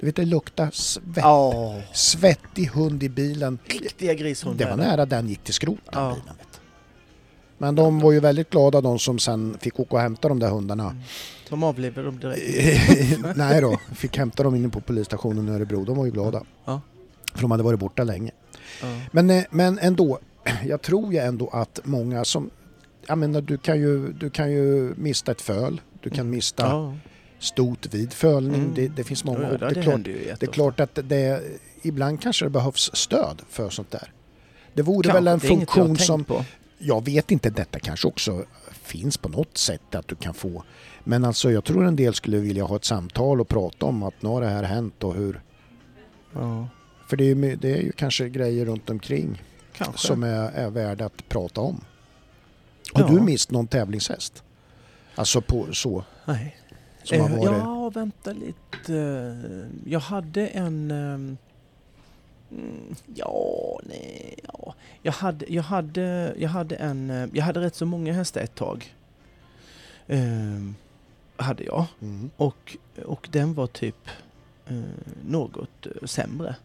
Du 0.00 0.06
vet 0.06 0.16
det 0.16 0.24
luktar 0.24 0.70
svett, 0.72 1.16
Ja. 1.16 1.80
svettig 1.94 2.64
hund 2.66 3.02
i 3.02 3.08
bilen. 3.08 3.58
Riktiga 3.66 4.14
grishundar. 4.14 4.64
Det 4.64 4.70
var 4.70 4.76
nära 4.76 5.06
den 5.06 5.28
gick 5.28 5.44
till 5.44 5.54
skrot 5.54 5.78
den 5.92 6.02
Ja. 6.02 6.14
bilen. 6.14 6.34
Men 7.60 7.74
de 7.74 8.00
var 8.00 8.12
ju 8.12 8.20
väldigt 8.20 8.50
glada 8.50 8.80
de 8.80 8.98
som 8.98 9.18
sen 9.18 9.56
fick 9.60 9.80
åka 9.80 9.96
och 9.96 10.00
hämta 10.02 10.28
de 10.28 10.38
där 10.38 10.50
hundarna. 10.50 10.84
Mm. 10.90 11.02
De 11.48 11.62
avlivade 11.62 12.06
dem 12.06 12.18
direkt. 12.20 13.36
Nej 13.36 13.60
då, 13.60 13.78
fick 13.94 14.16
hämta 14.18 14.42
dem 14.42 14.54
inne 14.54 14.68
på 14.68 14.80
polisstationen 14.80 15.48
i 15.48 15.50
Örebro. 15.52 15.84
De 15.84 15.96
var 15.96 16.04
ju 16.04 16.10
glada. 16.10 16.42
Ja. 16.64 16.80
För 17.34 17.42
de 17.42 17.50
hade 17.50 17.62
varit 17.62 17.80
borta 17.80 18.04
länge. 18.04 18.30
Ja. 18.82 18.86
Men, 19.12 19.30
eh, 19.30 19.44
men 19.50 19.78
ändå, 19.78 20.18
jag 20.66 20.82
tror 20.82 21.12
ju 21.12 21.18
ändå 21.18 21.48
att 21.48 21.80
många 21.84 22.24
som... 22.24 22.50
Jag 23.06 23.18
menar, 23.18 23.40
du 23.40 23.58
kan 23.58 23.80
ju, 23.80 24.12
du 24.12 24.30
kan 24.30 24.50
ju 24.52 24.94
mista 24.96 25.32
ett 25.32 25.40
föl. 25.40 25.80
Du 26.02 26.10
kan 26.10 26.30
mista 26.30 26.62
Ja. 26.66 26.94
Stot 27.38 27.94
vid 27.94 28.12
fölning. 28.12 28.60
Mm. 28.60 28.74
Det, 28.74 28.88
det 28.88 29.04
finns 29.04 29.24
många. 29.24 29.42
Ja, 29.42 29.48
det, 29.48 29.56
det, 29.74 29.80
är 29.80 29.82
klart, 29.82 30.04
det 30.04 30.42
är 30.42 30.52
klart 30.52 30.80
att 30.80 30.98
det, 31.02 31.42
ibland 31.82 32.22
kanske 32.22 32.44
det 32.44 32.50
behövs 32.50 32.90
stöd 32.94 33.42
för 33.48 33.70
sånt 33.70 33.90
där. 33.90 34.12
Det 34.74 34.82
vore 34.82 35.02
Kanske, 35.08 35.20
väl 35.20 35.26
en 35.28 35.32
jag 35.32 35.42
funktion 35.42 35.86
tänkt 35.86 36.02
som... 36.06 36.24
På. 36.24 36.44
Jag 36.78 37.04
vet 37.04 37.30
inte, 37.30 37.50
detta 37.50 37.78
kanske 37.80 38.08
också 38.08 38.44
finns 38.72 39.16
på 39.16 39.28
något 39.28 39.58
sätt 39.58 39.94
att 39.94 40.08
du 40.08 40.14
kan 40.14 40.34
få. 40.34 40.64
Men 41.04 41.24
alltså 41.24 41.50
jag 41.50 41.64
tror 41.64 41.86
en 41.86 41.96
del 41.96 42.14
skulle 42.14 42.38
vilja 42.38 42.64
ha 42.64 42.76
ett 42.76 42.84
samtal 42.84 43.40
och 43.40 43.48
prata 43.48 43.86
om 43.86 44.02
att 44.02 44.22
nu 44.22 44.28
har 44.28 44.40
det 44.40 44.46
här 44.48 44.62
hänt 44.62 45.04
och 45.04 45.14
hur. 45.14 45.40
Ja. 46.34 46.68
För 47.08 47.16
det 47.16 47.24
är, 47.24 47.34
ju- 47.34 47.56
det 47.56 47.72
är 47.72 47.82
ju 47.82 47.92
kanske 47.92 48.28
grejer 48.28 48.64
runt 48.64 48.90
omkring 48.90 49.42
Kanske. 49.76 50.06
som 50.06 50.22
är, 50.22 50.50
är 50.50 50.70
värda 50.70 51.04
att 51.06 51.28
prata 51.28 51.60
om. 51.60 51.80
Har 52.92 53.00
Ja. 53.02 53.08
du 53.08 53.20
mist 53.20 53.50
någon 53.50 53.66
tävlingshäst? 53.66 54.42
Alltså 55.14 55.40
på 55.40 55.66
så? 55.72 56.04
Nej. 56.24 56.56
Som 57.08 57.20
har 57.20 57.28
Eh, 57.28 57.36
varit... 57.36 57.44
Ja, 57.44 57.90
vänta 57.94 58.32
lite. 58.32 59.36
Jag 59.86 60.00
hade 60.00 60.46
en... 60.46 60.90
ehm, 60.90 61.36
mm, 62.50 62.94
Ja, 63.14 63.80
nej, 63.84 64.34
ja. 64.52 64.74
Jag 65.02 65.12
hade, 65.12 65.46
jag 65.48 65.62
hade, 65.62 66.34
jag 66.38 66.48
hade 66.48 66.76
en... 66.76 67.10
eh, 67.10 67.28
Jag 67.32 67.44
hade 67.44 67.60
rätt 67.60 67.74
så 67.74 67.86
många 67.86 68.12
hästar 68.12 68.40
ett 68.40 68.54
tag. 68.54 68.94
Ehm, 70.06 70.74
hade 71.36 71.64
jag. 71.64 71.84
Mm. 72.00 72.30
Och, 72.36 72.76
och 73.04 73.28
den 73.32 73.54
var 73.54 73.66
typ 73.66 74.08
eh, 74.66 74.76
något 75.28 75.86
eh, 75.86 76.06
sämre 76.06 76.56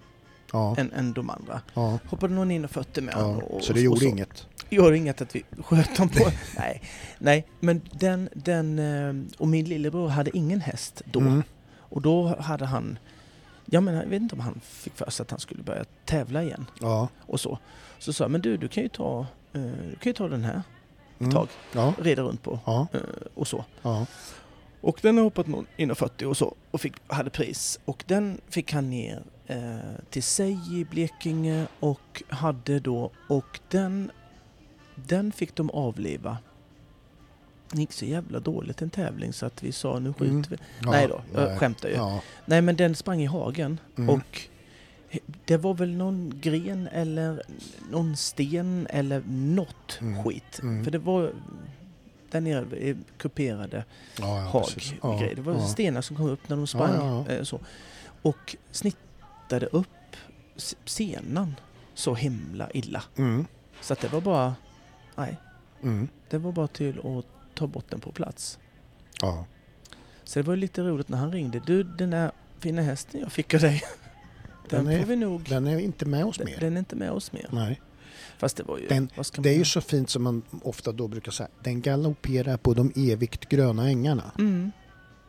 Ja, 0.53 0.75
än, 0.77 0.91
än 0.93 1.13
de 1.13 1.29
andra. 1.29 1.61
ja, 1.73 1.99
Hoppade 2.09 2.33
någon 2.33 2.51
in 2.51 2.63
och 2.65 2.71
fötte 2.71 3.01
med 3.01 3.13
ja. 3.17 3.25
och, 3.25 3.63
Så 3.63 3.73
det 3.73 3.81
gjorde 3.81 3.99
så. 3.99 4.05
inget? 4.05 4.47
Gör 4.69 4.91
inget 4.91 5.21
att 5.21 5.35
vi 5.35 5.43
sköt 5.63 5.95
dem 5.97 6.09
på. 6.09 6.31
nej, 6.57 6.81
nej, 7.19 7.47
men 7.59 7.81
den, 7.91 8.29
den... 8.33 8.79
eh, 8.79 9.13
Och 9.37 9.47
min 9.47 9.65
lillebror 9.65 10.07
hade 10.07 10.37
ingen 10.37 10.61
häst 10.61 11.01
då. 11.05 11.19
Mm. 11.19 11.43
Och 11.77 12.01
då 12.01 12.35
hade 12.39 12.65
han... 12.65 12.97
Jag 13.65 13.83
menar, 13.83 14.01
jag 14.03 14.09
vet 14.09 14.21
inte 14.21 14.35
om 14.35 14.41
han 14.41 14.61
fick 14.63 14.93
för 14.95 15.09
sig 15.11 15.23
att 15.23 15.31
han 15.31 15.39
skulle 15.39 15.63
börja 15.63 15.83
tävla 16.05 16.43
igen 16.43 16.65
Ja. 16.81 17.07
och 17.19 17.39
så. 17.39 17.59
Så 17.99 18.13
sa 18.13 18.23
jag, 18.23 18.31
men 18.31 18.41
du, 18.41 18.57
du 18.57 18.67
kan 18.67 18.83
ju 18.83 18.89
ta, 18.89 19.19
eh, 19.53 19.61
du 19.61 19.95
kan 20.01 20.09
ju 20.09 20.13
ta 20.13 20.27
den 20.27 20.43
här 20.43 20.55
ett 20.57 20.63
Mm. 21.21 21.31
tag, 21.33 21.47
Ja, 21.73 21.93
reda 21.97 22.21
runt 22.21 22.43
på 22.43 22.59
ja, 22.65 22.87
eh, 22.93 22.99
och 23.33 23.47
så. 23.47 23.65
ja. 23.81 24.05
Och 24.81 24.99
den 25.01 25.17
har 25.17 25.23
hoppat 25.23 25.47
någon 25.47 25.65
in 25.77 25.91
och 25.91 25.97
40 25.97 26.25
och 26.25 26.37
så 26.37 26.55
och 26.71 26.81
fick, 26.81 26.93
hade 27.07 27.29
pris. 27.29 27.79
Och 27.85 28.03
den 28.07 28.41
fick 28.49 28.73
han 28.73 28.89
ner 28.89 29.23
till 30.09 30.23
sig 30.23 30.79
i 30.79 30.85
Blekinge 30.85 31.67
och 31.79 32.23
hade 32.29 32.79
då, 32.79 33.11
och 33.29 33.59
den, 33.69 34.11
den 34.95 35.31
fick 35.31 35.55
de 35.55 35.69
avliva. 35.69 36.37
Det 37.71 37.79
gick 37.79 37.91
så 37.93 38.05
jävla 38.05 38.39
dåligt 38.39 38.81
en 38.81 38.89
tävling 38.89 39.33
så 39.33 39.45
att 39.45 39.63
vi 39.63 39.71
sa 39.71 39.99
nu 39.99 40.13
skjuter 40.13 40.29
Mm. 40.33 40.45
vi. 40.49 40.57
ja. 40.83 40.91
Nej 40.91 41.07
då, 41.07 41.21
jag 41.33 41.49
Nej. 41.49 41.57
skämtar 41.59 41.89
ju. 41.89 41.95
Ja. 41.95 42.21
Nej 42.45 42.61
men 42.61 42.75
den 42.75 42.95
sprang 42.95 43.21
i 43.21 43.25
hagen 43.25 43.79
Mm. 43.97 44.09
och 44.09 44.41
det 45.45 45.57
var 45.57 45.73
väl 45.73 45.89
någon 45.95 46.33
gren 46.41 46.87
eller 46.91 47.43
någon 47.91 48.17
sten 48.17 48.87
eller 48.89 49.23
något 49.27 49.97
Mm. 50.01 50.23
skit. 50.23 50.59
Mm. 50.61 50.83
För 50.83 50.91
det 50.91 50.97
var 50.97 51.31
där 52.31 52.41
nere 52.41 52.65
är 52.89 52.97
kuperade 53.17 53.85
Ja, 54.19 54.63
haggrejer. 55.01 55.35
Det 55.35 55.41
var 55.41 55.59
stenar 55.59 56.01
som 56.01 56.15
kom 56.17 56.29
upp 56.29 56.49
när 56.49 56.55
de 56.57 56.67
sprang. 56.67 57.25
Eh, 57.29 57.43
Så. 57.43 57.59
Och 58.21 58.55
snittade 59.59 59.77
upp 59.77 59.87
senan 60.85 61.55
så 61.93 62.15
himla 62.15 62.69
illa. 62.73 63.03
Mm. 63.17 63.45
Så 63.81 63.93
att 63.93 63.99
det 64.01 64.07
var 64.13 64.21
bara... 64.21 64.55
Nej, 65.15 65.37
Mm. 65.83 66.07
det 66.29 66.37
var 66.37 66.51
bara 66.51 66.67
till 66.67 66.99
att 66.99 67.55
ta 67.55 67.67
bort 67.67 67.85
den 67.89 67.99
på 67.99 68.11
plats. 68.11 68.59
Ja. 69.21 69.45
Så 70.23 70.39
det 70.39 70.43
var 70.47 70.55
lite 70.55 70.81
roligt 70.81 71.09
när 71.09 71.17
han 71.17 71.31
ringde. 71.31 71.61
Du, 71.65 71.83
den 71.83 72.09
där 72.09 72.31
fina 72.59 72.81
hästen 72.81 73.19
jag 73.21 73.31
fick 73.31 73.53
av 73.53 73.59
dig. 73.59 73.81
Den, 74.69 74.85
Den 74.85 74.93
är- 74.93 74.99
får 74.99 75.07
vi 75.07 75.15
nog... 75.15 75.43
Den 75.49 75.67
är 75.67 75.79
inte 75.79 76.05
med 76.05 76.25
oss 76.25 76.37
Den, 76.37 76.45
mer. 76.45 76.59
den 76.59 76.73
är 76.73 76.79
inte 76.79 76.95
med 76.95 77.11
oss 77.11 77.31
mer. 77.31 77.47
Nej. 77.51 77.81
Fast 78.37 78.57
det 78.57 78.63
var 78.63 78.77
ju... 78.77 78.87
Den- 78.87 79.09
Det 79.15 79.49
är 79.49 79.53
man- 79.53 79.53
ju 79.59 79.65
så 79.65 79.81
fint 79.81 80.09
som 80.09 80.23
man 80.23 80.41
ofta 80.63 80.91
då 80.91 81.07
brukar 81.07 81.31
säga. 81.31 81.49
Den 81.63 81.81
galopperar 81.81 82.57
på 82.57 82.73
de 82.73 82.91
evigt 82.95 83.49
gröna 83.49 83.89
ängarna. 83.89 84.31
Mm, 84.39 84.71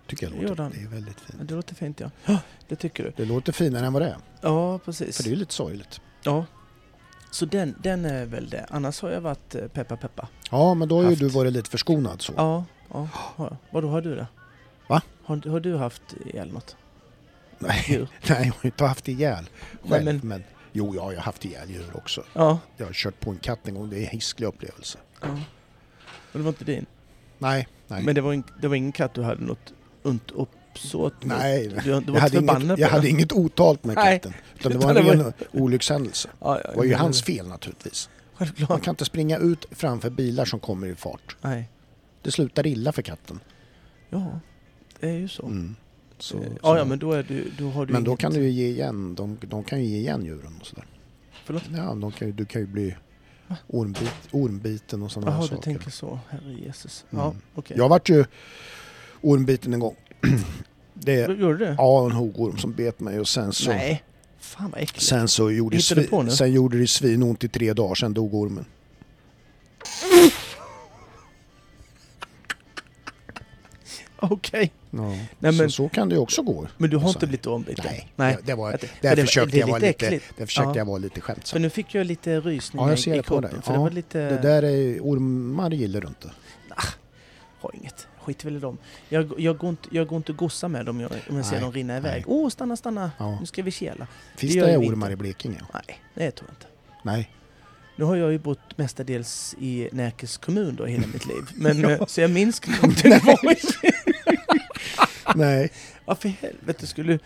Tycker 0.07 0.27
jag 0.31 0.43
låter. 0.43 0.55
den. 0.55 0.71
Det 0.71 0.83
är 0.83 0.87
väldigt 0.89 1.21
fint. 1.21 1.49
det 1.49 1.55
låter 1.55 1.75
fint 1.75 2.01
ja. 2.01 2.11
Det 2.69 2.77
tycker 2.77 3.05
du. 3.05 3.13
Det 3.17 3.25
låter 3.25 3.53
finare 3.53 3.87
än 3.87 3.93
vad 3.93 4.03
det 4.03 4.09
är. 4.09 4.17
Ja, 4.41 4.79
precis. 4.79 5.17
För 5.17 5.23
det 5.25 5.29
är 5.29 5.31
ju 5.31 5.37
lite 5.37 5.55
sorgligt. 5.55 6.01
Ja. 6.23 6.47
Så 7.31 7.47
den, 7.47 7.75
den 7.83 8.05
är 8.05 8.27
väl 8.27 8.49
det. 8.51 8.67
Annars 8.71 9.01
har 9.03 9.11
jag 9.11 9.21
varit 9.21 9.55
eh, 9.55 9.67
peppa 9.69 9.97
peppa. 9.97 10.29
Ja, 10.51 10.75
men 10.75 10.89
då 10.89 10.97
har 10.97 11.03
ju 11.03 11.09
Haft. 11.09 11.21
du 11.21 11.29
varit 11.29 11.53
lite 11.53 11.71
förskonad 11.71 12.23
så. 12.23 12.33
Ja, 12.37 12.65
ja. 12.93 13.09
Har. 13.13 13.57
Vadå, 13.71 13.89
har 13.89 14.01
du 14.03 14.15
det? 14.17 14.27
Va? 14.89 15.03
Har, 15.25 15.51
har 15.51 15.61
du 15.61 15.77
haft 15.77 16.03
ihjäl 16.27 16.53
något 16.53 16.77
Nej, 17.59 17.85
djur? 17.89 18.09
nej, 18.29 18.39
jag 18.47 18.53
har 18.55 18.65
inte 18.67 18.85
haft 18.85 19.09
ihjäl 19.09 19.45
Nej, 19.83 19.91
själv. 19.91 20.05
men- 20.05 20.21
men... 20.29 20.45
Jo, 20.77 20.95
ja, 20.95 21.13
jag 21.13 21.19
har 21.19 21.25
haft 21.25 21.45
ihjäl 21.45 21.71
djur 21.71 21.91
också. 21.97 22.25
Ja. 22.33 22.59
Jag 22.77 22.87
har 22.87 22.93
kört 22.93 23.21
på 23.21 23.31
en 23.31 23.39
katt 23.39 23.69
en 23.69 23.75
gång. 23.75 23.91
Det 23.91 23.97
är 23.99 24.01
en 24.01 24.07
hisklig 24.11 24.47
upplevelse. 24.47 24.99
ja. 25.21 25.29
Men 25.29 25.43
det 26.33 26.39
var 26.39 26.49
inte 26.49 26.65
din? 26.65 26.87
Nej, 27.39 27.69
nej. 27.89 28.03
Men 28.03 28.15
det 28.15 28.21
var, 28.21 28.33
in, 28.33 28.45
det 28.61 28.69
var 28.69 28.75
ingen 28.77 28.93
katt 28.93 29.15
du 29.15 29.23
hade 29.23 29.43
något 29.45 29.73
ont 30.05 30.31
uppsåt? 30.31 31.15
Nej, 31.21 31.69
Du, 31.85 32.01
du 32.01 32.13
jag, 32.13 32.21
hade 32.21 32.39
inget, 32.39 32.79
jag 32.79 32.89
hade 32.89 33.09
inget 33.09 33.33
otalt 33.33 33.85
med 33.85 33.97
Nej. 33.97 34.19
katten. 34.19 34.33
Utan 34.59 34.73
det 34.73 34.79
var 34.87 34.95
en 34.95 35.05
ren 35.07 35.33
olyckshändelse. 35.53 36.29
Ja, 36.41 36.61
ja, 36.65 36.71
Det 36.71 36.77
var 36.77 36.85
ju 36.85 36.95
hans 36.95 37.23
fel 37.23 37.47
naturligtvis. 37.49 38.09
Man 38.39 38.47
Självklart. 38.49 38.83
kan 38.83 38.93
inte 38.93 39.05
springa 39.05 39.39
ut 39.39 39.67
framför 39.71 40.11
bilar 40.11 40.45
som 40.45 40.61
kommer 40.61 40.87
i 40.87 40.95
fart. 40.95 41.37
Nej. 41.41 41.69
Det 42.23 42.31
slutar 42.31 42.67
illa 42.67 42.93
för 42.93 43.03
katten. 43.03 43.41
Ja, 44.11 44.41
det 45.01 45.09
är 45.09 45.15
ju 45.19 45.29
så. 45.29 45.47
Mm. 45.47 45.77
Så, 46.19 46.37
Eh, 46.37 46.43
så. 46.43 46.49
ja, 46.63 46.79
ja, 46.79 46.85
men 46.85 46.99
då, 46.99 47.13
är 47.13 47.23
du, 47.23 47.51
då 47.59 47.71
har 47.71 47.87
du 47.87 47.93
Men 47.93 48.05
då 48.05 48.17
kan 48.17 48.33
du 48.33 48.41
ju 48.41 48.51
ge 48.51 48.67
igen. 48.69 49.15
De, 49.15 49.39
de 49.43 49.65
kan 49.65 49.81
ju 49.81 49.87
ge 49.87 49.99
igen 49.99 50.25
djuren 50.25 50.57
och 50.61 50.67
sådär. 50.67 50.85
Förlåt? 51.45 51.63
Ja, 51.77 51.95
de 51.95 52.13
kan, 52.13 52.33
du 52.33 52.45
kan 52.45 52.61
ju 52.61 52.67
bli 52.67 52.97
ormbit, 53.67 54.13
ormbiten 54.31 55.03
och 55.03 55.13
sådana 55.13 55.31
Jaha, 55.31 55.37
här 55.37 55.43
du 55.43 55.49
saker. 55.49 55.63
tänker 55.63 55.91
så. 55.91 56.19
Herre 56.29 56.53
Jesus. 56.53 57.05
Ja, 57.11 57.25
Mm. 57.25 57.37
okej. 57.55 57.77
Jag 57.77 57.89
vart 57.89 58.09
ju 58.09 58.25
ormbiten 59.25 59.75
en 59.75 59.81
gång. 59.81 59.97
Det, 60.95 61.29
Gjorde 61.39 61.57
du? 61.59 61.75
ja, 61.79 62.05
en 62.05 62.13
huggorm 62.13 62.59
som 62.59 62.73
bet 62.73 63.01
mig 63.01 63.21
och 63.21 63.29
sen 63.29 63.53
så, 63.53 63.71
Nej. 63.71 64.03
Fan 64.39 64.71
vad 64.71 64.81
äckligt. 64.83 65.03
sen 65.07 65.29
så 65.29 65.51
gjorde, 65.51 65.77
det 65.77 65.79
du 65.79 65.83
svi, 65.83 66.31
sen 66.31 66.53
gjorde 66.53 66.79
det 66.79 66.87
svinont 66.87 67.45
i 67.45 67.49
tre 67.49 67.73
dagar, 67.73 67.95
sen 67.95 68.15
dog 68.15 68.35
ormen. 68.35 68.65
Okej. 74.19 74.73
Ja. 74.91 74.99
Nej, 75.09 75.19
men- 75.39 75.55
så, 75.55 75.71
så 75.71 75.89
kan 75.89 76.09
det 76.09 76.15
ju 76.15 76.21
också 76.21 76.43
gå. 76.43 76.67
Men 76.79 76.91
du 76.91 76.97
har 76.97 77.09
Så- 77.13 77.19
inte 77.19 77.27
blivit 77.27 77.47
ombiten? 77.47 77.85
Nej, 77.89 78.09
Nej. 78.17 78.37
Det, 78.41 78.47
det 78.47 78.55
var, 78.55 78.71
det- 78.73 78.79
där 79.01 79.09
för 79.11 79.17
det- 79.17 79.23
försökte 79.27 79.51
det 79.57 79.59
jag 79.61 79.67
vara 79.67 79.79
lite 79.79 80.21
där 80.37 80.47
försökte 80.47 80.69
Ja. 80.71 80.77
jag 80.77 80.85
vara 80.85 80.99
lite 80.99 81.15
För 81.15 81.21
skämtsam. 81.21 81.63
nu 81.63 81.71
fick 81.71 81.95
jag 81.95 82.07
lite 82.07 82.41
rysningar 82.41 82.87
Ja, 82.87 82.91
jag 82.93 82.99
ser 82.99 83.15
i 83.15 83.17
det 83.17 83.23
kroppen. 83.23 83.51
dig. 83.51 83.63
För 83.63 83.73
Ja, 83.73 83.77
det 83.79 83.83
var 83.83 83.91
lite... 83.91 84.19
Det 84.29 84.39
där 84.43 84.63
är 84.63 85.01
ormar 85.01 85.71
gillar 85.71 86.01
du 86.01 86.09
inte. 86.09 86.31
Har 87.61 87.71
inget. 87.75 88.07
Skit 88.25 88.45
väl 88.45 88.57
i 88.57 88.59
dem. 88.59 88.79
Jag, 89.09 89.33
jag, 89.39 89.59
går 89.59 89.71
inte, 89.71 89.89
jag 89.91 90.07
går 90.07 90.17
inte 90.17 90.33
och 90.33 90.39
gossar 90.39 90.69
med 90.69 90.87
dem 90.87 90.97
om 90.97 91.01
jag, 91.01 91.11
om 91.31 91.37
jag 91.37 91.47
ser 91.47 91.61
dem 91.61 91.73
rinna 91.73 91.97
iväg. 91.97 92.25
Åh, 92.27 92.49
stanna, 92.49 92.77
stanna! 92.77 93.11
Ja. 93.19 93.41
Nu 93.41 93.47
ska 93.47 93.63
vi 93.63 93.71
kela. 93.71 94.07
Finns 94.37 94.55
Det 94.55 94.61
det, 94.61 94.77
ormar 94.77 95.11
i 95.11 95.17
Blekinge? 95.17 95.61
Nej, 95.75 96.01
det 96.15 96.31
tror 96.31 96.49
jag 96.51 96.55
inte. 96.55 96.67
Nej. 97.03 97.31
Nu 97.97 98.05
har 98.05 98.17
jag 98.17 98.33
ju 98.33 98.39
bott 98.39 98.79
mestadels 98.79 99.55
i 99.59 99.89
Närkes 99.93 100.37
kommun 100.37 100.77
då 100.77 100.87
hela 100.87 101.07
mitt 101.07 101.27
liv. 101.27 101.43
Men, 101.55 101.85
eh, 101.85 102.07
Så 102.07 102.21
jag 102.21 102.31
minns 102.31 102.61
knappt 102.61 103.03
det 103.03 103.25
var. 103.25 103.39
Nej. 105.37 105.71
Ja, 106.07 106.15
för 106.15 106.29
helvete 106.29 106.87
skulle... 106.87 107.19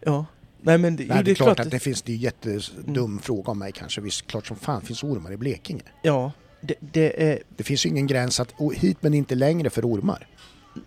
Ja. 0.00 0.26
Nej 0.64 0.78
men 0.78 0.96
det, 0.96 1.04
Nej, 1.06 1.16
jo, 1.16 1.22
det 1.22 1.30
är 1.30 1.34
klart 1.34 1.60
att 1.60 1.66
att 1.66 1.70
det 1.70 1.78
finns, 1.78 2.02
det 2.02 2.12
är 2.12 2.16
ju 2.16 2.22
jättedum 2.22 3.18
fråga 3.18 3.50
om 3.50 3.58
mig 3.58 3.72
kanske. 3.72 4.00
Visst, 4.00 4.26
klart 4.26 4.46
som 4.46 4.56
fan 4.56 4.82
finns 4.82 5.04
ormar 5.04 5.32
i 5.32 5.36
Blekinge. 5.36 5.82
Ja, 6.02 6.32
det, 6.60 6.74
det 6.80 7.30
är... 7.30 7.38
Det 7.56 7.64
finns 7.64 7.86
ju 7.86 7.90
ingen 7.90 8.06
gräns 8.06 8.40
att 8.40 8.54
oh, 8.58 8.72
hit 8.72 8.98
men 9.00 9.14
inte 9.14 9.34
längre 9.34 9.70
för 9.70 9.82
ormar. 9.82 10.26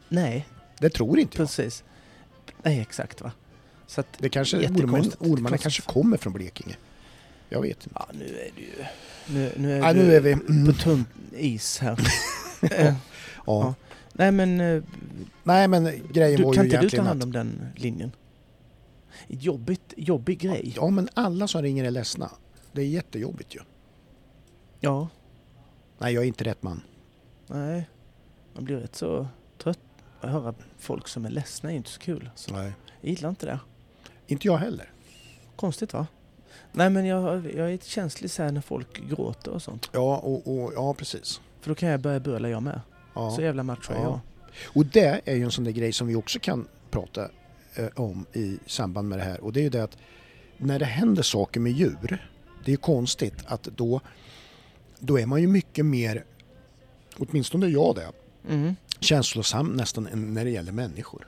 Nej, 0.10 0.48
Det 0.80 0.90
tror 0.90 1.20
inte 1.20 1.38
jag. 1.38 1.48
precis. 1.48 1.84
Nej, 2.64 2.80
exakt 2.80 3.22
va. 3.22 3.32
Så 3.88 4.02
att, 4.02 4.07
Det 4.18 4.30
kanske, 4.30 4.57
ormen, 4.57 5.12
ormarna 5.20 5.57
kanske 5.57 5.82
kommer 5.82 6.18
från 6.18 6.34
Blekinge. 6.34 6.76
Jag 7.49 7.62
vet 7.62 7.84
inte. 7.88 7.90
ja, 7.99 8.07
nu 8.14 8.26
är 8.26 8.52
det 8.56 8.62
ju... 8.62 8.86
Nu, 9.28 9.52
nu 9.57 9.74
är 9.74 9.78
Ja, 9.78 9.94
du 9.94 9.99
nu 9.99 10.16
är 10.16 10.22
vi... 10.22 10.32
Mm, 10.32 10.66
på 10.66 10.74
tunn 10.74 11.06
is 11.32 11.80
här. 11.80 11.99
Eh, 12.72 12.95
ja. 13.45 13.74
Nej 14.14 14.32
men, 14.32 14.62
eh, 14.62 14.84
Nej 15.44 15.68
men 15.68 15.84
grejen 16.12 16.38
du, 16.38 16.44
var 16.44 16.53
ju 16.53 16.56
kan 16.56 16.66
inte 16.66 16.78
du 16.78 16.90
ta 16.90 17.02
hand 17.02 17.24
om 17.24 17.32
den 17.32 17.68
linjen? 17.76 18.12
Jobbigt, 19.28 19.94
jobbig 19.98 20.40
grej. 20.40 20.74
Ja 20.76 20.90
men 20.90 21.10
alla 21.14 21.48
som 21.48 21.62
ringer 21.62 21.84
är 21.86 21.91
ledsna. 21.91 22.30
Det 22.72 22.82
är 22.82 22.86
jättejobbigt 22.86 23.56
ju. 23.56 23.60
Ja, 24.80 25.07
Nej 25.98 26.14
jag 26.14 26.24
är 26.24 26.28
inte 26.28 26.44
rätt 26.44 26.64
man. 26.64 26.82
nej. 27.48 27.90
Man 28.53 28.66
blir 28.66 28.76
rätt 28.78 28.95
så 28.95 29.28
höra 30.27 30.53
folk 30.77 31.07
som 31.07 31.26
är 31.26 31.30
ledsna. 31.30 31.72
är 31.72 31.76
inte 31.76 31.89
så 31.89 31.99
kul. 31.99 32.30
Så 32.35 32.53
Nej. 32.53 32.73
jag 33.02 33.10
gillar 33.10 33.30
inte 33.30 33.45
det. 33.45 33.60
Inte 34.27 34.47
jag 34.47 34.57
heller. 34.57 34.91
Konstigt 35.56 35.93
va? 35.93 36.07
Nej 36.72 36.89
men 36.89 37.06
jag, 37.06 37.52
jag 37.56 37.73
är 37.73 37.77
känslig 37.77 38.31
så 38.31 38.52
när 38.52 38.61
folk 38.61 39.10
gråter 39.10 39.52
och 39.52 39.61
sånt. 39.61 39.89
Ja, 39.93 40.18
och, 40.18 40.64
och, 40.64 40.72
ja 40.76 40.93
precis. 40.93 41.41
För 41.61 41.69
då 41.69 41.76
kan 41.76 41.89
jag 41.89 41.99
börja 41.99 42.19
böla 42.19 42.49
jag 42.49 42.64
med. 42.64 42.81
Ja. 43.14 43.31
Så 43.31 43.41
jävla 43.41 43.64
macho 43.64 43.91
är 43.93 43.95
Ja. 43.97 44.03
jag. 44.03 44.19
Och 44.76 44.85
det 44.85 45.22
är 45.26 45.35
ju 45.35 45.43
en 45.43 45.52
sån 45.52 45.64
där 45.64 45.72
grej 45.72 45.93
som 45.93 46.07
vi 46.07 46.15
också 46.15 46.39
kan 46.39 46.68
prata 46.91 47.30
eh, 47.76 47.88
om 47.95 48.26
i 48.34 48.60
samband 48.65 49.10
med 49.10 49.19
det 49.19 49.23
här. 49.23 49.41
Och 49.41 49.53
det 49.53 49.60
är 49.60 49.64
ju 49.64 49.69
det 49.69 49.84
att 49.84 49.97
när 50.57 50.80
det 50.80 50.85
händer 50.85 51.23
saker 51.23 51.60
med 51.60 51.72
djur, 51.72 52.27
det 52.65 52.69
är 52.69 52.73
ju 52.73 52.77
konstigt 52.77 53.35
att 53.45 53.64
då, 53.64 54.02
då 54.99 55.19
är 55.19 55.26
man 55.26 55.41
ju 55.41 55.47
mycket 55.47 55.85
mer, 55.85 56.26
åtminstone 57.18 57.68
jag 57.68 57.95
det, 57.95 58.11
Mm. 58.49 58.76
Känslosam 59.06 59.68
nästan 59.68 60.07
än 60.07 60.34
när 60.34 60.45
det 60.45 60.52
gäller 60.52 60.72
människor. 60.72 61.27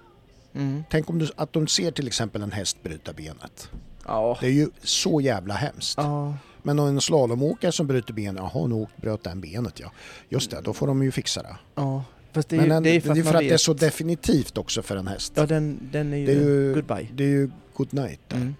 Mm. 0.53 0.83
Tänk 0.89 1.09
om 1.09 1.19
du, 1.19 1.27
att 1.35 1.53
de 1.53 1.67
ser 1.67 1.91
till 1.91 2.07
exempel 2.07 2.41
en 2.41 2.51
häst 2.51 2.77
bryta 2.83 3.13
benet. 3.13 3.69
Ja. 4.05 4.37
Det 4.41 4.47
är 4.47 4.51
ju 4.51 4.69
så 4.83 5.21
jävla 5.21 5.53
hemskt. 5.53 5.97
Ja. 5.97 6.37
Men 6.63 6.79
om 6.79 6.87
en 6.87 7.01
slalomåkare 7.01 7.71
som 7.71 7.87
bryter 7.87 8.13
benet, 8.13 8.43
jaha 8.53 8.67
nu 8.67 8.87
bröt 8.95 9.23
den 9.23 9.41
benet 9.41 9.79
ja. 9.79 9.91
Just 10.29 10.51
det, 10.51 10.61
då 10.61 10.73
får 10.73 10.87
de 10.87 11.03
ju 11.03 11.11
fixa 11.11 11.41
det. 11.43 11.55
Ja. 11.75 12.03
Fast 12.31 12.49
det 12.49 12.55
är, 12.55 12.57
Men 12.57 12.67
ju, 12.69 12.73
en, 12.75 12.83
det 12.83 12.89
är 12.89 12.93
ju 12.93 13.01
för 13.01 13.11
att, 13.11 13.33
man 13.33 13.43
det 13.43 13.49
är 13.53 13.57
så 13.57 13.73
definitivt 13.73 14.57
också 14.57 14.81
för 14.81 14.95
en 14.95 15.07
häst. 15.07 15.33
Ja, 15.35 15.45
den, 15.45 15.89
den 15.91 16.13
är 16.13 16.17
ju, 16.17 16.25
Det 16.25 16.31
är 16.31 16.35
ju- 16.35 16.73
goodbye. 16.73 17.07
Det 17.13 17.23
är 17.23 17.27
ju 17.27 17.51
good 17.73 17.93
night 17.93 18.19
där. 18.27 18.37
Mm. 18.37 18.55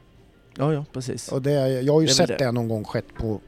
Ja, 0.58 0.74
ja, 0.74 0.86
precis. 0.94 1.32
Och 1.32 1.42
det, 1.42 1.52
är- 1.52 1.82
jag 1.82 1.94
har 1.94 2.02
ju 2.02 2.08
Det 2.08 2.12
är 2.12 2.16
sett 2.16 2.28
det. 2.28 2.38
det. 2.38 2.52
någon 2.52 2.68
gång 2.68 2.84
skett 2.84 3.14
på, 3.18 3.42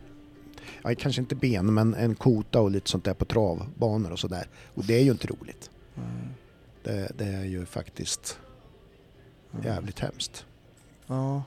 ja, 0.83 0.95
kanske 0.97 1.21
inte 1.21 1.35
ben, 1.35 1.73
men 1.73 1.93
en 1.93 2.15
kota 2.15 2.61
och 2.61 2.71
lite 2.71 2.89
sånt 2.89 3.03
där 3.05 3.13
på 3.13 3.25
travbanor 3.25 4.11
och 4.11 4.19
sådär. 4.19 4.47
Och 4.73 4.83
det 4.85 4.93
är 4.99 5.03
ju 5.03 5.11
inte 5.11 5.27
roligt. 5.27 5.71
Mm. 5.97 6.09
Det, 6.83 7.11
det 7.17 7.25
är 7.25 7.43
ju 7.45 7.65
faktiskt 7.65 8.39
Ja. 9.51 9.59
jävligt 9.63 9.99
hemskt. 9.99 10.45
Ja. 11.07 11.43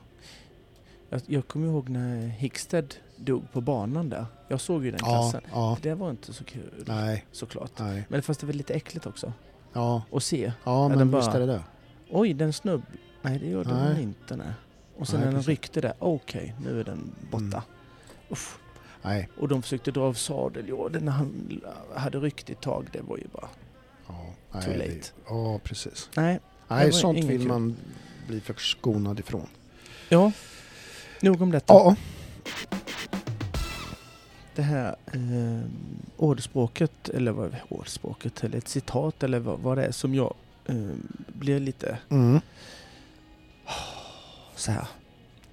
Jag, 1.09 1.21
jag 1.25 1.47
kommer 1.47 1.67
ihåg 1.67 1.89
när 1.89 2.27
Hickstead 2.27 2.95
dog 3.15 3.51
på 3.51 3.61
banan 3.61 4.09
där. 4.09 4.25
Jag 4.47 4.61
såg 4.61 4.85
ju 4.85 4.91
den 4.91 4.99
Ja, 5.03 5.05
klassen. 5.31 5.49
ja, 5.53 5.77
Det 5.81 5.93
var 5.95 6.09
inte 6.09 6.33
så 6.33 6.43
kul 6.43 6.83
nej, 6.87 7.25
såklart. 7.31 7.71
nej. 7.79 8.05
Men 8.09 8.21
fast 8.21 8.39
det 8.39 8.45
var 8.45 8.53
lite 8.53 8.73
äckligt 8.73 9.05
också. 9.05 9.33
Ja, 9.73 10.03
Att 10.11 10.23
se. 10.23 10.53
ja 10.63 10.87
den 10.89 10.97
men 10.97 11.11
bara- 11.11 11.21
visst 11.21 11.33
är 11.35 11.39
det 11.39 11.45
det. 11.45 11.63
Oj, 12.09 12.33
den 12.33 12.53
snubb. 12.53 12.81
Nej, 13.21 13.39
det 13.39 13.47
gjorde 13.49 13.73
Nej. 13.73 13.93
den 13.93 14.01
inte. 14.03 14.35
Nej. 14.35 14.53
Och 14.97 15.07
sen 15.07 15.19
Nej, 15.19 15.25
när 15.27 15.33
den 15.33 15.43
ryckte 15.43 15.81
där, 15.81 15.93
okej, 15.99 16.55
nu 16.63 16.79
är 16.79 16.83
den 16.83 17.11
borta. 17.31 17.43
Mm. 17.43 17.61
Uff. 18.29 18.59
Nej, 19.03 19.29
Och 19.39 19.47
de 19.47 19.61
försökte 19.61 19.91
dra 19.91 20.01
av 20.01 20.13
sadeljorden 20.13 21.05
när 21.05 21.11
han 21.11 21.61
hade 21.95 22.19
ryckt 22.19 22.49
ett 22.49 22.61
tag. 22.61 22.87
Det 22.91 23.01
var 23.01 23.17
ju 23.17 23.27
bara... 23.33 23.49
ja, 24.07 24.25
nej, 24.51 24.63
Too 24.63 24.73
det- 24.73 24.77
late. 24.77 25.07
Ja, 25.27 25.59
precis. 25.63 26.09
Nej. 26.15 26.39
Nej, 26.67 26.91
sånt 26.93 27.17
vill 27.17 27.39
kul. 27.39 27.47
man 27.47 27.75
bli 28.27 28.39
förskonad 28.41 29.19
ifrån. 29.19 29.47
Ja. 30.09 30.31
Nog 31.21 31.41
om 31.41 31.51
detta. 31.51 31.73
Ja, 31.73 31.95
Det 34.55 34.61
här 34.61 34.95
eh, 35.05 35.69
ordspråket, 36.17 37.09
eller 37.09 37.31
vad 37.31 37.55
ordspråket, 37.69 38.43
eller 38.43 38.57
ett 38.57 38.67
citat 38.67 39.23
eller 39.23 39.39
vad, 39.39 39.59
vad 39.59 39.77
det 39.77 39.85
är 39.85 39.91
som 39.91 40.15
jag 40.15 40.33
eh, 40.65 40.75
blir 41.27 41.59
lite 41.59 41.97
mm. 42.09 42.39
så 44.55 44.71
här 44.71 44.87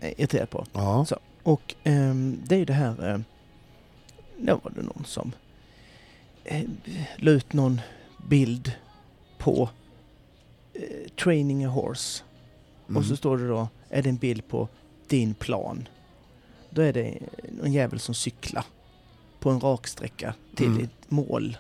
eh, 0.01 0.13
irriterad 0.21 0.51
på. 0.51 0.67
ja. 0.73 1.05
Så. 1.05 1.19
Och 1.43 1.75
ehm, 1.85 2.41
det 2.47 2.55
är 2.55 2.59
ju 2.59 2.65
det 2.65 2.73
här, 2.73 3.09
eh, 3.15 3.19
då 4.41 4.61
var 4.65 4.73
det 4.77 4.83
någon 4.83 5.05
som 5.07 5.33
eh, 6.45 6.63
la 7.17 7.31
ut 7.31 7.53
någon 7.53 7.81
bild 8.29 8.73
på 9.39 9.69
eh, 10.75 11.11
training 11.25 11.65
a 11.65 11.69
horse. 11.69 12.23
Mm. 12.89 12.97
Och 12.97 13.05
så 13.05 13.17
står 13.17 13.39
det 13.39 13.49
då, 13.49 13.69
är 13.89 14.03
det 14.03 14.09
en 14.09 14.17
bild 14.17 14.49
på 14.49 14.69
din 15.09 15.35
plan. 15.35 15.89
Då 16.71 16.83
är 16.83 16.93
det 16.93 17.19
en 17.63 17.73
jävel 17.73 18.01
som 18.01 18.15
cyklar 18.15 18.65
på 19.41 19.51
en 19.51 19.61
raksträcka 19.61 20.35
till 20.57 20.67
Mm. 20.67 20.85
ett 20.85 21.11
mål. 21.11 21.57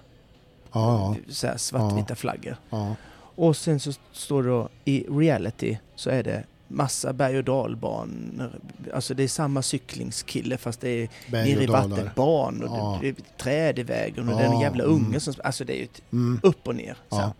ja, 0.72 1.16
Så 1.28 1.46
här 1.46 1.56
svartvita 1.56 2.14
flaggor. 2.14 2.56
ja, 2.70 2.94
Och 3.34 3.56
sen 3.56 3.80
så 3.80 3.92
står 4.12 4.42
det 4.42 4.48
då 4.48 4.68
i 4.84 5.04
reality 5.08 5.78
så 5.94 6.10
är 6.10 6.22
det 6.22 6.44
massa 6.70 7.12
berg 7.12 7.38
och 7.38 7.44
dalbanor. 7.44 8.50
Alltså 8.94 9.14
det 9.14 9.22
är 9.22 9.28
samma 9.28 9.62
cyklingskille 9.62 10.58
fast 10.58 10.80
det 10.80 10.88
är 10.88 11.08
berg 11.30 11.54
nere 11.54 11.64
i 11.64 11.66
vattenban 11.66 12.62
och 12.62 12.76
Ja. 12.78 12.98
det 13.02 13.08
är 13.08 13.14
träd 13.38 13.78
i 13.78 13.82
vägen 13.82 14.28
och 14.28 14.34
Ja, 14.34 14.38
det 14.38 14.44
är 14.44 14.52
en 14.52 14.60
jävla 14.60 14.84
mm. 14.84 14.96
unge 14.96 15.20
som... 15.20 15.34
Alltså 15.44 15.64
det 15.64 15.72
är 15.72 15.80
ju 15.80 15.88
Mm. 16.12 16.40
upp 16.42 16.68
och 16.68 16.74
ner. 16.76 16.96
Ja. 17.08 17.32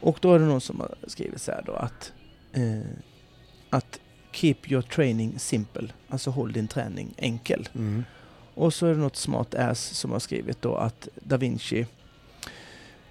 Och 0.00 0.18
då 0.20 0.34
är 0.34 0.38
det 0.38 0.44
någon 0.44 0.60
som 0.60 0.80
har 0.80 0.94
skrivit 1.06 1.40
så 1.40 1.52
här 1.52 1.62
då 1.66 1.72
att, 1.72 2.12
eh, 2.52 2.80
att 3.70 4.00
keep 4.32 4.56
your 4.68 4.82
training 4.82 5.38
simple. 5.38 5.88
Alltså 6.08 6.30
håll 6.30 6.52
din 6.52 6.68
träning 6.68 7.14
enkel. 7.16 7.68
Mm. 7.74 8.04
Och 8.54 8.74
så 8.74 8.86
är 8.86 8.90
det 8.90 9.00
något 9.00 9.16
smart 9.16 9.54
ass 9.54 9.80
som 9.80 10.10
har 10.12 10.18
skrivit 10.18 10.62
då 10.62 10.74
att 10.76 11.08
Da 11.14 11.36
Vinci 11.36 11.86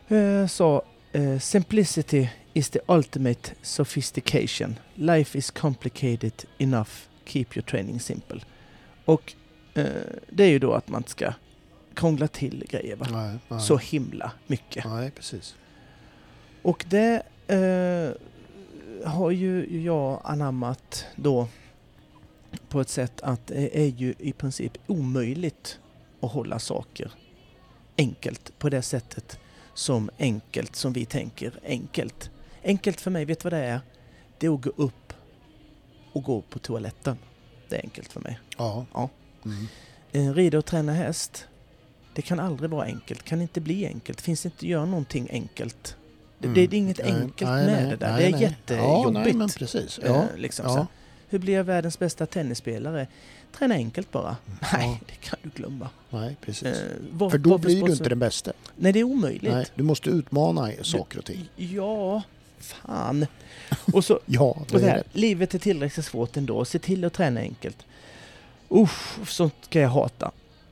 eh, 0.07 0.47
sa 0.47 0.81
eh, 1.11 1.39
Simplicity 1.39 2.29
is 2.53 2.69
the 2.69 2.79
ultimate 2.87 3.55
sophistication. 3.61 4.79
Life 4.95 5.37
is 5.37 5.51
complicated 5.51 6.33
enough. 6.57 6.89
Keep 7.25 7.45
your 7.55 7.63
training 7.63 7.99
simple. 7.99 8.41
Och 9.05 9.33
eh, 9.73 9.85
det 10.29 10.43
är 10.43 10.49
ju 10.49 10.59
då 10.59 10.73
att 10.73 10.89
man 10.89 10.99
inte 10.99 11.11
ska 11.11 11.33
krångla 11.93 12.27
till 12.27 12.65
grejer 12.69 12.95
va? 12.95 13.07
Nej, 13.11 13.37
nej. 13.47 13.59
så 13.59 13.77
himla 13.77 14.31
mycket. 14.47 14.85
Nej, 14.85 15.11
precis. 15.11 15.55
Och 16.61 16.85
det 16.89 17.23
eh, 17.47 18.11
har 19.09 19.31
ju 19.31 19.81
jag 19.83 20.21
anammat 20.23 21.05
då 21.15 21.47
på 22.69 22.81
ett 22.81 22.89
sätt 22.89 23.21
att 23.21 23.47
det 23.47 23.79
är 23.79 23.87
ju 23.87 24.13
i 24.19 24.33
princip 24.33 24.77
omöjligt 24.87 25.79
att 26.21 26.31
hålla 26.31 26.59
saker 26.59 27.11
enkelt 27.97 28.59
på 28.59 28.69
det 28.69 28.81
sättet 28.81 29.39
som 29.77 30.09
enkelt 30.19 30.75
som 30.75 30.93
vi 30.93 31.05
tänker 31.05 31.59
enkelt. 31.65 32.29
Enkelt 32.63 33.01
för 33.01 33.11
mig, 33.11 33.25
vet 33.25 33.39
du 33.39 33.43
vad 33.49 33.53
det 33.53 33.65
är? 33.65 33.79
Det 34.37 34.47
är 34.47 34.53
att 34.53 34.61
gå 34.61 34.69
upp 34.75 35.13
och 36.13 36.23
gå 36.23 36.41
på 36.41 36.59
toaletten. 36.59 37.17
Det 37.69 37.75
är 37.75 37.81
enkelt 37.83 38.13
för 38.13 38.19
mig. 38.19 38.39
Ja. 38.57 38.85
Ja. 38.93 39.09
Mm. 39.45 39.67
Eh, 40.11 40.33
rida 40.33 40.57
och 40.57 40.65
träna 40.65 40.93
häst, 40.93 41.47
det 42.13 42.21
kan 42.21 42.39
aldrig 42.39 42.69
vara 42.69 42.85
enkelt, 42.85 43.23
kan 43.23 43.41
inte 43.41 43.61
bli 43.61 43.85
enkelt, 43.87 44.21
finns 44.21 44.45
inte 44.45 44.67
göra 44.67 44.85
någonting 44.85 45.27
enkelt. 45.31 45.97
Det, 46.39 46.47
Mm. 46.47 46.53
det 46.55 46.75
är 46.75 46.79
inget 46.79 46.97
Nej, 47.03 47.11
enkelt 47.13 47.51
nej, 47.51 47.65
med 47.65 47.81
nej, 47.81 47.89
det 47.89 47.95
där, 47.95 48.17
det 48.17 48.25
är 48.25 48.37
jättejobbigt. 48.41 49.15
Ja, 49.15 49.23
nej, 49.23 49.33
men 49.33 49.49
precis. 49.49 49.99
Eh, 49.99 50.11
Ja. 50.11 50.25
liksom 50.35 50.65
ja. 50.65 50.87
Hur 51.29 51.39
blir 51.39 51.53
jag 51.53 51.63
världens 51.63 51.99
bästa 51.99 52.25
tennisspelare? 52.25 53.07
Träna 53.57 53.75
enkelt 53.75 54.11
bara. 54.11 54.37
Nej, 54.73 54.87
Ja. 54.89 54.97
det 55.07 55.13
kan 55.29 55.39
du 55.43 55.49
glömma. 55.49 55.89
Nej, 56.09 56.35
precis. 56.41 56.63
Eh, 56.67 56.91
var, 57.11 57.29
För 57.29 57.37
då 57.37 57.57
blir 57.57 57.83
du 57.85 57.91
inte 57.91 58.09
den 58.09 58.19
bästa. 58.19 58.51
Nej, 58.75 58.93
det 58.93 58.99
är 58.99 59.03
omöjligt. 59.03 59.53
Nej, 59.53 59.65
du 59.75 59.83
måste 59.83 60.09
utmana 60.09 60.69
saker 60.83 61.17
och 61.19 61.25
ting. 61.25 61.49
Ja, 61.55 62.21
fan. 62.59 63.25
Och 63.93 64.05
så, 64.05 64.19
Ja, 64.25 64.41
och 64.43 64.65
det 64.71 64.79
så 64.79 64.85
är 64.85 64.89
här, 64.89 65.03
det. 65.13 65.19
livet 65.19 65.53
är 65.53 65.59
tillräckligt 65.59 66.05
svårt 66.05 66.37
ändå. 66.37 66.65
Se 66.65 66.79
till 66.79 67.05
att 67.05 67.13
träna 67.13 67.39
enkelt. 67.39 67.77
Usch, 68.71 69.27
sånt 69.29 69.53
ska 69.61 69.79
jag 69.79 69.89
hata. 69.89 70.31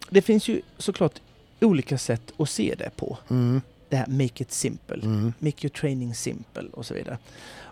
Det 0.09 0.21
finns 0.21 0.47
ju 0.47 0.61
såklart 0.77 1.13
olika 1.61 1.97
sätt 1.97 2.31
att 2.37 2.49
se 2.49 2.75
det 2.77 2.89
på. 2.95 3.17
Mm. 3.29 3.61
Det 3.89 3.95
här 3.95 4.07
make 4.07 4.43
it 4.43 4.51
simple. 4.51 4.95
Mm. 5.03 5.33
Make 5.39 5.67
your 5.67 5.69
training 5.73 6.15
simple 6.15 6.63
och 6.73 6.85
så 6.85 6.93
vidare. 6.93 7.17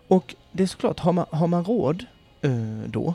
Och 0.07 0.35
det 0.51 0.63
är 0.63 0.67
såklart, 0.67 0.99
har 0.99 1.13
man, 1.13 1.25
har 1.31 1.47
man 1.47 1.65
råd 1.65 2.05
eh, 2.41 2.51
då 2.87 3.13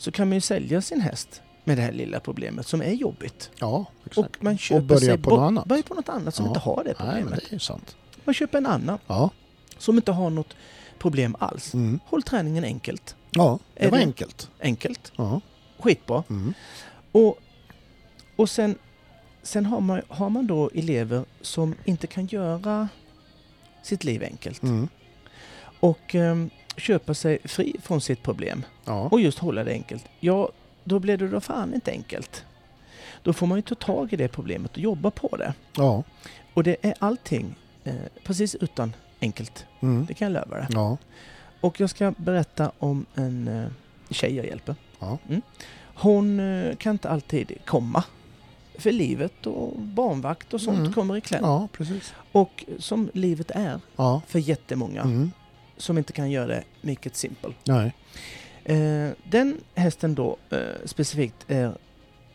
så 0.00 0.10
kan 0.10 0.28
man 0.28 0.36
ju 0.36 0.40
sälja 0.40 0.82
sin 0.82 1.00
häst 1.00 1.42
med 1.64 1.78
det 1.78 1.82
här 1.82 1.92
lilla 1.92 2.20
problemet 2.20 2.66
som 2.66 2.82
är 2.82 2.92
jobbigt. 2.92 3.50
Ja, 3.58 3.84
exakt. 4.06 4.18
Och 4.36 4.44
man 4.44 4.58
köper 4.58 4.80
börja 4.86 5.00
sig 5.00 5.18
på 5.18 5.30
något 5.30 5.40
annat. 5.48 5.64
Börja 5.66 5.82
på 5.82 5.94
något 5.94 6.08
annat 6.08 6.34
som 6.34 6.44
Ja. 6.44 6.50
inte 6.50 6.60
har 6.60 6.84
det 6.84 6.90
Nej, 6.90 6.94
problemet. 6.98 7.30
men 7.30 7.40
det 7.50 7.56
är 7.56 7.58
sant. 7.58 7.96
Man 8.24 8.34
köper 8.34 8.58
en 8.58 8.66
annan 8.66 8.98
Ja. 9.06 9.30
som 9.78 9.96
inte 9.96 10.12
har 10.12 10.30
något 10.30 10.56
problem 10.98 11.36
alls. 11.38 11.74
Mm. 11.74 12.00
Håll 12.06 12.22
träningen 12.22 12.64
enkelt. 12.64 13.16
Ja, 13.30 13.58
det 13.74 13.84
Är 13.84 13.90
var 13.90 13.98
det- 13.98 14.04
enkelt. 14.04 14.50
Enkelt. 14.60 15.12
Ja. 15.16 15.40
Skitbra. 15.78 16.22
Mm. 16.30 16.54
Och, 17.12 17.38
och 18.36 18.50
sen 18.50 18.78
sen 19.42 19.66
har 19.66 19.80
man, 19.80 20.02
har 20.08 20.30
man 20.30 20.46
då 20.46 20.70
elever 20.74 21.24
som 21.40 21.74
inte 21.84 22.06
kan 22.06 22.26
göra 22.26 22.88
sitt 23.82 24.04
liv 24.04 24.22
enkelt 24.22 24.62
Mm. 24.62 24.88
Och 25.80 26.14
eh, 26.14 26.36
köpa 26.76 27.14
sig 27.14 27.38
fri 27.44 27.76
från 27.82 28.00
sitt 28.00 28.22
problem 28.22 28.64
Ja. 28.84 29.08
och 29.08 29.20
just 29.20 29.38
hålla 29.38 29.64
det 29.64 29.72
enkelt. 29.72 30.04
Ja, 30.20 30.48
då 30.84 30.98
blir 30.98 31.16
det 31.16 31.28
då 31.28 31.40
fan 31.40 31.74
inte 31.74 31.90
enkelt. 31.90 32.44
Då 33.22 33.32
får 33.32 33.46
man 33.46 33.58
ju 33.58 33.62
ta 33.62 33.74
tag 33.74 34.12
i 34.12 34.16
det 34.16 34.28
problemet 34.28 34.72
och 34.72 34.78
jobba 34.78 35.10
på 35.10 35.36
det. 35.36 35.54
Ja. 35.76 36.02
Och 36.54 36.62
det 36.62 36.76
är 36.82 36.94
allting 36.98 37.54
eh, 37.84 37.94
precis 38.24 38.54
utan 38.54 38.92
enkelt. 39.20 39.66
Mm. 39.80 40.06
Det 40.06 40.14
kan 40.14 40.32
jag 40.32 40.44
lova 40.46 40.56
dig. 40.58 40.66
Ja. 40.70 40.96
Och 41.60 41.80
jag 41.80 41.90
ska 41.90 42.12
berätta 42.16 42.72
om 42.78 43.06
en 43.14 43.48
eh, 43.48 43.66
tjej 44.10 44.36
jag 44.36 44.46
hjälper. 44.46 44.74
Ja. 44.98 45.18
Mm. 45.28 45.42
Hon 45.94 46.40
eh, 46.40 46.76
kan 46.76 46.92
inte 46.92 47.08
alltid 47.10 47.52
komma. 47.66 48.04
För 48.78 48.92
livet 48.92 49.46
och 49.46 49.78
barnvakt 49.80 50.54
och 50.54 50.60
sånt 50.60 50.78
Mm. 50.78 50.92
kommer 50.92 51.16
i 51.16 51.20
kläm. 51.20 51.40
ja, 51.44 51.68
precis. 51.72 52.14
Och 52.32 52.64
som 52.78 53.10
livet 53.14 53.50
är 53.50 53.80
för 54.26 54.38
jättemånga 54.38 55.02
Mm. 55.02 55.30
Som 55.80 55.98
inte 55.98 56.12
kan 56.12 56.30
göra 56.30 56.46
det 56.46 56.64
make 56.80 57.08
it 57.08 57.16
simple. 57.16 57.50
Nej. 57.64 57.92
Eh, 58.64 59.10
den 59.30 59.60
hästen 59.74 60.14
då 60.14 60.36
eh, 60.50 60.58
specifikt 60.84 61.36
är, 61.48 61.78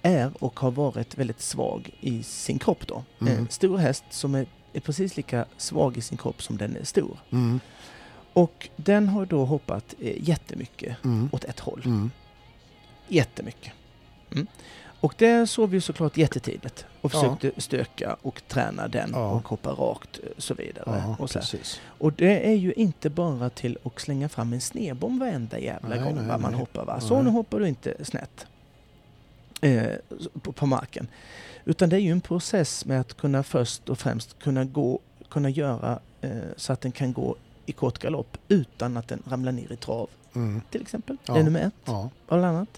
är 0.01 0.31
och 0.39 0.59
har 0.59 0.71
varit 0.71 1.17
väldigt 1.17 1.41
svag 1.41 1.89
i 2.01 2.23
sin 2.23 2.59
kropp 2.59 2.87
då. 2.87 3.03
Mm. 3.21 3.37
En 3.37 3.47
stor 3.49 3.77
häst 3.77 4.03
som 4.09 4.35
är, 4.35 4.45
är 4.73 4.79
precis 4.79 5.17
lika 5.17 5.45
svag 5.57 5.97
i 5.97 6.01
sin 6.01 6.17
kropp 6.17 6.43
som 6.43 6.57
den 6.57 6.75
är 6.75 6.83
stor. 6.83 7.17
Mm. 7.31 7.59
Och 8.33 8.69
den 8.75 9.07
har 9.09 9.25
då 9.25 9.45
hoppat 9.45 9.95
eh, 9.99 10.27
jättemycket 10.29 11.03
Mm. 11.03 11.29
åt 11.31 11.43
ett 11.43 11.59
håll. 11.59 11.81
Mm. 11.85 12.11
Jättemycket. 13.07 13.73
Mm. 14.31 14.47
Och 15.05 15.13
det 15.17 15.47
såg 15.47 15.69
vi 15.69 15.81
såklart 15.81 16.17
jättetidigt 16.17 16.85
och 17.01 17.13
Ja. 17.13 17.19
försökte 17.21 17.61
stöka 17.61 18.17
och 18.21 18.41
träna 18.47 18.87
den 18.87 19.09
Ja. 19.13 19.29
och 19.31 19.47
hoppa 19.47 19.69
rakt 19.69 20.19
eh, 20.23 20.29
så 20.37 20.53
vidare. 20.53 21.03
Ja, 21.07 21.15
och, 21.19 21.29
så 21.29 21.39
och 21.97 22.13
det 22.13 22.49
är 22.49 22.53
ju 22.55 22.73
inte 22.73 23.09
bara 23.09 23.49
till 23.49 23.77
att 23.83 23.99
slänga 23.99 24.29
fram 24.29 24.53
en 24.53 24.61
snedbom 24.61 25.19
varenda 25.19 25.59
jävla 25.59 25.89
Nej, 25.89 25.99
gång 25.99 26.15
nej, 26.15 26.25
man 26.27 26.41
nej. 26.41 26.53
hoppar. 26.59 26.85
Va? 26.85 26.99
Så 27.01 27.21
nu 27.21 27.29
hoppar 27.29 27.59
du 27.59 27.67
inte 27.67 28.05
snett 28.05 28.45
eh, 29.61 29.83
på, 30.41 30.51
på 30.51 30.65
marken. 30.65 31.07
Utan 31.65 31.89
det 31.89 31.95
är 31.95 31.99
ju 31.99 32.11
en 32.11 32.21
process 32.21 32.85
med 32.85 32.99
att 33.01 33.17
kunna 33.17 33.43
först 33.43 33.89
och 33.89 33.99
främst 33.99 34.39
kunna 34.39 34.63
gå, 34.65 34.99
kunna 35.29 35.49
göra 35.49 35.99
eh, 36.21 36.29
så 36.57 36.73
att 36.73 36.81
den 36.81 36.91
kan 36.91 37.13
gå 37.13 37.35
i 37.65 37.71
kort 37.71 37.99
galopp 37.99 38.37
utan 38.47 38.97
att 38.97 39.07
den 39.07 39.23
ramlar 39.29 39.51
ner 39.51 39.71
i 39.71 39.75
trav 39.75 40.09
Mm. 40.35 40.61
till 40.71 40.81
exempel. 40.81 41.17
Ja. 41.25 41.33
Det 41.33 41.39
är 41.39 41.43
nummer 41.43 41.59
ett 41.59 41.73
Ja. 41.85 42.09
bland 42.27 42.45
annat. 42.45 42.69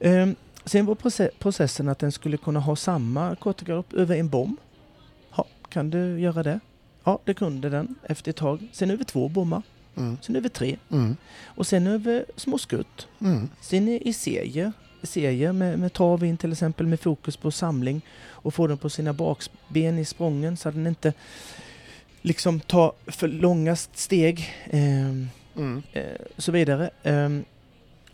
Ehm, 0.00 0.34
sen 0.64 0.86
var 0.86 0.94
proce- 0.94 1.30
processen 1.38 1.88
att 1.88 1.98
den 1.98 2.12
skulle 2.12 2.36
kunna 2.36 2.60
ha 2.60 2.76
samma 2.76 3.36
korta 3.36 3.64
galopp 3.64 3.92
över 3.92 4.16
en 4.16 4.28
bom. 4.28 4.56
Ja, 5.36 5.44
kan 5.68 5.90
du 5.90 6.20
göra 6.20 6.42
det? 6.42 6.60
Ja, 7.04 7.18
det 7.24 7.34
kunde 7.34 7.68
den 7.68 7.94
efter 8.02 8.30
ett 8.30 8.36
tag. 8.36 8.68
Sen 8.72 8.90
över 8.90 9.04
två 9.04 9.28
bommar, 9.28 9.62
Mm. 9.96 10.18
sen 10.22 10.36
över 10.36 10.48
tre 10.48 10.76
Mm. 10.90 11.16
och 11.44 11.66
sen 11.66 11.86
över 11.86 12.24
små 12.36 12.58
skutt. 12.58 13.08
Mm. 13.20 13.48
Sen 13.60 13.88
i 13.88 14.12
serier, 14.12 14.72
serier 15.02 15.52
med, 15.52 15.78
med 15.78 15.92
trav 15.92 16.24
in 16.24 16.36
till 16.36 16.52
exempel 16.52 16.86
med 16.86 17.00
fokus 17.00 17.36
på 17.36 17.50
samling 17.50 18.00
och 18.28 18.54
få 18.54 18.66
den 18.66 18.78
på 18.78 18.90
sina 18.90 19.12
bakben 19.12 19.98
i 19.98 20.04
sprången 20.04 20.56
så 20.56 20.68
att 20.68 20.74
den 20.74 20.86
inte 20.86 21.12
liksom 22.22 22.60
tar 22.60 22.92
för 23.06 23.28
långa 23.28 23.76
steg. 23.76 24.50
Ehm, 24.70 25.28
Mm. 25.56 25.82
eh, 25.92 26.04
så 26.38 26.52
vidare. 26.52 26.90
Ehm, 27.02 27.44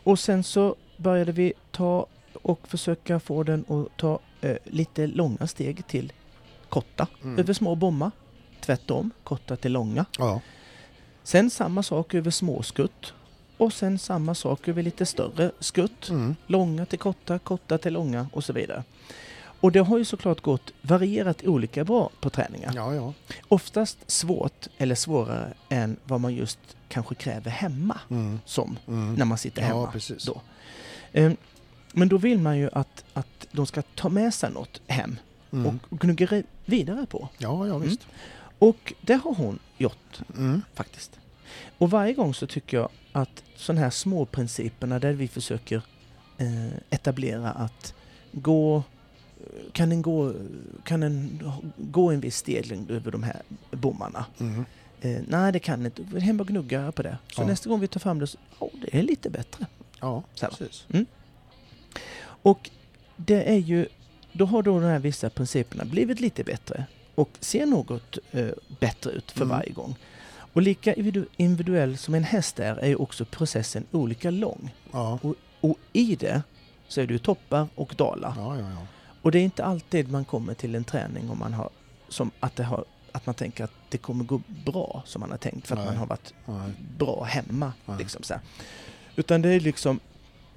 och 0.02 0.18
sen 0.18 0.44
så 0.44 0.74
började 0.96 1.32
vi 1.32 1.52
ta 1.70 2.06
och 2.34 2.68
försöka 2.68 3.20
få 3.20 3.42
den 3.42 3.64
att 3.68 3.96
ta 3.96 4.18
eh, 4.40 4.56
lite 4.64 5.06
långa 5.06 5.46
steg 5.46 5.86
till 5.86 6.12
korta 6.68 7.06
Mm. 7.22 7.38
över 7.38 7.52
små 7.52 7.74
bommar. 7.74 8.10
Tvärtom, 8.60 9.10
korta 9.24 9.56
till 9.56 9.72
långa. 9.72 10.04
Ja. 10.18 10.40
Sen 11.22 11.50
samma 11.50 11.82
sak 11.82 12.14
över 12.14 12.30
små 12.30 12.62
skutt. 12.62 13.12
Och 13.56 13.72
sen 13.72 13.98
samma 13.98 14.34
sak 14.34 14.68
över 14.68 14.82
lite 14.82 15.06
större 15.06 15.50
skutt. 15.58 16.08
Mm. 16.08 16.36
Långa 16.46 16.86
till 16.86 16.98
korta, 16.98 17.38
korta 17.38 17.78
till 17.78 17.92
långa 17.92 18.26
och 18.32 18.44
så 18.44 18.52
vidare. 18.52 18.84
Och 19.62 19.72
det 19.72 19.78
har 19.80 19.98
ju 19.98 20.04
såklart 20.04 20.40
gått 20.40 20.72
varierat 20.82 21.44
olika 21.44 21.84
bra 21.84 22.10
på 22.20 22.30
träningar. 22.30 22.72
Ja, 22.74 22.94
ja. 22.94 23.12
Oftast 23.48 24.10
svårt 24.10 24.66
eller 24.78 24.94
svårare 24.94 25.52
än 25.68 25.96
vad 26.04 26.20
man 26.20 26.34
just 26.34 26.58
kanske 26.88 27.14
kräver 27.14 27.50
hemma 27.50 28.00
Mm. 28.10 28.40
som 28.44 28.78
Mm. 28.88 29.14
när 29.14 29.24
man 29.24 29.38
sitter 29.38 29.62
hemma. 29.62 29.80
Ja, 29.80 29.90
precis. 29.92 30.24
Då. 30.24 30.40
Ehm, 31.12 31.36
Men 31.92 32.08
då 32.08 32.18
vill 32.18 32.38
man 32.38 32.58
ju 32.58 32.68
att, 32.72 33.04
att 33.12 33.46
de 33.52 33.66
ska 33.66 33.82
ta 33.82 34.08
med 34.08 34.34
sig 34.34 34.50
något 34.50 34.80
hem 34.86 35.16
Mm. 35.52 35.78
och 35.88 35.98
gnugga 36.00 36.26
re- 36.26 36.44
vidare 36.64 37.06
på. 37.06 37.28
Ja, 37.38 37.66
ja 37.66 37.78
visst. 37.78 38.06
Och 38.58 38.92
det 39.00 39.14
har 39.14 39.34
hon 39.34 39.58
gjort 39.78 40.20
Mm. 40.36 40.62
faktiskt. 40.74 41.18
Och 41.78 41.90
varje 41.90 42.12
gång 42.12 42.34
så 42.34 42.46
tycker 42.46 42.76
jag 42.76 42.88
att 43.12 43.42
sådana 43.56 43.80
här 43.80 43.90
små 43.90 44.24
principerna 44.26 44.98
där 44.98 45.12
vi 45.12 45.28
försöker 45.28 45.82
eh, 46.38 46.72
etablera 46.90 47.50
att 47.50 47.94
gå 48.32 48.82
kan 49.72 49.88
den 49.90 50.02
gå, 50.02 50.34
kan 50.84 51.00
den 51.00 51.42
gå 51.76 52.10
en 52.10 52.20
viss 52.20 52.36
steglängd 52.36 52.90
över 52.90 53.10
de 53.10 53.22
här 53.22 53.42
bommarna? 53.70 54.24
Mm. 54.40 54.64
Eh, 55.00 55.22
nej, 55.28 55.52
det 55.52 55.58
kan 55.58 55.84
inte. 55.86 56.20
Hem 56.20 56.40
och 56.40 56.48
gnugga 56.48 56.92
på 56.92 57.02
det. 57.02 57.18
Så 57.32 57.42
Ja. 57.42 57.46
nästa 57.46 57.68
gång 57.70 57.80
vi 57.80 57.88
tar 57.88 58.00
fram 58.00 58.18
det, 58.18 58.26
så, 58.26 58.38
oh, 58.58 58.70
det 58.80 58.98
är 58.98 59.02
lite 59.02 59.30
bättre. 59.30 59.66
Ja, 60.00 60.22
Så 60.34 60.46
här. 60.46 61.04
Och 62.42 62.70
det 63.16 63.42
är 63.52 63.56
ju, 63.58 63.86
då 64.32 64.44
har 64.46 64.62
då 64.62 64.80
de 64.80 64.86
här 64.86 64.98
vissa 64.98 65.30
principerna 65.30 65.84
blivit 65.84 66.20
lite 66.20 66.44
bättre 66.44 66.84
och 67.14 67.30
ser 67.40 67.66
något 67.66 68.18
eh, 68.30 68.48
bättre 68.80 69.10
ut 69.10 69.30
för 69.30 69.44
Mm. 69.44 69.56
varje 69.56 69.70
gång. 69.72 69.96
Och 70.52 70.62
lika 70.62 70.94
individu- 70.94 71.26
individuell 71.36 71.98
som 71.98 72.14
en 72.14 72.24
häst 72.24 72.58
är, 72.60 72.76
är 72.76 72.86
ju 72.88 72.96
också 72.96 73.24
processen 73.24 73.86
olika 73.90 74.30
lång. 74.30 74.74
Ja. 74.92 75.18
Och 75.60 75.76
i 75.92 76.16
det 76.16 76.42
så 76.88 77.00
är 77.00 77.06
det 77.06 77.12
ju 77.12 77.18
toppar 77.18 77.66
och 77.74 77.94
dalar. 77.96 78.34
Ja, 78.36 78.58
ja. 78.58 78.86
Och 79.22 79.32
det 79.32 79.38
är 79.38 79.42
inte 79.42 79.64
alltid 79.64 80.10
man 80.10 80.24
kommer 80.24 80.54
till 80.54 80.74
en 80.74 80.84
träning 80.84 81.30
om 81.30 81.38
man 81.38 81.52
har, 81.54 81.70
som 82.08 82.30
att, 82.40 82.56
det 82.56 82.64
har, 82.64 82.84
att 83.12 83.26
man 83.26 83.34
tänker 83.34 83.64
att 83.64 83.72
det 83.88 83.98
kommer 83.98 84.24
gå 84.24 84.40
bra 84.64 85.02
som 85.06 85.20
man 85.20 85.30
har 85.30 85.38
tänkt 85.38 85.66
för 85.66 85.74
att 85.74 85.78
Nej. 85.80 85.86
man 85.88 85.96
har 85.96 86.06
varit 86.06 86.34
Nej. 86.46 86.72
bra 86.98 87.24
hemma. 87.24 87.72
Liksom. 87.98 88.22
Utan 89.16 89.42
det 89.42 89.48
är 89.48 89.60
liksom 89.60 90.00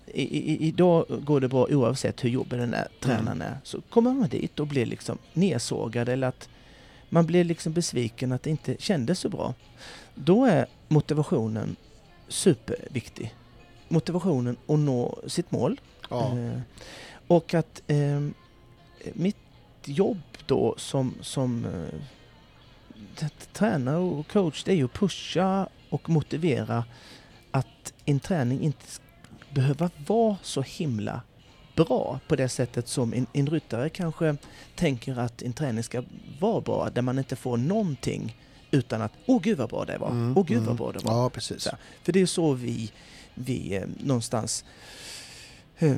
i, 0.06 0.22
i, 0.22 0.68
idag 0.68 1.06
går 1.10 1.42
det 1.42 1.48
bra 1.48 1.68
oavsett 1.70 2.24
hur 2.24 2.30
jobbig 2.30 2.60
den 2.60 2.74
är, 2.74 2.88
tränaren 3.00 3.42
är. 3.42 3.58
Så 3.64 3.82
kommer 3.82 4.14
man 4.14 4.30
dit 4.30 4.60
och 4.60 4.68
blir 4.68 4.86
liksom 4.86 5.18
nedsågad 5.34 6.10
eller 6.10 6.28
att 6.28 6.50
man 7.10 7.26
blir 7.26 7.44
liksom 7.44 7.74
besviken 7.74 8.32
att 8.32 8.44
det 8.44 8.50
inte 8.50 8.76
kändes 8.80 9.20
så 9.20 9.30
bra. 9.30 9.54
Då 10.16 10.46
är 10.46 10.66
motivationen 10.88 11.76
superviktig. 12.28 13.36
Motivationen 13.88 14.58
att 14.68 14.80
nå 14.80 15.20
sitt 15.28 15.52
mål. 15.52 15.82
Ja. 16.10 16.38
Eh, 16.38 16.60
och 17.28 17.54
att 17.54 17.82
eh, 17.88 18.28
mitt 19.14 19.38
jobb 19.86 20.22
då 20.46 20.76
som, 20.78 21.14
som 21.22 21.66
eh, 21.66 23.28
tränare 23.54 23.98
och 23.98 24.28
coach 24.28 24.64
det 24.64 24.72
är 24.72 24.76
ju 24.76 24.86
att 24.86 24.94
pusha 24.94 25.68
och 25.90 26.10
motivera 26.10 26.86
att 27.52 27.94
en 28.06 28.20
träning 28.20 28.62
inte 28.62 28.86
behöver 29.54 29.90
vara 30.08 30.38
så 30.42 30.62
himla 30.62 31.22
bra 31.76 32.20
på 32.28 32.36
det 32.36 32.50
sättet 32.50 32.88
som 32.88 33.14
en, 33.14 33.28
en 33.34 33.48
ryttare 33.48 33.90
kanske 33.90 34.36
tänker 34.76 35.20
att 35.20 35.42
en 35.42 35.54
träning 35.54 35.84
ska 35.84 36.04
vara 36.40 36.62
bra, 36.62 36.90
där 36.94 37.02
man 37.02 37.18
inte 37.18 37.36
får 37.36 37.58
någonting 37.58 38.38
utan 38.72 39.02
att 39.02 39.12
åh 39.26 39.42
gud 39.42 39.58
vad 39.58 39.70
bra 39.70 39.86
det 39.86 39.98
var, 39.98 40.10
Mm, 40.10 40.38
åh 40.38 40.46
gud 40.46 40.58
vad 40.58 40.68
mm. 40.68 40.78
bra 40.78 40.92
det 40.92 41.06
var. 41.06 41.14
Ja, 41.14 41.30
precis. 41.30 41.64
Så. 41.64 41.70
För 42.04 42.12
det 42.12 42.22
är 42.22 42.26
så 42.26 42.54
vi, 42.54 42.92
vi 43.34 43.76
eh, 43.76 43.84
någonstans 44.04 44.66
eh, 45.78 45.98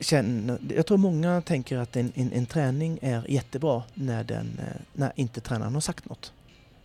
känner. 0.00 0.58
Jag 0.74 0.86
tror 0.86 0.98
många 0.98 1.42
tänker 1.42 1.78
att 1.78 1.96
en, 1.96 2.12
en, 2.14 2.32
en 2.32 2.46
träning 2.46 2.98
är 3.02 3.30
jättebra 3.30 3.82
när, 3.94 4.24
den, 4.24 4.58
eh, 4.58 4.80
när 4.92 5.12
inte 5.16 5.40
tränaren 5.40 5.74
har 5.74 5.80
sagt 5.80 6.08
något. 6.08 6.32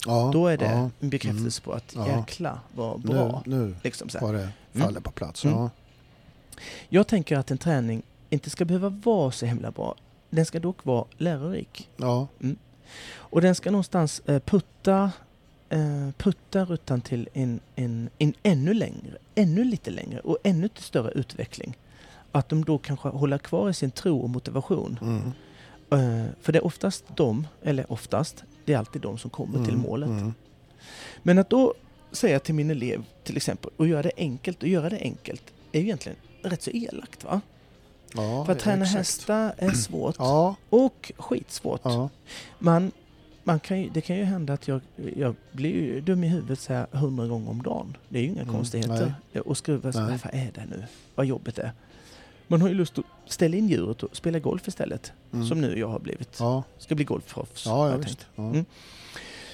Ja, 0.05 0.29
Då 0.33 0.47
är 0.47 0.57
det 0.57 0.65
ja. 0.65 0.89
en 0.99 1.09
bekräftelse 1.09 1.61
på 1.61 1.71
att 1.73 1.95
Ja. 1.95 2.07
jäkla 2.07 2.59
vad 2.75 2.99
bra. 3.01 3.43
Nu, 3.45 3.55
nu 3.57 3.75
Liksom 3.83 4.09
så 4.09 4.19
var 4.19 4.33
det 4.33 4.49
faller 4.73 4.99
på 4.99 5.11
plats. 5.11 5.45
Mm. 5.45 5.57
Ja. 5.57 5.69
Jag 6.89 7.07
tänker 7.07 7.37
att 7.37 7.51
en 7.51 7.57
träning 7.57 8.03
inte 8.29 8.49
ska 8.49 8.65
behöva 8.65 8.89
vara 8.89 9.31
så 9.31 9.45
himla 9.45 9.71
bra. 9.71 9.95
Den 10.29 10.45
ska 10.45 10.59
dock 10.59 10.85
vara 10.85 11.05
lärorik. 11.17 11.89
Ja. 11.97 12.27
Och 13.15 13.41
den 13.41 13.55
ska 13.55 13.71
någonstans 13.71 14.21
eh, 14.25 14.39
putta, 14.39 15.11
eh, 15.69 16.09
putta 16.17 16.65
rutan 16.65 17.01
till 17.01 17.29
en, 17.33 17.59
en, 17.75 18.09
en 18.17 18.33
ännu 18.43 18.73
längre, 18.73 19.17
ännu 19.35 19.63
lite 19.63 19.91
längre 19.91 20.19
och 20.19 20.37
ännu 20.43 20.67
till 20.67 20.83
större 20.83 21.11
utveckling. 21.11 21.77
Att 22.31 22.49
de 22.49 22.65
då 22.65 22.77
kanske 22.77 23.09
håller 23.09 23.37
kvar 23.37 23.69
i 23.69 23.73
sin 23.73 23.91
tro 23.91 24.19
och 24.19 24.29
motivation. 24.29 24.99
Mm. 25.01 25.31
Eh, 25.91 26.25
för 26.41 26.53
det 26.53 26.59
är 26.59 26.65
oftast 26.65 27.03
de, 27.15 27.47
eller 27.61 27.91
oftast, 27.91 28.43
det 28.65 28.73
är 28.73 28.77
alltid 28.77 29.01
de 29.01 29.17
som 29.17 29.29
kommer 29.29 29.59
till 29.65 29.73
Mm, 29.73 29.81
målet. 29.85 30.09
Mm. 30.09 30.33
Men 31.23 31.37
att 31.37 31.49
då 31.49 31.73
säga 32.11 32.39
till 32.39 32.55
min 32.55 32.69
elev 32.69 33.03
till 33.23 33.37
exempel, 33.37 33.71
och 33.77 33.87
göra 33.87 34.01
det 34.03 34.11
enkelt, 34.17 34.61
och 34.63 34.69
göra 34.69 34.89
det 34.89 34.99
enkelt, 34.99 35.43
är 35.71 35.79
ju 35.79 35.85
egentligen 35.85 36.17
rätt 36.41 36.61
så 36.61 36.71
elakt 36.71 37.23
va? 37.23 37.41
Ja, 38.15 38.45
För 38.45 38.51
att 38.53 38.59
träna 38.59 38.81
exakt. 38.83 38.97
hästar 38.97 39.53
är 39.57 39.69
svårt 39.71 40.15
Ja, 40.19 40.55
och 40.69 41.11
skitsvårt. 41.17 41.81
ja. 41.83 42.09
Man, 42.59 42.91
man 43.43 43.59
kan 43.59 43.81
ju, 43.81 43.89
det 43.89 44.01
kan 44.01 44.15
ju 44.15 44.23
hända 44.23 44.53
att 44.53 44.67
jag, 44.67 44.81
jag 45.15 45.35
blir 45.51 46.01
dum 46.01 46.23
i 46.23 46.27
huvudet 46.27 46.59
så 46.59 46.73
här 46.73 46.87
hundra 46.91 47.27
gånger 47.27 47.49
om 47.49 47.61
dagen. 47.61 47.97
Det 48.09 48.17
är 48.19 48.23
ju 48.23 48.27
inga 48.29 48.41
Mm, 48.41 48.53
konstigheter. 48.53 49.13
Och 49.45 49.57
skruva 49.57 49.91
så 49.91 49.99
Nej. 50.01 50.19
vad 50.23 50.33
är 50.33 50.51
det 50.55 50.65
nu? 50.69 50.83
Vad 51.15 51.25
jobbigt 51.25 51.55
det 51.55 51.61
är. 51.61 51.71
Man 52.47 52.61
har 52.61 52.69
ju 52.69 52.75
lust 52.75 52.97
att 52.99 53.05
ställa 53.27 53.57
in 53.57 53.67
djuret 53.69 54.03
och 54.03 54.15
spela 54.15 54.39
golf 54.39 54.67
istället. 54.67 55.11
Mm. 55.33 55.45
Som 55.47 55.61
nu 55.61 55.79
jag 55.79 55.87
har 55.87 55.99
blivit. 55.99 56.37
Ja, 56.39 56.63
Ska 56.77 56.95
bli 56.95 57.05
golfproffs. 57.05 57.65
ja, 57.65 57.85
ja 57.87 57.91
jag 57.91 57.97
visst. 57.97 58.27
Ja. 58.35 58.43
Mm. 58.43 58.65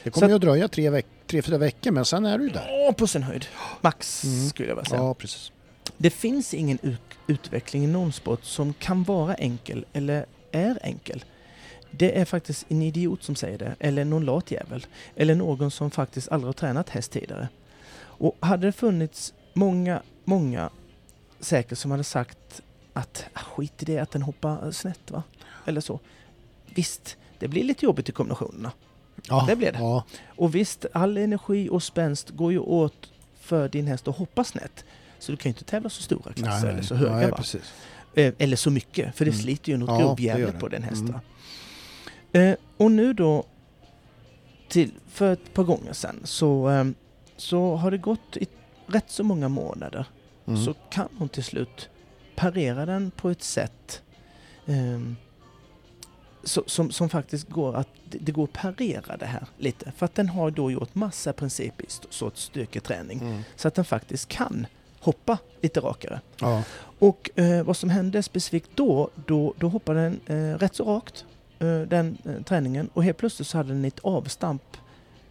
Det 0.03 0.09
kommer 0.09 0.27
Så 0.27 0.31
ju 0.31 0.35
att 0.35 0.41
dröja 0.41 0.67
tre, 0.67 0.89
veck 0.89 1.05
tre, 1.27 1.41
fyra 1.41 1.57
veckor 1.57 1.91
men 1.91 2.05
sen 2.05 2.25
är 2.25 2.37
du 2.37 2.43
ju 2.43 2.49
där. 2.49 2.67
Åh, 2.69 2.91
på 2.93 3.07
sin 3.07 3.23
höjd. 3.23 3.45
Max 3.81 4.23
Mm. 4.23 4.49
skulle 4.49 4.69
jag 4.69 4.75
vilja 4.75 4.89
säga. 4.89 5.01
Ja, 5.01 5.13
precis. 5.13 5.51
Det 5.97 6.09
finns 6.09 6.53
ingen 6.53 6.77
ut- 6.81 7.01
utveckling 7.27 7.83
i 7.83 7.87
någon 7.87 8.11
sport 8.11 8.43
som 8.43 8.73
kan 8.73 9.03
vara 9.03 9.33
enkel 9.35 9.85
eller 9.93 10.25
är 10.51 10.79
enkel. 10.83 11.23
Det 11.91 12.19
är 12.19 12.25
faktiskt 12.25 12.65
en 12.69 12.81
idiot 12.81 13.23
som 13.23 13.35
säger 13.35 13.57
det, 13.57 13.75
eller 13.79 14.05
någon 14.05 14.25
lat 14.25 14.51
jävel. 14.51 14.85
Eller 15.15 15.35
någon 15.35 15.71
som 15.71 15.91
faktiskt 15.91 16.29
aldrig 16.31 16.47
har 16.47 16.53
tränat 16.53 16.89
häst 16.89 17.11
tidigare. 17.11 17.47
Och 18.01 18.37
hade 18.39 18.67
det 18.67 18.71
funnits 18.71 19.33
många, 19.53 20.01
många 20.25 20.69
säkert 21.39 21.77
som 21.77 21.91
hade 21.91 22.03
sagt 22.03 22.61
att 22.99 23.25
ah, 23.33 23.39
skit 23.39 23.81
i 23.83 23.85
det 23.85 23.97
att 23.99 24.11
den 24.11 24.21
hoppar 24.21 24.71
snett 24.71 25.11
va? 25.11 25.23
Eller 25.65 25.81
så. 25.81 25.99
Visst, 26.75 27.17
det 27.39 27.47
blir 27.47 27.63
lite 27.63 27.85
jobbigt 27.85 28.09
i 28.09 28.11
kombinationerna. 28.11 28.71
Ja, 29.27 29.45
Det 29.47 29.55
blir 29.55 29.71
det. 29.71 29.77
Ja, 29.79 30.03
Och 30.37 30.55
visst, 30.55 30.85
all 30.93 31.17
energi 31.17 31.69
och 31.69 31.83
spänst 31.83 32.29
går 32.29 32.51
ju 32.51 32.59
åt 32.59 33.09
för 33.39 33.69
din 33.69 33.87
häst 33.87 34.07
att 34.07 34.17
hoppa 34.17 34.43
snett. 34.43 34.85
Så 35.19 35.31
du 35.31 35.37
kan 35.37 35.49
ju 35.49 35.53
inte 35.53 35.63
tävla 35.63 35.89
så 35.89 36.01
stora 36.01 36.33
klasser 36.33 36.67
eller 36.67 36.81
så 36.81 36.95
höga 36.95 37.15
nej, 37.15 37.31
va? 37.31 37.37
precis. 37.37 37.73
Eh, 38.13 38.33
Eller 38.37 38.55
så 38.55 38.69
mycket, 38.71 39.15
för 39.15 39.25
det 39.25 39.31
Mm. 39.31 39.41
sliter 39.41 39.71
ju 39.71 39.77
något 39.77 39.99
Ja, 40.01 40.07
gubbjävligt 40.09 40.59
på 40.59 40.67
den 40.67 40.83
hästen. 40.83 41.19
Mm. 42.31 42.49
Eh, 42.51 42.55
och 42.77 42.91
nu 42.91 43.13
då, 43.13 43.43
till, 44.67 44.91
för 45.07 45.33
ett 45.33 45.53
par 45.53 45.63
gånger 45.63 45.93
sedan, 45.93 46.19
så, 46.23 46.69
eh, 46.69 46.85
så 47.37 47.75
har 47.75 47.91
det 47.91 47.97
gått 47.97 48.37
i 48.37 48.47
rätt 48.87 49.05
så 49.11 49.23
många 49.23 49.49
månader. 49.49 50.05
Mm. 50.47 50.65
Så 50.65 50.73
kan 50.89 51.07
hon 51.17 51.29
till 51.29 51.43
slut 51.43 51.89
parera 52.39 52.85
den 52.85 53.11
på 53.11 53.29
ett 53.29 53.43
sätt 53.43 54.01
ehm, 54.65 55.15
så, 56.43 56.63
som, 56.65 56.91
som 56.91 57.09
faktiskt 57.09 57.49
går 57.49 57.75
att 57.75 57.87
det, 58.09 58.31
går 58.31 58.43
att 58.43 58.53
parera 58.53 59.17
det 59.17 59.25
här 59.25 59.45
lite. 59.57 59.91
För 59.97 60.05
att 60.05 60.15
den 60.15 60.29
har 60.29 60.51
då 60.51 60.71
gjort 60.71 60.95
massa 60.95 61.33
principer 61.33 61.85
i 61.85 61.87
sorts 62.09 62.41
styrketräning. 62.43 63.19
Mm. 63.19 63.41
Så 63.55 63.67
att 63.67 63.75
den 63.75 63.85
faktiskt 63.85 64.27
kan 64.27 64.67
hoppa 64.99 65.37
lite 65.61 65.79
rakare. 65.79 66.21
Ja, 66.39 66.63
Och 66.99 67.29
eh, 67.35 67.63
vad 67.63 67.77
som 67.77 67.89
hände 67.89 68.23
specifikt 68.23 68.69
då, 68.75 69.09
då, 69.25 69.53
då 69.57 69.67
hoppade 69.67 70.01
den 70.01 70.19
eh, 70.25 70.57
rätt 70.57 70.75
så 70.75 70.83
rakt, 70.83 71.25
eh, 71.59 71.81
den 71.81 72.17
eh, 72.25 72.43
träningen. 72.43 72.89
Och 72.93 73.03
helt 73.03 73.17
plötsligt 73.17 73.47
så 73.47 73.57
hade 73.57 73.73
den 73.73 73.85
ett 73.85 73.99
avstamp 73.99 74.77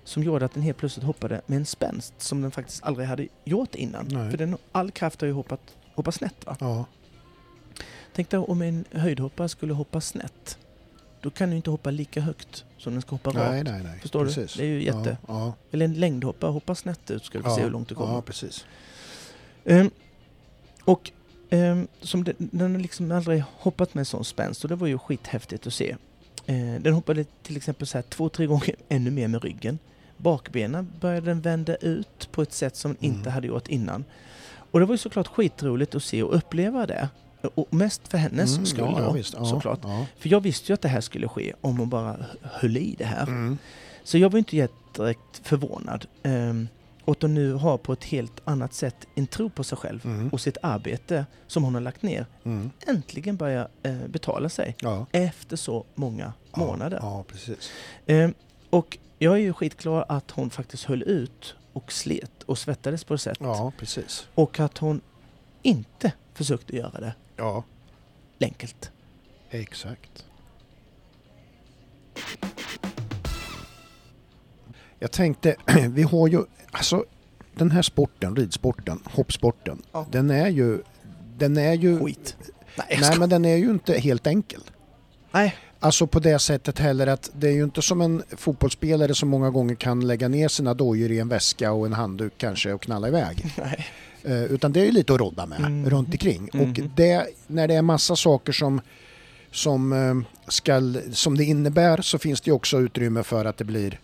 som 0.04 0.22
gjorde 0.22 0.44
att 0.44 0.54
den 0.54 0.62
helt 0.62 0.78
plötsligt 0.78 1.06
hoppade 1.06 1.40
med 1.46 1.56
en 1.56 1.66
spänst 1.66 2.14
som 2.18 2.42
den 2.42 2.50
faktiskt 2.50 2.82
aldrig 2.82 3.08
hade 3.08 3.28
gjort 3.44 3.74
innan. 3.74 4.06
Nej. 4.08 4.30
För 4.30 4.38
den, 4.38 4.56
all 4.72 4.90
kraft 4.90 5.20
har 5.20 5.28
ju 5.28 5.34
hoppat, 5.34 5.60
hoppat 5.94 6.14
snett. 6.14 6.46
Va? 6.46 6.56
ja. 6.60 6.84
Tänk 8.18 8.30
dig 8.30 8.40
om 8.40 8.62
en 8.62 8.84
höjdhoppare 8.92 9.48
skulle 9.48 9.72
hoppa 9.72 10.00
snett. 10.00 10.58
Då 11.20 11.30
kan 11.30 11.50
du 11.50 11.56
inte 11.56 11.70
hoppa 11.70 11.90
lika 11.90 12.20
högt 12.20 12.64
som 12.78 12.92
den 12.92 13.02
ska 13.02 13.10
hoppa 13.10 13.30
Nej, 13.32 13.42
rakt. 13.42 13.70
nej, 13.70 13.82
nej. 13.82 13.98
Förstår 14.00 14.24
precis. 14.24 14.54
du? 14.54 14.60
Det 14.60 14.66
är 14.66 14.70
ju 14.70 14.82
jätte... 14.84 15.16
Ja, 15.28 15.46
ja. 15.46 15.52
Eller 15.70 15.84
en 15.84 15.94
längdhoppare 15.94 16.50
hoppar 16.50 16.74
snett 16.74 17.10
ut 17.10 17.24
ska 17.24 17.38
du 17.38 17.44
få 17.44 17.54
se 17.54 17.62
hur 17.62 17.70
långt 17.70 17.88
du 17.88 17.94
kommer. 17.94 18.14
Ja, 18.14 18.22
precis. 18.22 18.64
Ehm, 19.64 19.90
och 20.84 21.10
ehm, 21.50 21.88
som 22.00 22.24
den, 22.24 22.34
den 22.38 22.72
har 22.74 22.80
liksom 22.80 23.12
aldrig 23.12 23.42
hoppat 23.56 23.94
med 23.94 24.06
sån 24.06 24.24
spänst 24.24 24.64
och 24.64 24.68
det 24.70 24.76
var 24.76 24.86
ju 24.86 24.98
skithäftigt 24.98 25.66
att 25.66 25.74
se. 25.74 25.96
Eh, 26.46 26.74
den 26.80 26.92
hoppade 26.92 27.24
till 27.42 27.56
exempel 27.56 27.86
så 27.86 27.98
här 27.98 28.02
två, 28.02 28.28
tre 28.28 28.46
gånger 28.46 28.74
ännu 28.88 29.10
mer 29.10 29.28
med 29.28 29.44
ryggen. 29.44 29.78
Bakbenen 30.16 30.92
började 31.00 31.26
den 31.26 31.40
vända 31.40 31.76
ut 31.76 32.28
på 32.32 32.42
ett 32.42 32.52
sätt 32.52 32.76
som 32.76 32.92
den 32.94 33.04
Mm. 33.04 33.16
inte 33.18 33.30
hade 33.30 33.46
gjort 33.46 33.68
innan. 33.68 34.04
Och 34.70 34.80
det 34.80 34.86
var 34.86 34.94
ju 34.94 34.98
såklart 34.98 35.26
skitroligt 35.28 35.94
att 35.94 36.02
se 36.04 36.22
och 36.22 36.36
uppleva 36.36 36.86
det. 36.86 37.08
Och 37.54 37.74
mest 37.74 38.08
för 38.08 38.18
hennes 38.18 38.52
Mm, 38.54 38.66
skull 38.66 38.92
ja, 38.96 39.00
då, 39.12 39.18
ja. 39.18 39.24
Ja, 39.36 39.44
såklart. 39.44 39.80
Ja. 39.82 40.06
För 40.18 40.28
jag 40.28 40.40
visste 40.40 40.72
ju 40.72 40.74
att 40.74 40.82
det 40.82 40.88
här 40.88 41.00
skulle 41.00 41.28
ske 41.28 41.52
om 41.60 41.78
hon 41.78 41.88
bara 41.88 42.16
höll 42.42 42.76
i 42.76 42.94
det 42.98 43.04
här. 43.04 43.22
Mm. 43.22 43.58
Så 44.04 44.18
jag 44.18 44.30
var 44.32 44.38
inte 44.38 44.56
jättedirekt 44.56 45.40
förvånad. 45.42 46.06
Um, 46.22 46.68
och 47.04 47.12
att 47.12 47.22
hon 47.22 47.34
nu 47.34 47.52
har 47.52 47.78
på 47.78 47.92
ett 47.92 48.04
helt 48.04 48.40
annat 48.44 48.74
sätt 48.74 48.96
en 49.14 49.26
tro 49.26 49.50
på 49.50 49.64
sig 49.64 49.78
själv 49.78 50.00
Mm. 50.04 50.28
och 50.28 50.40
sitt 50.40 50.56
arbete 50.62 51.26
som 51.46 51.64
hon 51.64 51.74
har 51.74 51.80
lagt 51.80 52.02
ner 52.02 52.26
Mm. 52.44 52.70
äntligen 52.86 53.36
börjar 53.36 53.68
eh, 53.82 53.96
betala 54.08 54.48
sig 54.48 54.76
Ja. 54.80 55.06
efter 55.12 55.56
så 55.56 55.84
många 55.94 56.32
månader. 56.56 56.98
Ja. 57.02 57.24
Ehm, 58.06 58.34
och 58.70 58.98
jag 59.18 59.34
är 59.34 59.38
ju 59.38 59.52
skitklar 59.52 60.04
att 60.08 60.30
hon 60.30 60.50
faktiskt 60.50 60.84
höll 60.84 61.02
ut 61.02 61.54
och 61.72 61.92
slet 61.92 62.42
och 62.46 62.58
svettades 62.58 63.04
på 63.04 63.14
ett 63.14 63.20
sätt. 63.20 63.38
Ja, 63.40 63.72
precis. 63.78 64.26
Och 64.34 64.60
att 64.60 64.78
hon 64.78 65.00
inte 65.62 66.12
försökte 66.34 66.76
göra 66.76 67.00
det 67.00 67.12
Ja, 67.38 67.64
enkelt. 68.40 68.90
exakt. 69.50 70.24
Jag 74.98 75.10
tänkte, 75.12 75.56
vi 75.90 76.02
har 76.02 76.28
ju, 76.28 76.42
alltså 76.70 77.04
den 77.54 77.70
här 77.70 77.82
sporten, 77.82 78.36
ridsporten, 78.36 79.00
hoppsporten, 79.04 79.82
Ja. 79.92 80.06
den 80.10 80.30
är 80.30 80.48
ju, 80.48 80.82
den 81.38 81.56
är 81.56 81.72
ju, 81.74 81.98
Skit. 82.00 82.36
Nej, 82.78 82.98
nej 83.00 83.18
men 83.18 83.28
den 83.28 83.44
är 83.44 83.56
ju 83.56 83.70
inte 83.70 83.98
helt 83.98 84.26
enkel. 84.26 84.60
Nej. 85.32 85.56
Alltså 85.80 86.06
på 86.06 86.20
det 86.20 86.38
sättet 86.38 86.78
heller 86.78 87.06
att 87.06 87.30
det 87.34 87.48
är 87.48 87.52
ju 87.52 87.64
inte 87.64 87.82
som 87.82 88.00
en 88.00 88.22
fotbollsspelare 88.36 89.14
som 89.14 89.28
många 89.28 89.50
gånger 89.50 89.74
kan 89.74 90.06
lägga 90.06 90.28
ner 90.28 90.48
sina 90.48 90.74
dojor 90.74 91.10
i 91.10 91.18
en 91.18 91.28
väska 91.28 91.72
och 91.72 91.86
en 91.86 91.92
handduk 91.92 92.32
kanske 92.38 92.72
och 92.72 92.82
knalla 92.82 93.08
iväg. 93.08 93.52
Nej. 93.58 93.86
Eh, 94.24 94.42
utan 94.44 94.72
det 94.72 94.80
är 94.80 94.84
ju 94.84 94.92
lite 94.92 95.14
att 95.14 95.20
rodda 95.20 95.46
med 95.46 95.58
Mm. 95.60 95.90
runt 95.90 96.08
omkring. 96.08 96.48
Och 96.52 96.56
Mhm. 96.78 96.90
det, 96.96 97.26
när 97.46 97.68
det 97.68 97.74
är 97.74 97.82
massa 97.82 98.16
saker 98.16 98.52
som, 98.52 98.80
som, 99.52 99.92
eh, 99.92 100.48
skall, 100.50 101.00
som 101.12 101.36
det 101.36 101.44
innebär 101.44 102.02
så 102.02 102.18
finns 102.18 102.40
det 102.40 102.52
också 102.52 102.78
utrymme 102.80 103.22
för 103.22 103.44
att 103.44 103.56
det 103.56 103.64
blir 103.64 104.00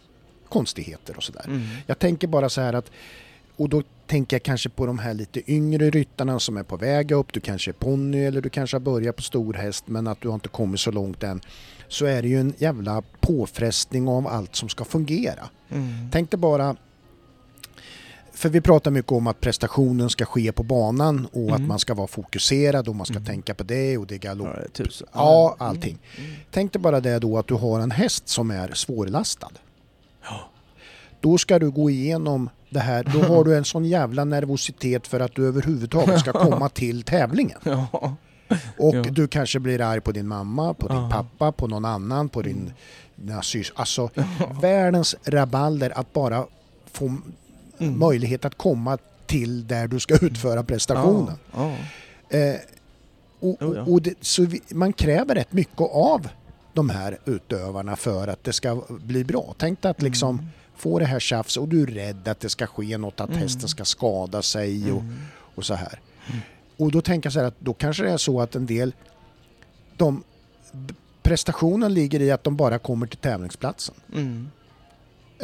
konstigheter 0.49 1.17
och 1.17 1.23
sådär. 1.23 1.45
Mm. 1.47 1.63
Jag 1.87 1.99
tänker 1.99 2.27
bara 2.29 2.49
så 2.49 2.61
här 2.61 2.73
att, 2.73 2.91
och 3.57 3.69
då 3.69 3.83
tänker 4.07 4.35
jag 4.37 4.43
kanske 4.43 4.69
på 4.69 4.87
de 4.87 4.99
här 4.99 5.15
lite 5.15 5.53
yngre 5.53 5.91
ryttarna 5.91 6.39
som 6.41 6.57
är 6.57 6.63
på 6.63 6.77
väg 6.77 7.11
upp, 7.13 7.33
du 7.33 7.41
kanske 7.41 7.71
är 7.71 7.73
ponny 7.73 8.25
eller 8.25 8.41
du 8.41 8.49
kanske 8.49 8.75
har 8.77 8.81
börjat 8.81 9.17
på 9.17 9.23
stor 9.23 9.55
häst 9.55 9.85
men 9.87 10.07
att 10.07 10.21
du 10.21 10.29
har 10.29 10.35
inte 10.35 10.49
kommit 10.49 10.81
så 10.81 10.91
långt 10.91 11.23
än. 11.23 11.41
Så 11.89 12.05
är 12.07 12.23
det 12.23 12.29
ju 12.29 12.41
en 12.41 12.55
jävla 12.59 13.03
påfrestning 13.21 14.09
av 14.09 14.27
allt 14.29 14.57
som 14.57 14.69
ska 14.69 14.85
fungera. 14.85 15.49
Mm. 15.71 16.09
Tänk 16.13 16.31
dig 16.31 16.39
bara, 16.39 16.77
för 18.35 18.49
vi 18.49 18.61
pratar 18.61 18.91
mycket 18.91 19.13
om 19.13 19.27
att 19.27 19.41
prestationen 19.41 20.11
ska 20.11 20.25
ske 20.25 20.53
på 20.53 20.63
banan 20.63 21.27
och 21.33 21.49
att 21.51 21.57
Mm. 21.57 21.69
man 21.69 21.79
ska 21.79 21.95
vara 21.95 22.07
fokuserad 22.07 22.89
och 22.89 22.97
man 22.97 23.07
ska 23.07 23.15
Mm. 23.17 23.25
tänka 23.27 23.55
på 23.55 23.63
det 23.65 23.99
och 23.99 24.07
det 24.07 24.15
är 24.15 24.19
galopp. 24.19 24.49
Ja, 24.57 24.69
tusen. 24.73 25.09
Ja, 25.13 25.57
allting. 25.59 25.99
Mm. 26.19 26.31
Tänk 26.51 26.73
dig 26.73 26.81
bara 26.83 27.01
det 27.01 27.19
då 27.19 27.39
att 27.39 27.47
du 27.49 27.55
har 27.55 27.81
en 27.81 27.91
häst 27.91 28.29
som 28.29 28.51
är 28.51 28.71
svårlastad. 28.75 29.51
Ja. 30.25 30.41
Då 31.21 31.39
ska 31.39 31.59
du 31.59 31.71
gå 31.71 31.91
igenom 31.91 32.51
det 32.71 32.81
här, 32.81 33.05
då 33.13 33.23
har 33.23 33.45
du 33.45 33.57
en 33.57 33.65
sån 33.65 33.85
jävla 33.85 34.25
nervositet 34.25 35.07
för 35.07 35.21
att 35.21 35.35
du 35.35 35.47
överhuvudtaget 35.47 36.21
ska 36.21 36.33
komma 36.33 36.69
till 36.75 37.03
tävlingen. 37.03 37.59
Ja. 37.65 37.87
Och 38.79 38.95
Ja. 38.95 39.03
du 39.03 39.29
kanske 39.29 39.59
blir 39.61 39.81
arg 39.81 40.01
på 40.01 40.13
din 40.13 40.29
mamma, 40.29 40.75
på 40.75 40.89
din 40.89 40.97
Ja. 40.97 41.11
pappa, 41.13 41.53
på 41.53 41.67
någon 41.67 41.85
annan, 41.85 42.29
på 42.29 42.43
din 42.43 42.73
dina 43.17 43.41
sys- 43.41 43.73
Alltså 43.75 44.11
världens 44.61 45.17
rabalder 45.25 45.99
att 45.99 46.13
bara 46.13 46.45
få 46.93 47.17
Mm. 47.79 47.99
möjlighet 47.99 48.45
att 48.45 48.59
komma 48.59 48.99
till 49.27 49.67
där 49.67 49.87
du 49.89 50.01
ska 50.01 50.15
utföra 50.27 50.63
prestationen. 50.63 51.35
Ja. 51.55 51.73
Eh, 52.39 52.57
och, 53.41 53.57
ja. 53.61 53.67
och, 53.67 53.93
och 53.93 54.03
det, 54.03 54.15
så 54.21 54.43
vi, 54.45 54.61
man 54.71 54.93
kräver 54.93 55.35
rätt 55.35 55.53
mycket 55.53 55.81
av 55.81 56.29
de 56.73 56.91
här 56.91 57.19
utövarna 57.25 57.97
för 57.97 58.29
att 58.29 58.45
det 58.45 58.53
ska 58.53 58.83
bli 58.89 59.25
bra. 59.25 59.55
Tänk 59.59 59.83
dig 59.83 59.91
att 59.91 60.03
liksom 60.03 60.31
Mm. 60.39 60.51
få 60.77 60.99
det 60.99 61.05
här 61.05 61.21
tjafs 61.21 61.57
och 61.57 61.69
du 61.69 61.83
är 61.83 61.87
rädd 61.87 62.29
att 62.29 62.41
det 62.41 62.49
ska 62.49 62.67
ske 62.67 62.99
något, 62.99 63.21
att 63.21 63.29
Mm. 63.29 63.41
hästen 63.43 63.69
ska 63.69 63.85
skada 63.85 64.43
sig 64.43 64.93
och, 64.93 65.01
Mm. 65.01 65.17
och 65.55 65.65
så 65.65 65.75
här. 65.75 66.01
Mm. 66.27 66.41
Och 66.77 66.91
då 66.93 67.01
tänker 67.01 67.27
jag 67.27 67.33
så 67.33 67.39
här 67.41 67.47
att 67.47 67.61
då 67.61 67.73
kanske 67.75 68.03
det 68.03 68.11
är 68.11 68.17
så 68.17 68.41
att 68.41 68.55
en 68.55 68.67
del 68.67 68.95
de, 69.97 70.23
prestationen 71.23 71.95
ligger 71.95 72.21
i 72.23 72.31
att 72.31 72.45
de 72.45 72.57
bara 72.57 72.79
kommer 72.79 73.07
till 73.07 73.19
tävlingsplatsen. 73.19 73.95
Mm. 74.15 74.51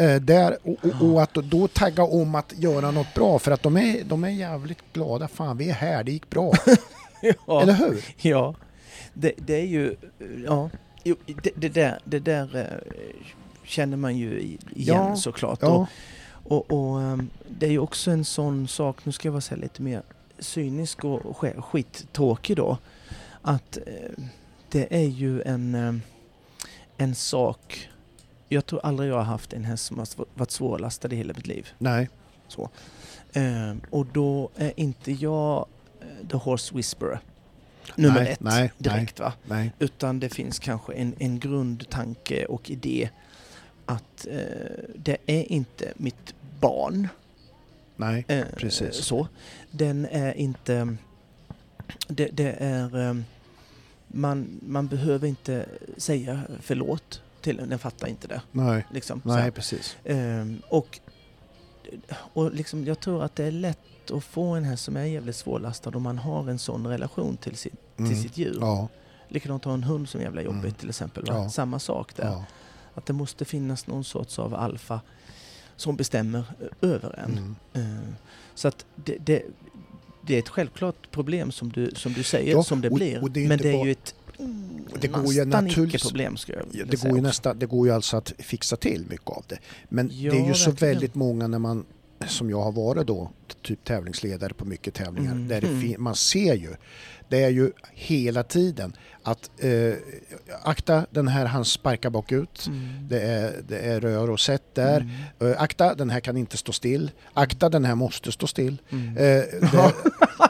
Eh, 0.01 0.21
där, 0.21 0.57
och, 0.63 0.77
och, 0.85 1.13
och 1.13 1.23
att 1.23 1.35
då 1.35 1.69
tagga 1.69 2.03
om 2.03 2.35
att 2.35 2.53
göra 2.59 2.91
något 2.91 3.15
bra 3.15 3.39
för 3.39 3.51
att 3.51 3.63
de 3.63 3.77
är, 3.77 4.05
de 4.05 4.25
är 4.25 4.29
jävligt 4.29 4.79
glada. 4.93 5.29
Fan 5.29 5.57
vi 5.57 5.71
är 5.71 5.75
här, 5.75 6.05
det 6.05 6.13
gick 6.13 6.31
bra. 6.31 6.53
Ja. 7.47 7.63
Eller 7.63 7.73
hur? 7.73 8.05
Ja, 8.17 8.55
det, 9.15 9.33
det 9.37 9.55
är 9.55 9.67
ju... 9.67 9.97
Ja, 10.47 10.71
jo, 11.05 11.17
det, 11.43 11.51
det 11.57 11.69
där, 11.69 11.99
det 12.05 12.19
där 12.19 12.57
eh, 12.57 12.65
känner 13.65 13.97
man 13.97 14.17
ju 14.17 14.41
igen 14.41 14.59
Ja, 14.75 15.17
såklart. 15.17 15.59
Ja, 15.63 15.87
Och, 16.45 16.71
och 16.73 17.03
ehm, 17.03 17.31
det 17.49 17.67
är 17.67 17.71
ju 17.71 17.79
också 17.79 18.11
en 18.11 18.25
sån 18.25 18.69
sak, 18.69 19.05
nu 19.05 19.13
ska 19.13 19.29
jag 19.29 19.33
vara 19.33 19.41
så 19.41 19.57
lite 19.57 19.83
mer 19.83 20.03
cynisk 20.39 21.05
och 21.05 21.21
sk- 21.21 21.61
skittråkig 21.61 22.57
då, 22.57 22.79
att 23.43 23.77
eh, 23.87 24.25
det 24.71 24.95
är 24.97 25.09
ju 25.09 25.43
en, 25.43 25.75
eh, 25.75 25.95
en 26.97 27.15
sak. 27.15 27.89
Jag 28.53 28.67
tror 28.67 28.81
aldrig 28.87 29.11
jag 29.11 29.17
har 29.17 29.23
haft 29.23 29.53
en 29.53 29.65
häst 29.65 29.85
som 29.85 29.99
har 29.99 30.09
varit 30.35 30.51
svårlastad 30.51 31.13
i 31.13 31.17
hela 31.17 31.33
mitt 31.37 31.47
liv. 31.47 31.69
Nej, 31.79 32.09
Eh, 33.33 33.75
och 33.91 34.07
då 34.07 34.51
är 34.57 34.73
inte 34.77 35.13
jag 35.13 35.67
eh, 36.01 36.29
the 36.29 36.37
horse 36.37 36.75
whisperer. 36.75 37.21
Nummer 37.97 38.21
Nej, 38.21 38.33
ett 38.33 38.41
nej, 38.41 38.73
direkt 38.79 39.21
va. 39.21 39.33
nej. 39.47 39.73
Utan 39.79 40.21
det 40.21 40.29
finns 40.29 40.59
kanske 40.59 40.93
en, 40.93 41.15
en 41.19 41.39
grundtanke 41.39 42.45
och 42.47 42.71
idé 42.71 43.11
att 43.87 44.27
eh, 44.31 44.39
det 44.97 45.17
är 45.27 45.53
inte 45.53 45.93
mitt 45.97 46.35
barn. 46.61 47.09
Nej, 47.97 48.25
Eh, 48.29 48.45
Precis. 48.57 48.95
Så. 48.97 49.29
Den 49.71 50.07
är 50.11 50.33
inte... 50.35 50.97
Det, 52.09 52.29
det 52.33 52.57
är... 52.59 53.09
eh, 53.09 53.15
Man, 54.13 54.61
man 54.67 54.87
behöver 54.87 55.29
inte 55.29 55.67
säga 55.97 56.41
förlåt 56.61 57.23
till 57.43 57.57
den, 57.57 57.69
den 57.69 57.79
fattar 57.79 58.09
inte 58.09 58.29
det. 58.29 58.43
nej, 58.53 58.87
Liksom, 58.93 59.23
nej, 59.25 59.51
precis. 59.51 59.97
Ehm, 60.05 60.63
och 60.69 61.01
och 62.33 62.53
liksom, 62.55 62.85
jag 62.85 63.01
tror 63.01 63.23
att 63.23 63.37
det 63.37 63.45
är 63.45 63.51
lätt 63.51 64.11
att 64.11 64.25
få 64.25 64.43
en 64.47 64.65
häst 64.65 64.85
som 64.85 64.97
är 64.97 65.05
jävligt 65.05 65.37
svårlastad 65.37 65.91
om 65.91 66.03
man 66.03 66.19
har 66.19 66.49
en 66.51 66.59
sån 66.59 66.87
relation 66.87 67.37
till, 67.37 67.55
till 67.57 67.71
Mm. 67.99 68.17
sitt 68.23 68.37
djur. 68.39 68.59
Ja, 68.61 68.89
Likadant 69.29 69.65
ha 69.65 69.75
en 69.75 69.83
hund 69.83 70.09
som 70.09 70.21
är 70.21 70.25
jävla 70.25 70.43
jobbigt 70.43 70.63
Mm. 70.65 70.75
till 70.75 70.89
exempel. 70.89 71.25
Ja. 71.27 71.49
Samma 71.51 71.79
sak 71.79 72.17
där. 72.17 72.25
ja. 72.25 72.45
Att 72.95 73.07
det 73.07 73.13
måste 73.13 73.45
finnas 73.45 73.87
någon 73.87 74.05
sorts 74.05 74.39
av 74.39 74.55
alfa 74.55 75.01
som 75.77 75.97
bestämmer 75.97 76.45
över 76.81 77.19
en. 77.25 77.57
Mm. 77.75 77.97
Eh, 77.97 78.03
Så 78.55 78.69
att 78.69 78.87
det, 78.95 79.17
det, 79.21 79.43
det 80.27 80.35
är 80.35 80.39
ett 80.39 80.49
självklart 80.49 81.11
problem 81.11 81.53
som 81.53 81.69
du, 81.73 81.91
som 81.95 82.13
du 82.13 82.23
säger, 82.23 82.53
Ja, 82.53 82.63
som 82.63 82.81
det 82.81 82.89
och- 82.89 82.95
blir. 82.97 83.23
och 83.23 83.31
det 83.31 83.49
Men 83.49 83.59
det 83.59 83.69
är 83.69 83.73
bara- 83.73 83.87
ju 83.87 83.93
ett 83.93 84.15
det 85.01 85.09
går 85.09 85.33
ju 85.33 85.45
nästan 85.45 85.65
naturligtvis- 85.65 86.03
jag 86.57 86.67
vilja 86.67 86.85
Det 86.91 86.97
går, 86.97 87.07
ju 87.11 87.13
också. 87.13 87.23
nästa, 87.23 87.55
det 87.55 87.67
går 87.67 87.87
ju 87.87 87.93
alltså 87.95 88.17
att 88.17 88.33
fixa 88.39 88.77
till 88.77 89.05
mycket 89.11 89.29
av 89.31 89.45
det. 89.49 89.59
Men 89.89 90.11
Ja, 90.13 90.33
det 90.33 90.39
är 90.39 90.47
ju 90.49 90.55
så 90.55 90.71
väldigt 90.71 91.15
många 91.15 91.47
när 91.47 91.59
man, 91.59 91.85
som 92.27 92.51
jag 92.51 92.63
har 92.63 92.73
varit 92.73 93.07
då, 93.07 93.31
typ 93.63 93.85
tävlingsledare 93.85 94.55
på 94.55 94.65
mycket 94.65 94.95
tävlingar, 94.95 95.33
Mm. 95.33 95.49
där 95.49 95.61
det 95.61 95.67
Mm. 95.67 96.03
man 96.03 96.15
ser 96.15 96.55
ju, 96.55 96.75
det 97.29 97.45
är 97.45 97.49
ju 97.49 97.73
hela 97.93 98.43
tiden 98.43 98.93
att 99.23 99.51
eh, 99.59 99.95
akta 100.63 101.07
den 101.11 101.29
här 101.29 101.47
han 101.47 101.65
sparkar 101.65 102.11
bakut, 102.11 102.67
Mm. 102.67 103.09
det 103.09 103.21
är, 103.21 103.53
det 103.69 103.79
är 103.79 104.01
rör 104.01 104.31
och 104.31 104.41
sätt 104.41 104.63
där, 104.75 105.01
Mm. 105.41 105.53
Eh, 105.53 105.63
akta 105.63 105.95
den 105.95 106.11
här 106.11 106.21
kan 106.21 106.37
inte 106.37 106.57
stå 106.57 106.73
still, 106.73 107.11
akta 107.35 107.69
den 107.69 107.85
här 107.85 107.95
måste 107.95 108.33
stå 108.33 108.47
still. 108.47 108.77
Mm. 108.91 109.09
Eh, 109.09 109.15
det, 109.73 109.93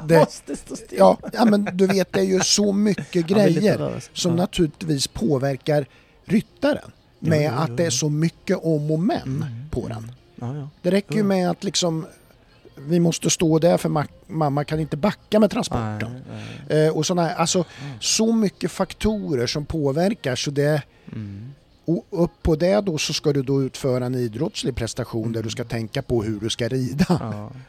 det, 0.08 0.18
Måste 0.18 0.56
stå 0.56 0.76
still. 0.76 0.98
ja, 0.98 1.18
ja 1.32 1.44
men 1.44 1.68
du 1.72 1.86
vet 1.86 2.12
det 2.12 2.20
är 2.20 2.24
ju 2.24 2.40
så 2.40 2.72
mycket 2.72 3.26
grejer 3.26 4.02
som 4.12 4.36
naturligtvis 4.36 5.06
påverkar 5.08 5.86
ryttaren. 6.24 6.90
Jo, 7.22 7.28
Med 7.30 7.42
jo, 7.52 7.58
att 7.58 7.68
jo, 7.68 7.76
det 7.76 7.82
är 7.82 7.86
jo. 7.86 7.90
så 7.90 8.08
mycket 8.08 8.56
om 8.62 8.90
och 8.90 8.98
men 9.00 9.22
Mm. 9.22 9.68
på 9.70 9.88
den. 9.88 10.12
Ja, 10.40 10.56
ja. 10.56 10.68
Det 10.82 10.90
räcker 10.90 11.14
ju 11.14 11.22
med 11.22 11.50
att 11.50 11.64
liksom 11.64 12.06
vi 12.76 13.00
måste 13.00 13.30
stå 13.30 13.58
där 13.58 13.76
för 13.76 13.88
ma- 13.88 14.08
mamma 14.26 14.64
kan 14.64 14.80
inte 14.80 14.96
backa 14.96 15.40
med 15.40 15.50
transporten. 15.50 16.12
Nej, 16.12 16.44
nej. 16.68 16.86
Eh, 16.86 16.96
och 16.96 17.06
såna, 17.06 17.30
alltså, 17.30 17.64
så 18.00 18.32
mycket 18.32 18.70
faktorer 18.70 19.46
som 19.46 19.64
påverkar 19.64 20.36
så 20.36 20.50
det, 20.50 20.82
Mm. 21.12 21.52
och 21.84 22.04
upp 22.10 22.42
på 22.42 22.56
det 22.56 22.80
då 22.80 22.98
så 22.98 23.12
ska 23.12 23.32
du 23.32 23.42
då 23.42 23.62
utföra 23.62 24.06
en 24.06 24.14
idrottslig 24.14 24.74
prestation 24.74 25.32
där 25.32 25.42
du 25.42 25.50
ska 25.50 25.64
tänka 25.64 26.02
på 26.02 26.22
hur 26.22 26.40
du 26.40 26.50
ska 26.50 26.68
rida. 26.68 27.04
Ja. 27.08 27.50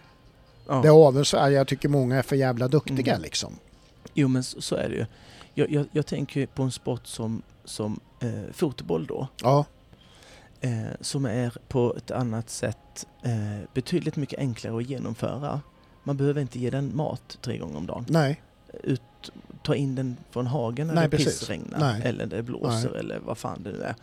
Ja. 0.67 0.81
Det 0.81 0.87
är 0.87 0.91
avundsvärt, 0.91 1.51
jag 1.51 1.67
tycker 1.67 1.89
många 1.89 2.17
är 2.17 2.21
för 2.21 2.35
jävla 2.35 2.67
duktiga 2.67 3.11
Mm. 3.13 3.21
liksom. 3.21 3.53
Jo 4.13 4.27
men 4.27 4.43
så, 4.43 4.61
så 4.61 4.75
är 4.75 4.89
det 4.89 4.95
ju. 4.95 5.05
Jag, 5.53 5.71
jag, 5.71 5.85
jag 5.91 6.05
tänker 6.05 6.45
på 6.45 6.63
en 6.63 6.71
sport 6.71 7.07
som, 7.07 7.41
som 7.65 7.99
eh, 8.19 8.29
fotboll 8.53 9.05
då. 9.05 9.27
Ja, 9.41 9.65
Eh, 10.63 10.71
som 11.01 11.25
är 11.25 11.57
på 11.67 11.95
ett 11.97 12.11
annat 12.11 12.49
sätt 12.49 13.07
eh, 13.23 13.67
betydligt 13.73 14.15
mycket 14.15 14.39
enklare 14.39 14.77
att 14.77 14.89
genomföra. 14.89 15.61
Man 16.03 16.17
behöver 16.17 16.41
inte 16.41 16.59
ge 16.59 16.69
den 16.69 16.95
mat 16.95 17.37
tre 17.41 17.57
gånger 17.57 17.77
om 17.77 17.85
dagen. 17.85 18.05
nej, 18.09 18.41
Ut, 18.83 19.31
ta 19.63 19.75
in 19.75 19.95
den 19.95 20.17
från 20.29 20.47
hagen 20.47 20.87
när 20.87 20.93
Nej, 20.93 21.09
det 21.09 21.17
pissregnar 21.17 21.79
Nej. 21.79 22.01
eller 22.05 22.25
det 22.25 22.43
blåser 22.43 22.89
Nej. 22.89 22.99
eller 22.99 23.19
vad 23.19 23.37
fan 23.37 23.63
det 23.63 23.71
nu 23.71 23.81
är. 23.81 23.95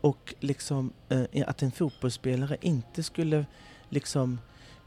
Och 0.00 0.34
liksom 0.40 0.92
eh, 1.08 1.48
att 1.48 1.62
en 1.62 1.72
fotbollsspelare 1.72 2.56
inte 2.60 3.02
skulle 3.02 3.46
liksom 3.88 4.38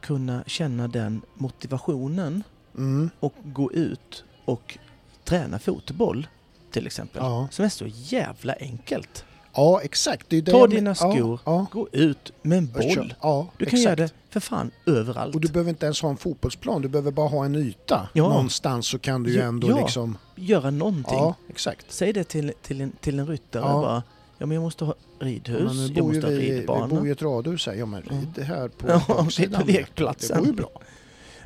kunna 0.01 0.43
känna 0.47 0.87
den 0.87 1.21
motivationen 1.33 2.43
mm, 2.77 3.09
och 3.19 3.33
gå 3.43 3.71
ut 3.71 4.23
och 4.45 4.77
träna 5.23 5.59
fotboll 5.59 6.27
till 6.71 6.85
exempel. 6.87 7.21
Ja. 7.23 7.47
Som 7.51 7.65
är 7.65 7.69
så 7.69 7.85
jävla 7.87 8.53
enkelt. 8.59 9.25
Ja 9.53 9.81
exakt. 9.81 10.25
Det 10.29 10.37
är 10.37 10.41
det 10.41 10.51
Ta 10.51 10.67
dina 10.67 10.95
skor, 10.95 11.39
Ja, 11.45 11.65
gå 11.71 11.87
ut 11.91 12.31
med 12.41 12.57
en 12.57 12.67
boll. 12.67 13.13
ja, 13.21 13.47
Du 13.57 13.65
kan 13.65 13.73
exakt. 13.79 13.83
göra 13.83 13.95
det 13.95 14.13
för 14.29 14.39
fan 14.39 14.71
överallt. 14.85 15.35
Och 15.35 15.41
du 15.41 15.47
behöver 15.47 15.69
inte 15.69 15.85
ens 15.85 16.01
ha 16.01 16.09
en 16.09 16.17
fotbollsplan, 16.17 16.81
du 16.81 16.87
behöver 16.87 17.11
bara 17.11 17.27
ha 17.27 17.45
en 17.45 17.55
yta. 17.55 18.09
Ja. 18.13 18.29
Någonstans 18.29 18.87
så 18.87 18.99
kan 18.99 19.23
du 19.23 19.33
ju 19.33 19.41
ändå 19.41 19.69
ja. 19.69 19.77
liksom... 19.81 20.17
Göra 20.35 20.71
någonting. 20.71 21.17
Ja, 21.17 21.35
exakt. 21.49 21.85
Säg 21.89 22.13
det 22.13 22.23
till, 22.23 22.51
till, 22.61 22.81
en, 22.81 22.91
till 22.91 23.19
en 23.19 23.27
ryttare 23.27 23.63
Ja. 23.65 23.73
bara. 23.81 24.03
Ja 24.37 24.45
men 24.45 24.55
jag 24.55 24.61
måste 24.61 24.85
ha 24.85 24.93
ridhus, 25.19 25.89
jag 25.95 26.05
måste 26.07 26.21
ha 26.25 26.29
vi, 26.31 26.37
vi 26.37 26.59
ridbana. 26.59 26.87
bor 26.87 27.03
ju 27.03 27.09
i 27.09 27.11
ett 27.11 27.21
radhus 27.21 27.65
här. 27.67 27.73
Ja 27.73 27.85
men 27.85 28.03
Ja. 28.09 28.15
rid 28.15 28.27
det 28.35 28.43
här 28.43 28.67
på 28.67 28.87
Ja, 28.89 29.03
baksidan. 29.07 29.61
på 29.61 29.67
lekplatsen. 29.67 30.35
Det 30.37 30.39
går 30.39 30.47
ju 30.47 30.53
bra. 30.53 30.69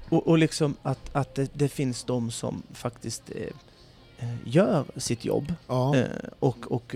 Och, 0.09 0.27
och 0.27 0.37
liksom 0.37 0.75
att, 0.81 1.15
att 1.15 1.35
det, 1.35 1.49
det 1.53 1.67
finns 1.69 2.03
de 2.03 2.31
som 2.31 2.63
faktiskt 2.73 3.23
eh, 3.35 3.41
eh, 4.29 4.35
gör 4.45 4.85
sitt 4.97 5.25
jobb 5.25 5.53
Ja, 5.67 5.95
eh, 5.95 6.05
och, 6.39 6.71
och 6.71 6.95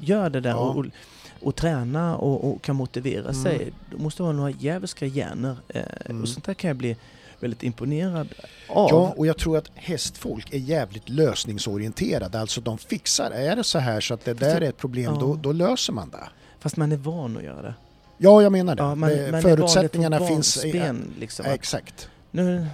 gör 0.00 0.30
det 0.30 0.40
där 0.40 0.50
Ja. 0.50 0.56
och, 0.56 0.76
och, 0.78 0.86
och 1.42 1.56
träna 1.56 2.16
och, 2.16 2.50
och 2.50 2.62
kan 2.62 2.76
motivera 2.76 3.28
Mm. 3.28 3.42
sig. 3.42 3.72
Du 3.90 3.96
måste 3.96 4.22
ha 4.22 4.32
några 4.32 4.50
djävulska 4.50 5.06
hjärnor 5.06 5.56
eh, 5.68 5.82
Mm. 6.04 6.22
och 6.22 6.28
sånt 6.28 6.44
där 6.44 6.54
kan 6.54 6.68
jag 6.68 6.76
bli 6.76 6.96
väldigt 7.40 7.62
imponerad 7.62 8.28
av. 8.68 8.88
ja, 8.90 9.14
och 9.16 9.26
jag 9.26 9.38
tror 9.38 9.56
att 9.58 9.70
hästfolk 9.74 10.52
är 10.54 10.58
jävligt 10.58 11.08
lösningsorienterade. 11.08 12.40
Alltså 12.40 12.60
de 12.60 12.78
fixar, 12.78 13.30
är 13.30 13.56
det 13.56 13.64
så 13.64 13.78
här 13.78 14.00
så 14.00 14.14
att 14.14 14.24
det 14.24 14.34
där 14.34 14.60
är 14.60 14.68
ett 14.68 14.76
problem, 14.76 15.04
Ja. 15.14 15.20
då, 15.20 15.34
då 15.34 15.52
löser 15.52 15.92
man 15.92 16.10
det. 16.10 16.28
Fast 16.60 16.76
man 16.76 16.92
är 16.92 16.96
van 16.96 17.36
att 17.36 17.42
göra 17.42 17.62
det. 17.62 17.74
Ja, 18.18 18.42
jag 18.42 18.52
menar 18.52 18.74
det. 18.76 18.82
Ja, 18.82 18.94
man, 18.94 19.30
man 19.30 19.42
förutsättningarna 19.42 20.18
finns... 20.18 20.62
barnsben, 20.62 21.14
liksom, 21.18 21.46
exakt. 21.46 22.08
Nu 22.30 22.66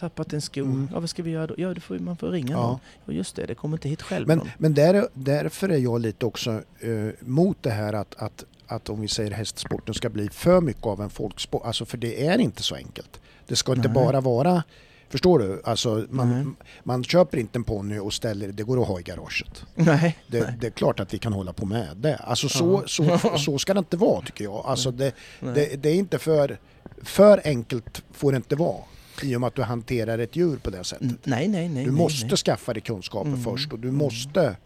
tappat 0.00 0.32
en 0.32 0.40
sko. 0.40 0.60
Mm. 0.60 0.88
Ja, 0.92 1.00
vad 1.00 1.10
ska 1.10 1.22
vi 1.22 1.30
göra 1.30 1.46
då? 1.46 1.54
Ja, 1.58 1.74
får, 1.80 1.98
man 1.98 2.16
får 2.16 2.28
ringa 2.30 2.52
Ja. 2.52 2.62
någon. 2.66 2.78
Ja, 3.06 3.12
just 3.12 3.36
det. 3.36 3.46
Det 3.46 3.54
kommer 3.54 3.76
inte 3.76 3.88
hit 3.88 4.02
själv 4.02 4.26
Men, 4.28 4.38
någon. 4.38 4.48
men 4.58 4.74
där, 4.74 5.08
därför 5.14 5.68
är 5.68 5.78
jag 5.78 6.00
lite 6.00 6.26
också 6.26 6.50
eh, 6.80 6.90
mot 7.20 7.62
det 7.62 7.70
här 7.70 7.92
att, 7.92 8.14
att, 8.22 8.44
att 8.66 8.88
om 8.88 9.00
vi 9.00 9.08
säger 9.08 9.30
hästsporten 9.30 9.94
ska 9.94 10.08
bli 10.10 10.28
för 10.28 10.60
mycket 10.60 10.86
av 10.86 11.00
en 11.02 11.10
folksport. 11.10 11.62
Alltså 11.64 11.84
för 11.84 11.98
det 11.98 12.26
är 12.26 12.38
inte 12.38 12.62
så 12.62 12.74
enkelt. 12.74 13.20
Det 13.46 13.56
ska 13.56 13.72
inte 13.72 13.88
Nej. 13.88 13.94
bara 13.94 14.20
vara, 14.20 14.62
förstår 15.08 15.38
du? 15.38 15.62
Alltså 15.64 16.06
man, 16.10 16.56
man 16.84 17.04
köper 17.04 17.38
inte 17.38 17.58
en 17.58 17.64
ponny 17.64 17.98
och 17.98 18.12
ställer, 18.12 18.48
det 18.48 18.62
går 18.62 18.82
att 18.82 18.88
ha 18.88 19.00
i 19.00 19.02
garaget. 19.02 19.64
Nej. 19.74 20.18
Det, 20.26 20.40
nej, 20.40 20.54
det 20.60 20.66
är 20.66 20.70
klart 20.70 21.00
att 21.00 21.14
vi 21.14 21.18
kan 21.18 21.32
hålla 21.32 21.52
på 21.52 21.66
med 21.66 21.96
det. 21.96 22.16
Alltså 22.16 22.48
så, 22.48 22.82
så, 22.86 23.18
så 23.38 23.58
ska 23.58 23.74
det 23.74 23.78
inte 23.78 23.96
vara 23.96 24.22
tycker 24.26 24.44
jag. 24.44 24.62
Alltså 24.66 24.90
det, 24.90 25.12
det, 25.40 25.82
det 25.82 25.88
är 25.88 25.94
inte 25.94 26.18
för, 26.18 26.58
för 27.02 27.40
enkelt 27.44 28.02
får 28.12 28.32
det 28.32 28.36
inte 28.36 28.56
vara. 28.56 28.82
I 29.22 29.36
och 29.36 29.40
med 29.40 29.48
att 29.48 29.54
du 29.54 29.62
hanterar 29.62 30.18
ett 30.18 30.36
djur 30.36 30.56
på 30.56 30.70
det 30.70 30.84
sättet. 30.84 31.02
N- 31.10 31.18
nej, 31.24 31.48
nej, 31.48 31.68
nej. 31.68 31.84
Du 31.84 31.90
måste 31.90 32.26
nej. 32.26 32.36
skaffa 32.36 32.72
dig 32.72 32.82
kunskaper 32.82 33.28
Mm. 33.28 33.42
först 33.42 33.72
och 33.72 33.78
du 33.78 33.88
Mm. 33.88 33.98
måste 33.98 34.56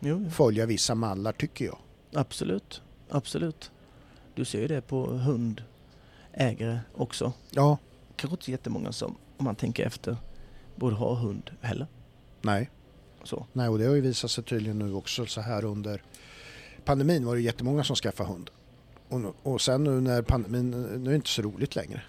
Mm. 0.00 0.30
Följa 0.30 0.66
vissa 0.66 0.94
mallar 0.94 1.32
tycker 1.32 1.64
jag. 1.64 1.78
absolut. 2.14 2.82
Absolut. 3.10 3.70
Du 4.34 4.44
ser 4.44 4.60
ju 4.60 4.66
det 4.68 4.80
på 4.80 5.06
hundägare 5.06 6.78
också. 6.94 7.32
Ja, 7.50 7.78
Kanske 8.16 8.34
inte 8.34 8.50
jättemånga 8.50 8.92
som, 8.92 9.16
om 9.36 9.44
man 9.44 9.54
tänker 9.56 9.86
efter, 9.86 10.16
borde 10.76 10.94
ha 10.96 11.14
hund 11.14 11.50
heller. 11.60 11.86
nej. 12.42 12.70
Så. 13.24 13.46
nej. 13.52 13.68
Och 13.68 13.78
det 13.78 13.84
har 13.86 13.94
ju 13.94 14.00
visat 14.00 14.30
sig 14.30 14.44
tydligen 14.44 14.78
nu 14.78 14.92
också 14.94 15.26
så 15.26 15.40
här 15.40 15.64
under 15.64 16.02
pandemin 16.84 17.26
var 17.26 17.34
det 17.34 17.40
jättemånga 17.42 17.84
som 17.84 17.96
skaffade 17.96 18.28
hund. 18.30 18.50
Och, 19.08 19.34
och 19.52 19.60
sen 19.60 19.84
nu 19.84 20.00
när 20.00 20.22
pandemin, 20.22 20.70
nu 20.70 21.06
är 21.06 21.10
det 21.10 21.14
inte 21.14 21.28
så 21.28 21.42
roligt 21.42 21.76
längre. 21.76 22.02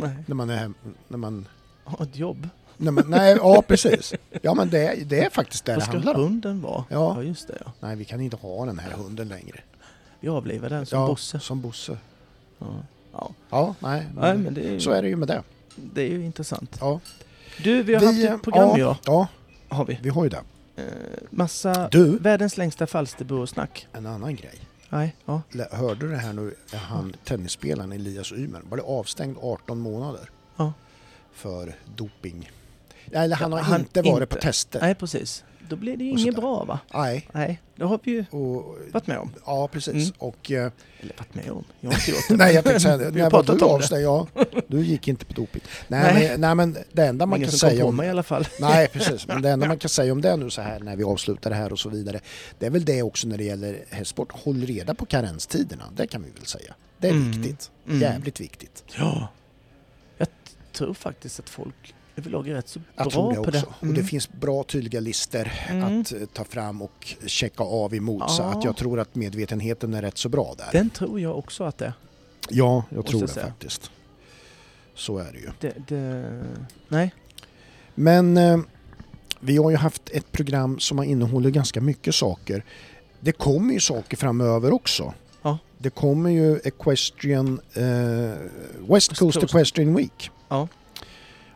Nej. 0.00 0.16
När 0.26 0.34
man 0.34 0.50
är 0.50 0.56
hem, 0.56 0.74
när 1.08 1.18
man, 1.18 1.48
Ha 1.84 2.04
ett 2.04 2.16
jobb. 2.16 2.48
när 2.76 2.92
man 2.92 3.04
nej, 3.08 3.36
ja 3.36 3.62
precis. 3.62 4.14
Ja 4.42 4.54
men 4.54 4.70
det, 4.70 4.78
är- 4.86 5.04
det 5.04 5.24
är 5.24 5.30
faktiskt 5.30 5.64
det 5.64 5.72
Vad 5.72 5.80
det 5.80 5.86
handlar 5.86 6.14
om. 6.14 6.20
hunden 6.20 6.60
vara? 6.62 6.84
Ja. 6.88 7.14
ja, 7.16 7.22
just 7.22 7.48
det. 7.48 7.56
Ja. 7.64 7.72
Nej, 7.80 7.96
vi 7.96 8.04
kan 8.04 8.20
inte 8.20 8.36
ha 8.36 8.66
den 8.66 8.78
här 8.78 8.90
hunden 8.92 9.28
längre. 9.28 9.60
Vi 10.20 10.28
avlivar 10.28 10.68
den 10.68 10.86
som 10.86 11.00
ja, 11.00 11.06
Bosse. 11.06 11.40
som 11.40 11.60
Bosse. 11.60 11.96
Ja. 12.58 12.66
Ja. 13.12 13.30
Ja, 13.50 13.74
nej. 13.80 14.06
Nej, 14.16 14.36
men 14.38 14.54
det 14.54 14.60
är, 14.68 14.72
ju, 14.72 14.80
Så 14.80 14.90
är 14.90 15.02
det 15.02 15.08
ju 15.08 15.16
med 15.16 15.28
det. 15.28 15.42
det 15.76 16.02
är 16.02 16.08
ju 16.08 16.24
intressant. 16.24 16.76
Ja. 16.80 17.00
Du, 17.64 17.82
vi 17.82 17.94
har 17.94 18.06
haft 18.06 18.18
ett 18.24 18.42
program 18.42 18.68
ja, 18.68 18.76
idag. 18.78 18.96
Ja, 19.04 19.28
Har 19.68 19.84
vi. 19.84 19.98
vi 20.02 20.08
har 20.08 20.24
ju 20.24 20.30
det. 20.30 20.40
Eh, 20.76 20.84
massa 21.30 21.88
Du, 21.88 22.18
världens 22.18 22.56
längsta 22.56 22.86
Falsterbo-snack. 22.86 23.86
en 23.92 24.06
annan 24.06 24.36
grej. 24.36 24.58
Nej, 24.92 25.16
ja. 25.24 25.42
Hörde 25.70 26.00
du 26.00 26.08
det 26.10 26.16
här 26.18 26.32
nu? 26.32 26.54
Han, 26.72 27.12
tennisspelaren 27.24 27.92
Elias 27.92 28.32
Ymer, 28.32 28.60
var 28.68 28.76
det 28.76 28.82
avstängd 28.82 29.36
18 29.42 29.78
månader 29.78 30.30
Ja. 30.56 30.72
för 31.32 31.74
doping. 31.96 32.50
Eller 33.12 33.36
han 33.36 33.52
har 33.52 33.60
han 33.60 33.80
inte 33.80 34.02
varit 34.02 34.22
inte. 34.22 34.26
på 34.36 34.42
tester. 34.42 34.80
Nej, 34.80 34.94
precis. 34.94 35.44
Då 35.70 35.76
blir 35.76 35.96
det 35.96 36.04
ju 36.04 36.10
inget 36.10 36.36
bra 36.36 36.64
va? 36.64 36.78
Nej. 36.94 37.28
Nej, 37.32 37.60
det 37.76 37.84
har 37.84 38.00
vi 38.02 38.10
ju 38.10 38.24
Och, 38.30 38.76
varit 38.92 39.06
med 39.06 39.18
om. 39.18 39.32
ja, 39.46 39.68
precis. 39.72 39.94
Mm. 39.94 40.12
Och, 40.18 40.50
eh, 40.50 40.72
Eller 41.00 41.14
varit 41.18 41.34
med 41.34 41.50
om. 41.50 41.64
Jag 41.80 41.90
har 41.90 41.94
inte 41.98 42.10
gjort 42.10 42.20
det. 42.28 42.36
nej, 42.36 42.54
jag 42.54 42.64
tänkte 42.64 42.80
säga 42.80 42.96
det. 42.96 43.10
När 43.22 43.30
pratat 43.30 43.58
du 43.58 43.64
avstängd? 43.64 44.02
Ja, 44.04 44.26
du 44.68 44.80
gick 44.84 45.08
inte 45.08 45.24
på 45.24 45.32
doping. 45.32 45.62
Nej, 45.88 46.14
Nej. 46.14 46.28
Men, 46.30 46.40
nej, 46.40 46.54
men 46.54 46.76
det 46.92 47.06
enda 47.06 47.26
man 47.26 47.36
Ingen 47.38 47.50
kan 47.50 47.58
säga 47.58 47.84
om... 47.84 47.96
mig 47.96 48.06
i 48.06 48.10
alla 48.10 48.22
fall. 48.22 48.48
Nej, 48.60 48.88
precis. 48.88 49.26
Men 49.28 49.42
det 49.42 49.50
enda 49.50 49.66
man 49.68 49.78
kan 49.78 49.88
säga 49.88 50.12
om 50.12 50.20
det 50.20 50.36
nu 50.36 50.50
så 50.50 50.62
här 50.62 50.80
när 50.80 50.96
vi 50.96 51.04
avslutar 51.04 51.50
det 51.50 51.56
här 51.56 51.72
och 51.72 51.78
så 51.78 51.88
vidare. 51.88 52.20
Det 52.58 52.66
är 52.66 52.70
väl 52.70 52.84
det 52.84 53.02
också 53.02 53.28
när 53.28 53.38
det 53.38 53.44
gäller 53.44 53.84
hästsport. 53.90 54.32
Håll 54.32 54.66
reda 54.66 54.94
på 54.94 55.06
karenstiderna. 55.06 55.84
Det 55.96 56.06
kan 56.06 56.22
vi 56.22 56.30
väl 56.30 56.46
säga. 56.46 56.74
Det 56.98 57.08
är 57.08 57.12
Mm. 57.12 57.30
viktigt. 57.32 57.70
Mm. 57.88 58.00
Jävligt 58.00 58.40
viktigt. 58.40 58.84
Ja. 58.98 59.28
Jag 60.18 60.28
tror 60.72 60.94
faktiskt 60.94 61.38
att 61.40 61.48
folk 61.48 61.94
överlag 62.16 62.48
är 62.48 62.54
rätt 62.54 62.68
så 62.68 62.80
Jag 62.96 63.04
bra 63.06 63.10
tror 63.12 63.30
det 63.30 63.34
på 63.36 63.40
också. 63.40 63.50
det. 63.52 63.66
Och 63.66 63.86
det 63.86 63.92
Mm. 64.00 64.04
finns 64.06 64.30
bra 64.32 64.62
tydliga 64.64 65.00
listor 65.00 65.50
Mm. 65.68 66.00
att 66.00 66.12
eh, 66.12 66.18
ta 66.32 66.44
fram 66.44 66.82
och 66.82 67.14
checka 67.26 67.64
av 67.64 67.94
emot. 67.94 68.30
Så 68.30 68.42
Ja. 68.42 68.46
att 68.52 68.64
jag 68.64 68.76
tror 68.76 69.00
att 69.00 69.14
medvetenheten 69.14 69.94
är 69.94 70.02
rätt 70.02 70.18
så 70.18 70.28
bra 70.28 70.54
där. 70.58 70.68
Den 70.72 70.90
tror 70.90 71.20
jag 71.20 71.38
också 71.38 71.64
att 71.64 71.78
det 71.78 71.86
är. 71.86 71.92
Ja, 72.50 72.84
jag 72.90 73.06
tror 73.06 73.20
jag 73.22 73.28
det 73.28 73.32
säga. 73.34 73.46
faktiskt. 73.46 73.90
Så 74.94 75.18
är 75.18 75.32
det 75.32 75.38
ju. 75.38 75.50
Det, 75.60 75.74
det... 75.88 76.42
Nej. 76.88 77.14
Men 77.94 78.36
eh, 78.36 78.58
vi 79.40 79.56
har 79.56 79.70
ju 79.70 79.76
haft 79.76 80.08
ett 80.10 80.32
program 80.32 80.78
som 80.78 80.98
har 80.98 81.04
innehållit 81.04 81.54
ganska 81.54 81.80
mycket 81.80 82.14
saker. 82.14 82.64
Det 83.20 83.32
kommer 83.32 83.74
ju 83.74 83.80
saker 83.80 84.16
framöver 84.16 84.72
också. 84.72 85.14
Ja. 85.42 85.58
Det 85.78 85.90
kommer 85.90 86.30
ju 86.30 86.58
Equestrian, 86.64 87.60
eh, 87.74 88.92
West 88.94 89.18
Coast. 89.18 89.42
Equestrian 89.42 89.94
Week. 89.94 90.30
Ja. 90.48 90.68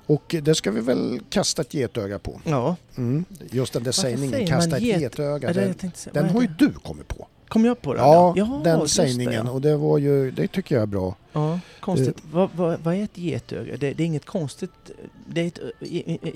Och 0.06 0.34
det 0.42 0.54
ska 0.54 0.70
vi 0.70 0.80
väl 0.80 1.20
kasta 1.30 1.62
ett 1.62 1.74
getöga 1.74 2.18
på. 2.18 2.40
Ja. 2.44 2.76
Mm. 2.96 3.24
Just 3.50 3.72
den 3.72 3.82
där 3.82 3.92
sägningen, 3.92 4.30
säger 4.30 4.46
kasta 4.46 4.76
ett 4.76 4.82
get- 4.82 5.00
getöga. 5.00 5.52
Den, 5.52 5.74
tänkte 5.74 6.00
säga, 6.00 6.12
den 6.14 6.30
har 6.30 6.42
ju 6.42 6.48
du 6.58 6.72
kommit 6.72 7.08
på. 7.08 7.26
Kom 7.48 7.64
jag 7.64 7.82
på 7.82 7.94
den? 7.94 8.02
Ja, 8.04 8.34
Jaha, 8.36 8.60
den 8.64 8.80
just 8.80 8.96
det, 8.96 9.02
sägningen. 9.02 9.46
ja. 9.46 9.50
Och 9.52 9.60
det 9.60 9.76
var 9.76 9.98
ju, 9.98 10.30
det 10.30 10.48
tycker 10.48 10.74
jag 10.74 10.82
är 10.82 10.86
bra. 10.86 11.16
Ja, 11.32 11.60
konstigt. 11.80 12.16
Vad, 12.32 12.50
vad, 12.56 12.80
vad 12.80 12.94
är 12.94 13.04
ett 13.04 13.18
getöga? 13.18 13.76
Det, 13.76 13.92
det 13.92 14.02
är 14.02 14.06
inget 14.06 14.24
konstigt. 14.24 14.70
Det 15.28 15.40
är 15.40 15.46
ett, 15.46 15.58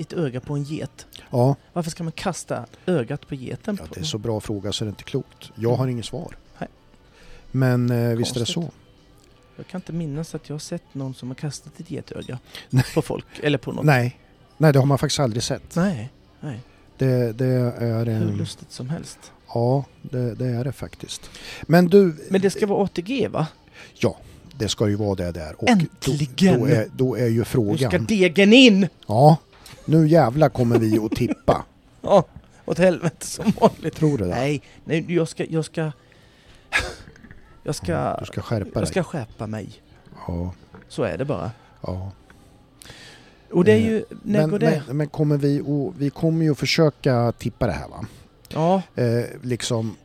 ett 0.00 0.12
öga 0.12 0.40
på 0.40 0.54
en 0.54 0.62
get. 0.62 1.06
Ja, 1.30 1.56
Varför 1.72 1.90
ska 1.90 2.02
man 2.04 2.12
kasta 2.12 2.64
ögat 2.86 3.28
på 3.28 3.34
geten? 3.34 3.76
ja 3.80 3.86
på? 3.86 3.94
det 3.94 4.00
är 4.00 4.04
så 4.04 4.18
bra 4.18 4.40
fråga 4.40 4.72
så 4.72 4.84
det 4.84 4.88
är 4.88 4.90
inte 4.90 5.04
klokt. 5.04 5.50
Jag 5.54 5.74
har 5.74 5.88
inget 5.88 6.04
svar. 6.06 6.36
Nej. 6.58 6.68
Men 7.50 7.90
eh, 7.90 8.16
visst 8.16 8.36
är 8.36 8.40
det 8.40 8.46
så. 8.46 8.70
Jag 9.58 9.66
kan 9.66 9.78
inte 9.78 9.92
minnas 9.92 10.34
att 10.34 10.48
jag 10.48 10.54
har 10.54 10.60
sett 10.60 10.94
någon 10.94 11.14
som 11.14 11.28
har 11.28 11.34
kastat 11.34 11.80
ett 11.80 11.90
getöga 11.90 12.38
Nej. 12.70 12.84
på 12.94 13.02
folk. 13.02 13.26
Eller 13.42 13.58
på 13.58 13.72
något. 13.72 13.84
Nej. 13.84 14.18
Nej, 14.56 14.72
det 14.72 14.78
har 14.78 14.86
man 14.86 14.98
faktiskt 14.98 15.20
aldrig 15.20 15.42
sett. 15.42 15.76
Nej. 15.76 16.12
Nej. 16.40 16.60
Det, 16.98 17.32
det 17.32 17.46
är 17.46 18.04
Hur 18.04 18.08
en... 18.08 18.36
lustigt 18.36 18.72
som 18.72 18.88
helst. 18.88 19.18
Ja, 19.54 19.84
det, 20.02 20.34
det 20.34 20.46
är 20.46 20.64
det 20.64 20.72
faktiskt. 20.72 21.30
Men 21.62 21.86
du, 21.86 22.26
Men 22.30 22.40
det 22.40 22.50
ska 22.50 22.66
vara 22.66 22.84
ATG 22.84 23.28
va? 23.28 23.46
det 24.58 24.68
ska 24.68 24.88
ju 24.88 24.94
vara 24.94 25.14
det 25.14 25.32
där. 25.32 25.54
Och 25.58 25.68
Äntligen! 25.68 26.60
Då, 26.60 26.66
då, 26.66 26.72
är, 26.72 26.88
då 26.96 27.14
är 27.16 27.26
ju 27.26 27.38
Nu 27.38 27.44
ska 27.44 27.50
frågan... 27.50 28.04
degen 28.06 28.52
in! 28.52 28.88
Ja, 29.06 29.36
nu 29.84 30.08
jävla 30.08 30.48
kommer 30.48 30.78
vi 30.78 30.98
att 30.98 31.12
tippa. 31.12 31.64
Ja, 32.00 32.24
åt 32.64 32.78
helvete 32.78 33.26
som 33.26 33.52
vanligt. 33.60 33.94
Tror 33.96 34.18
du 34.18 34.24
det? 34.24 34.30
Nej, 34.30 34.62
nej 34.84 35.04
jag 35.08 35.28
ska... 35.28 35.44
Jag 35.44 35.64
ska... 35.64 35.92
Jag 37.68 37.74
ska... 37.74 38.16
Du 38.20 38.26
ska 38.26 38.42
skärpa 38.42 38.70
Jag 38.74 38.82
dig. 38.82 38.86
ska 38.86 39.02
skärpa 39.02 39.46
mig. 39.46 39.68
Ja, 40.26 40.52
Så 40.88 41.02
är 41.02 41.18
det 41.18 41.24
bara. 41.24 41.50
ja. 41.80 42.10
Och 43.52 43.64
det 43.64 43.72
är 43.72 43.76
Eh, 43.76 43.86
ju... 43.86 44.04
När 44.22 44.40
Men, 44.40 44.50
går 44.50 44.58
det? 44.58 44.82
men, 44.86 44.96
men 44.96 45.08
kommer 45.08 45.36
vi 45.36 45.60
att... 45.60 45.96
Vi 46.00 46.10
kommer 46.10 46.44
ju 46.44 46.50
att 46.52 46.58
försöka 46.58 47.32
tippa 47.32 47.66
det 47.66 47.72
här 47.72 47.88
va? 47.88 48.06
Ja, 48.48 48.82
Eh, 48.94 49.24
liksom... 49.42 49.96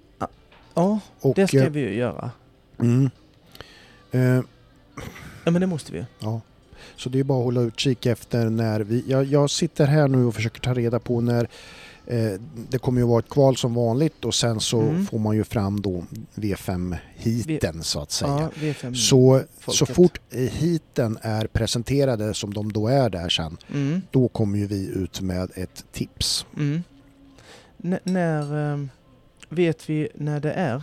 ja, 0.74 1.00
Och, 1.22 1.36
det 1.36 1.48
ska 1.48 1.64
eh, 1.64 1.70
vi 1.70 1.80
ju 1.80 1.96
göra. 1.96 2.32
Mm, 2.80 3.10
eh, 4.12 4.42
Ja, 5.46 5.52
men 5.52 5.62
det 5.62 5.68
måste 5.68 5.92
vi 5.92 5.98
ju. 5.98 6.06
Ja, 6.20 6.42
så 6.96 7.10
det 7.10 7.20
är 7.20 7.24
bara 7.24 7.38
att 7.40 7.44
hålla 7.46 7.62
utkik 7.62 8.06
efter 8.06 8.50
när 8.50 8.80
vi... 8.80 9.04
Jag, 9.08 9.24
jag 9.26 9.50
sitter 9.50 9.86
här 9.86 10.08
nu 10.08 10.26
och 10.26 10.36
försöker 10.36 10.60
ta 10.62 10.74
reda 10.74 11.00
på 11.00 11.22
när... 11.22 11.48
Eh, 12.08 12.32
det 12.70 12.78
kommer 12.78 13.02
ju 13.02 13.08
vara 13.08 13.20
ett 13.20 13.30
kval 13.30 13.58
som 13.58 13.74
vanligt 13.74 14.26
och 14.26 14.36
sen 14.36 14.60
så 14.60 14.82
Mm. 14.82 15.06
får 15.06 15.20
man 15.20 15.36
ju 15.36 15.44
fram 15.44 15.82
då 15.82 16.04
V5-heaten 16.36 17.82
så 17.84 18.00
att 18.00 18.12
säga. 18.12 18.32
Ja, 18.32 18.50
V5. 18.56 18.94
Så, 18.94 19.42
så 19.68 19.86
fort 19.86 20.20
eh, 20.32 20.40
heaten 20.40 21.18
är 21.22 21.48
presenterade 21.48 22.34
som 22.34 22.54
de 22.54 22.72
då 22.74 22.88
är 22.88 23.10
där 23.10 23.30
sen, 23.30 23.58
Mm, 23.74 24.02
då 24.12 24.28
kommer 24.28 24.58
ju 24.58 24.68
vi 24.68 24.88
ut 24.88 25.22
med 25.22 25.52
ett 25.56 25.86
tips. 25.92 26.46
mm. 26.58 26.84
När... 28.04 28.74
ehm, 28.74 28.90
vet 29.50 29.90
vi 29.90 30.08
när 30.16 30.40
det 30.40 30.52
är? 30.52 30.82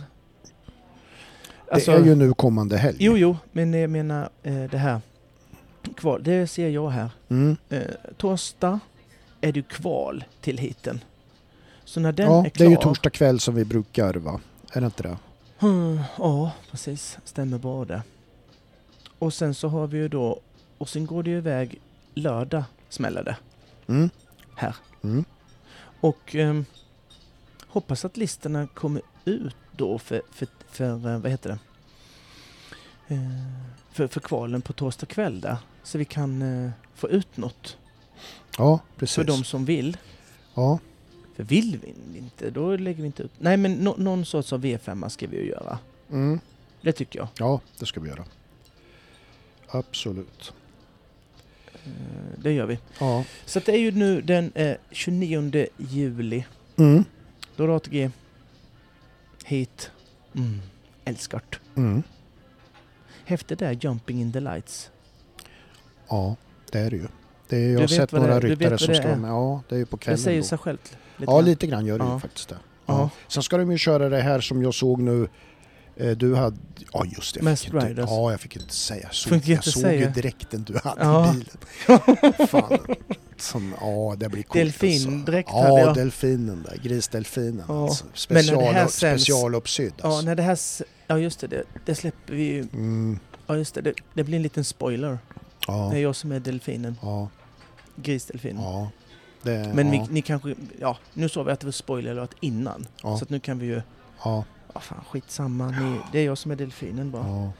Alltså- 1.71 1.91
det 1.91 1.97
är 1.97 2.05
ju 2.05 2.15
nu 2.15 2.33
kommande 2.33 2.77
helg. 2.77 2.97
Jo, 2.99 3.17
jo, 3.17 3.37
men 3.51 3.73
jag 3.73 3.89
menar 3.89 4.29
eh, 4.43 4.63
det 4.63 4.77
här. 4.77 5.01
Kval, 5.97 6.23
det 6.23 6.47
ser 6.47 6.69
jag 6.69 6.89
här. 6.89 7.09
Mm. 7.29 7.55
Eh, 7.69 7.81
torsdag 8.17 8.79
är 9.41 9.51
det 9.51 9.67
kval 9.67 10.23
till 10.41 10.57
hiten. 10.57 10.99
Så 11.91 11.99
när 11.99 12.11
den 12.11 12.25
Ja, 12.25 12.39
är 12.39 12.43
det 12.43 12.49
klar... 12.49 12.65
är 12.65 12.69
ju 12.69 12.75
torsdag 12.77 13.09
kväll 13.09 13.39
som 13.39 13.55
vi 13.55 13.65
brukar 13.65 14.13
va? 14.13 14.39
Är 14.71 14.81
det 14.81 14.85
inte 14.85 15.03
det? 15.03 15.17
Hmm, 15.59 15.99
ja, 16.17 16.51
precis. 16.71 17.17
Stämmer 17.25 17.57
bra 17.57 17.85
det. 17.85 18.01
Och 19.19 19.33
sen 19.33 19.53
så 19.53 19.67
har 19.67 19.87
vi 19.87 19.97
ju 19.97 20.07
då... 20.07 20.39
Och 20.77 20.89
sen 20.89 21.05
går 21.05 21.23
det 21.23 21.29
ju 21.29 21.37
iväg 21.37 21.81
lördag 22.13 22.63
smäller 22.89 23.23
det 23.23 23.35
Mm. 23.87 24.09
här. 24.55 24.75
Mm. 25.03 25.25
Och 26.01 26.35
ehm, 26.35 26.65
hoppas 27.67 28.05
att 28.05 28.17
listorna 28.17 28.67
kommer 28.67 29.01
ut 29.25 29.55
då 29.77 29.97
för, 29.99 30.21
för, 30.31 30.47
för 30.69 30.85
eh, 31.13 31.19
vad 31.19 31.31
heter 31.31 31.49
det? 31.49 31.59
Eh, 33.15 33.21
för, 33.91 34.07
för 34.07 34.19
kvalen 34.19 34.61
på 34.61 34.73
torsdag 34.73 35.05
kväll 35.05 35.41
där. 35.41 35.57
Så 35.83 35.97
vi 35.97 36.05
kan 36.05 36.41
eh, 36.65 36.71
få 36.95 37.09
ut 37.09 37.37
något 37.37 37.77
Ja, 38.57 38.79
precis. 38.97 39.15
för 39.15 39.23
de 39.23 39.43
som 39.43 39.65
vill. 39.65 39.97
Ja, 40.53 40.79
För 41.35 41.43
vill 41.43 41.79
vi 41.83 42.17
inte, 42.17 42.49
då 42.49 42.75
lägger 42.77 43.01
vi 43.01 43.05
inte 43.05 43.23
ut. 43.23 43.31
Nej 43.39 43.57
men 43.57 43.73
nå- 43.73 43.95
någon 43.97 44.25
sorts 44.25 44.53
av 44.53 44.65
V5 44.65 45.09
ska 45.09 45.27
vi 45.27 45.37
ju 45.37 45.45
göra. 45.49 45.79
mm. 46.11 46.39
Det 46.81 46.91
tycker 46.91 47.19
jag. 47.19 47.27
ja, 47.37 47.61
det 47.79 47.85
ska 47.85 47.99
vi 47.99 48.09
göra. 48.09 48.25
Absolut. 49.67 50.53
Eh, 51.85 51.89
det 52.37 52.51
gör 52.51 52.65
vi. 52.65 52.79
Ja. 52.99 53.23
Så 53.45 53.59
det 53.59 53.71
är 53.71 53.77
ju 53.79 53.91
nu 53.91 54.21
den 54.21 54.51
eh, 54.55 54.75
29 54.91 55.67
juli. 55.77 56.45
Mm. 56.77 57.03
Då 57.55 57.63
är 57.63 57.67
det 57.67 57.75
ATG. 57.75 58.09
Hit. 59.45 59.91
Mm. 60.35 60.59
Älskart. 61.05 61.59
Mm. 61.75 62.03
Häftigt 63.25 63.59
där, 63.59 63.71
Jumping 63.81 64.21
in 64.21 64.31
the 64.33 64.39
lights. 64.39 64.89
Ja, 66.09 66.35
det 66.71 66.79
är 66.79 66.89
det 66.91 66.95
ju. 66.97 67.07
Det 67.49 67.57
är, 67.57 67.69
jag 67.73 67.79
har 67.79 67.87
sett 67.87 68.11
några 68.11 68.39
det- 68.39 68.47
ryttare 68.47 68.77
som 68.77 68.93
det 68.93 68.99
är? 68.99 69.15
med. 69.15 69.31
Ja, 69.31 69.61
det 69.69 69.75
är 69.75 69.79
ju 69.79 69.85
på 69.85 69.95
Det 69.97 70.03
kvällen 70.03 70.19
säger 70.19 70.41
sig 70.41 70.57
självt. 70.57 70.97
Lite 71.21 71.31
Ja, 71.31 71.35
grann. 71.37 71.45
lite 71.45 71.67
grann 71.67 71.85
gör 71.85 71.97
det 71.99 72.05
ju 72.05 72.11
Ja. 72.11 72.19
faktiskt 72.19 72.49
det. 72.49 72.55
Ja. 72.85 72.99
Ja. 72.99 73.09
Sen 73.27 73.43
ska 73.43 73.57
de 73.57 73.71
ju 73.71 73.77
köra 73.77 74.09
det 74.09 74.21
här 74.21 74.41
som 74.41 74.63
jag 74.63 74.73
såg 74.73 74.99
nu. 75.01 75.27
Eh, 75.97 76.09
Du 76.17 76.35
hade... 76.35 76.57
Ja 76.93 77.05
just 77.15 77.35
det. 77.35 77.45
jag 77.49 77.59
fick 77.59 77.73
inte, 77.73 77.87
Riders. 77.87 78.09
Ja, 78.09 78.31
jag 78.31 78.39
fick 78.41 78.55
inte 78.55 78.73
säga. 78.73 79.01
Jag 79.03 79.13
såg, 79.15 79.37
jag 79.45 79.63
såg 79.63 79.75
ju 79.83 79.89
säga. 79.89 80.09
dräkten 80.09 80.63
du 80.63 80.79
hade 80.83 81.01
Ja. 81.03 81.33
i 81.33 81.37
bilen. 81.37 82.47
Fan. 82.47 82.77
Som, 83.37 83.73
ja, 83.81 84.15
det 84.17 84.29
blir 84.29 84.43
coolt 84.43 84.53
Delfindräkt 84.53 85.49
alltså. 85.49 85.61
hade 85.67 85.79
Ja, 85.81 85.85
jag. 85.85 85.95
delfinen 85.95 86.63
där. 86.69 86.77
Grisdelfinen 86.83 87.63
Ja. 87.67 87.83
alltså. 87.83 88.05
Special, 88.13 88.89
specialuppsydd 88.89 89.93
Ja, 89.97 90.07
alltså. 90.07 90.25
när 90.25 90.35
det 90.35 90.43
här... 90.43 90.53
s- 90.53 90.81
Ja, 91.07 91.17
just 91.17 91.39
det. 91.39 91.47
Det, 91.47 91.63
det 91.85 91.95
släpper 91.95 92.33
vi 92.33 92.43
ju. 92.43 92.61
Mm, 92.61 93.19
Ja, 93.47 93.57
just 93.57 93.75
det. 93.75 93.81
Det, 93.81 93.93
det 94.13 94.23
blir 94.23 94.35
en 94.35 94.43
liten 94.43 94.63
spoiler. 94.63 95.19
ja, 95.67 95.89
Det 95.91 95.97
är 95.97 96.01
jag 96.01 96.15
som 96.15 96.31
är 96.31 96.39
delfinen. 96.39 96.97
ja, 97.01 97.29
Grisdelfinen. 97.95 98.63
ja. 98.63 98.89
Det, 99.43 99.71
Men 99.75 99.93
ja, 99.93 100.05
vi, 100.07 100.13
ni 100.13 100.21
kanske... 100.21 100.55
Ja, 100.79 100.97
nu 101.13 101.29
sa 101.29 101.43
vi 101.43 101.51
att 101.51 101.59
det 101.59 101.67
var 101.67 101.71
spoiler 101.71 102.11
alert 102.11 102.35
innan. 102.39 102.87
Ja. 103.03 103.17
Så 103.17 103.25
nu 103.29 103.39
kan 103.39 103.59
vi 103.59 103.65
ju... 103.65 103.81
ja, 104.23 104.43
Ja, 104.73 104.79
fan 104.79 105.03
skitsamma. 105.09 105.67
Ni, 105.69 105.95
det 106.11 106.19
är 106.19 106.25
jag 106.25 106.37
som 106.37 106.51
är 106.51 106.55
delfinen 106.55 107.11
bara. 107.11 107.51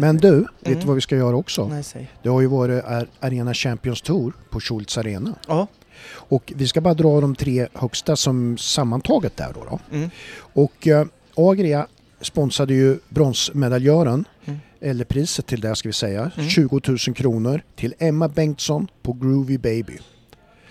Men 0.00 0.14
ni. 0.14 0.20
du, 0.20 0.38
vet 0.40 0.48
du 0.64 0.72
Mm. 0.72 0.86
vad 0.86 0.94
vi 0.94 1.00
ska 1.00 1.16
göra 1.16 1.36
också? 1.36 1.68
Nej, 1.68 1.82
säg. 1.82 2.10
Det 2.22 2.28
har 2.28 2.40
ju 2.40 2.46
varit 2.46 2.84
Ar- 2.84 3.06
Arena 3.20 3.54
Champions 3.54 4.02
Tour 4.02 4.32
på 4.50 4.60
Schultz 4.60 4.98
Arena. 4.98 5.34
Ja. 5.48 5.66
Och 6.10 6.52
vi 6.56 6.66
ska 6.68 6.80
bara 6.80 6.94
dra 6.94 7.20
de 7.20 7.34
tre 7.34 7.68
högsta 7.74 8.16
som 8.16 8.58
sammantaget 8.58 9.36
där 9.36 9.52
då. 9.54 9.64
då. 9.70 9.96
Mm. 9.96 10.10
Och 10.36 10.86
eh, 10.88 11.06
Agria 11.36 11.86
sponsrade 12.20 12.74
ju 12.74 12.98
bronsmedaljören, 13.08 14.24
Mm. 14.46 14.60
eller 14.80 15.04
priset 15.04 15.46
till 15.46 15.60
det 15.60 15.76
ska 15.76 15.88
vi 15.88 15.92
säga, 15.92 16.30
Mm. 16.36 16.48
20 16.50 16.80
000 16.86 16.98
kronor 16.98 17.62
till 17.76 17.94
Emma 17.98 18.28
Bengtsson 18.28 18.88
på 19.02 19.12
Groovy 19.12 19.58
Baby. 19.58 19.98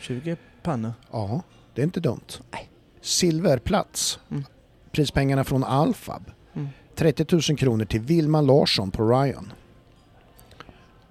20 0.03 0.35
pannor. 0.63 0.93
Ja, 1.11 1.41
det 1.73 1.81
är 1.81 1.83
inte 1.83 1.99
dumt. 1.99 2.39
Nej. 2.51 2.69
Silverplats, 3.01 4.19
Mm. 4.31 4.43
prispengarna 4.91 5.43
från 5.43 5.63
Alfab. 5.63 6.23
Mm. 6.53 6.67
30 6.95 7.25
000 7.51 7.57
kronor 7.57 7.85
till 7.85 7.99
Vilma 8.01 8.41
Larsson 8.41 8.91
på 8.91 9.09
Ryan. 9.09 9.53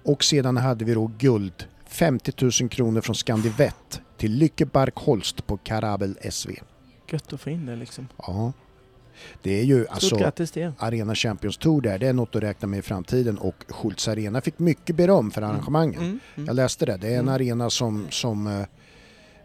Och 0.03 0.23
sedan 0.23 0.57
hade 0.57 0.85
vi 0.85 0.93
då 0.93 1.11
guld, 1.17 1.65
50 1.85 2.31
000 2.61 2.69
kronor 2.69 3.01
från 3.01 3.15
Scandivett 3.15 4.01
till 4.17 4.31
Lyckebark 4.31 4.95
Holst 4.95 5.47
på 5.47 5.57
Karabel 5.57 6.17
SV. 6.31 6.49
Gött 7.11 7.33
att 7.33 7.41
få 7.41 7.49
in 7.49 7.65
det 7.65 7.75
liksom. 7.75 8.07
Ja. 8.17 8.53
Det 9.41 9.59
är 9.59 9.63
ju 9.63 9.83
Stort 9.83 9.93
alltså 9.93 10.15
grattis 10.17 10.51
till 10.51 10.61
er. 10.61 10.73
Arena 10.79 11.15
Champions 11.15 11.57
Tour 11.57 11.81
där, 11.81 11.99
det 11.99 12.07
är 12.07 12.13
något 12.13 12.35
att 12.35 12.43
räkna 12.43 12.67
med 12.67 12.79
i 12.79 12.81
framtiden 12.81 13.37
och 13.37 13.63
Schultz 13.69 14.07
Arena 14.07 14.41
fick 14.41 14.59
mycket 14.59 14.95
beröm 14.95 15.31
för 15.31 15.41
arrangemangen. 15.41 16.01
Mm, 16.01 16.19
mm. 16.35 16.47
Jag 16.47 16.55
läste 16.55 16.85
det, 16.85 16.97
det 16.97 17.07
är 17.07 17.13
en 17.13 17.19
Mm. 17.19 17.33
arena 17.33 17.69
som, 17.69 18.07
som 18.09 18.47
eh, 18.47 18.65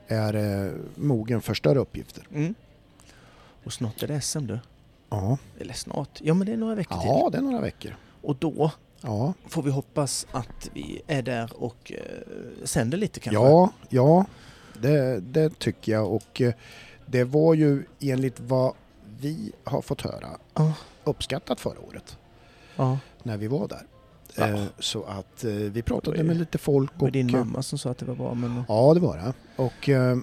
är 0.08 0.34
eh, 0.66 0.72
mogen 0.94 1.40
för 1.40 1.54
större 1.54 1.78
uppgifter. 1.78 2.26
Mm. 2.34 2.54
Och 3.64 3.72
snart 3.72 4.02
är 4.02 4.06
det 4.08 4.20
SM 4.20 4.46
du. 4.46 4.58
Ja, 5.10 5.38
Eller 5.60 5.74
snart. 5.74 6.20
Ja 6.22 6.34
men 6.34 6.46
det 6.46 6.52
är 6.52 6.56
några 6.56 6.74
veckor 6.74 6.98
ja 7.04 7.22
till. 7.22 7.32
det 7.32 7.38
är 7.38 7.42
några 7.50 7.60
veckor. 7.60 7.96
Och 8.22 8.36
då 8.36 8.70
Ja, 9.00 9.32
får 9.46 9.62
vi 9.62 9.70
hoppas 9.70 10.26
att 10.30 10.70
vi 10.74 11.00
är 11.06 11.22
där 11.22 11.62
och 11.62 11.92
eh, 11.92 12.64
sänder 12.64 12.98
lite 12.98 13.20
kanske. 13.20 13.42
ja, 13.42 13.70
ja 13.88 14.26
det, 14.80 15.20
det 15.20 15.58
tycker 15.58 15.92
jag 15.92 16.12
och 16.12 16.40
eh, 16.40 16.54
det 17.06 17.24
var 17.24 17.54
ju 17.54 17.84
enligt 18.00 18.40
vad 18.40 18.74
vi 19.20 19.52
har 19.64 19.82
fått 19.82 20.00
höra 20.02 20.28
Ja. 20.54 20.72
uppskattat 21.04 21.60
förra 21.60 21.80
året 21.80 22.16
ja. 22.76 22.98
när 23.22 23.36
vi 23.36 23.46
var 23.46 23.68
där. 23.68 23.82
Ja. 24.38 24.46
Eh, 24.48 24.62
Så 24.78 25.04
att 25.04 25.44
eh, 25.44 25.50
vi 25.50 25.82
pratade 25.82 26.16
var 26.16 26.24
med 26.24 26.36
lite 26.36 26.58
folk 26.58 26.90
var 26.96 27.06
och 27.08 27.12
din 27.12 27.28
eh, 27.34 27.38
mamma 27.44 27.62
som 27.62 27.78
sa 27.78 27.90
att 27.90 27.98
det 27.98 28.04
var 28.06 28.14
bra 28.14 28.34
men... 28.34 28.62
Ja, 28.68 28.94
det 28.94 29.00
var 29.00 29.16
det. 29.16 29.32
Och 29.62 29.88
eh, 29.88 30.16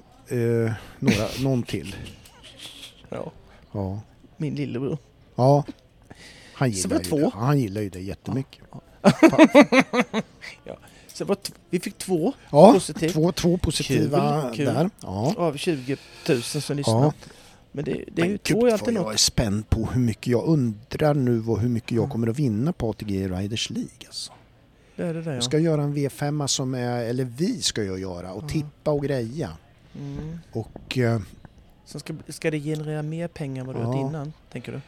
några, 1.00 1.28
någon 1.44 1.64
till. 1.64 1.96
Ja. 3.10 3.32
Ja. 3.72 4.00
Min 4.38 4.56
lillebror. 4.56 4.98
ja. 5.36 5.64
Han 6.54 6.72
Så 6.74 6.78
gillar, 6.78 6.90
var 6.96 7.04
ju 7.04 7.10
två? 7.10 7.18
det. 7.18 7.22
Ja, 7.24 7.32
han 7.34 7.60
gillar 7.60 7.82
ju 7.82 7.90
det 7.90 8.00
jättemycket. 8.02 8.64
Så 11.08 11.24
det 11.24 11.28
var 11.28 11.36
t- 11.36 11.54
vi 11.70 11.80
fick 11.80 11.98
två 11.98 12.34
Ja, 12.52 12.74
positivt 12.74 13.14
två, 13.14 13.32
två 13.32 13.58
positiva 13.58 14.52
Kul, 14.56 14.66
där. 14.66 14.90
Ja. 15.02 15.34
av 15.38 15.58
20 15.58 15.98
000 16.30 16.42
som 16.42 16.78
lyssnar. 16.78 17.04
Ja. 17.04 17.14
Men 17.76 17.84
det, 17.86 17.92
det 18.14 18.22
Men 18.22 18.32
är 18.32 18.62
vad 18.62 18.74
alltid 18.74 18.94
jag 18.96 19.04
något. 19.04 19.14
är 19.14 19.18
spänd 19.18 19.70
på 19.70 19.86
hur 19.86 20.02
mycket 20.02 20.28
jag 20.28 20.46
undrar 20.46 21.14
nu 21.14 21.38
vad, 21.38 21.60
hur 21.60 21.70
mycket 21.70 21.92
jag 21.92 22.00
Mm. 22.04 22.10
kommer 22.12 22.28
att 22.28 22.40
vinna 22.40 22.74
på 22.74 22.90
ATG 22.90 23.28
Riders 23.28 23.70
League. 23.70 23.90
Alltså. 24.06 24.32
Det 24.96 25.04
är 25.04 25.14
det 25.14 25.22
där 25.22 25.32
ja. 25.32 25.36
Jag 25.36 25.44
ska 25.44 25.60
göra 25.60 25.84
en 25.84 25.96
V5 25.96 26.48
som 26.48 26.74
är, 26.74 27.04
eller 27.06 27.24
vi 27.24 27.62
ska 27.62 27.84
ju 27.84 27.98
göra 27.98 28.34
och 28.34 28.44
Ja. 28.44 28.48
tippa 28.50 28.92
och 28.92 29.04
greja. 29.04 29.50
Mm. 30.00 30.40
Och 30.52 30.98
eh, 30.98 31.22
Sen 31.86 32.00
ska, 32.00 32.14
ska 32.28 32.52
det 32.52 32.60
generera 32.60 33.02
mer 33.02 33.28
pengar 33.28 33.62
än 33.62 33.68
vad 33.68 33.76
du 33.76 33.80
har 33.82 33.94
Ja. 33.96 34.02
gjort 34.02 34.10
innan, 34.10 34.34
tänker 34.52 34.72
du? 34.72 34.82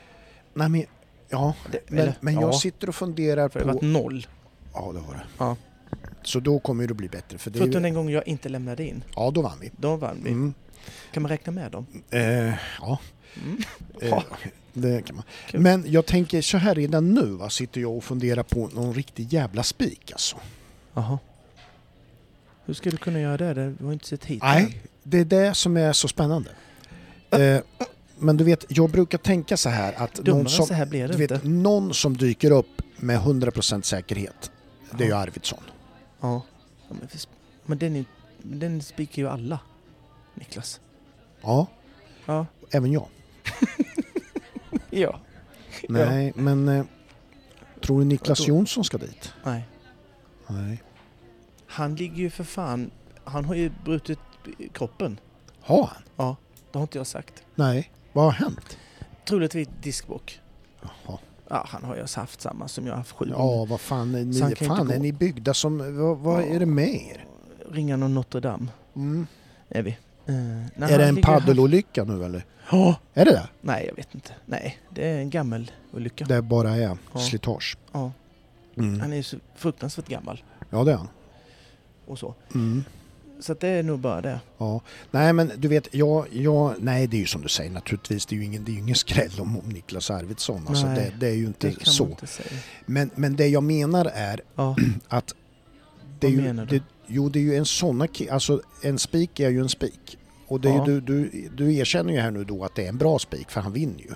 nej 0.54 0.70
men, 0.70 0.84
ja, 1.30 1.54
Det, 1.72 1.80
men, 1.88 2.12
men 2.20 2.34
ja, 2.34 2.42
jag 2.42 2.56
sitter 2.56 2.90
och 2.90 2.96
funderar 2.96 3.50
för 3.50 3.60
det 3.60 3.66
har 3.66 3.74
på... 3.74 3.78
varit 3.86 3.94
noll. 4.04 4.28
Ja, 4.74 4.92
det 4.94 5.00
var 5.00 5.14
det. 5.14 5.24
Ja. 5.38 5.56
Så 6.24 6.40
då 6.40 6.60
kommer 6.60 6.88
det 6.88 6.92
att 6.92 6.98
bli 6.98 7.10
bättre. 7.10 7.38
För 7.38 7.52
det 7.52 7.60
Förutom 7.60 7.82
ju, 7.82 7.84
den 7.84 7.94
gången 7.94 8.14
jag 8.14 8.28
inte 8.28 8.50
lämnade 8.50 8.88
in. 8.88 9.04
ja, 9.16 9.32
då 9.32 9.42
vann 9.42 9.58
vi. 9.62 9.72
Då 9.78 9.96
vann 9.96 10.22
vi. 10.24 10.30
Mm. 10.32 10.54
Kan 11.12 11.24
man 11.24 11.30
räkna 11.30 11.52
med 11.52 11.72
dem? 11.72 11.86
Eh, 12.10 12.54
ja, 12.82 13.00
Mm. 13.44 13.58
eh, 14.02 14.24
det 14.74 15.02
kan 15.02 15.16
man. 15.16 15.26
Kul. 15.50 15.60
Men 15.62 15.84
jag 15.88 16.06
tänker 16.06 16.42
så 16.42 16.58
här 16.58 16.76
redan 16.76 17.14
nu 17.14 17.26
va, 17.26 17.50
sitter 17.50 17.82
jag 17.82 17.98
och 17.98 18.04
funderar 18.04 18.44
på 18.44 18.68
någon 18.74 18.94
riktig 18.94 19.34
jävla 19.34 19.64
spik 19.64 20.12
alltså. 20.12 20.38
Jaha. 20.94 21.20
Hur 22.66 22.74
ska 22.74 22.90
du 22.90 22.98
kunna 22.98 23.20
göra 23.20 23.54
det? 23.54 23.74
Du 23.80 23.86
har 23.86 23.94
inte 23.94 24.08
sett 24.08 24.26
hit. 24.26 24.44
Nej, 24.44 24.82
det 25.04 25.20
är 25.20 25.26
det 25.26 25.54
som 25.54 25.78
är 25.78 25.94
så 25.94 26.08
spännande. 26.08 26.50
Eh, 27.32 27.60
men 28.20 28.38
du 28.38 28.44
vet, 28.44 28.66
jag 28.70 28.90
brukar 28.90 29.18
tänka 29.18 29.58
så 29.58 29.70
här 29.70 29.94
att 29.98 30.14
Dummare 30.16 30.44
någon 30.44 30.50
som, 30.50 30.76
här 30.76 30.86
du 30.86 31.08
vet, 31.08 31.32
inte. 31.32 31.48
någon 31.48 31.94
som 31.94 32.18
dyker 32.18 32.52
upp 32.52 32.82
med 32.98 33.20
100% 33.20 33.82
säkerhet, 33.82 34.52
det 34.98 35.04
är 35.04 35.08
ju. 35.08 35.14
Arvidsson. 35.16 35.64
Ja. 36.22 36.42
ja 36.90 36.96
men, 37.00 37.08
för- 37.08 37.20
men 37.66 37.78
den, 37.78 37.96
är, 37.96 38.06
den 38.44 38.82
spikar 38.82 39.22
ju 39.22 39.30
alla. 39.30 39.60
Niklas. 40.38 40.82
Ja, 41.42 41.68
Ja. 42.26 42.46
även 42.72 42.92
jag. 42.92 43.08
Ja. 44.90 45.20
Nej, 45.90 46.34
men 46.36 46.68
eh, 46.68 46.86
tror 47.82 48.00
du 48.00 48.06
Niklas 48.06 48.48
Jonsson 48.48 48.84
ska 48.84 48.98
dit? 48.98 49.34
Nej. 49.44 49.64
Nej. 50.48 50.84
Han 51.68 51.96
ligger 51.96 52.16
ju 52.18 52.30
för 52.30 52.44
fan... 52.44 52.92
Han 53.24 53.46
har 53.46 53.56
ju 53.56 53.72
brutit 53.86 54.20
kroppen. 54.74 55.20
Har 55.62 55.90
han? 56.16 56.36
Det 56.72 56.78
har 56.80 56.82
inte 56.84 56.98
jag 56.98 57.08
sagt. 57.08 57.44
Nej. 57.56 57.92
Vad 58.14 58.26
har 58.26 58.32
hänt? 58.32 58.78
Troligtvis 59.28 59.68
diskbråck. 59.82 60.40
Jaha. 60.82 61.18
Ja, 61.50 61.66
han 61.70 61.84
har 61.84 61.96
ju 61.96 62.06
haft 62.16 62.42
samma 62.42 62.68
som 62.68 62.86
jag 62.86 62.94
har 62.94 62.98
haft 62.98 63.12
sju. 63.12 63.26
Ja, 63.30 63.66
vad 63.66 63.82
fan 63.82 64.16
är 64.16 64.26
ni, 64.26 64.56
fan 64.56 64.92
är 64.92 65.00
ni 65.00 65.12
byggda 65.12 65.54
som, 65.54 65.98
vad, 65.98 66.18
vad 66.18 66.44
är 66.44 66.60
det 66.60 66.66
med 66.66 66.90
er? 66.96 67.26
Ringan 67.72 68.04
och 68.04 68.12
Notre 68.12 68.42
Dame 68.42 68.68
Mm. 68.96 69.28
är 69.70 69.82
vi. 69.84 69.98
När 70.76 70.90
Är 70.92 70.98
det 70.98 71.06
en 71.08 71.22
paddelolycka 71.22 72.04
nu 72.04 72.26
eller? 72.26 72.46
Ja. 72.72 72.96
Är 73.14 73.26
det 73.26 73.32
det? 73.32 73.48
Nej, 73.62 73.86
jag 73.88 73.96
vet 73.96 74.16
inte. 74.16 74.32
Nej, 74.46 74.78
det 74.96 75.08
är 75.08 75.18
en 75.18 75.30
gammal 75.30 75.72
olycka. 75.94 76.26
Det 76.26 76.42
bara 76.42 76.76
är 76.76 76.98
Ja. 77.14 77.20
slitage? 77.20 77.78
Ja. 77.92 78.12
Mm. 78.78 79.00
Han 79.00 79.14
är 79.14 79.18
ju 79.18 79.24
så 79.24 79.38
fruktansvärt 79.56 80.08
gammal 80.08 80.44
Ja, 80.70 80.84
det 80.84 80.92
är 80.92 80.96
han. 80.98 81.08
och 82.08 82.20
så. 82.20 82.36
Mm. 82.56 82.84
Så 83.40 83.54
det 83.54 83.68
är 83.68 83.84
nog 83.84 84.00
bara 84.00 84.22
det. 84.22 84.40
Ja. 84.58 84.82
Nej, 85.12 85.34
men 85.34 85.52
du 85.58 85.68
vet, 85.68 85.88
jag, 85.96 86.26
jag, 86.32 86.74
nej 86.80 87.08
det 87.08 87.18
är 87.18 87.20
ju 87.20 87.26
som 87.26 87.42
du 87.42 87.50
säger 87.50 87.72
naturligtvis, 87.72 88.26
det 88.26 88.36
är 88.36 88.38
ju 88.38 88.46
ingen, 88.46 88.64
det 88.66 88.72
är 88.72 88.78
ingen 88.78 88.96
skräll 88.96 89.32
om, 89.40 89.58
om 89.60 89.70
Niklas 89.70 90.12
Arvidsson. 90.12 90.66
Alltså, 90.68 90.86
Nej, 90.86 90.96
det, 90.96 91.20
det 91.20 91.28
är 91.32 91.36
ju 91.36 91.46
inte 91.46 91.74
så. 91.86 92.08
inte. 92.08 92.28
Men, 92.86 93.10
men 93.16 93.36
det 93.36 93.48
jag 93.48 93.64
menar 93.64 94.06
är 94.14 94.42
Ja, 94.56 94.76
att 95.08 95.34
det 96.20 96.28
är 96.28 96.32
Vad 96.32 96.38
ju, 96.40 96.48
menar 96.48 96.66
du? 96.66 96.78
det, 96.80 96.84
jo, 97.08 97.30
det 97.30 97.40
är 97.40 97.44
ju 97.44 97.56
en 97.56 97.66
sån 97.66 98.08
alltså 98.32 98.62
en 98.84 99.00
spik 99.00 99.40
är 99.40 99.50
ju 99.50 99.60
en 99.62 99.70
spik. 99.70 100.18
Och 100.48 100.62
det 100.62 100.70
är 100.70 100.74
Ja. 100.76 100.88
ju, 100.88 101.02
du, 101.02 101.30
du, 101.30 101.50
du 101.56 101.76
erkänner 101.76 102.14
ju 102.14 102.20
här 102.20 102.32
nu 102.32 102.44
då 102.44 102.64
att 102.64 102.76
det 102.76 102.86
är 102.86 102.90
en 102.90 102.98
bra 102.98 103.20
spik, 103.20 103.52
för 103.52 103.62
han 103.62 103.74
vinner 103.74 104.00
ju. 104.00 104.12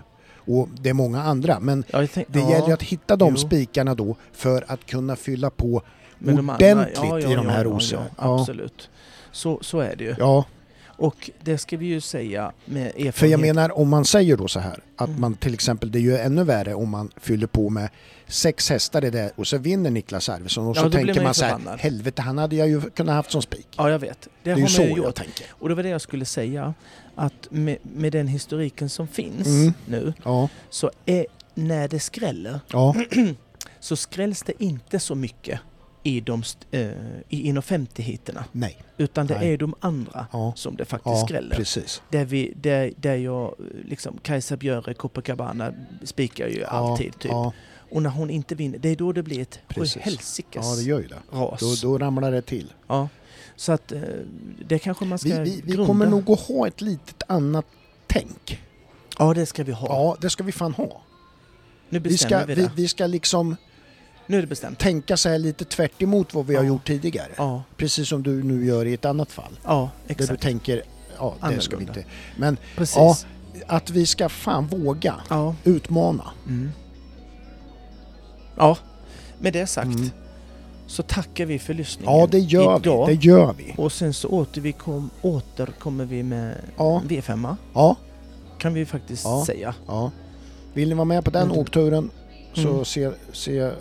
Och 0.56 0.70
det 0.82 0.90
är 0.90 0.94
många 0.94 1.22
andra, 1.22 1.60
men 1.60 1.84
ja, 1.92 2.00
jag 2.02 2.12
tänk, 2.12 2.28
det 2.34 2.40
ja, 2.40 2.50
gäller 2.52 2.68
ju 2.68 2.74
att 2.74 2.84
hitta 2.84 3.16
de 3.16 3.30
jo. 3.30 3.38
spikarna 3.38 3.96
då 3.96 4.16
för 4.34 4.64
att 4.68 4.86
kunna 4.86 5.16
fylla 5.16 5.50
på 5.50 5.82
men 6.20 6.36
de 6.36 6.50
ordentligt 6.50 6.98
andra- 7.00 7.20
i 7.20 7.36
de 7.36 7.48
här. 7.50 7.66
Ja, 7.66 7.80
Ja. 8.18 8.40
absolut. 8.42 8.90
Så, 9.32 9.60
så 9.62 9.80
är 9.80 9.96
det 9.96 10.04
ju. 10.04 10.16
Ja, 10.20 10.46
Och 10.84 11.30
det 11.44 11.58
ska 11.58 11.78
vi 11.78 11.86
ju 11.86 12.02
säga 12.02 12.52
med 12.66 12.86
erfarenhet. 12.88 13.16
för 13.16 13.28
jag 13.28 13.40
menar 13.40 13.78
om 13.78 13.90
man 13.90 14.06
säger 14.06 14.38
då 14.38 14.48
så 14.48 14.60
här 14.60 14.80
att 14.96 15.08
Mm. 15.10 15.22
man 15.22 15.34
till 15.34 15.54
exempel, 15.54 15.92
det 15.92 16.00
är 16.00 16.02
ju 16.02 16.18
ännu 16.18 16.44
värre 16.44 16.74
om 16.74 16.90
man 16.90 17.10
fyller 17.18 17.48
på 17.48 17.70
med 17.70 17.90
sex 18.32 18.70
hästar 18.70 19.06
i 19.06 19.10
det 19.10 19.32
och 19.36 19.48
så 19.48 19.58
vinner 19.58 19.90
Niklas 19.92 20.30
Arvidsson 20.30 20.68
och 20.68 20.78
Ja, 20.78 20.82
så 20.82 20.90
tänker 20.90 21.14
man 21.16 21.24
man 21.24 21.34
så 21.34 21.46
här, 21.46 21.52
förbannad. 21.58 21.80
helvete 21.80 22.22
han 22.22 22.38
hade 22.38 22.56
jag 22.56 22.68
ju 22.70 22.82
kunnat 22.82 23.16
haft 23.16 23.32
som 23.32 23.42
spik. 23.42 23.68
Ja, 23.78 23.90
jag 23.90 24.00
vet. 24.00 24.22
Det, 24.22 24.30
Det 24.44 24.52
är 24.52 24.58
ju 24.58 24.68
så 24.68 24.82
jag 24.82 24.98
gjort. 24.98 25.16
tänker. 25.16 25.46
Och 25.52 25.70
det 25.70 25.76
var 25.76 25.84
det 25.84 25.90
jag 25.90 26.02
skulle 26.02 26.26
säga. 26.26 26.74
Att 27.16 27.48
med, 27.52 27.78
med 27.84 28.12
den 28.12 28.28
historiken 28.28 28.90
som 28.90 29.08
finns 29.08 29.48
Mm. 29.48 29.74
nu 29.86 30.14
Ja, 30.24 30.50
så 30.70 30.92
är 31.06 31.26
när 31.54 31.88
det 31.88 32.00
skräller 32.00 32.60
ja, 32.72 32.96
så 33.80 33.96
skrälls 33.96 34.44
det 34.44 34.64
inte 34.64 35.00
så 35.00 35.16
mycket 35.16 35.60
i 36.04 36.22
de 36.22 36.44
eh, 36.72 36.82
i 37.30 37.48
inom 37.48 37.64
50 37.64 38.02
hiterna 38.04 38.46
nej. 38.52 38.78
utan 38.98 39.28
det 39.28 39.38
Nej. 39.40 39.54
är 39.54 39.58
de 39.58 39.76
andra 39.80 40.26
Ja, 40.32 40.54
som 40.56 40.76
det 40.76 40.86
faktiskt 40.86 41.16
ja 41.16 41.26
skräller. 41.28 41.56
precis. 41.56 42.02
Där, 42.10 42.26
vi, 42.26 42.54
där, 42.56 42.92
där 42.98 43.16
jag, 43.16 43.56
liksom, 43.86 44.18
Kajsa 44.24 44.58
Björe, 44.58 44.94
Copacabana 44.94 45.74
spikar 46.04 46.48
ju 46.48 46.64
alltid 46.66 47.20
typ. 47.20 47.32
Och 47.92 48.02
när 48.02 48.10
hon 48.10 48.30
inte 48.30 48.56
vinner, 48.56 48.78
det 48.80 48.90
är 48.90 48.96
då 48.96 49.12
det 49.12 49.24
blir 49.24 49.40
ett 49.42 49.60
helsikes 50.00 50.66
ja, 50.66 50.76
det 50.76 50.82
gör 50.84 51.00
ju 51.00 51.08
det. 51.08 51.20
ras. 51.32 51.82
Då, 51.82 51.90
då 51.90 51.98
ramlar 51.98 52.32
det 52.32 52.42
till. 52.42 52.74
Ja. 52.88 53.10
Så 53.56 53.72
att 53.72 53.92
eh, 53.92 54.02
det 54.68 54.80
kanske 54.80 55.06
man 55.06 55.20
ska 55.20 55.30
Vi, 55.30 55.40
vi, 55.40 55.62
vi 55.66 55.72
grunda. 55.72 55.86
kommer 55.88 56.06
nog 56.06 56.30
att 56.32 56.40
ha 56.40 56.68
ett 56.68 56.82
litet 56.82 57.24
annat 57.28 57.66
tänk. 58.08 58.62
Ja, 59.20 59.34
det 59.34 59.46
ska 59.46 59.64
vi 59.64 59.72
ha. 59.72 59.88
Ja, 59.88 60.18
det 60.22 60.30
ska 60.30 60.44
vi 60.44 60.52
fan 60.52 60.74
ha. 60.74 61.02
nu 61.90 62.00
Vi 62.00 62.10
bestämmer 62.10 62.40
ska, 62.44 62.46
vi, 62.46 62.56
vi, 62.56 62.62
det. 62.62 62.72
vi 62.76 62.88
ska 62.88 63.08
liksom 63.08 63.56
Nu 64.28 64.38
är 64.38 64.42
det 64.42 64.48
bestämt. 64.48 64.80
tänka 64.80 65.18
så 65.18 65.30
här 65.30 65.38
lite 65.38 65.66
tvärt 65.66 66.02
emot 66.02 66.34
vad 66.34 66.46
vi 66.48 66.56
har 66.56 66.64
Ja. 66.64 66.68
gjort 66.68 66.88
tidigare. 66.88 67.32
Ja, 67.38 67.64
Precis 67.78 68.08
som 68.10 68.24
du 68.24 68.44
nu 68.44 68.66
gör 68.66 68.86
i 68.86 68.94
ett 68.94 69.06
annat 69.06 69.32
fall. 69.32 69.60
ja 69.64 69.90
Där 70.08 70.16
du 70.16 70.24
exakt. 70.24 70.42
tänker, 70.44 70.84
ja 71.18 71.36
det 71.42 71.62
ska 71.62 71.76
vi 71.78 71.84
Annorlunda. 71.84 72.00
inte. 72.00 72.06
Men 72.38 72.58
Precis. 72.76 72.96
Ja. 72.96 73.16
att 73.68 73.90
vi 73.90 74.06
ska 74.06 74.30
fan 74.30 74.68
våga 74.68 75.16
Ja. 75.30 75.56
utmana. 75.64 76.32
Mm. 76.48 76.72
Ja, 78.62 78.78
med 79.40 79.54
det 79.54 79.68
sagt 79.68 79.86
Mm. 79.96 80.10
så 80.88 81.04
tackar 81.04 81.46
vi 81.46 81.60
för 81.60 81.74
lyssningen 81.74 82.14
Ja 82.20 82.28
det 82.28 82.40
gör 82.40 82.78
idag. 82.80 83.08
vi, 83.08 83.16
det 83.16 83.26
gör 83.26 83.54
vi. 83.58 83.74
Och 83.78 83.92
sen 83.92 84.14
så 84.14 84.28
återkom, 84.30 85.10
återkommer 85.22 86.06
vi 86.06 86.24
med 86.24 86.56
Ja, 86.78 87.02
V5 87.08 87.56
ja, 87.74 87.96
kan 88.58 88.74
vi 88.74 88.86
faktiskt 88.86 89.24
Ja. 89.26 89.44
säga. 89.46 89.76
ja. 89.88 90.12
Vill 90.74 90.90
ni 90.90 90.96
vara 90.96 91.06
med 91.06 91.26
på 91.26 91.32
den 91.32 91.44
Mm. 91.44 91.58
åkturen 91.58 92.10
så 92.54 92.70
Mm. 92.70 92.86
se, 92.86 93.12
se 93.34 93.72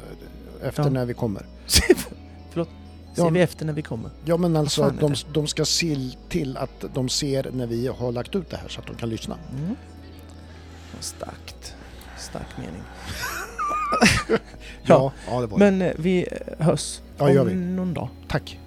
efter 0.62 0.82
Ja. 0.82 0.88
när 0.90 1.04
vi 1.06 1.14
kommer. 1.14 1.46
Förlåt, 2.50 2.68
Ja. 3.14 3.24
ser 3.24 3.30
vi 3.30 3.40
efter 3.40 3.66
när 3.66 3.72
vi 3.72 3.82
kommer? 3.82 4.10
Ja 4.24 4.36
men 4.36 4.56
alltså 4.56 4.90
de, 5.00 5.14
de 5.32 5.46
ska 5.46 5.64
se 5.64 5.96
till 6.28 6.56
att 6.56 6.84
de 6.94 7.08
ser 7.08 7.50
när 7.52 7.66
vi 7.66 7.86
har 7.86 8.12
lagt 8.12 8.34
ut 8.34 8.50
det 8.50 8.56
här 8.56 8.68
så 8.68 8.80
att 8.80 8.86
de 8.86 8.96
kan 8.96 9.08
lyssna. 9.08 9.36
Mm. 9.58 9.76
Starkt. 11.00 11.74
Stark 12.18 12.46
mening. 12.58 12.82
Ja, 14.82 15.12
ja, 15.30 15.40
det 15.40 15.46
var 15.46 15.58
det. 15.58 15.70
Men 15.70 15.82
eh, 15.82 15.92
vi 15.96 16.26
eh, 16.30 16.66
hörs 16.66 17.00
ja, 17.18 17.24
om 17.24 17.34
gör 17.34 17.44
vi. 17.44 17.54
någon 17.54 17.94
dag. 17.94 18.08
Tack. 18.28 18.58